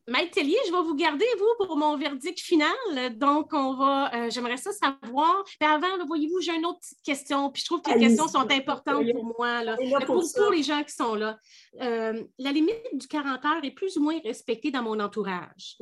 Maître 0.07 0.33
Tellier, 0.33 0.59
je 0.67 0.73
vais 0.73 0.83
vous 0.83 0.95
garder, 0.95 1.25
vous, 1.39 1.67
pour 1.67 1.77
mon 1.77 1.97
verdict 1.97 2.39
final. 2.39 2.71
Donc, 3.17 3.49
on 3.53 3.75
va, 3.75 4.15
euh, 4.15 4.31
j'aimerais 4.31 4.59
ça 4.59 4.73
savoir. 4.73 5.43
Mais 5.61 5.67
avant, 5.67 6.05
voyez-vous, 6.07 6.41
j'ai 6.41 6.55
une 6.55 6.67
autre 6.67 6.79
petite 6.81 7.03
question, 7.03 7.51
puis 7.51 7.63
je 7.63 7.67
trouve 7.67 7.81
que 7.81 7.91
les 7.91 8.01
questions 8.01 8.29
sont 8.29 8.51
importantes 8.51 9.11
pour 9.11 9.25
moi. 9.39 9.65
Là. 9.65 9.77
pour, 10.05 10.23
les 10.53 10.63
gens 10.63 10.83
qui 10.85 10.93
sont 10.93 11.15
là. 11.15 11.39
Euh, 11.81 12.23
la 12.39 12.53
limite 12.53 12.77
du 12.93 13.09
40 13.09 13.45
heures 13.45 13.65
est 13.65 13.71
plus 13.71 13.97
ou 13.97 14.03
moins 14.03 14.19
respectée 14.23 14.71
dans 14.71 14.83
mon 14.83 15.01
entourage. 15.01 15.79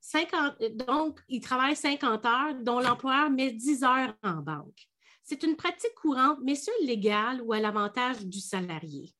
50, 0.00 0.60
mm-hmm. 0.60 0.86
donc, 0.86 1.20
ils 1.28 1.40
travaillent 1.40 1.76
50 1.76 2.26
heures, 2.26 2.54
dont 2.62 2.80
l'employeur 2.80 3.30
met 3.30 3.52
10 3.52 3.84
heures 3.84 4.14
en 4.24 4.42
banque. 4.42 4.88
C'est 5.22 5.42
une 5.44 5.56
pratique 5.56 5.94
courante, 5.94 6.38
mais 6.42 6.56
seule 6.56 6.74
légale 6.84 7.42
ou 7.42 7.52
à 7.52 7.60
l'avantage 7.60 8.24
du 8.24 8.40
salarié. 8.40 9.14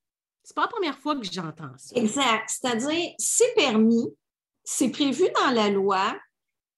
C'est 0.49 0.55
pas 0.55 0.63
la 0.63 0.69
première 0.69 0.99
fois 0.99 1.15
que 1.15 1.31
j'entends 1.31 1.77
ça. 1.77 1.95
Exact. 1.95 2.49
C'est-à-dire, 2.49 3.13
c'est 3.19 3.55
permis, 3.55 4.07
c'est 4.65 4.89
prévu 4.89 5.29
dans 5.43 5.51
la 5.51 5.69
loi, 5.69 6.19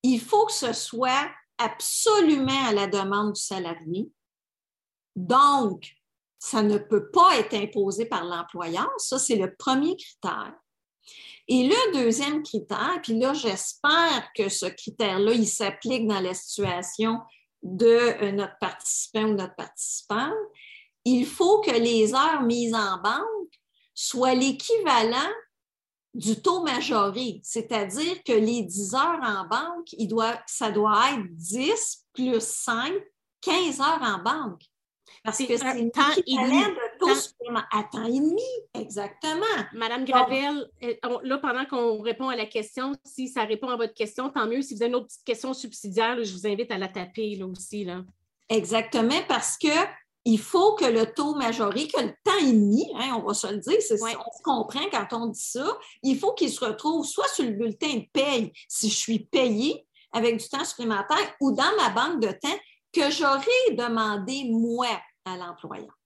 il 0.02 0.20
faut 0.20 0.44
que 0.46 0.52
ce 0.52 0.72
soit 0.72 1.30
absolument 1.56 2.66
à 2.66 2.72
la 2.72 2.88
demande 2.88 3.34
du 3.34 3.40
salarié. 3.40 4.10
Donc, 5.14 5.86
ça 6.40 6.64
ne 6.64 6.78
peut 6.78 7.12
pas 7.12 7.38
être 7.38 7.54
imposé 7.54 8.06
par 8.06 8.24
l'employeur. 8.24 8.90
Ça, 8.98 9.20
c'est 9.20 9.36
le 9.36 9.54
premier 9.54 9.94
critère. 9.94 10.52
Et 11.46 11.68
le 11.68 11.92
deuxième 11.92 12.42
critère, 12.42 12.98
puis 13.04 13.20
là, 13.20 13.34
j'espère 13.34 14.32
que 14.34 14.48
ce 14.48 14.66
critère-là, 14.66 15.32
il 15.32 15.46
s'applique 15.46 16.08
dans 16.08 16.20
la 16.20 16.34
situation 16.34 17.20
de 17.62 17.86
euh, 17.86 18.32
notre 18.32 18.58
participant 18.58 19.26
ou 19.26 19.34
notre 19.34 19.54
participante, 19.54 20.34
il 21.04 21.24
faut 21.24 21.60
que 21.60 21.70
les 21.70 22.14
heures 22.14 22.42
mises 22.42 22.74
en 22.74 23.00
banque 23.00 23.39
soient 24.00 24.34
l'équivalent 24.34 25.30
du 26.14 26.40
taux 26.40 26.62
majoré, 26.62 27.40
c'est-à-dire 27.44 28.22
que 28.24 28.32
les 28.32 28.62
10 28.62 28.94
heures 28.94 29.20
en 29.22 29.46
banque, 29.46 29.92
il 29.92 30.08
doit, 30.08 30.40
ça 30.46 30.70
doit 30.70 31.12
être 31.12 31.26
10 31.28 32.06
plus 32.14 32.40
5, 32.40 32.92
15 33.42 33.80
heures 33.80 34.02
en 34.02 34.18
banque. 34.22 34.62
Parce 35.22 35.38
que 35.38 35.56
c'est 35.56 35.74
l'équivalent 35.74 36.68
de 36.68 36.98
taux 36.98 37.14
supplémentaire. 37.14 37.68
À 37.72 37.84
temps 37.84 38.06
et 38.06 38.20
demi, 38.20 38.42
exactement. 38.72 39.44
Madame 39.74 40.06
Gravel, 40.06 40.66
euh, 40.82 40.94
là, 41.22 41.38
pendant 41.38 41.66
qu'on 41.66 42.00
répond 42.00 42.30
à 42.30 42.36
la 42.36 42.46
question, 42.46 42.92
si 43.04 43.28
ça 43.28 43.44
répond 43.44 43.68
à 43.68 43.76
votre 43.76 43.92
question, 43.92 44.30
tant 44.30 44.46
mieux. 44.46 44.62
Si 44.62 44.74
vous 44.74 44.82
avez 44.82 44.88
une 44.88 44.96
autre 44.96 45.08
petite 45.08 45.24
question 45.24 45.52
subsidiaire, 45.52 46.22
je 46.24 46.32
vous 46.32 46.46
invite 46.46 46.70
à 46.70 46.78
la 46.78 46.88
taper 46.88 47.36
là 47.36 47.46
aussi. 47.46 47.84
Là. 47.84 48.02
Exactement, 48.48 49.20
parce 49.28 49.58
que 49.58 49.68
il 50.24 50.38
faut 50.38 50.74
que 50.74 50.84
le 50.84 51.12
taux 51.12 51.34
majoré, 51.34 51.88
que 51.88 52.00
le 52.00 52.14
temps 52.24 52.38
et 52.40 52.52
demi, 52.52 52.90
hein, 52.96 53.16
on 53.16 53.26
va 53.26 53.34
se 53.34 53.46
le 53.46 53.58
dire, 53.58 53.78
on 53.78 53.96
se 53.96 54.42
comprend 54.42 54.84
quand 54.90 55.06
on 55.12 55.26
dit 55.28 55.40
ça, 55.40 55.78
il 56.02 56.18
faut 56.18 56.34
qu'il 56.34 56.50
se 56.50 56.64
retrouve 56.64 57.06
soit 57.06 57.28
sur 57.28 57.44
le 57.44 57.52
bulletin 57.52 57.94
de 57.94 58.06
paye 58.12 58.52
si 58.68 58.90
je 58.90 58.96
suis 58.96 59.20
payé 59.20 59.86
avec 60.12 60.38
du 60.38 60.48
temps 60.48 60.64
supplémentaire 60.64 61.34
ou 61.40 61.52
dans 61.52 61.74
ma 61.76 61.90
banque 61.90 62.20
de 62.20 62.32
temps 62.32 62.58
que 62.92 63.10
j'aurais 63.10 63.74
demandé 63.74 64.44
moi 64.50 64.88
à 65.24 65.36
l'employeur. 65.36 65.96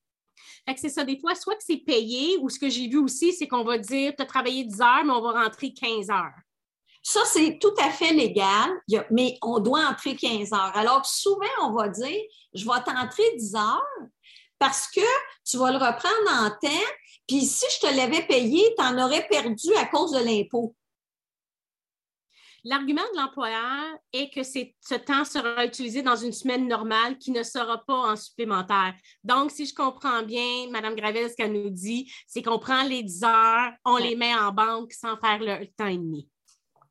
c'est 0.77 0.89
ça, 0.89 1.03
des 1.03 1.19
fois, 1.19 1.35
soit 1.35 1.55
que 1.55 1.63
c'est 1.65 1.77
payé 1.77 2.37
ou 2.41 2.49
ce 2.49 2.59
que 2.59 2.69
j'ai 2.69 2.87
vu 2.87 2.97
aussi, 2.97 3.33
c'est 3.33 3.47
qu'on 3.47 3.63
va 3.63 3.77
dire, 3.77 4.13
tu 4.15 4.21
as 4.21 4.25
travaillé 4.25 4.63
10 4.63 4.81
heures, 4.81 5.03
mais 5.03 5.13
on 5.13 5.21
va 5.21 5.43
rentrer 5.43 5.73
15 5.73 6.09
heures. 6.09 6.44
Ça, 7.07 7.21
c'est 7.25 7.59
tout 7.61 7.73
à 7.77 7.91
fait 7.91 8.13
légal, 8.13 8.71
mais 9.11 9.37
on 9.43 9.59
doit 9.59 9.85
entrer 9.87 10.15
15 10.15 10.53
heures. 10.53 10.75
Alors 10.75 11.05
souvent, 11.05 11.45
on 11.61 11.71
va 11.71 11.87
dire, 11.87 12.19
je 12.55 12.65
vais 12.65 12.83
t'entrer 12.83 13.23
10 13.37 13.53
heures 13.53 13.83
parce 14.57 14.87
que 14.87 15.01
tu 15.45 15.57
vas 15.57 15.69
le 15.69 15.77
reprendre 15.77 16.31
en 16.31 16.49
temps, 16.49 16.85
puis 17.27 17.41
si 17.41 17.63
je 17.75 17.87
te 17.87 17.95
l'avais 17.95 18.25
payé, 18.25 18.73
tu 18.75 18.83
en 18.83 18.97
aurais 18.97 19.27
perdu 19.27 19.71
à 19.75 19.85
cause 19.85 20.13
de 20.13 20.17
l'impôt. 20.17 20.75
L'argument 22.63 23.03
de 23.13 23.19
l'employeur 23.19 23.99
est 24.11 24.33
que 24.33 24.41
ce 24.41 24.95
temps 24.95 25.25
sera 25.25 25.63
utilisé 25.63 26.01
dans 26.01 26.15
une 26.15 26.33
semaine 26.33 26.67
normale 26.67 27.19
qui 27.19 27.29
ne 27.29 27.43
sera 27.43 27.85
pas 27.85 28.13
en 28.13 28.15
supplémentaire. 28.15 28.95
Donc, 29.23 29.51
si 29.51 29.67
je 29.67 29.75
comprends 29.75 30.23
bien, 30.23 30.71
Mme 30.71 30.95
Gravel, 30.95 31.29
ce 31.29 31.35
qu'elle 31.35 31.53
nous 31.53 31.69
dit, 31.69 32.11
c'est 32.25 32.41
qu'on 32.41 32.57
prend 32.57 32.81
les 32.81 33.03
10 33.03 33.23
heures, 33.25 33.73
on 33.85 33.97
les 33.97 34.15
met 34.15 34.33
en 34.33 34.51
banque 34.51 34.91
sans 34.91 35.17
faire 35.17 35.37
le 35.39 35.67
temps 35.77 35.85
et 35.85 35.97
demi. 35.99 36.27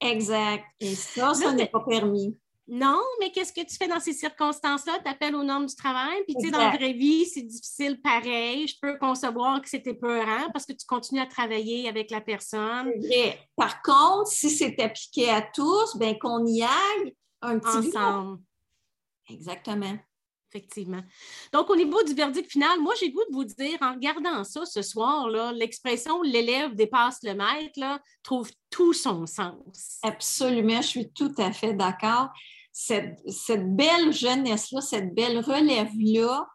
Exact. 0.04 0.64
Et 0.80 0.94
ça, 0.94 1.34
ça 1.34 1.52
n'est 1.52 1.66
pas 1.66 1.80
permis. 1.80 2.36
Non, 2.66 3.02
mais 3.20 3.30
qu'est-ce 3.30 3.52
que 3.52 3.60
tu 3.60 3.76
fais 3.76 3.88
dans 3.88 4.00
ces 4.00 4.14
circonstances-là? 4.14 4.98
Tu 5.04 5.10
appelles 5.10 5.34
aux 5.34 5.44
normes 5.44 5.66
du 5.66 5.74
travail, 5.74 6.22
puis 6.24 6.34
tu 6.34 6.46
sais, 6.46 6.50
dans 6.50 6.58
la 6.58 6.70
vraie 6.70 6.94
vie, 6.94 7.26
c'est 7.26 7.42
difficile 7.42 8.00
pareil. 8.00 8.66
Je 8.66 8.76
peux 8.80 8.96
concevoir 8.96 9.60
que 9.60 9.68
c'était 9.68 9.92
peurant 9.92 10.50
parce 10.50 10.64
que 10.64 10.72
tu 10.72 10.86
continues 10.86 11.20
à 11.20 11.26
travailler 11.26 11.88
avec 11.88 12.10
la 12.10 12.22
personne. 12.22 12.90
Par 13.54 13.82
contre, 13.82 14.28
si 14.28 14.48
c'est 14.48 14.80
appliqué 14.80 15.28
à 15.28 15.42
tous, 15.42 15.96
ben 15.96 16.18
qu'on 16.18 16.46
y 16.46 16.62
aille 16.62 17.14
un 17.42 17.58
petit 17.58 17.88
Ensemble. 17.94 18.38
Exactement 19.28 19.98
effectivement. 20.54 21.02
Donc, 21.52 21.68
au 21.70 21.76
niveau 21.76 22.02
du 22.04 22.14
verdict 22.14 22.50
final, 22.50 22.80
moi, 22.80 22.94
j'ai 22.98 23.10
goût 23.10 23.24
de 23.28 23.34
vous 23.34 23.44
dire, 23.44 23.76
en 23.80 23.94
regardant 23.94 24.44
ça 24.44 24.64
ce 24.64 24.82
soir, 24.82 25.28
l'expression 25.52 26.22
l'élève 26.22 26.74
dépasse 26.74 27.18
le 27.22 27.34
maître 27.34 27.78
là, 27.78 28.00
trouve 28.22 28.50
tout 28.70 28.92
son 28.92 29.26
sens. 29.26 29.98
Absolument, 30.02 30.80
je 30.80 30.86
suis 30.86 31.12
tout 31.12 31.32
à 31.38 31.52
fait 31.52 31.74
d'accord. 31.74 32.28
Cette, 32.72 33.18
belle 33.76 34.12
jeunesse-là, 34.12 34.80
cette 34.80 35.14
belle 35.14 35.38
relève-là, 35.38 36.46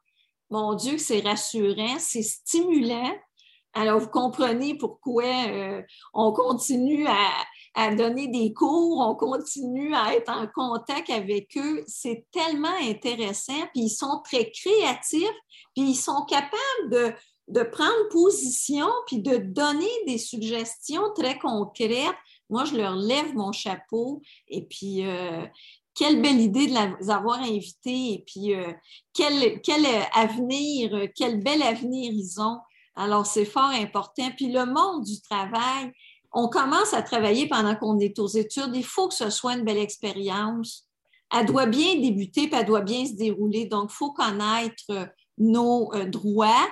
mon 0.49 0.73
Dieu, 0.75 0.97
c'est 0.97 1.21
rassurant, 1.21 1.97
c'est 1.99 2.23
stimulant. 2.23 3.13
Alors, 3.73 3.99
vous 3.99 4.09
comprenez 4.09 4.75
pourquoi 4.75 5.47
euh, 5.47 5.81
on 6.13 6.31
continue 6.31 7.05
à, 7.05 7.29
à 7.79 7.95
donner 7.95 8.27
des 8.27 8.51
cours, 8.51 8.99
on 8.99 9.15
continue 9.15 9.95
à 9.95 10.13
être 10.13 10.29
en 10.29 10.47
contact 10.47 11.09
avec 11.09 11.55
eux. 11.55 11.81
C'est 11.87 12.25
tellement 12.29 12.75
intéressant, 12.81 13.61
puis 13.73 13.83
ils 13.83 13.89
sont 13.89 14.21
très 14.21 14.51
créatifs, 14.51 15.23
puis 15.73 15.91
ils 15.91 15.95
sont 15.95 16.25
capables 16.25 16.89
de, 16.91 17.13
de 17.47 17.63
prendre 17.63 18.09
position, 18.11 18.89
puis 19.07 19.19
de 19.19 19.37
donner 19.37 19.87
des 20.05 20.17
suggestions 20.17 21.13
très 21.15 21.39
concrètes. 21.39 22.17
Moi, 22.49 22.65
je 22.65 22.75
leur 22.75 22.97
lève 22.97 23.33
mon 23.33 23.53
chapeau 23.53 24.21
et 24.49 24.65
puis 24.65 25.05
euh, 25.07 25.45
quelle 25.95 26.21
belle 26.21 26.41
idée 26.41 26.67
de 26.67 26.73
les 26.73 27.09
avoir 27.09 27.39
invités 27.39 28.13
et 28.13 28.23
puis 28.27 28.55
euh, 28.55 28.73
quel, 29.13 29.61
quel 29.61 29.85
avenir, 30.13 31.07
quel 31.15 31.41
bel 31.41 31.63
avenir 31.63 32.11
ils 32.11 32.41
ont. 32.41 32.57
Alors, 32.95 33.25
c'est 33.25 33.45
fort 33.45 33.69
important. 33.69 34.29
Puis 34.35 34.51
le 34.51 34.65
monde 34.65 35.05
du 35.05 35.21
travail, 35.21 35.93
on 36.31 36.47
commence 36.47 36.93
à 36.93 37.01
travailler 37.01 37.47
pendant 37.47 37.75
qu'on 37.75 37.99
est 37.99 38.19
aux 38.19 38.27
études. 38.27 38.71
Il 38.75 38.85
faut 38.85 39.07
que 39.07 39.15
ce 39.15 39.29
soit 39.29 39.53
une 39.53 39.63
belle 39.63 39.77
expérience. 39.77 40.87
Elle 41.35 41.45
doit 41.45 41.65
bien 41.65 41.95
débuter, 41.95 42.47
puis 42.47 42.59
elle 42.59 42.65
doit 42.65 42.81
bien 42.81 43.05
se 43.05 43.13
dérouler. 43.13 43.65
Donc, 43.65 43.89
il 43.91 43.95
faut 43.95 44.11
connaître 44.11 45.09
nos 45.37 45.93
euh, 45.93 46.05
droits. 46.05 46.67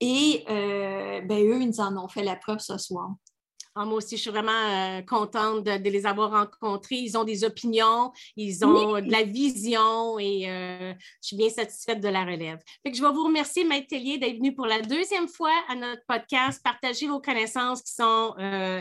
Et 0.00 0.44
euh, 0.48 1.20
ben, 1.22 1.38
eux, 1.38 1.60
ils 1.60 1.68
nous 1.68 1.80
en 1.80 1.96
ont 1.96 2.08
fait 2.08 2.22
la 2.22 2.36
preuve 2.36 2.58
ce 2.58 2.76
soir. 2.78 3.10
Ah, 3.76 3.84
moi 3.84 3.96
aussi, 3.96 4.16
je 4.16 4.22
suis 4.22 4.30
vraiment 4.30 4.52
euh, 4.52 5.02
contente 5.02 5.64
de, 5.64 5.90
les 5.90 6.06
avoir 6.06 6.30
rencontrés. 6.30 6.94
Ils 6.94 7.18
ont 7.18 7.24
des 7.24 7.42
opinions, 7.42 8.12
ils 8.36 8.64
ont 8.64 9.00
de 9.00 9.10
la 9.10 9.24
vision 9.24 10.16
et 10.20 10.48
euh, 10.48 10.92
je 11.20 11.26
suis 11.26 11.36
bien 11.36 11.50
satisfaite 11.50 12.00
de 12.00 12.08
la 12.08 12.24
relève. 12.24 12.60
je 12.84 13.02
vais 13.02 13.12
vous 13.12 13.24
remercier, 13.24 13.64
Maître 13.64 13.88
Tellier, 13.88 14.18
d'être 14.18 14.36
venu 14.36 14.54
pour 14.54 14.66
la 14.66 14.80
deuxième 14.80 15.26
fois 15.26 15.52
à 15.68 15.74
notre 15.74 16.02
podcast, 16.06 16.62
partager 16.62 17.08
vos 17.08 17.20
connaissances 17.20 17.82
qui 17.82 17.92
sont 17.94 18.34
euh, 18.38 18.80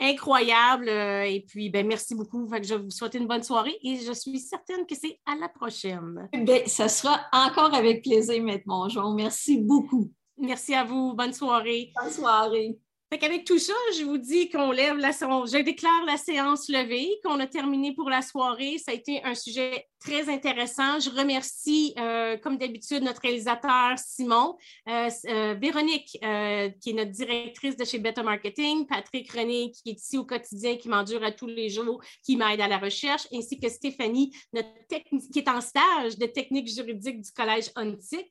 incroyables. 0.00 0.88
et 0.88 1.44
puis, 1.46 1.68
ben, 1.68 1.86
merci 1.86 2.14
beaucoup. 2.14 2.50
je 2.62 2.74
vous 2.74 2.90
souhaite 2.90 3.14
une 3.14 3.26
bonne 3.26 3.42
soirée 3.42 3.76
et 3.82 3.98
je 3.98 4.12
suis 4.14 4.38
certaine 4.38 4.86
que 4.86 4.94
c'est 4.94 5.20
à 5.26 5.36
la 5.36 5.50
prochaine. 5.50 6.26
Bien, 6.32 6.62
ça 6.66 6.88
sera 6.88 7.20
encore 7.34 7.74
avec 7.74 8.02
plaisir, 8.02 8.42
Maître 8.42 8.64
Mongeon. 8.66 9.12
Merci 9.12 9.58
beaucoup. 9.58 10.10
Merci 10.38 10.74
à 10.74 10.84
vous. 10.84 11.12
Bonne 11.12 11.34
soirée. 11.34 11.92
Bonne 12.02 12.10
soirée. 12.10 12.78
Avec 13.20 13.44
tout 13.44 13.58
ça, 13.58 13.74
je 13.98 14.04
vous 14.04 14.16
dis 14.16 14.48
qu'on 14.48 14.72
lève 14.72 14.96
la 14.96 15.12
je 15.12 15.62
déclare 15.62 16.06
la 16.06 16.16
séance 16.16 16.70
levée, 16.70 17.10
qu'on 17.22 17.38
a 17.40 17.46
terminé 17.46 17.92
pour 17.92 18.08
la 18.08 18.22
soirée. 18.22 18.78
Ça 18.78 18.92
a 18.92 18.94
été 18.94 19.22
un 19.22 19.34
sujet 19.34 19.86
très 20.02 20.28
intéressant. 20.28 20.98
Je 21.00 21.10
remercie, 21.10 21.94
euh, 21.98 22.36
comme 22.36 22.58
d'habitude, 22.58 23.02
notre 23.02 23.20
réalisateur 23.22 23.98
Simon, 23.98 24.56
euh, 24.88 25.08
euh, 25.28 25.54
Véronique, 25.54 26.18
qui 26.80 26.90
est 26.90 26.92
notre 26.94 27.10
directrice 27.10 27.76
de 27.76 27.84
chez 27.84 27.98
Beta 27.98 28.22
Marketing, 28.22 28.86
Patrick 28.86 29.30
René, 29.30 29.70
qui 29.70 29.90
est 29.90 30.00
ici 30.00 30.18
au 30.18 30.24
quotidien, 30.24 30.76
qui 30.76 30.88
m'endure 30.88 31.22
à 31.22 31.30
tous 31.30 31.46
les 31.46 31.68
jours, 31.68 32.02
qui 32.24 32.36
m'aide 32.36 32.60
à 32.60 32.68
la 32.68 32.78
recherche, 32.78 33.26
ainsi 33.32 33.58
que 33.58 33.68
Stéphanie, 33.68 34.34
notre 34.52 34.68
qui 35.32 35.38
est 35.38 35.48
en 35.48 35.60
stage 35.60 36.18
de 36.18 36.26
technique 36.26 36.68
juridique 36.68 37.22
du 37.22 37.32
Collège 37.32 37.70
Antique, 37.76 38.30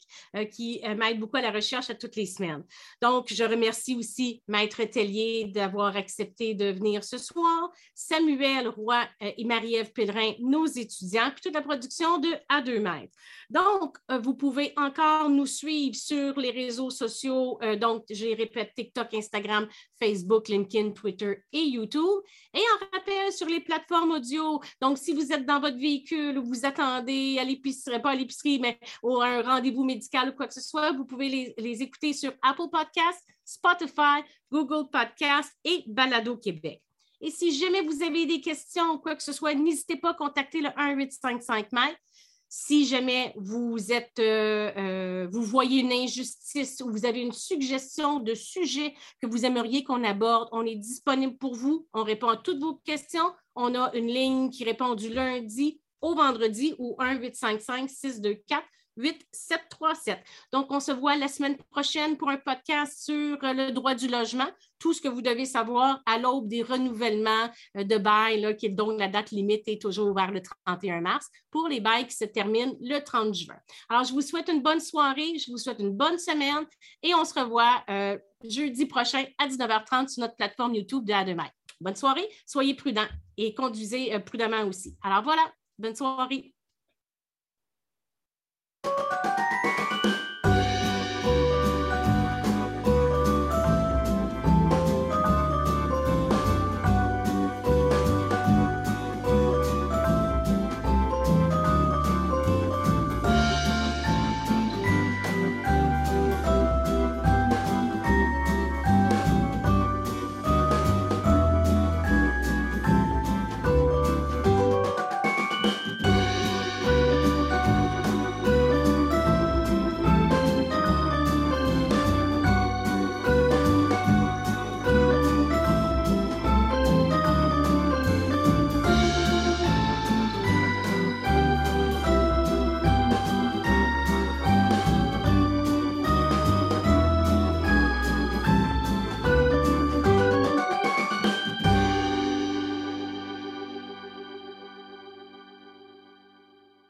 qui 0.51 0.79
m'aide 0.95 1.19
beaucoup 1.19 1.37
à 1.37 1.41
la 1.41 1.51
recherche 1.51 1.89
à 1.89 1.95
toutes 1.95 2.15
les 2.15 2.27
semaines. 2.27 2.63
Donc, 3.01 3.33
je 3.33 3.43
remercie 3.43 3.95
aussi 3.95 4.43
Maître 4.47 4.83
Tellier 4.83 5.45
d'avoir 5.45 5.95
accepté 5.95 6.53
de 6.53 6.65
venir 6.65 7.03
ce 7.03 7.17
soir, 7.17 7.71
Samuel 7.95 8.67
Roy 8.67 9.07
et 9.21 9.43
Marie-Ève 9.43 9.91
Pellerin, 9.91 10.33
nos 10.39 10.67
étudiants, 10.67 11.31
production 11.61 12.17
de 12.17 12.29
À 12.49 12.61
deux 12.61 12.79
mètres. 12.79 13.13
Donc, 13.49 13.97
euh, 14.09 14.17
vous 14.19 14.33
pouvez 14.33 14.73
encore 14.77 15.29
nous 15.29 15.45
suivre 15.45 15.95
sur 15.95 16.39
les 16.39 16.51
réseaux 16.51 16.89
sociaux. 16.89 17.59
Euh, 17.61 17.75
donc, 17.75 18.03
je 18.09 18.35
répète, 18.35 18.73
TikTok, 18.75 19.13
Instagram, 19.13 19.67
Facebook, 19.99 20.47
LinkedIn, 20.47 20.91
Twitter 20.91 21.43
et 21.51 21.63
YouTube. 21.63 22.19
Et 22.53 22.59
en 22.59 22.97
rappel 22.97 23.31
sur 23.31 23.47
les 23.47 23.59
plateformes 23.59 24.11
audio. 24.11 24.61
Donc, 24.81 24.97
si 24.97 25.13
vous 25.13 25.31
êtes 25.31 25.45
dans 25.45 25.59
votre 25.59 25.77
véhicule 25.77 26.37
ou 26.37 26.43
vous 26.43 26.65
attendez 26.65 27.37
à 27.39 27.43
l'épicerie, 27.43 28.01
pas 28.01 28.11
à 28.11 28.15
l'épicerie, 28.15 28.59
mais 28.59 28.79
au 29.03 29.21
un 29.21 29.41
rendez-vous 29.41 29.83
médical 29.83 30.29
ou 30.29 30.33
quoi 30.33 30.47
que 30.47 30.53
ce 30.53 30.61
soit, 30.61 30.91
vous 30.91 31.05
pouvez 31.05 31.29
les, 31.29 31.53
les 31.57 31.81
écouter 31.81 32.13
sur 32.13 32.33
Apple 32.41 32.69
Podcasts, 32.71 33.25
Spotify, 33.43 34.23
Google 34.51 34.89
Podcasts 34.89 35.55
et 35.63 35.83
Balado 35.87 36.37
Québec. 36.37 36.81
Et 37.21 37.29
si 37.29 37.51
jamais 37.57 37.81
vous 37.81 38.03
avez 38.03 38.25
des 38.25 38.41
questions 38.41 38.93
ou 38.93 38.97
quoi 38.97 39.15
que 39.15 39.23
ce 39.23 39.31
soit, 39.31 39.53
n'hésitez 39.53 39.95
pas 39.95 40.11
à 40.11 40.13
contacter 40.13 40.59
le 40.59 40.69
1855 40.69 41.71
mètres. 41.71 41.99
Si 42.49 42.85
jamais 42.85 43.33
vous 43.37 43.93
êtes, 43.93 44.19
euh, 44.19 44.71
euh, 44.75 45.27
vous 45.31 45.41
voyez 45.41 45.79
une 45.79 45.93
injustice 45.93 46.81
ou 46.81 46.91
vous 46.91 47.05
avez 47.05 47.21
une 47.21 47.31
suggestion 47.31 48.19
de 48.19 48.33
sujet 48.33 48.93
que 49.21 49.27
vous 49.27 49.45
aimeriez 49.45 49.85
qu'on 49.85 50.03
aborde, 50.03 50.49
on 50.51 50.65
est 50.65 50.75
disponible 50.75 51.37
pour 51.37 51.55
vous. 51.55 51.87
On 51.93 52.03
répond 52.03 52.27
à 52.27 52.35
toutes 52.35 52.59
vos 52.59 52.75
questions. 52.83 53.31
On 53.55 53.73
a 53.73 53.95
une 53.95 54.07
ligne 54.07 54.49
qui 54.49 54.65
répond 54.65 54.95
du 54.95 55.13
lundi 55.13 55.79
au 56.01 56.15
vendredi 56.15 56.75
ou 56.77 56.97
1 56.99 57.19
855 57.19 57.89
624 57.89 58.65
8737. 58.97 60.19
Donc, 60.51 60.67
on 60.71 60.79
se 60.79 60.91
voit 60.91 61.15
la 61.15 61.27
semaine 61.27 61.57
prochaine 61.71 62.17
pour 62.17 62.29
un 62.29 62.37
podcast 62.37 63.03
sur 63.03 63.43
euh, 63.43 63.53
le 63.53 63.71
droit 63.71 63.95
du 63.95 64.07
logement. 64.07 64.47
Tout 64.79 64.93
ce 64.93 65.01
que 65.01 65.07
vous 65.07 65.21
devez 65.21 65.45
savoir 65.45 66.01
à 66.05 66.17
l'aube 66.17 66.47
des 66.47 66.63
renouvellements 66.63 67.49
euh, 67.77 67.83
de 67.83 67.97
bail, 67.97 68.55
qui 68.57 68.67
est 68.67 68.69
donc 68.69 68.99
la 68.99 69.07
date 69.07 69.31
limite 69.31 69.67
est 69.67 69.81
toujours 69.81 70.13
vers 70.13 70.31
le 70.31 70.41
31 70.41 71.01
mars, 71.01 71.27
pour 71.49 71.67
les 71.67 71.79
bails 71.79 72.07
qui 72.07 72.15
se 72.15 72.25
terminent 72.25 72.73
le 72.81 72.99
30 72.99 73.33
juin. 73.33 73.57
Alors, 73.89 74.03
je 74.03 74.13
vous 74.13 74.21
souhaite 74.21 74.49
une 74.49 74.61
bonne 74.61 74.79
soirée, 74.79 75.37
je 75.37 75.51
vous 75.51 75.57
souhaite 75.57 75.79
une 75.79 75.95
bonne 75.95 76.17
semaine 76.17 76.65
et 77.03 77.15
on 77.15 77.25
se 77.25 77.39
revoit 77.39 77.83
euh, 77.89 78.17
jeudi 78.43 78.85
prochain 78.85 79.25
à 79.37 79.47
19h30 79.47 80.09
sur 80.09 80.21
notre 80.21 80.35
plateforme 80.35 80.75
YouTube 80.75 81.05
de 81.05 81.13
A2 81.13 81.37
Bonne 81.79 81.95
soirée, 81.95 82.27
soyez 82.45 82.75
prudents 82.75 83.07
et 83.37 83.55
conduisez 83.55 84.19
prudemment 84.19 84.63
aussi. 84.67 84.95
Alors 85.01 85.23
voilà, 85.23 85.41
bonne 85.79 85.95
soirée. 85.95 86.53